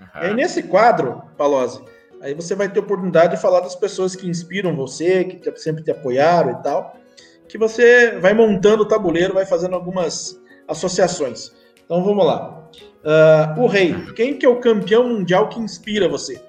Uhum. 0.00 0.06
E 0.16 0.26
aí, 0.26 0.34
nesse 0.34 0.64
quadro, 0.64 1.22
Palose, 1.38 1.80
aí 2.20 2.34
você 2.34 2.56
vai 2.56 2.68
ter 2.68 2.80
oportunidade 2.80 3.36
de 3.36 3.40
falar 3.40 3.60
das 3.60 3.76
pessoas 3.76 4.16
que 4.16 4.28
inspiram 4.28 4.74
você, 4.74 5.22
que 5.22 5.56
sempre 5.60 5.84
te 5.84 5.92
apoiaram 5.92 6.50
e 6.50 6.62
tal, 6.64 6.96
que 7.48 7.56
você 7.56 8.18
vai 8.18 8.34
montando 8.34 8.82
o 8.82 8.88
tabuleiro, 8.88 9.32
vai 9.32 9.46
fazendo 9.46 9.76
algumas 9.76 10.42
associações. 10.66 11.52
Então 11.84 12.02
vamos 12.02 12.26
lá. 12.26 12.63
Uh, 13.04 13.60
o 13.60 13.66
rei, 13.66 13.94
quem 14.16 14.38
que 14.38 14.46
é 14.46 14.48
o 14.48 14.60
campeão 14.60 15.06
mundial 15.06 15.50
que 15.50 15.60
inspira 15.60 16.08
você? 16.08 16.42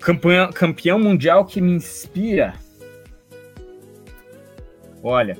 Campeão, 0.00 0.50
campeão 0.52 0.98
mundial 0.98 1.44
que 1.44 1.60
me 1.60 1.72
inspira? 1.72 2.54
Olha, 5.02 5.38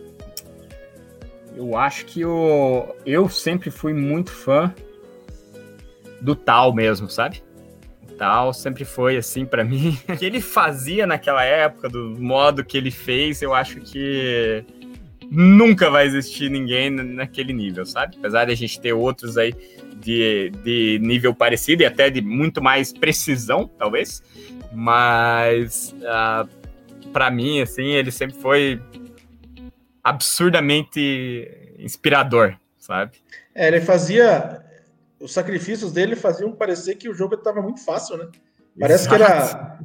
eu 1.56 1.74
acho 1.74 2.04
que 2.04 2.20
eu, 2.20 2.94
eu 3.06 3.30
sempre 3.30 3.70
fui 3.70 3.94
muito 3.94 4.30
fã 4.30 4.74
do 6.20 6.36
tal 6.36 6.74
mesmo, 6.74 7.08
sabe? 7.08 7.42
O 8.02 8.12
tal 8.14 8.52
sempre 8.52 8.84
foi 8.84 9.16
assim 9.16 9.46
para 9.46 9.64
mim. 9.64 9.98
o 10.06 10.16
que 10.16 10.26
ele 10.26 10.42
fazia 10.42 11.06
naquela 11.06 11.42
época, 11.42 11.88
do 11.88 12.14
modo 12.20 12.62
que 12.62 12.76
ele 12.76 12.90
fez, 12.90 13.40
eu 13.40 13.54
acho 13.54 13.80
que 13.80 14.62
nunca 15.30 15.90
vai 15.90 16.06
existir 16.06 16.50
ninguém 16.50 16.90
naquele 16.90 17.52
nível, 17.52 17.84
sabe? 17.84 18.16
Apesar 18.18 18.44
de 18.44 18.52
a 18.52 18.56
gente 18.56 18.80
ter 18.80 18.92
outros 18.92 19.36
aí 19.36 19.54
de, 19.96 20.50
de 20.62 20.98
nível 21.02 21.34
parecido 21.34 21.82
e 21.82 21.86
até 21.86 22.10
de 22.10 22.20
muito 22.20 22.62
mais 22.62 22.92
precisão, 22.92 23.68
talvez, 23.78 24.22
mas 24.72 25.94
uh, 26.00 26.06
ah, 26.06 26.48
para 27.12 27.30
mim, 27.30 27.60
assim, 27.60 27.92
ele 27.92 28.10
sempre 28.10 28.36
foi 28.36 28.80
absurdamente 30.02 31.50
inspirador, 31.78 32.56
sabe? 32.78 33.12
É, 33.54 33.68
ele 33.68 33.80
fazia 33.80 34.62
os 35.18 35.32
sacrifícios 35.32 35.92
dele 35.92 36.14
faziam 36.14 36.52
parecer 36.52 36.96
que 36.96 37.08
o 37.08 37.14
jogo 37.14 37.34
estava 37.34 37.62
muito 37.62 37.82
fácil, 37.84 38.18
né? 38.18 38.28
Parece 38.78 39.08
Exato. 39.08 39.16
que 39.16 39.22
era 39.22 39.78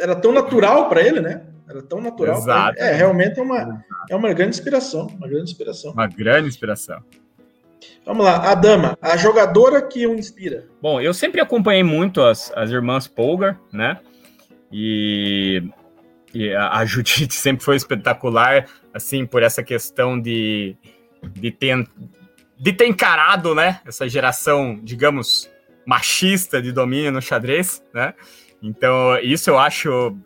era 0.00 0.16
tão 0.16 0.32
natural 0.32 0.88
para 0.88 1.02
ele, 1.02 1.20
né? 1.20 1.42
Era 1.70 1.82
tão 1.82 2.00
natural. 2.00 2.36
Exato. 2.36 2.80
É, 2.80 2.92
realmente 2.92 3.38
é 3.38 3.42
uma, 3.42 3.84
é 4.10 4.16
uma 4.16 4.32
grande 4.32 4.56
inspiração. 4.56 5.06
Uma 5.06 5.28
grande 5.28 5.44
inspiração. 5.44 5.92
Uma 5.92 6.08
grande 6.08 6.48
inspiração. 6.48 7.00
Vamos 8.04 8.24
lá, 8.24 8.50
a 8.50 8.54
dama, 8.56 8.98
a 9.00 9.16
jogadora 9.16 9.80
que 9.80 10.04
o 10.04 10.14
inspira. 10.14 10.66
Bom, 10.82 11.00
eu 11.00 11.14
sempre 11.14 11.40
acompanhei 11.40 11.84
muito 11.84 12.22
as, 12.22 12.52
as 12.56 12.70
irmãs 12.70 13.06
Polgar, 13.06 13.60
né? 13.72 14.00
E, 14.72 15.62
e 16.34 16.52
a, 16.52 16.78
a 16.78 16.84
Judite 16.84 17.34
sempre 17.38 17.64
foi 17.64 17.76
espetacular, 17.76 18.66
assim, 18.92 19.24
por 19.24 19.44
essa 19.44 19.62
questão 19.62 20.20
de, 20.20 20.76
de, 21.34 21.52
ter, 21.52 21.88
de 22.58 22.72
ter 22.72 22.86
encarado, 22.86 23.54
né? 23.54 23.80
Essa 23.86 24.08
geração, 24.08 24.80
digamos, 24.82 25.48
machista 25.86 26.60
de 26.60 26.72
domínio 26.72 27.12
no 27.12 27.22
xadrez, 27.22 27.80
né? 27.94 28.12
Então, 28.60 29.18
isso 29.22 29.48
eu 29.48 29.58
acho 29.58 30.16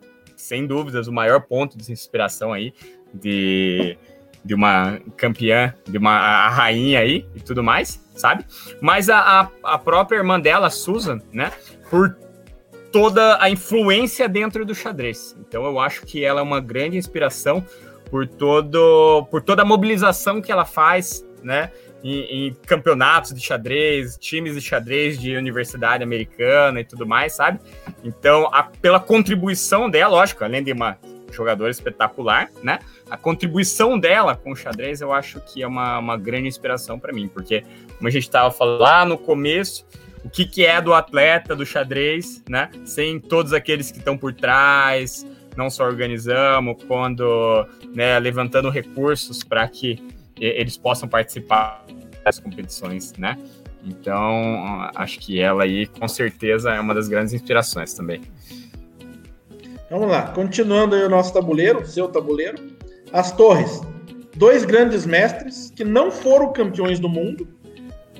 sem 0.45 0.67
dúvidas, 0.67 1.07
o 1.07 1.11
maior 1.11 1.41
ponto 1.41 1.75
de 1.77 1.91
inspiração 1.91 2.53
aí 2.53 2.71
de, 3.13 3.97
de 4.43 4.53
uma 4.53 4.99
campeã, 5.17 5.73
de 5.87 5.97
uma 5.97 6.49
rainha 6.49 6.99
aí 6.99 7.25
e 7.35 7.39
tudo 7.39 7.63
mais, 7.63 7.99
sabe? 8.15 8.45
Mas 8.79 9.09
a, 9.09 9.19
a, 9.19 9.49
a 9.63 9.77
própria 9.79 10.17
irmã 10.17 10.39
dela, 10.39 10.69
Susan, 10.69 11.19
né? 11.33 11.51
Por 11.89 12.15
toda 12.91 13.41
a 13.41 13.49
influência 13.49 14.29
dentro 14.29 14.63
do 14.65 14.75
xadrez. 14.75 15.35
Então 15.39 15.65
eu 15.65 15.79
acho 15.79 16.05
que 16.05 16.23
ela 16.23 16.41
é 16.41 16.43
uma 16.43 16.61
grande 16.61 16.95
inspiração 16.95 17.65
por 18.09 18.27
todo 18.27 19.25
por 19.31 19.41
toda 19.41 19.63
a 19.63 19.65
mobilização 19.65 20.41
que 20.41 20.51
ela 20.51 20.63
faz, 20.63 21.25
né? 21.43 21.71
Em, 22.07 22.47
em, 22.47 22.53
campeonatos 22.67 23.33
de 23.33 23.41
xadrez, 23.41 24.15
times 24.15 24.53
de 24.53 24.61
xadrez 24.61 25.17
de 25.17 25.35
universidade 25.35 26.03
americana 26.03 26.79
e 26.79 26.83
tudo 26.83 27.03
mais, 27.03 27.33
sabe? 27.33 27.59
Então, 28.03 28.47
a, 28.53 28.61
pela 28.61 28.99
contribuição 28.99 29.89
dela, 29.89 30.17
lógico, 30.17 30.43
além 30.43 30.63
de 30.63 30.71
uma 30.71 30.99
jogadora 31.31 31.71
espetacular, 31.71 32.51
né? 32.61 32.77
A 33.09 33.17
contribuição 33.17 33.97
dela 33.97 34.35
com 34.35 34.51
o 34.51 34.55
xadrez 34.55 35.01
eu 35.01 35.11
acho 35.11 35.41
que 35.41 35.63
é 35.63 35.67
uma, 35.67 35.97
uma 35.97 36.15
grande 36.15 36.47
inspiração 36.47 36.99
para 36.99 37.11
mim, 37.11 37.27
porque, 37.27 37.63
como 37.97 38.07
a 38.07 38.11
gente 38.11 38.23
estava 38.23 38.51
falando 38.51 38.81
lá 38.81 39.03
no 39.03 39.17
começo, 39.17 39.83
o 40.23 40.29
que, 40.29 40.45
que 40.45 40.63
é 40.63 40.79
do 40.79 40.93
atleta 40.93 41.55
do 41.55 41.65
xadrez, 41.65 42.43
né? 42.47 42.69
Sem 42.85 43.19
todos 43.19 43.51
aqueles 43.51 43.89
que 43.89 43.97
estão 43.97 44.15
por 44.15 44.31
trás, 44.31 45.25
não 45.57 45.71
só 45.71 45.85
organizamos, 45.85 46.83
quando 46.87 47.67
né, 47.95 48.19
levantando 48.19 48.69
recursos 48.69 49.43
para 49.43 49.67
que 49.67 50.01
eles 50.39 50.77
possam 50.77 51.07
participar 51.07 51.85
das 52.23 52.39
competições, 52.39 53.13
né? 53.13 53.37
Então, 53.83 54.89
acho 54.95 55.19
que 55.19 55.39
ela 55.39 55.63
aí, 55.63 55.85
com 55.85 56.07
certeza, 56.07 56.71
é 56.71 56.79
uma 56.79 56.93
das 56.93 57.07
grandes 57.07 57.33
inspirações 57.33 57.93
também. 57.93 58.21
Vamos 59.89 60.09
lá, 60.09 60.23
continuando 60.31 60.95
aí 60.95 61.03
o 61.03 61.09
nosso 61.09 61.31
tabuleiro, 61.31 61.85
seu 61.85 62.07
tabuleiro. 62.07 62.57
As 63.13 63.31
torres. 63.31 63.81
Dois 64.35 64.65
grandes 64.65 65.05
mestres 65.05 65.71
que 65.71 65.83
não 65.83 66.11
foram 66.11 66.51
campeões 66.51 66.99
do 66.99 67.07
mundo, 67.07 67.47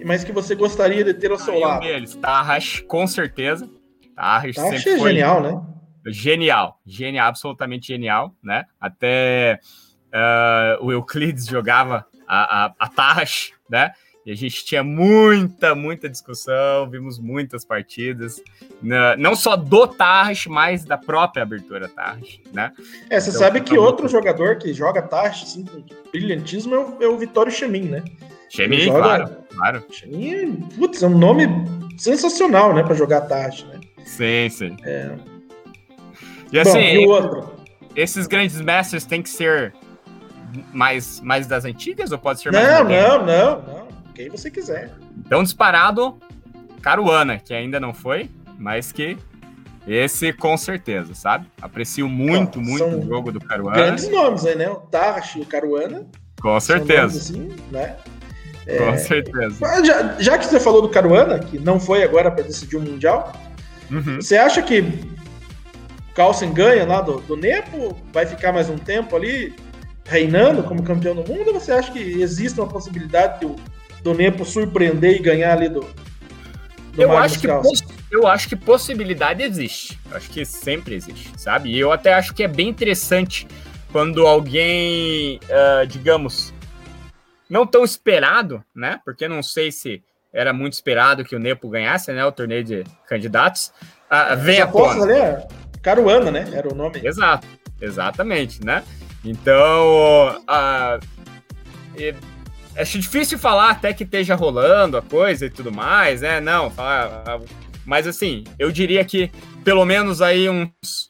mas 0.05 0.23
que 0.23 0.31
você 0.31 0.55
gostaria 0.55 1.03
de 1.03 1.13
ter 1.13 1.31
ao 1.31 1.39
seu 1.39 1.59
lado. 1.59 1.83
Um 1.83 1.87
deles, 1.87 2.15
Tarras, 2.15 2.79
com 2.87 3.05
certeza. 3.07 3.69
Tarras, 4.15 4.55
Tarras 4.55 4.81
sempre 4.81 4.91
é 4.91 4.97
foi 4.99 5.09
genial, 5.09 5.41
né? 5.41 5.61
Genial, 6.07 6.79
genial, 6.85 7.27
absolutamente 7.27 7.87
genial, 7.87 8.33
né? 8.41 8.63
Até 8.79 9.59
uh, 10.15 10.83
o 10.83 10.91
Euclides 10.91 11.45
jogava 11.45 12.05
a, 12.27 12.65
a, 12.65 12.73
a 12.79 12.89
Tarras, 12.89 13.51
né? 13.69 13.91
E 14.25 14.31
a 14.31 14.35
gente 14.35 14.65
tinha 14.65 14.83
muita, 14.83 15.75
muita 15.75 16.09
discussão, 16.09 16.89
vimos 16.89 17.19
muitas 17.19 17.63
partidas, 17.63 18.41
né? 18.81 19.15
não 19.17 19.35
só 19.35 19.55
do 19.55 19.85
Tarras, 19.85 20.47
mas 20.47 20.83
da 20.83 20.97
própria 20.97 21.43
abertura 21.43 21.87
Tarras, 21.87 22.39
né? 22.51 22.71
É, 23.07 23.19
você 23.19 23.29
então, 23.29 23.39
sabe 23.39 23.61
que 23.61 23.77
outro 23.77 24.07
jogador 24.07 24.57
que 24.57 24.73
joga 24.73 25.03
Tarras 25.03 25.43
assim, 25.43 25.63
com 25.63 25.83
brilhantismo 26.11 26.73
é 26.73 26.79
o, 26.79 27.03
é 27.03 27.07
o 27.07 27.17
Vitório 27.17 27.51
Chemin, 27.51 27.83
né? 27.83 28.03
Gemini, 28.49 28.83
Joga- 28.83 28.99
claro, 28.99 29.37
claro. 29.55 29.83
E, 30.07 30.47
putz, 30.75 31.03
é 31.03 31.07
um 31.07 31.17
nome 31.17 31.47
sensacional, 31.97 32.73
né, 32.73 32.83
pra 32.83 32.95
jogar 32.95 33.21
tarde, 33.21 33.65
né? 33.65 33.79
Sim, 34.05 34.49
sim. 34.49 34.77
É. 34.83 35.15
E 36.51 36.63
Bom, 36.63 36.69
assim, 36.69 36.79
e 36.79 37.05
o 37.05 37.09
outro? 37.09 37.55
esses 37.95 38.27
grandes 38.27 38.59
mestres 38.61 39.05
têm 39.05 39.21
que 39.21 39.29
ser 39.29 39.73
mais, 40.73 41.19
mais 41.21 41.47
das 41.47 41.65
antigas 41.65 42.11
ou 42.11 42.17
pode 42.17 42.41
ser 42.41 42.51
Não, 42.51 42.61
mais 42.61 42.77
modernos? 42.83 43.27
não, 43.27 43.61
não, 43.61 43.61
não. 43.79 43.87
Quem 44.13 44.29
você 44.29 44.49
quiser. 44.49 44.91
Então, 45.25 45.43
disparado, 45.43 46.17
Caruana, 46.81 47.37
que 47.37 47.53
ainda 47.53 47.79
não 47.79 47.93
foi, 47.93 48.29
mas 48.57 48.91
que 48.91 49.17
esse 49.87 50.31
com 50.33 50.55
certeza, 50.57 51.13
sabe? 51.13 51.45
Aprecio 51.61 52.07
muito, 52.09 52.59
muito 52.61 52.85
o 52.85 53.05
jogo 53.05 53.31
do 53.31 53.39
Caruana. 53.39 53.75
Grandes 53.77 54.09
nomes 54.09 54.45
aí, 54.45 54.55
né? 54.55 54.69
O 54.69 54.75
Tarrash 54.75 55.35
e 55.35 55.41
o 55.41 55.45
Caruana. 55.45 56.05
Com 56.41 56.59
certeza, 56.59 57.17
assim, 57.17 57.55
né? 57.71 57.95
com 58.77 58.97
certeza. 58.97 59.83
Já, 59.83 60.15
já 60.19 60.37
que 60.39 60.45
você 60.45 60.59
falou 60.59 60.81
do 60.81 60.89
Caruana, 60.89 61.37
que 61.39 61.59
não 61.59 61.79
foi 61.79 62.01
agora 62.03 62.31
para 62.31 62.43
decidir 62.43 62.77
o 62.77 62.81
Mundial, 62.81 63.31
Uhum. 63.91 64.15
você 64.19 64.35
acha 64.35 64.63
que 64.63 64.83
Carlsen 66.15 66.51
ganha 66.53 66.85
lá 66.85 67.01
do, 67.01 67.19
do 67.21 67.35
Nepo? 67.37 67.95
Vai 68.11 68.25
ficar 68.25 68.51
mais 68.51 68.69
um 68.69 68.77
tempo 68.77 69.15
ali 69.15 69.53
reinando 70.05 70.63
como 70.63 70.83
campeão 70.83 71.15
do 71.15 71.27
mundo? 71.27 71.47
Ou 71.47 71.59
você 71.59 71.71
acha 71.71 71.91
que 71.91 71.99
existe 71.99 72.59
uma 72.59 72.69
possibilidade 72.69 73.39
de 73.39 73.45
o 73.47 73.55
do 74.01 74.13
Nepo 74.13 74.45
surpreender 74.45 75.15
e 75.15 75.19
ganhar 75.19 75.57
ali 75.57 75.67
do, 75.67 75.79
do 75.79 77.01
Eu 77.01 77.09
Magnus 77.09 77.33
acho, 77.33 77.39
que, 77.39 78.15
eu 78.15 78.27
acho 78.27 78.47
que 78.47 78.55
possibilidade 78.55 79.41
existe. 79.41 79.99
Eu 80.09 80.17
acho 80.17 80.29
que 80.29 80.45
sempre 80.45 80.93
existe, 80.93 81.31
sabe? 81.35 81.71
E 81.71 81.79
eu 81.79 81.91
até 81.91 82.13
acho 82.13 82.31
que 82.33 82.43
é 82.43 82.47
bem 82.47 82.69
interessante 82.69 83.47
quando 83.91 84.27
alguém, 84.27 85.39
ah, 85.49 85.85
digamos, 85.85 86.53
não 87.49 87.65
tão 87.65 87.83
esperado, 87.83 88.63
né? 88.75 88.99
Porque 89.03 89.27
não 89.27 89.41
sei 89.41 89.71
se 89.71 90.03
era 90.31 90.53
muito 90.53 90.73
esperado 90.73 91.23
que 91.23 91.35
o 91.35 91.39
Nepo 91.39 91.67
ganhasse, 91.67 92.11
né? 92.11 92.23
O 92.25 92.31
torneio 92.31 92.63
de 92.63 92.83
candidatos. 93.07 93.73
ah, 94.07 94.35
vem 94.35 94.57
tona. 94.57 94.65
apostas 94.65 95.03
ali 95.03 95.13
é 95.13 95.47
Caruana, 95.81 96.29
né? 96.29 96.47
Era 96.53 96.71
o 96.71 96.75
nome. 96.75 97.01
Exato, 97.03 97.47
exatamente, 97.81 98.63
né? 98.63 98.83
Então, 99.25 100.39
ah, 100.47 100.99
e- 101.97 102.13
acho 102.77 102.99
difícil 102.99 103.39
falar 103.39 103.71
até 103.71 103.91
que 103.93 104.03
esteja 104.03 104.35
rolando 104.35 104.97
a 104.97 105.01
coisa 105.01 105.47
e 105.47 105.49
tudo 105.49 105.71
mais, 105.71 106.21
né? 106.21 106.39
Não, 106.39 106.69
falar, 106.69 107.41
mas 107.83 108.05
assim, 108.05 108.43
eu 108.59 108.71
diria 108.71 109.03
que 109.03 109.31
pelo 109.63 109.83
menos 109.83 110.21
aí 110.21 110.47
uns, 110.47 111.09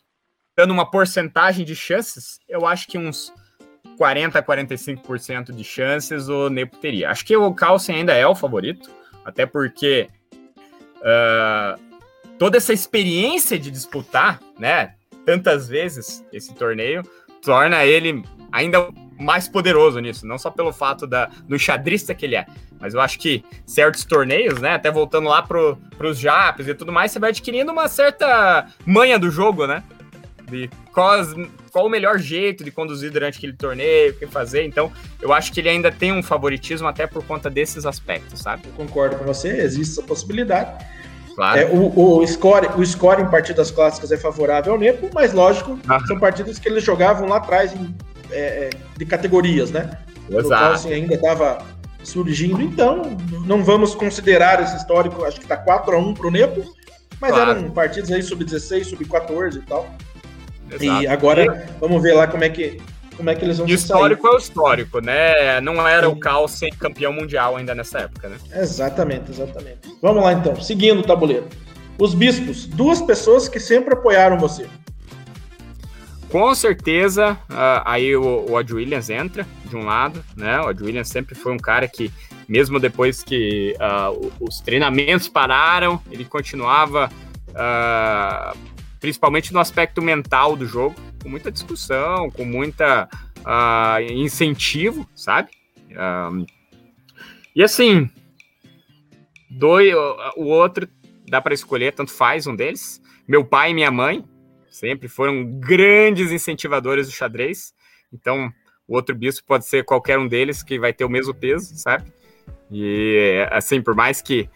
dando 0.58 0.72
uma 0.72 0.90
porcentagem 0.90 1.66
de 1.66 1.76
chances, 1.76 2.40
eu 2.48 2.66
acho 2.66 2.88
que 2.88 2.98
uns 2.98 3.34
40 3.98 4.40
a 4.40 4.44
45% 4.44 5.52
de 5.52 5.64
chances 5.64 6.30
o 6.30 6.50
Nepo 6.50 6.78
teria. 6.78 7.10
Acho 7.10 7.26
que 7.26 7.36
o 7.36 7.54
Carlsen 7.54 7.98
ainda 7.98 8.14
é 8.14 8.26
o 8.26 8.36
favorito, 8.36 8.90
até 9.26 9.46
porque 9.46 10.08
ah, 11.04 11.78
toda 12.40 12.56
essa 12.58 12.72
experiência 12.72 13.60
de 13.60 13.70
disputar, 13.70 14.40
né, 14.58 14.96
tantas 15.26 15.68
vezes 15.68 16.24
esse 16.32 16.54
torneio, 16.54 17.04
torna 17.46 17.86
ele 17.86 18.24
ainda 18.52 18.90
mais 19.18 19.48
poderoso 19.48 20.00
nisso, 20.00 20.26
não 20.26 20.38
só 20.38 20.50
pelo 20.50 20.74
fato 20.74 21.08
da, 21.08 21.30
do 21.48 21.58
xadrista 21.58 22.14
que 22.14 22.26
ele 22.26 22.36
é, 22.36 22.46
mas 22.80 22.94
eu 22.94 23.00
acho 23.00 23.18
que 23.18 23.44
certos 23.66 24.04
torneios, 24.04 24.60
né, 24.60 24.74
até 24.74 24.92
voltando 24.92 25.30
lá 25.30 25.42
pro, 25.42 25.78
pros 25.98 26.20
Japs 26.20 26.68
e 26.68 26.74
tudo 26.74 26.92
mais, 26.92 27.12
você 27.12 27.20
vai 27.20 27.30
adquirindo 27.30 27.72
uma 27.72 27.88
certa 27.88 28.68
manha 28.86 29.18
do 29.18 29.32
jogo, 29.32 29.66
né, 29.66 29.84
de 30.50 30.70
qual, 30.92 31.18
qual 31.72 31.86
o 31.86 31.90
melhor 31.90 32.20
jeito 32.20 32.64
de 32.64 32.72
conduzir 32.72 33.12
durante 33.12 33.38
aquele 33.38 33.54
torneio, 33.54 34.12
o 34.12 34.18
que 34.18 34.28
fazer, 34.28 34.64
então 34.66 34.92
eu 35.22 35.32
acho 35.32 35.52
que 35.52 35.62
ele 35.62 35.70
ainda 35.70 35.92
tem 35.92 36.12
um 36.12 36.22
favoritismo 36.22 36.88
até 36.88 37.08
por 37.08 37.24
conta 37.26 37.50
desses 37.50 37.86
aspectos, 37.86 38.42
sabe? 38.42 38.64
Eu 38.68 38.74
concordo 38.74 39.16
com 39.16 39.24
você, 39.24 39.62
existe 39.62 39.94
essa 39.94 40.04
possibilidade. 40.04 40.86
Claro. 41.36 41.60
É, 41.60 41.66
o, 41.66 42.20
o, 42.20 42.26
score, 42.28 42.68
o 42.78 42.86
score 42.86 43.22
em 43.22 43.28
partidas 43.28 43.70
clássicas 43.70 44.12
é 44.12 44.18
favorável 44.18 44.74
ao 44.74 44.80
Nepo, 44.80 45.10
mas 45.14 45.34
lógico, 45.34 45.78
Ah. 45.88 46.00
são 46.08 46.18
partidas 46.18 46.58
que 46.60 46.70
eles 46.70 46.84
jogavam 46.84 47.28
lá 47.28 47.38
atrás 47.38 47.74
em, 47.76 47.94
é, 48.32 48.70
de 48.98 49.06
categorias, 49.06 49.70
né? 49.72 49.98
O 50.30 50.40
Exato. 50.40 50.50
Carlsen 50.62 50.94
ainda 50.94 51.16
estava 51.16 51.58
surgindo, 52.04 52.62
então 52.62 53.18
não 53.46 53.64
vamos 53.64 53.94
considerar 53.94 54.62
esse 54.64 54.78
histórico, 54.78 55.26
acho 55.26 55.40
que 55.42 55.46
tá 55.48 55.58
4x1 55.58 56.14
pro 56.16 56.32
Nepo, 56.32 56.64
mas 57.20 57.32
Claro. 57.34 57.52
eram 57.52 57.70
partidas 57.72 58.12
aí 58.12 58.22
sub-16, 58.24 58.86
sub-14 58.86 59.58
e 59.58 59.62
tal. 59.62 59.88
exato. 60.72 61.02
E 61.04 61.08
agora 61.08 61.68
vamos 61.82 62.02
ver 62.02 62.14
lá 62.14 62.28
como 62.28 62.44
é 62.44 62.50
que, 62.50 62.82
como 63.16 63.30
é 63.30 63.36
que 63.36 63.44
eles 63.46 63.58
vão 63.58 63.68
E 63.68 63.74
o 63.74 63.78
se 63.78 63.88
sair. 63.88 63.96
histórico 63.98 64.28
é 64.28 64.32
o 64.32 64.38
histórico, 64.38 65.00
né? 65.00 65.62
Não 65.62 65.88
era 65.88 66.10
o 66.10 66.14
Sim. 66.14 66.20
Carlsen 66.20 66.70
campeão 66.80 67.14
mundial 67.14 67.56
ainda 67.58 67.74
nessa 67.76 68.00
época, 68.00 68.30
né? 68.30 68.38
Exatamente, 68.54 69.32
exatamente. 69.32 69.80
Vamos 70.02 70.24
lá 70.24 70.34
então, 70.34 70.56
seguindo 70.62 71.00
o 71.00 71.04
tabuleiro. 71.04 71.48
Os 71.98 72.14
bispos, 72.14 72.66
duas 72.66 73.02
pessoas 73.02 73.48
que 73.48 73.60
sempre 73.60 73.94
apoiaram 73.94 74.38
você. 74.38 74.68
Com 76.30 76.54
certeza, 76.54 77.38
ah, 77.50 77.84
aí 77.86 78.16
o, 78.16 78.46
o 78.50 78.54
Williams 78.54 79.10
entra 79.10 79.48
de 79.66 79.76
um 79.78 79.86
lado, 79.86 80.24
né? 80.36 80.60
O 80.60 80.66
Odd 80.68 80.84
Williams 80.84 81.08
sempre 81.08 81.36
foi 81.36 81.54
um 81.54 81.58
cara 81.58 81.88
que, 81.88 82.12
mesmo 82.50 82.80
depois 82.80 83.24
que 83.24 83.74
o- 84.12 84.32
os 84.46 84.60
treinamentos 84.60 85.30
pararam, 85.30 86.02
ele 86.12 86.26
continuava, 86.26 87.10
ah, 87.56 88.54
principalmente 89.06 89.54
no 89.54 89.60
aspecto 89.60 90.02
mental 90.02 90.56
do 90.56 90.66
jogo, 90.66 90.96
com 91.22 91.30
muita 91.30 91.52
discussão, 91.52 92.32
com 92.32 92.44
muita 92.44 93.08
ah, 93.46 94.00
incentivo, 94.02 95.08
sabe? 95.14 95.52
Ah, 95.96 96.32
e 97.56 97.62
assim, 97.62 98.10
dois, 99.48 99.94
o 100.36 100.46
outro 100.46 100.90
dá 101.30 101.40
para 101.40 101.54
escolher, 101.54 101.94
tanto 101.94 102.12
faz 102.12 102.48
um 102.48 102.56
deles. 102.56 103.00
Meu 103.28 103.46
pai 103.46 103.70
e 103.70 103.74
minha 103.76 103.92
mãe, 103.92 104.26
sempre 104.72 105.08
foram 105.08 105.46
grandes 105.60 106.32
incentivadores 106.32 107.06
do 107.06 107.14
xadrez. 107.14 107.76
Então, 108.12 108.52
o 108.88 108.96
outro 108.96 109.14
bispo 109.14 109.46
pode 109.46 109.68
ser 109.68 109.86
qualquer 109.86 110.18
um 110.18 110.28
deles 110.28 110.64
que 110.64 110.80
vai 110.80 110.92
ter 110.92 111.06
o 111.06 111.10
mesmo 111.10 111.32
peso, 111.32 111.76
sabe? 111.76 112.12
E 112.72 113.48
assim, 113.52 113.84
por 113.84 113.94
mais 113.94 114.20
que 114.20 114.50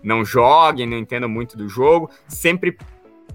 não 0.00 0.24
joguem, 0.24 0.86
não 0.86 0.96
entendam 0.96 1.28
muito 1.28 1.56
do 1.56 1.68
jogo, 1.68 2.08
sempre 2.28 2.78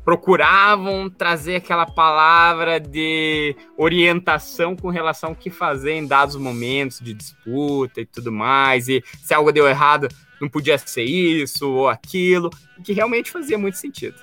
procuravam 0.03 1.09
trazer 1.09 1.55
aquela 1.55 1.85
palavra 1.85 2.79
de 2.79 3.55
orientação 3.77 4.75
com 4.75 4.89
relação 4.89 5.29
ao 5.29 5.35
que 5.35 5.49
fazer 5.49 5.93
em 5.93 6.07
dados 6.07 6.35
momentos 6.35 6.99
de 6.99 7.13
disputa 7.13 8.01
e 8.01 8.05
tudo 8.05 8.31
mais. 8.31 8.87
E 8.87 9.03
se 9.21 9.33
algo 9.33 9.51
deu 9.51 9.67
errado, 9.67 10.07
não 10.39 10.49
podia 10.49 10.77
ser 10.77 11.03
isso 11.03 11.69
ou 11.69 11.87
aquilo, 11.87 12.49
que 12.83 12.93
realmente 12.93 13.29
fazia 13.31 13.57
muito 13.57 13.77
sentido, 13.77 14.15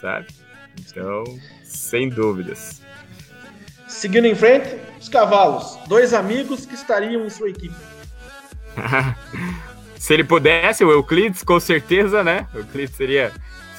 sabe? 0.00 0.26
Então, 0.80 1.24
sem 1.62 2.08
dúvidas. 2.08 2.82
Seguindo 3.86 4.26
em 4.26 4.34
frente, 4.34 4.76
os 5.00 5.08
cavalos, 5.08 5.78
dois 5.86 6.12
amigos 6.12 6.66
que 6.66 6.74
estariam 6.74 7.24
em 7.24 7.30
sua 7.30 7.50
equipe. 7.50 7.74
Se 9.98 10.12
ele 10.12 10.24
pudesse, 10.24 10.84
o 10.84 10.90
Euclides, 10.90 11.42
com 11.42 11.58
certeza, 11.58 12.22
né? 12.22 12.46
O 12.54 12.58
Euclides 12.58 12.94
seria 12.94 13.32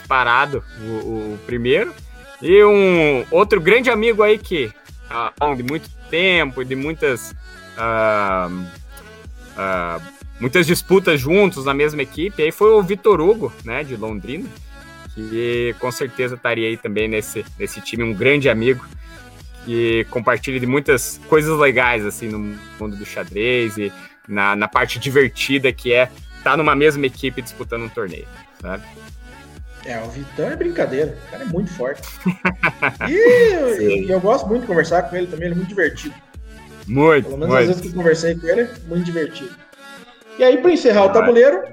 disparado 0.07 0.63
o, 0.79 1.33
o 1.33 1.39
primeiro. 1.45 1.93
E 2.41 2.63
um 2.63 3.25
outro 3.29 3.59
grande 3.59 3.89
amigo 3.89 4.23
aí 4.23 4.37
que, 4.37 4.71
longo 5.39 5.57
de 5.57 5.63
muito 5.63 5.89
tempo 6.09 6.63
de 6.63 6.75
muitas, 6.75 7.35
ah, 7.77 8.49
ah, 9.57 9.99
muitas 10.39 10.65
disputas 10.65 11.19
juntos 11.19 11.65
na 11.65 11.73
mesma 11.73 12.01
equipe, 12.01 12.41
aí 12.41 12.51
foi 12.51 12.71
o 12.71 12.81
Vitor 12.81 13.19
Hugo, 13.19 13.51
né, 13.65 13.83
de 13.83 13.97
Londrina, 13.97 14.47
que 15.13 15.75
com 15.79 15.91
certeza 15.91 16.35
estaria 16.35 16.69
aí 16.69 16.77
também 16.77 17.07
nesse, 17.07 17.43
nesse 17.59 17.81
time, 17.81 18.03
um 18.03 18.13
grande 18.13 18.49
amigo 18.49 18.85
que 19.65 20.05
compartilha 20.09 20.59
de 20.59 20.65
muitas 20.65 21.19
coisas 21.27 21.57
legais, 21.59 22.05
assim, 22.05 22.29
no 22.29 22.39
mundo 22.79 22.95
do 22.95 23.05
xadrez 23.05 23.77
e 23.77 23.91
na, 24.27 24.55
na 24.55 24.67
parte 24.67 24.99
divertida 24.99 25.73
que 25.73 25.91
é 25.91 26.09
estar 26.37 26.55
numa 26.55 26.75
mesma 26.75 27.05
equipe 27.05 27.41
disputando 27.41 27.83
um 27.83 27.89
torneio, 27.89 28.27
sabe? 28.61 28.83
É, 29.87 30.03
o 30.03 30.09
Vitão 30.09 30.49
é 30.49 30.55
brincadeira, 30.57 31.17
o 31.27 31.31
cara 31.31 31.43
é 31.43 31.47
muito 31.47 31.71
forte. 31.73 32.01
E, 33.09 33.75
Sim. 33.77 34.05
e 34.05 34.11
eu 34.11 34.19
gosto 34.19 34.45
muito 34.47 34.61
de 34.61 34.67
conversar 34.67 35.03
com 35.03 35.15
ele 35.15 35.27
também, 35.27 35.45
ele 35.45 35.53
é 35.53 35.57
muito 35.57 35.69
divertido. 35.69 36.13
Muito, 36.85 37.25
Pelo 37.25 37.37
menos 37.37 37.55
as 37.55 37.67
vezes 37.67 37.81
que 37.81 37.87
muito. 37.87 37.97
eu 37.97 38.03
conversei 38.03 38.35
com 38.35 38.47
ele, 38.47 38.69
muito 38.87 39.05
divertido. 39.05 39.55
E 40.37 40.43
aí, 40.43 40.57
para 40.57 40.71
encerrar 40.71 41.05
o 41.05 41.13
tabuleiro, 41.13 41.63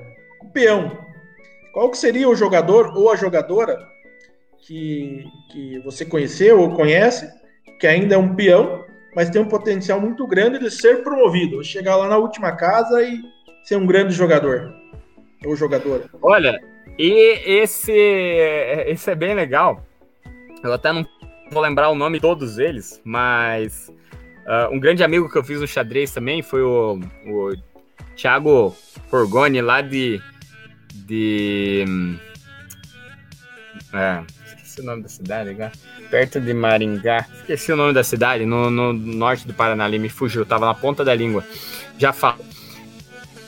o 0.42 0.48
peão. 0.50 0.96
Qual 1.72 1.90
que 1.90 1.98
seria 1.98 2.28
o 2.28 2.36
jogador 2.36 2.96
ou 2.96 3.10
a 3.10 3.16
jogadora 3.16 3.78
que, 4.64 5.24
que 5.50 5.80
você 5.80 6.04
conheceu 6.04 6.60
ou 6.60 6.74
conhece, 6.74 7.28
que 7.80 7.86
ainda 7.86 8.14
é 8.14 8.18
um 8.18 8.34
peão, 8.34 8.84
mas 9.16 9.28
tem 9.28 9.42
um 9.42 9.48
potencial 9.48 10.00
muito 10.00 10.24
grande 10.26 10.60
de 10.60 10.70
ser 10.70 11.02
promovido, 11.02 11.64
chegar 11.64 11.96
lá 11.96 12.08
na 12.08 12.16
última 12.16 12.52
casa 12.52 13.02
e 13.02 13.20
ser 13.64 13.76
um 13.76 13.86
grande 13.86 14.14
jogador 14.14 14.72
ou 15.44 15.56
jogadora? 15.56 16.04
Olha, 16.22 16.60
e 16.98 17.62
esse, 17.62 17.92
esse 18.86 19.10
é 19.10 19.14
bem 19.14 19.34
legal. 19.34 19.84
Eu 20.62 20.72
até 20.72 20.92
não 20.92 21.06
vou 21.50 21.62
lembrar 21.62 21.90
o 21.90 21.94
nome 21.94 22.18
de 22.18 22.22
todos 22.22 22.58
eles, 22.58 23.00
mas 23.04 23.92
ah, 24.46 24.68
um 24.70 24.78
grande 24.78 25.02
amigo 25.02 25.28
que 25.28 25.36
eu 25.36 25.44
fiz 25.44 25.60
no 25.60 25.66
xadrez 25.66 26.10
também 26.12 26.42
foi 26.42 26.62
o, 26.62 27.00
o 27.26 27.54
Thiago 28.16 28.76
Forgoni, 29.08 29.60
lá 29.60 29.80
de. 29.80 30.20
de. 30.94 31.84
É, 33.92 34.22
esqueci 34.46 34.80
o 34.80 34.84
nome 34.84 35.02
da 35.02 35.08
cidade, 35.08 35.54
cara. 35.54 35.72
Perto 36.10 36.40
de 36.40 36.52
Maringá. 36.52 37.26
Esqueci 37.40 37.72
o 37.72 37.76
nome 37.76 37.92
da 37.92 38.04
cidade, 38.04 38.44
no, 38.44 38.70
no 38.70 38.92
norte 38.92 39.46
do 39.46 39.54
Paraná, 39.54 39.84
ali 39.84 39.98
me 39.98 40.08
fugiu, 40.08 40.44
tava 40.44 40.66
na 40.66 40.74
ponta 40.74 41.04
da 41.04 41.14
língua. 41.14 41.44
Já 41.98 42.12
falo. 42.12 42.44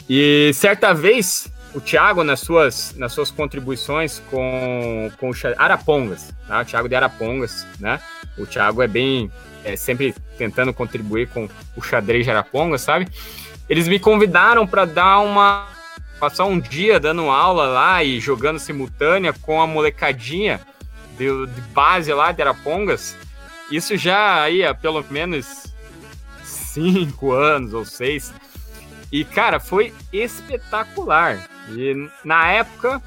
E 0.08 0.52
certa 0.54 0.94
vez, 0.94 1.52
o 1.76 1.80
Thiago, 1.80 2.24
nas 2.24 2.40
suas, 2.40 2.94
nas 2.96 3.12
suas 3.12 3.30
contribuições 3.30 4.22
com, 4.30 5.12
com 5.20 5.28
o 5.28 5.34
Arapongas, 5.58 6.32
tá? 6.48 6.62
o 6.62 6.64
Thiago 6.64 6.88
de 6.88 6.94
Arapongas, 6.94 7.66
né? 7.78 8.00
O 8.38 8.46
Thiago 8.46 8.80
é 8.82 8.88
bem, 8.88 9.30
é, 9.62 9.76
sempre 9.76 10.14
tentando 10.38 10.72
contribuir 10.72 11.28
com 11.28 11.46
o 11.76 11.82
xadrez 11.82 12.24
de 12.24 12.30
Arapongas, 12.30 12.80
sabe? 12.80 13.06
Eles 13.68 13.86
me 13.88 13.98
convidaram 13.98 14.66
para 14.66 14.86
dar 14.86 15.18
uma. 15.18 15.68
passar 16.18 16.46
um 16.46 16.58
dia 16.58 16.98
dando 16.98 17.28
aula 17.28 17.66
lá 17.66 18.02
e 18.02 18.20
jogando 18.20 18.58
simultânea 18.58 19.34
com 19.34 19.60
a 19.60 19.66
molecadinha 19.66 20.62
de, 21.18 21.26
de 21.46 21.60
base 21.72 22.10
lá 22.10 22.32
de 22.32 22.40
Arapongas. 22.40 23.14
Isso 23.70 23.98
já 23.98 24.40
aí 24.42 24.64
há 24.64 24.74
pelo 24.74 25.04
menos 25.10 25.66
cinco 26.42 27.32
anos 27.32 27.74
ou 27.74 27.84
seis. 27.84 28.32
E, 29.12 29.26
cara, 29.26 29.60
foi 29.60 29.92
espetacular. 30.10 31.55
E 31.68 32.08
na 32.24 32.50
época, 32.50 33.02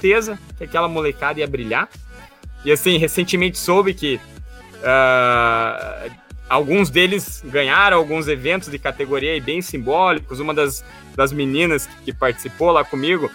certeza 0.00 0.38
que 0.56 0.64
aquela 0.64 0.88
molecada 0.88 1.38
ia 1.38 1.46
brilhar. 1.46 1.88
E 2.64 2.72
assim, 2.72 2.96
recentemente 2.96 3.58
soube 3.58 3.94
que 3.94 4.18
uh, 4.76 6.10
alguns 6.48 6.90
deles 6.90 7.42
ganharam 7.44 7.98
alguns 7.98 8.26
eventos 8.26 8.70
de 8.70 8.78
categoria 8.78 9.40
bem 9.40 9.60
simbólicos. 9.60 10.40
Uma 10.40 10.54
das, 10.54 10.84
das 11.14 11.32
meninas 11.32 11.86
que 12.04 12.12
participou 12.12 12.70
lá 12.70 12.84
comigo 12.84 13.30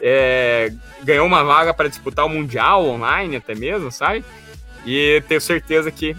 é, 0.00 0.72
ganhou 1.02 1.26
uma 1.26 1.42
vaga 1.44 1.74
para 1.74 1.88
disputar 1.88 2.24
o 2.24 2.28
Mundial 2.28 2.86
online, 2.86 3.36
até 3.36 3.54
mesmo, 3.54 3.90
sabe? 3.90 4.24
E 4.86 5.22
tenho 5.28 5.40
certeza 5.40 5.90
que 5.90 6.16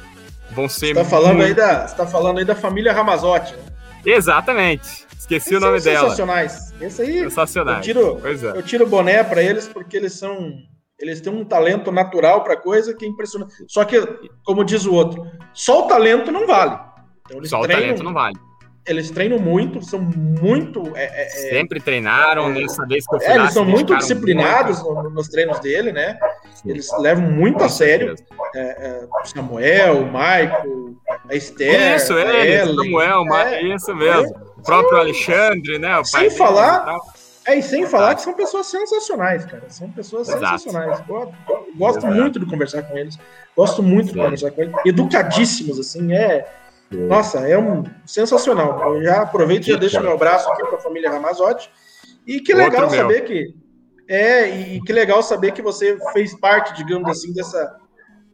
vão 0.51 0.67
ser. 0.67 0.93
Você 0.93 1.03
tá 1.03 1.05
falando, 1.05 1.37
muito... 1.37 1.47
aí, 1.47 1.53
da, 1.53 1.87
você 1.87 1.95
tá 1.95 2.07
falando 2.07 2.39
aí 2.39 2.45
da 2.45 2.55
família 2.55 2.93
Ramazotti, 2.93 3.53
né? 3.53 3.63
Exatamente. 4.05 5.04
Esqueci 5.17 5.55
o 5.55 5.59
nome 5.59 5.79
dela. 5.81 6.09
Sensacionais. 6.09 6.73
Esse 6.79 7.01
aí. 7.01 7.19
Sensacionais. 7.19 7.77
Eu 7.77 7.81
tiro, 7.83 8.21
é. 8.23 8.57
eu 8.57 8.63
tiro 8.63 8.85
o 8.85 8.87
boné 8.87 9.23
para 9.23 9.41
eles 9.41 9.67
porque 9.67 9.97
eles 9.97 10.13
são. 10.13 10.53
Eles 10.99 11.19
têm 11.19 11.33
um 11.33 11.43
talento 11.43 11.91
natural 11.91 12.43
para 12.43 12.55
coisa 12.55 12.93
que 12.93 13.05
é 13.05 13.07
impressionante. 13.07 13.53
Só 13.67 13.83
que, 13.83 13.99
como 14.45 14.63
diz 14.63 14.85
o 14.85 14.93
outro, 14.93 15.25
só 15.53 15.85
o 15.85 15.87
talento 15.87 16.31
não 16.31 16.47
vale. 16.47 16.79
Então, 17.25 17.43
só 17.43 17.61
treinam, 17.61 17.81
o 17.81 17.87
talento 17.87 18.03
não 18.03 18.13
vale. 18.13 18.35
Eles 18.87 19.09
treinam 19.09 19.39
muito, 19.39 19.83
são 19.83 19.99
muito. 19.99 20.95
É, 20.95 21.03
é, 21.03 21.25
é 21.25 21.29
Sempre 21.49 21.81
treinaram, 21.81 22.51
é, 22.51 22.61
nessa 22.61 22.85
vez 22.85 23.05
que 23.05 23.15
eu 23.15 23.19
fui 23.19 23.29
é, 23.29 23.35
Eles 23.35 23.53
são 23.53 23.65
muito 23.65 23.97
disciplinados 23.97 24.81
muito. 24.83 25.09
nos 25.09 25.27
treinos 25.27 25.59
dele, 25.59 25.91
né? 25.91 26.17
Eles 26.63 26.87
levam 26.99 27.29
muito 27.29 27.63
a 27.63 27.67
sério. 27.67 28.15
É, 28.55 28.59
é, 28.61 29.07
Samuel, 29.25 30.01
o 30.01 30.05
Michael, 30.05 30.95
a 31.29 31.35
Esther. 31.35 31.95
Isso, 31.95 32.13
é, 32.13 32.65
Samuel, 32.65 33.35
é, 33.35 33.63
isso 33.63 33.93
mesmo 33.95 34.44
próprio 34.65 34.99
Alexandre, 34.99 35.79
né? 35.79 36.03
sem 36.03 36.29
falar. 36.29 36.97
É, 37.47 37.59
e 37.59 37.61
sem 37.61 37.85
falar 37.85 38.15
que 38.15 38.21
são 38.23 38.33
pessoas 38.33 38.65
sensacionais, 38.65 39.45
cara. 39.45 39.69
São 39.69 39.89
pessoas 39.91 40.27
Exato. 40.27 40.59
sensacionais. 40.59 40.99
Gosto, 41.05 41.35
gosto 41.77 41.99
Exato. 41.99 42.15
muito 42.15 42.39
de 42.39 42.45
conversar 42.47 42.81
com 42.81 42.97
eles. 42.97 43.19
Gosto 43.55 43.83
muito 43.83 44.11
de 44.11 44.19
conversar 44.19 44.51
com 44.51 44.63
eles. 44.63 44.73
Educadíssimos, 44.83 45.79
assim, 45.79 46.11
é. 46.13 46.47
Nossa, 46.89 47.47
é 47.47 47.57
um 47.57 47.83
sensacional. 48.05 48.95
Eu 48.95 49.03
já 49.03 49.21
aproveito 49.21 49.67
e 49.67 49.71
já 49.71 49.77
deixo 49.77 50.01
meu 50.01 50.13
abraço 50.13 50.49
aqui 50.49 50.63
para 50.63 50.77
a 50.77 50.81
família 50.81 51.11
Ramazotti. 51.11 51.69
E 52.25 52.39
que 52.39 52.53
legal 52.53 52.83
Outro 52.83 52.97
saber 52.97 53.19
meu. 53.19 53.25
que. 53.25 53.55
É, 54.07 54.47
e 54.49 54.81
que 54.81 54.93
legal 54.93 55.21
saber 55.21 55.51
que 55.51 55.61
você 55.61 55.97
fez 56.13 56.33
parte, 56.39 56.75
digamos 56.75 57.09
assim, 57.09 57.33
dessa, 57.33 57.75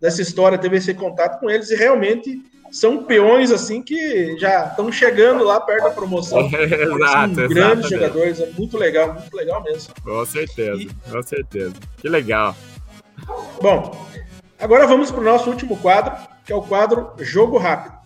dessa 0.01 0.21
história, 0.21 0.57
teve 0.57 0.77
esse 0.77 0.93
contato 0.93 1.39
com 1.39 1.49
eles 1.49 1.69
e 1.69 1.75
realmente 1.75 2.43
são 2.71 3.03
peões 3.03 3.51
assim 3.51 3.81
que 3.81 4.37
já 4.39 4.67
estão 4.67 4.91
chegando 4.91 5.43
lá 5.43 5.59
perto 5.59 5.83
da 5.83 5.89
promoção. 5.91 6.39
exato, 6.55 7.35
são 7.35 7.47
grandes 7.47 7.89
jogadores, 7.89 8.39
é 8.39 8.49
muito 8.51 8.77
legal, 8.77 9.13
muito 9.13 9.35
legal 9.35 9.61
mesmo. 9.61 9.93
Com 10.01 10.25
certeza, 10.25 10.81
e... 10.81 10.89
com 11.11 11.21
certeza. 11.21 11.73
Que 11.97 12.07
legal. 12.07 12.55
Bom, 13.61 14.07
agora 14.57 14.87
vamos 14.87 15.11
para 15.11 15.19
o 15.19 15.23
nosso 15.23 15.49
último 15.49 15.77
quadro, 15.77 16.15
que 16.45 16.53
é 16.53 16.55
o 16.55 16.61
quadro 16.61 17.11
Jogo 17.19 17.57
Rápido. 17.57 17.99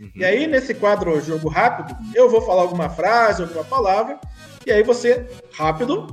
Uhum. 0.00 0.10
E 0.14 0.24
aí, 0.24 0.46
nesse 0.46 0.74
quadro 0.74 1.20
Jogo 1.20 1.48
Rápido, 1.48 1.96
eu 2.14 2.30
vou 2.30 2.40
falar 2.40 2.62
alguma 2.62 2.88
frase, 2.88 3.42
alguma 3.42 3.64
palavra, 3.64 4.18
e 4.66 4.72
aí 4.72 4.82
você, 4.82 5.26
rápido, 5.52 6.06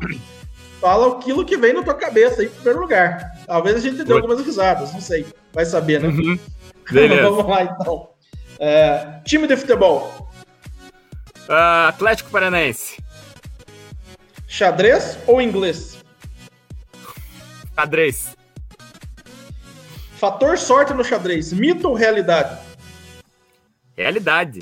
fala 0.82 1.16
aquilo 1.16 1.46
que 1.46 1.56
vem 1.56 1.74
na 1.74 1.84
tua 1.84 1.94
cabeça 1.94 2.42
aí, 2.42 2.48
em 2.48 2.50
primeiro 2.50 2.82
lugar. 2.82 3.38
Talvez 3.46 3.76
a 3.76 3.80
gente 3.80 4.04
dê 4.04 4.12
algumas 4.12 4.44
risadas, 4.44 4.92
não 4.92 5.00
sei. 5.00 5.28
Vai 5.54 5.64
saber, 5.64 6.02
né? 6.02 6.10
Uhum. 6.10 6.40
Vamos 7.22 7.46
lá, 7.46 7.64
então. 7.64 8.10
É, 8.60 9.22
time 9.24 9.48
de 9.48 9.56
futebol. 9.56 10.30
Uh, 11.48 11.88
Atlético 11.88 12.32
Paranaense. 12.32 13.02
Xadrez 14.48 15.18
ou 15.28 15.40
inglês? 15.40 15.98
Xadrez. 17.76 18.36
Fator 20.18 20.58
sorte 20.58 20.94
no 20.94 21.04
xadrez, 21.04 21.54
mito 21.54 21.90
ou 21.90 21.96
realidade? 21.96 22.60
Realidade. 23.96 24.60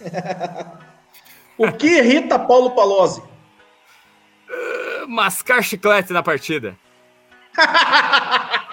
o 1.58 1.72
que 1.72 1.98
irrita 1.98 2.38
Paulo 2.38 2.70
Palozzi? 2.70 3.22
Mascar 5.06 5.62
chiclete 5.62 6.12
na 6.12 6.22
partida. 6.22 6.76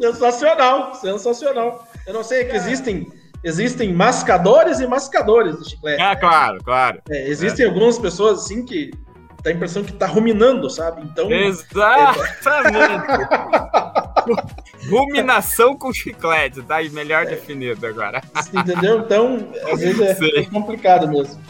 sensacional, 0.00 0.94
sensacional. 0.94 1.86
Eu 2.06 2.14
não 2.14 2.24
sei 2.24 2.44
que 2.44 2.56
existem 2.56 3.06
existem 3.42 3.92
mascadores 3.92 4.80
e 4.80 4.86
mascadores 4.86 5.58
de 5.58 5.70
chiclete. 5.70 6.02
Ah, 6.02 6.16
claro, 6.16 6.62
claro. 6.62 7.00
É, 7.08 7.28
existem 7.28 7.64
é. 7.64 7.68
algumas 7.68 7.98
pessoas 7.98 8.44
assim 8.44 8.64
que 8.64 8.90
dá 9.42 9.50
a 9.50 9.52
impressão 9.52 9.82
que 9.82 9.92
tá 9.92 10.06
ruminando, 10.06 10.68
sabe? 10.68 11.02
Então. 11.02 11.30
Exatamente. 11.30 12.78
É... 13.26 14.90
Ruminação 14.90 15.76
com 15.76 15.92
chiclete, 15.92 16.62
tá 16.62 16.82
melhor 16.92 17.22
é. 17.24 17.26
definido 17.26 17.86
agora. 17.86 18.22
Entendeu? 18.52 19.00
Então, 19.00 19.48
às 19.72 19.80
vezes 19.80 20.00
é, 20.00 20.40
é 20.40 20.44
complicado 20.46 21.08
mesmo. 21.08 21.40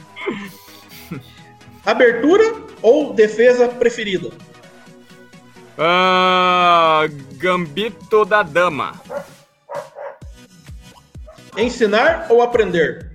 Abertura 1.85 2.45
ou 2.83 3.15
defesa 3.15 3.69
preferida? 3.69 4.29
Uh, 5.79 7.09
gambito 7.37 8.25
da 8.25 8.43
dama. 8.43 9.01
Ensinar 11.57 12.27
ou 12.31 12.43
aprender? 12.43 13.13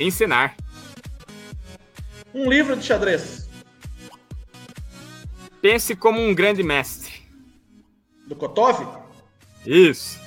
Ensinar. 0.00 0.56
Um 2.34 2.48
livro 2.48 2.74
de 2.74 2.84
xadrez. 2.84 3.48
Pense 5.60 5.94
como 5.94 6.20
um 6.20 6.34
grande 6.34 6.62
mestre. 6.62 7.12
Do 8.26 8.34
Kotov? 8.34 8.84
Isso. 9.66 10.18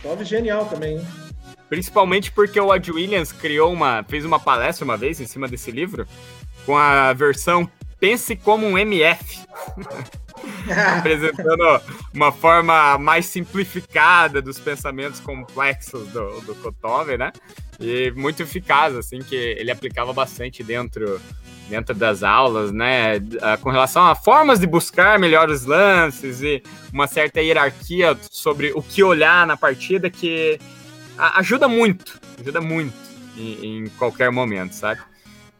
Kotov 0.00 0.24
genial 0.24 0.66
também, 0.66 0.98
hein? 0.98 1.23
Principalmente 1.68 2.30
porque 2.30 2.60
o 2.60 2.70
Ad 2.70 2.90
Williams 2.90 3.32
criou 3.32 3.72
uma, 3.72 4.04
fez 4.08 4.24
uma 4.24 4.38
palestra 4.38 4.84
uma 4.84 4.96
vez 4.96 5.20
em 5.20 5.26
cima 5.26 5.48
desse 5.48 5.70
livro 5.70 6.06
com 6.64 6.76
a 6.76 7.12
versão 7.12 7.68
Pense 7.98 8.36
como 8.36 8.66
um 8.66 8.76
MF. 8.76 9.40
apresentando 10.98 11.80
uma 12.12 12.32
forma 12.32 12.98
mais 12.98 13.26
simplificada 13.26 14.42
dos 14.42 14.58
pensamentos 14.58 15.20
complexos 15.20 16.06
do, 16.08 16.40
do 16.42 17.16
né? 17.18 17.32
E 17.80 18.10
muito 18.12 18.42
eficaz, 18.42 18.94
assim, 18.94 19.20
que 19.20 19.34
ele 19.34 19.70
aplicava 19.70 20.12
bastante 20.12 20.62
dentro, 20.62 21.20
dentro 21.68 21.94
das 21.94 22.22
aulas, 22.22 22.72
né? 22.72 23.16
Ah, 23.40 23.56
com 23.56 23.70
relação 23.70 24.04
a 24.04 24.14
formas 24.14 24.60
de 24.60 24.66
buscar 24.66 25.18
melhores 25.18 25.64
lances 25.64 26.42
e 26.42 26.62
uma 26.92 27.06
certa 27.06 27.40
hierarquia 27.40 28.16
sobre 28.30 28.72
o 28.74 28.82
que 28.82 29.02
olhar 29.02 29.46
na 29.46 29.56
partida 29.56 30.10
que 30.10 30.58
ajuda 31.18 31.68
muito, 31.68 32.20
ajuda 32.40 32.60
muito 32.60 32.94
em, 33.36 33.84
em 33.84 33.88
qualquer 33.90 34.30
momento, 34.30 34.72
sabe? 34.72 35.00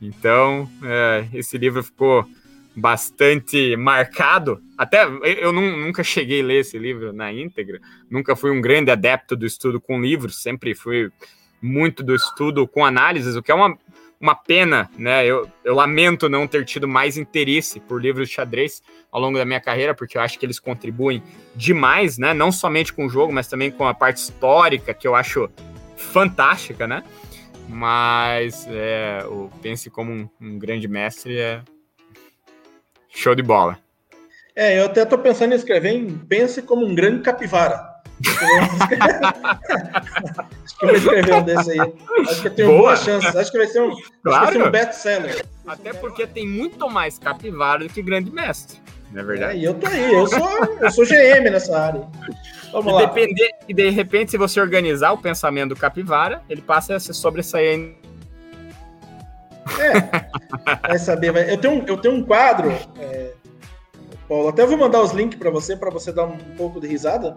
Então, 0.00 0.68
é, 0.82 1.26
esse 1.32 1.56
livro 1.56 1.82
ficou 1.82 2.26
bastante 2.76 3.76
marcado. 3.76 4.60
Até 4.76 5.04
eu 5.04 5.52
nunca 5.52 6.02
cheguei 6.02 6.42
a 6.42 6.44
ler 6.44 6.60
esse 6.60 6.78
livro 6.78 7.12
na 7.12 7.32
íntegra, 7.32 7.80
nunca 8.10 8.34
fui 8.34 8.50
um 8.50 8.60
grande 8.60 8.90
adepto 8.90 9.36
do 9.36 9.46
estudo 9.46 9.80
com 9.80 10.00
livros, 10.00 10.42
sempre 10.42 10.74
fui 10.74 11.10
muito 11.62 12.02
do 12.02 12.14
estudo 12.14 12.68
com 12.68 12.84
análises, 12.84 13.36
o 13.36 13.42
que 13.42 13.50
é 13.50 13.54
uma, 13.54 13.78
uma 14.20 14.34
pena, 14.34 14.90
né? 14.96 15.26
Eu, 15.26 15.48
eu 15.64 15.74
lamento 15.74 16.28
não 16.28 16.46
ter 16.46 16.64
tido 16.64 16.88
mais 16.88 17.16
interesse 17.16 17.80
por 17.80 18.00
livros 18.00 18.28
de 18.28 18.34
xadrez 18.34 18.82
ao 19.10 19.20
longo 19.20 19.38
da 19.38 19.44
minha 19.44 19.60
carreira, 19.60 19.94
porque 19.94 20.16
eu 20.16 20.22
acho 20.22 20.38
que 20.38 20.46
eles 20.46 20.58
contribuem 20.58 21.22
demais, 21.54 22.18
né? 22.18 22.32
Não 22.32 22.50
somente 22.50 22.92
com 22.92 23.06
o 23.06 23.08
jogo, 23.08 23.32
mas 23.32 23.48
também 23.48 23.70
com 23.70 23.86
a 23.86 23.94
parte 23.94 24.18
histórica, 24.18 24.94
que 24.94 25.06
eu 25.06 25.14
acho 25.14 25.50
fantástica, 25.96 26.86
né? 26.86 27.02
Mas 27.68 28.66
é, 28.68 29.24
o 29.26 29.50
Pense 29.62 29.90
como 29.90 30.12
um, 30.12 30.28
um 30.40 30.58
grande 30.58 30.88
mestre 30.88 31.38
é 31.38 31.62
show 33.08 33.34
de 33.34 33.42
bola. 33.42 33.78
É, 34.56 34.78
eu 34.78 34.84
até 34.84 35.04
tô 35.04 35.18
pensando 35.18 35.52
em 35.52 35.56
escrever 35.56 35.90
em 35.90 36.16
Pense 36.18 36.62
como 36.62 36.86
um 36.86 36.94
grande 36.94 37.22
capivara. 37.22 37.93
Acho 40.64 40.78
que 40.78 40.84
eu 40.84 40.88
vou 40.88 40.96
escrever 40.96 41.34
um 41.34 41.42
desse 41.42 41.70
aí. 41.72 41.94
Acho 42.28 42.42
que 42.42 42.48
eu 42.48 42.54
tenho 42.54 42.68
Boa. 42.68 42.80
boas 42.82 43.00
chances. 43.02 43.34
Acho 43.36 43.50
que 43.52 43.58
vai 43.58 43.66
ser 43.66 43.82
um, 43.82 43.92
Claro. 44.22 44.66
um 44.66 44.70
best-seller. 44.70 45.44
Até 45.66 45.92
porque 45.92 46.26
tem 46.26 46.46
muito 46.46 46.88
mais 46.90 47.18
capivara 47.18 47.80
do 47.80 47.88
que 47.92 48.02
grande 48.02 48.30
mestre, 48.30 48.78
não 49.10 49.20
é 49.20 49.22
É, 49.22 49.26
verdade? 49.26 49.58
e 49.58 49.64
eu 49.64 49.74
tô 49.74 49.86
aí, 49.86 50.12
eu 50.12 50.26
sou, 50.26 50.64
eu 50.80 50.90
sou 50.90 51.04
GM 51.06 51.50
nessa 51.50 51.78
área. 51.78 52.06
Vamos 52.72 52.92
E, 52.92 52.94
lá. 52.96 53.04
depender, 53.06 53.50
e 53.68 53.72
de 53.74 53.88
repente, 53.90 54.30
se 54.32 54.36
você 54.36 54.60
organizar 54.60 55.12
o 55.12 55.18
pensamento 55.18 55.70
do 55.70 55.76
capivara, 55.76 56.42
ele 56.50 56.60
passa 56.60 56.96
a 56.96 57.00
se 57.00 57.12
sobressair 57.14 57.94
É, 59.78 60.86
vai 60.86 60.98
saber. 60.98 61.32
vai- 61.32 61.50
Eu 61.50 61.56
tenho, 61.56 61.74
um- 61.82 61.86
eu 61.86 61.96
tenho 61.96 62.14
um 62.16 62.22
quadro, 62.24 62.70
é, 62.98 63.32
Paulo, 64.28 64.48
até 64.48 64.66
vou 64.66 64.76
mandar 64.76 65.00
os 65.00 65.12
links 65.12 65.38
para 65.38 65.50
você, 65.50 65.74
para 65.76 65.90
você 65.90 66.12
dar 66.12 66.24
um 66.26 66.36
pouco 66.58 66.78
de 66.80 66.86
risada. 66.86 67.34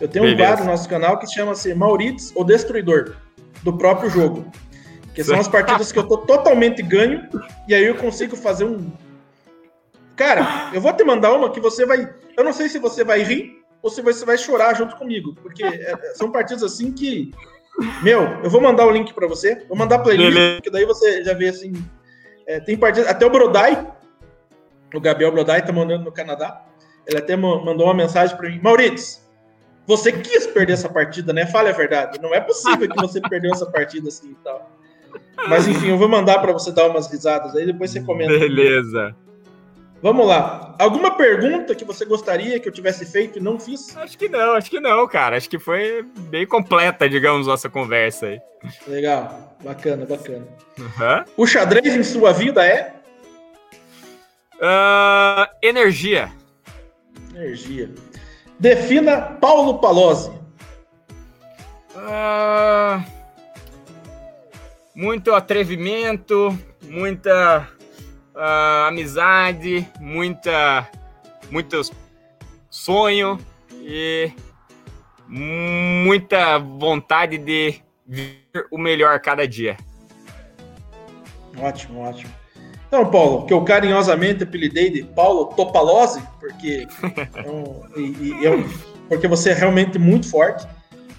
Eu 0.00 0.08
tenho 0.08 0.24
um 0.24 0.28
Beleza. 0.28 0.48
quadro 0.48 0.64
no 0.64 0.70
nosso 0.70 0.88
canal 0.88 1.18
que 1.18 1.26
chama-se 1.26 1.74
Maurits, 1.74 2.32
o 2.34 2.42
Destruidor, 2.44 3.16
do 3.62 3.76
próprio 3.76 4.08
jogo. 4.10 4.50
Que 5.14 5.22
são 5.24 5.38
as 5.38 5.48
partidas 5.48 5.92
que 5.92 5.98
eu 5.98 6.06
tô 6.06 6.18
totalmente 6.18 6.82
ganho, 6.82 7.28
e 7.68 7.74
aí 7.74 7.84
eu 7.84 7.96
consigo 7.96 8.36
fazer 8.36 8.64
um. 8.64 8.90
Cara, 10.16 10.70
eu 10.72 10.80
vou 10.80 10.92
te 10.92 11.02
mandar 11.04 11.32
uma 11.32 11.50
que 11.50 11.60
você 11.60 11.84
vai. 11.84 12.08
Eu 12.36 12.44
não 12.44 12.52
sei 12.52 12.68
se 12.68 12.78
você 12.78 13.02
vai 13.04 13.22
rir 13.22 13.60
ou 13.82 13.90
se 13.90 14.02
você 14.02 14.24
vai 14.24 14.38
chorar 14.38 14.74
junto 14.74 14.96
comigo, 14.96 15.34
porque 15.42 15.64
é, 15.64 15.94
são 16.14 16.30
partidas 16.30 16.62
assim 16.62 16.92
que. 16.92 17.32
Meu, 18.02 18.22
eu 18.44 18.50
vou 18.50 18.60
mandar 18.60 18.86
o 18.86 18.90
link 18.90 19.12
para 19.14 19.26
você, 19.26 19.64
vou 19.68 19.76
mandar 19.76 19.96
a 19.96 19.98
playlist, 20.00 20.32
Beleza. 20.34 20.54
porque 20.56 20.70
daí 20.70 20.84
você 20.84 21.24
já 21.24 21.32
vê 21.34 21.48
assim. 21.48 21.72
é, 22.46 22.60
tem 22.60 22.76
partidas. 22.76 23.08
Até 23.10 23.24
o 23.26 23.30
Brodai, 23.30 23.86
o 24.94 25.00
Gabriel 25.00 25.32
Brodai 25.32 25.64
tá 25.64 25.72
mandando 25.72 26.04
no 26.04 26.12
Canadá. 26.12 26.62
Ele 27.06 27.18
até 27.18 27.34
ma- 27.36 27.64
mandou 27.64 27.86
uma 27.86 27.94
mensagem 27.94 28.36
para 28.36 28.48
mim. 28.50 28.60
Maurits, 28.62 29.19
você 29.90 30.12
quis 30.12 30.46
perder 30.46 30.74
essa 30.74 30.88
partida, 30.88 31.32
né? 31.32 31.46
Fale 31.46 31.68
a 31.68 31.72
verdade. 31.72 32.20
Não 32.22 32.32
é 32.34 32.40
possível 32.40 32.88
que 32.88 32.96
você 33.00 33.20
perdeu 33.20 33.52
essa 33.52 33.66
partida 33.66 34.08
assim 34.08 34.30
e 34.30 34.36
tal. 34.44 34.70
Mas 35.48 35.66
enfim, 35.66 35.88
eu 35.88 35.98
vou 35.98 36.08
mandar 36.08 36.38
para 36.38 36.52
você 36.52 36.70
dar 36.70 36.88
umas 36.88 37.10
risadas 37.10 37.56
aí, 37.56 37.66
depois 37.66 37.90
você 37.90 38.00
comenta. 38.00 38.32
Beleza. 38.38 39.16
Vamos 40.02 40.26
lá. 40.26 40.74
Alguma 40.78 41.14
pergunta 41.16 41.74
que 41.74 41.84
você 41.84 42.04
gostaria 42.04 42.58
que 42.60 42.68
eu 42.68 42.72
tivesse 42.72 43.04
feito 43.04 43.38
e 43.38 43.42
não 43.42 43.58
fiz? 43.58 43.94
Acho 43.96 44.16
que 44.16 44.28
não, 44.28 44.54
acho 44.54 44.70
que 44.70 44.80
não, 44.80 45.06
cara. 45.08 45.36
Acho 45.36 45.50
que 45.50 45.58
foi 45.58 46.02
bem 46.30 46.46
completa, 46.46 47.08
digamos, 47.08 47.46
nossa 47.46 47.68
conversa 47.68 48.26
aí. 48.26 48.40
Legal. 48.86 49.56
Bacana, 49.62 50.06
bacana. 50.06 50.46
Aham. 50.78 51.24
O 51.36 51.46
xadrez 51.46 51.94
em 51.94 52.02
sua 52.04 52.32
vida 52.32 52.64
é 52.64 52.94
Ah, 54.62 55.50
energia. 55.62 56.30
energia. 57.34 57.90
Defina 58.60 59.22
Paulo 59.40 59.78
Palozzi. 59.78 60.30
Ah, 61.96 63.02
muito 64.94 65.34
atrevimento, 65.34 66.56
muita 66.82 67.66
ah, 68.34 68.88
amizade, 68.88 69.88
muita 69.98 70.86
muitos 71.50 71.90
sonho 72.68 73.40
e 73.72 74.30
muita 75.26 76.58
vontade 76.58 77.38
de 77.38 77.80
ver 78.06 78.66
o 78.70 78.76
melhor 78.76 79.18
cada 79.20 79.48
dia. 79.48 79.78
Ótimo, 81.58 82.00
ótimo. 82.00 82.39
Então, 82.90 83.08
Paulo, 83.08 83.46
que 83.46 83.52
eu 83.52 83.62
carinhosamente 83.62 84.42
apelidei 84.42 84.90
de 84.90 85.04
Paulo 85.04 85.46
Topalozzi, 85.54 86.20
porque, 86.40 86.88
é 87.36 87.48
um- 87.48 87.82
e- 87.96 88.40
e 88.42 88.46
é 88.46 88.50
um- 88.50 88.68
porque 89.08 89.28
você 89.28 89.50
é 89.50 89.54
realmente 89.54 89.96
muito 89.96 90.28
forte, 90.28 90.66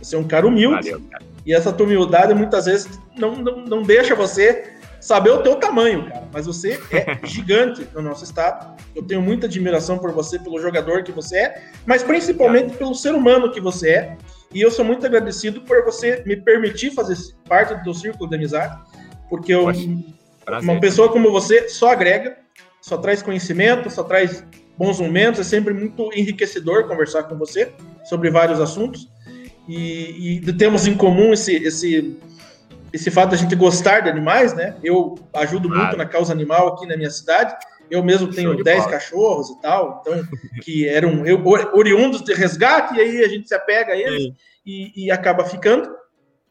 você 0.02 0.18
é 0.18 0.20
um 0.20 0.28
cara 0.28 0.46
humilde, 0.46 0.92
Valeu, 0.92 1.08
cara. 1.10 1.24
e 1.46 1.54
essa 1.54 1.72
tua 1.72 1.86
humildade 1.86 2.34
muitas 2.34 2.66
vezes 2.66 3.00
não, 3.18 3.36
não, 3.38 3.58
não 3.66 3.84
deixa 3.84 4.14
você 4.16 4.74
saber 5.00 5.30
o 5.30 5.38
teu 5.44 5.56
tamanho, 5.56 6.10
cara. 6.10 6.28
Mas 6.34 6.46
você 6.46 6.78
é 6.92 7.18
gigante 7.26 7.88
no 7.96 8.02
nosso 8.02 8.26
estado. 8.26 8.76
Eu 8.94 9.04
tenho 9.04 9.22
muita 9.22 9.48
admiração 9.48 9.98
por 9.98 10.12
você, 10.12 10.38
pelo 10.40 10.60
jogador 10.60 11.04
que 11.04 11.12
você 11.14 11.38
é, 11.38 11.64
mas 11.86 12.04
principalmente 12.04 12.74
pelo 12.76 12.94
ser 12.94 13.16
humano 13.16 13.50
que 13.50 13.62
você 13.62 13.90
é. 13.92 14.18
E 14.54 14.60
eu 14.60 14.70
sou 14.70 14.84
muito 14.84 15.06
agradecido 15.06 15.62
por 15.62 15.86
você 15.86 16.22
me 16.26 16.36
permitir 16.36 16.92
fazer 16.92 17.16
parte 17.48 17.74
do 17.76 17.82
teu 17.84 17.94
círculo 17.94 18.30
de 18.30 18.36
amizade, 18.36 18.78
porque 19.30 19.54
eu, 19.54 19.64
Poxa, 19.64 19.80
Prazer. 20.52 20.70
uma 20.70 20.80
pessoa 20.80 21.10
como 21.12 21.32
você 21.32 21.68
só 21.70 21.90
agrega, 21.92 22.38
só 22.82 22.98
traz 22.98 23.22
conhecimento, 23.22 23.90
só 23.90 24.04
traz 24.04 24.44
bons 24.78 25.00
momentos. 25.00 25.40
É 25.40 25.44
sempre 25.44 25.74
muito 25.74 26.12
enriquecedor 26.14 26.88
conversar 26.88 27.24
com 27.24 27.38
você 27.38 27.72
sobre 28.04 28.30
vários 28.30 28.60
assuntos. 28.60 29.10
E, 29.68 30.40
e 30.46 30.54
temos 30.54 30.88
em 30.88 30.96
comum 30.96 31.32
esse, 31.34 31.56
esse, 31.56 32.18
esse 32.92 33.10
fato 33.12 33.32
da 33.32 33.38
gente 33.38 33.56
gostar 33.56 34.02
de 34.02 34.10
animais, 34.10 34.54
né? 34.54 34.76
Eu 34.84 35.16
ajudo 35.34 35.68
Claro. 35.70 35.84
muito 35.84 35.98
na 35.98 36.06
causa 36.06 36.34
animal 36.34 36.70
aqui 36.70 36.86
na 36.88 36.98
minha 36.98 37.12
cidade. 37.12 37.54
Eu 37.90 38.04
mesmo 38.04 38.30
tenho 38.32 38.56
de 38.56 38.64
10 38.64 38.80
bola. 38.80 38.92
cachorros 38.92 39.50
e 39.50 39.62
tal, 39.62 40.02
então, 40.02 40.24
que 40.64 40.88
eram 40.88 41.26
eu- 41.26 41.44
oriundos 41.74 42.22
de 42.24 42.34
resgate, 42.34 42.96
e 42.96 43.02
aí 43.02 43.22
a 43.24 43.28
gente 43.28 43.48
se 43.50 43.54
apega 43.54 43.92
a 43.94 43.98
eles 43.98 44.34
e, 44.66 45.06
e 45.06 45.12
acaba 45.12 45.44
ficando. 45.44 45.90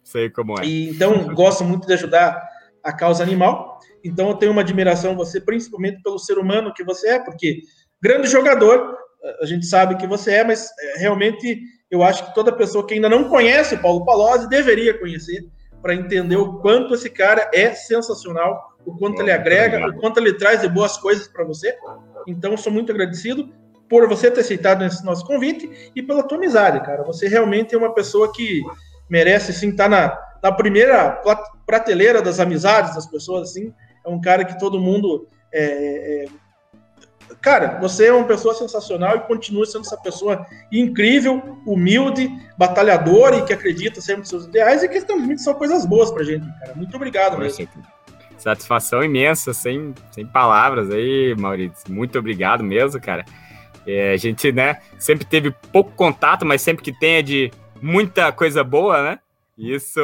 sei 0.05 0.29
como 0.29 0.59
é. 0.61 0.65
E, 0.67 0.91
então, 0.91 1.35
gosto 1.35 1.65
muito 1.65 1.87
de 1.87 1.95
ajudar 1.95 2.47
a 2.85 2.93
causa 2.93 3.23
animal. 3.23 3.70
Então, 4.05 4.29
eu 4.29 4.35
tenho 4.35 4.53
uma 4.53 4.63
admiração 4.63 5.17
você, 5.17 5.41
principalmente 5.41 6.03
pelo 6.03 6.19
ser 6.19 6.39
humano 6.39 6.73
que 6.75 6.85
você 6.85 7.11
é, 7.11 7.19
porque 7.19 7.61
grande 8.01 8.29
jogador, 8.29 8.97
a 9.41 9.47
gente 9.47 9.67
sabe 9.67 9.97
que 9.97 10.07
você 10.07 10.33
é, 10.35 10.45
mas 10.45 10.71
é, 10.81 10.99
realmente 10.99 11.61
eu 11.91 12.03
acho 12.03 12.25
que 12.27 12.35
toda 12.35 12.53
pessoa 12.53 12.87
que 12.87 12.95
ainda 12.95 13.09
não 13.09 13.29
conhece 13.29 13.75
o 13.75 13.83
Paulo 13.83 14.05
Palozzi 14.05 14.49
deveria 14.49 14.99
conhecer 14.99 15.47
para 15.83 15.95
entender 15.95 16.37
o 16.37 16.61
quanto 16.61 16.95
esse 16.95 17.11
cara 17.11 17.51
é 17.53 17.73
sensacional, 17.75 18.77
o 18.85 18.97
quanto 18.97 19.21
ele 19.21 19.33
agrega, 19.33 19.89
o 19.89 19.99
quanto 19.99 20.19
ele 20.19 20.35
traz 20.35 20.61
de 20.61 20.69
boas 20.69 20.97
coisas 20.97 21.27
para 21.27 21.45
você. 21.45 21.75
Então, 22.27 22.57
sou 22.57 22.73
muito 22.73 22.93
agradecido 22.93 23.51
por 23.89 24.09
você 24.09 24.31
ter 24.31 24.41
aceitado 24.41 24.85
esse 24.85 25.05
nosso 25.05 25.27
convite 25.27 25.91
e 25.97 26.03
pela 26.03 26.23
tua 26.23 26.39
amizade, 26.39 26.81
cara. 26.85 27.03
Você 27.03 27.27
realmente 27.27 27.75
é 27.75 27.79
uma 27.79 27.93
pessoa 27.93 28.33
que 28.33 28.63
merece, 29.09 29.53
sim, 29.53 29.71
estar 29.71 29.89
na, 29.89 30.17
na 30.43 30.53
primeira 30.53 31.21
prateleira 31.67 32.23
das 32.23 32.39
amizades 32.39 32.95
das 32.95 33.07
pessoas, 33.07 33.51
assim. 33.51 33.75
É 34.05 34.09
um 34.09 34.21
cara 34.21 34.45
que 34.45 34.59
todo 34.59 34.81
mundo. 34.81 35.27
é, 35.53 36.25
é, 36.25 36.29
Cara, 37.41 37.79
você 37.81 38.07
é 38.07 38.13
uma 38.13 38.27
pessoa 38.27 38.55
sensacional 38.55 39.17
e 39.17 39.21
continua 39.21 39.65
sendo 39.65 39.83
essa 39.83 39.97
pessoa 39.97 40.45
incrível, 40.71 41.59
humilde, 41.65 42.29
batalhador 42.59 43.35
e 43.35 43.45
que 43.45 43.53
acredita 43.53 44.01
sempre 44.01 44.21
nos 44.21 44.29
seus 44.29 44.45
ideais 44.45 44.83
e 44.83 44.89
que 44.89 45.01
também 45.01 45.39
são 45.39 45.55
coisas 45.55 45.87
boas 45.87 46.11
pra 46.11 46.23
gente, 46.23 46.47
cara. 46.59 46.75
Muito 46.75 46.95
obrigado 46.95 47.39
mesmo. 47.39 47.67
Satisfação 48.37 49.03
imensa, 49.03 49.55
sem, 49.55 49.95
sem 50.11 50.27
palavras 50.27 50.91
aí, 50.91 51.35
Maurício. 51.39 51.85
Muito 51.89 52.19
obrigado 52.19 52.63
mesmo, 52.65 53.01
cara. 53.01 53.25
É, 53.87 54.13
a 54.13 54.17
gente, 54.17 54.53
né, 54.53 54.81
sempre 54.99 55.25
teve 55.25 55.51
pouco 55.73 55.93
contato, 55.93 56.45
mas 56.45 56.61
sempre 56.61 56.83
que 56.83 56.93
tem 56.93 57.17
é 57.17 57.23
de 57.23 57.51
muita 57.81 58.33
coisa 58.33 58.63
boa, 58.63 59.03
né? 59.03 59.19
Isso, 59.57 60.01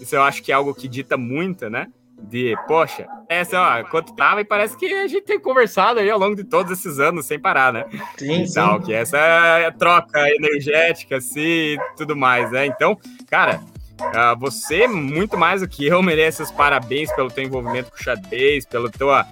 isso 0.00 0.14
eu 0.14 0.22
acho 0.22 0.42
que 0.42 0.52
é 0.52 0.54
algo 0.54 0.74
que 0.74 0.88
dita 0.88 1.16
muito, 1.16 1.68
né? 1.70 1.88
De, 2.22 2.56
poxa, 2.66 3.06
essa, 3.28 3.60
ó, 3.60 3.84
quanto 3.84 4.14
tava 4.14 4.40
e 4.40 4.44
parece 4.44 4.76
que 4.76 4.86
a 4.86 5.06
gente 5.06 5.26
tem 5.26 5.40
conversado 5.40 6.00
aí 6.00 6.08
ao 6.08 6.18
longo 6.18 6.36
de 6.36 6.44
todos 6.44 6.72
esses 6.72 6.98
anos 6.98 7.26
sem 7.26 7.38
parar, 7.38 7.72
né? 7.72 7.84
Sim, 8.16 8.44
e 8.44 8.52
tal, 8.52 8.80
que 8.80 8.94
essa 8.94 9.18
é 9.18 9.70
troca 9.72 10.30
energética, 10.30 11.16
assim, 11.16 11.40
e 11.40 11.78
tudo 11.96 12.16
mais, 12.16 12.50
né? 12.50 12.66
Então, 12.66 12.96
cara, 13.28 13.60
ah, 14.14 14.34
você, 14.34 14.88
muito 14.88 15.36
mais 15.36 15.60
do 15.60 15.68
que 15.68 15.86
eu, 15.86 16.00
merece 16.02 16.42
os 16.42 16.50
parabéns 16.50 17.12
pelo 17.14 17.30
teu 17.30 17.44
envolvimento 17.44 17.90
com 17.90 17.96
o 17.96 18.02
xadrez, 18.02 18.64
pelas 18.64 18.90
tua, 18.92 19.26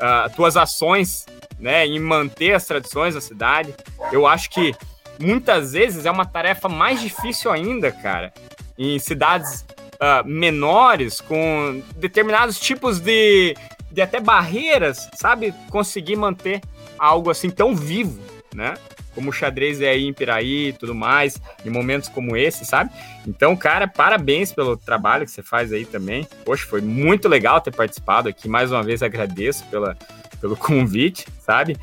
ah, 0.00 0.30
tuas 0.34 0.56
ações, 0.56 1.26
né, 1.58 1.86
em 1.86 1.98
manter 1.98 2.54
as 2.54 2.66
tradições 2.66 3.14
da 3.14 3.20
cidade. 3.20 3.74
Eu 4.10 4.26
acho 4.26 4.50
que 4.50 4.74
muitas 5.18 5.72
vezes 5.72 6.06
é 6.06 6.10
uma 6.10 6.26
tarefa 6.26 6.68
mais 6.68 7.00
difícil 7.00 7.50
ainda, 7.50 7.90
cara, 7.90 8.32
em 8.78 8.98
cidades 8.98 9.64
ah, 10.04 10.24
menores, 10.26 11.20
com 11.20 11.80
determinados 11.94 12.58
tipos 12.58 12.98
de, 12.98 13.54
de 13.88 14.02
até 14.02 14.18
barreiras, 14.18 15.08
sabe? 15.14 15.54
Conseguir 15.70 16.16
manter 16.16 16.60
algo 16.98 17.30
assim 17.30 17.48
tão 17.48 17.72
vivo, 17.72 18.20
né? 18.52 18.74
como 19.14 19.30
o 19.30 19.32
xadrez 19.32 19.80
é 19.80 19.90
aí 19.90 20.06
em 20.06 20.12
Piraí 20.12 20.68
e 20.68 20.72
tudo 20.72 20.94
mais, 20.94 21.40
em 21.64 21.70
momentos 21.70 22.08
como 22.08 22.36
esse, 22.36 22.64
sabe? 22.64 22.90
Então, 23.26 23.54
cara, 23.56 23.86
parabéns 23.86 24.52
pelo 24.52 24.76
trabalho 24.76 25.24
que 25.24 25.30
você 25.30 25.42
faz 25.42 25.72
aí 25.72 25.84
também. 25.84 26.26
Poxa, 26.44 26.66
foi 26.66 26.80
muito 26.80 27.28
legal 27.28 27.60
ter 27.60 27.74
participado 27.74 28.28
aqui. 28.28 28.48
Mais 28.48 28.72
uma 28.72 28.82
vez 28.82 29.02
agradeço 29.02 29.64
pela, 29.66 29.96
pelo 30.40 30.56
convite, 30.58 31.26
sabe? 31.40 31.76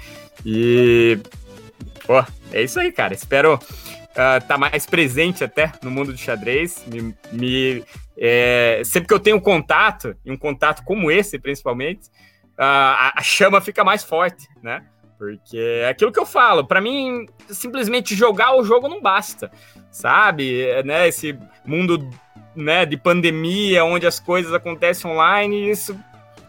E, 0.46 1.20
pô, 2.06 2.24
é 2.52 2.64
isso 2.64 2.80
aí, 2.80 2.92
cara. 2.92 3.14
Espero 3.14 3.60
estar 4.10 4.42
uh, 4.42 4.48
tá 4.48 4.58
mais 4.58 4.86
presente 4.86 5.44
até 5.44 5.72
no 5.84 5.92
mundo 5.92 6.12
do 6.12 6.18
xadrez. 6.18 6.84
Me, 6.88 7.16
me 7.32 7.84
é, 8.22 8.82
sempre 8.84 9.08
que 9.08 9.14
eu 9.14 9.20
tenho 9.20 9.40
contato, 9.40 10.14
e 10.26 10.32
um 10.32 10.38
contato 10.38 10.84
como 10.84 11.10
esse, 11.10 11.40
principalmente, 11.40 12.10
a, 12.58 13.14
a 13.18 13.24
chama 13.24 13.62
fica 13.62 13.84
mais 13.84 14.04
forte, 14.04 14.46
né? 14.62 14.84
Porque 15.18 15.58
é 15.58 15.90
aquilo 15.90 16.12
que 16.12 16.20
eu 16.20 16.26
falo, 16.26 16.66
para 16.66 16.82
mim, 16.82 17.26
simplesmente 17.48 18.16
jogar 18.16 18.56
o 18.56 18.64
jogo 18.64 18.90
não 18.90 19.02
basta, 19.02 19.50
sabe? 19.90 20.62
É, 20.64 20.84
né, 20.84 21.08
esse 21.08 21.38
mundo 21.66 22.10
né, 22.56 22.86
de 22.86 22.98
pandemia, 22.98 23.86
onde 23.86 24.06
as 24.06 24.20
coisas 24.20 24.54
acontecem 24.54 25.10
online, 25.10 25.70
isso 25.70 25.98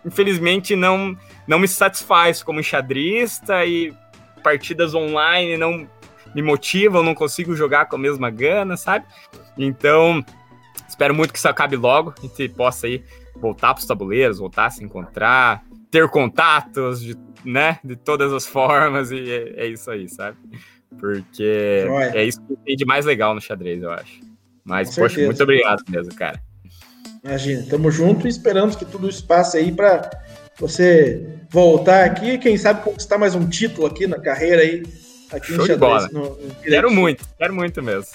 infelizmente 0.05 0.75
não, 0.75 1.17
não 1.47 1.59
me 1.59 1.69
satisfaz 1.69 2.43
como 2.43 2.61
enxadrista 2.61 3.65
e 3.67 3.93
partidas 4.43 4.95
online 4.95 5.57
não 5.57 5.87
me 6.35 6.43
motivam, 6.43 7.03
não 7.03 7.15
consigo 7.15 7.55
jogar 7.55 7.87
com 7.87 7.97
a 7.97 7.99
mesma 7.99 8.31
gana, 8.31 8.77
sabe? 8.77 9.05
Então, 9.59 10.25
espero 11.01 11.15
muito 11.15 11.33
que 11.33 11.39
isso 11.39 11.49
acabe 11.49 11.77
logo, 11.77 12.13
a 12.19 12.21
gente 12.21 12.47
possa 12.51 12.87
aí 12.87 13.03
voltar 13.35 13.73
para 13.73 13.81
os 13.81 13.87
tabuleiros, 13.87 14.39
voltar 14.39 14.67
a 14.67 14.71
se 14.71 14.85
encontrar, 14.85 15.65
ter 15.91 16.07
contatos 16.11 17.01
de, 17.01 17.17
né, 17.43 17.79
de 17.83 17.97
todas 17.97 18.31
as 18.35 18.45
formas, 18.47 19.11
e 19.11 19.31
é, 19.31 19.65
é 19.65 19.67
isso 19.67 19.91
aí, 19.91 20.07
sabe? 20.11 20.37
Porque 20.99 21.87
é 22.13 22.23
isso 22.25 22.39
que 22.43 22.55
tem 22.57 22.77
de 22.77 22.85
mais 22.85 23.07
legal 23.07 23.35
no 23.35 23.41
xadrez, 23.41 23.83
eu 23.83 23.91
acho. 23.91 24.21
Mas, 24.63 24.91
Com 24.91 24.97
poxa, 24.97 25.15
certeza. 25.15 25.27
muito 25.27 25.43
obrigado 25.43 25.83
mesmo, 25.89 26.15
cara. 26.15 26.43
Imagina, 27.25 27.67
tamo 27.71 27.91
junto 27.91 28.27
e 28.27 28.31
esperamos 28.31 28.77
que 28.77 28.85
tudo 28.85 29.09
isso 29.09 29.27
passe 29.27 29.57
aí 29.57 29.73
para 29.73 30.11
você 30.59 31.41
voltar 31.49 32.05
aqui 32.05 32.33
e 32.33 32.39
quem 32.39 32.59
sabe 32.59 32.83
conquistar 32.83 33.17
mais 33.17 33.35
um 33.35 33.49
título 33.49 33.87
aqui 33.87 34.07
na 34.07 34.19
carreira 34.19 34.61
aí. 34.61 34.83
Aqui 35.33 35.55
Show 35.55 35.65
em 35.65 35.69
xadrez, 35.69 35.69
de 35.69 35.79
bola. 35.79 36.09
No, 36.13 36.37
no 36.37 36.55
quero 36.57 36.91
muito, 36.91 37.25
quero 37.39 37.55
muito 37.55 37.83
mesmo. 37.83 38.11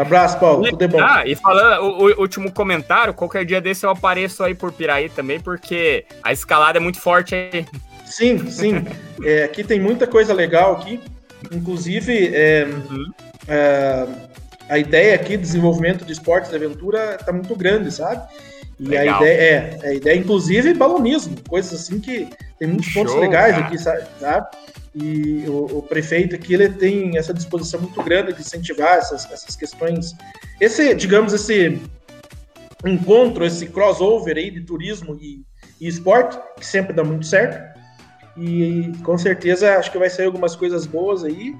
Abraço, 0.00 0.38
Paulo. 0.38 0.66
E, 0.66 0.70
Tudo 0.70 0.88
bom. 0.88 1.00
Ah, 1.00 1.24
e 1.26 1.36
falando, 1.36 1.82
o, 1.82 2.06
o, 2.06 2.20
último 2.20 2.50
comentário, 2.50 3.12
qualquer 3.12 3.44
dia 3.44 3.60
desse 3.60 3.84
eu 3.84 3.90
apareço 3.90 4.42
aí 4.42 4.54
por 4.54 4.72
Piraí 4.72 5.10
também, 5.10 5.38
porque 5.38 6.06
a 6.22 6.32
escalada 6.32 6.78
é 6.78 6.80
muito 6.80 6.98
forte 6.98 7.34
aí. 7.34 7.66
Sim, 8.06 8.50
sim. 8.50 8.86
é, 9.22 9.44
aqui 9.44 9.62
tem 9.62 9.78
muita 9.78 10.06
coisa 10.06 10.32
legal 10.32 10.72
aqui. 10.72 11.00
Inclusive, 11.52 12.34
é, 12.34 12.64
uhum. 12.64 13.12
é, 13.46 14.06
a 14.70 14.78
ideia 14.78 15.14
aqui 15.14 15.36
de 15.36 15.42
desenvolvimento 15.42 16.04
de 16.04 16.12
esportes 16.12 16.48
de 16.50 16.56
aventura 16.56 17.16
está 17.20 17.30
muito 17.30 17.54
grande, 17.54 17.90
sabe? 17.90 18.22
E 18.80 18.88
Legal. 18.88 19.20
a 19.20 19.22
ideia 19.22 19.42
é, 19.42 19.88
a 19.88 19.92
ideia, 19.92 20.16
inclusive, 20.16 20.72
balonismo, 20.72 21.36
coisas 21.46 21.82
assim 21.82 22.00
que 22.00 22.26
tem 22.58 22.66
muitos 22.66 22.86
Show, 22.86 23.04
pontos 23.04 23.20
legais 23.20 23.54
cara. 23.54 23.66
aqui, 23.66 23.78
sabe? 23.78 24.56
E 24.94 25.44
o, 25.46 25.78
o, 25.78 25.82
prefeito 25.82 26.34
aqui 26.34 26.54
ele 26.54 26.70
tem 26.70 27.18
essa 27.18 27.34
disposição 27.34 27.78
muito 27.78 28.02
grande 28.02 28.32
de 28.32 28.40
incentivar 28.40 28.96
essas, 28.96 29.30
essas 29.30 29.54
questões. 29.54 30.14
Esse, 30.58 30.94
digamos, 30.94 31.34
esse 31.34 31.78
encontro, 32.86 33.44
esse 33.44 33.66
crossover 33.66 34.38
aí 34.38 34.50
de 34.50 34.62
turismo 34.62 35.16
e, 35.20 35.44
e 35.78 35.86
esporte, 35.86 36.38
que 36.58 36.66
sempre 36.66 36.94
dá 36.94 37.04
muito 37.04 37.26
certo. 37.26 37.78
E 38.34 38.92
com 39.04 39.18
certeza 39.18 39.76
acho 39.76 39.92
que 39.92 39.98
vai 39.98 40.08
sair 40.08 40.24
algumas 40.24 40.56
coisas 40.56 40.86
boas 40.86 41.22
aí. 41.22 41.54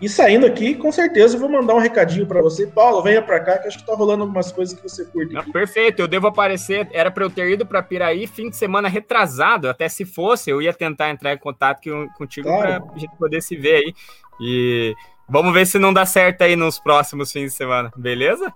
E 0.00 0.10
saindo 0.10 0.44
aqui, 0.44 0.74
com 0.74 0.92
certeza, 0.92 1.36
eu 1.36 1.40
vou 1.40 1.48
mandar 1.48 1.74
um 1.74 1.78
recadinho 1.78 2.26
para 2.26 2.42
você. 2.42 2.66
Paulo, 2.66 3.02
venha 3.02 3.22
para 3.22 3.40
cá, 3.40 3.58
que 3.58 3.66
acho 3.66 3.78
que 3.78 3.86
tá 3.86 3.94
rolando 3.94 4.24
algumas 4.24 4.52
coisas 4.52 4.78
que 4.78 4.82
você 4.86 5.06
curte. 5.06 5.32
Não, 5.32 5.42
perfeito, 5.50 6.00
eu 6.00 6.08
devo 6.08 6.26
aparecer. 6.26 6.86
Era 6.92 7.10
para 7.10 7.24
eu 7.24 7.30
ter 7.30 7.50
ido 7.50 7.64
para 7.64 7.82
Piraí 7.82 8.26
fim 8.26 8.50
de 8.50 8.56
semana 8.56 8.88
retrasado. 8.88 9.70
Até 9.70 9.88
se 9.88 10.04
fosse, 10.04 10.50
eu 10.50 10.60
ia 10.60 10.74
tentar 10.74 11.08
entrar 11.08 11.32
em 11.32 11.38
contato 11.38 11.80
contigo 12.18 12.46
claro. 12.46 12.84
para 12.84 12.94
a 12.94 12.98
gente 12.98 13.16
poder 13.16 13.40
se 13.40 13.56
ver 13.56 13.76
aí. 13.76 13.94
E 14.38 14.94
vamos 15.26 15.54
ver 15.54 15.66
se 15.66 15.78
não 15.78 15.94
dá 15.94 16.04
certo 16.04 16.42
aí 16.42 16.56
nos 16.56 16.78
próximos 16.78 17.32
fins 17.32 17.52
de 17.52 17.56
semana, 17.56 17.90
beleza? 17.96 18.52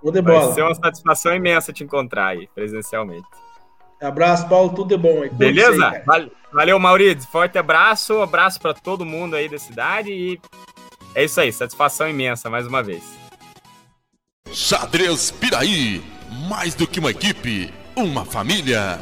Tudo 0.00 0.14
de 0.14 0.22
bola. 0.22 0.46
Vai 0.46 0.54
ser 0.54 0.62
uma 0.62 0.74
satisfação 0.74 1.34
imensa 1.34 1.74
te 1.74 1.84
encontrar 1.84 2.28
aí, 2.28 2.48
presencialmente. 2.54 3.28
Abraço, 4.00 4.48
Paulo, 4.48 4.70
tudo 4.70 4.88
de 4.88 4.96
bom 4.96 5.22
aí. 5.22 5.28
Beleza? 5.28 6.02
Aí, 6.08 6.30
Valeu, 6.52 6.78
Maurício. 6.78 7.30
Forte 7.30 7.58
abraço, 7.58 8.16
um 8.16 8.22
abraço 8.22 8.58
para 8.60 8.74
todo 8.74 9.04
mundo 9.04 9.36
aí 9.36 9.48
da 9.48 9.58
cidade 9.58 10.10
e 10.10 10.40
é 11.14 11.24
isso 11.24 11.40
aí, 11.40 11.52
satisfação 11.52 12.08
imensa 12.08 12.48
mais 12.48 12.66
uma 12.66 12.82
vez. 12.82 13.02
Xadrez 14.52 15.30
Piraí, 15.30 16.02
mais 16.48 16.74
do 16.74 16.86
que 16.86 16.98
uma 16.98 17.10
equipe, 17.10 17.72
uma 17.96 18.24
família. 18.24 18.98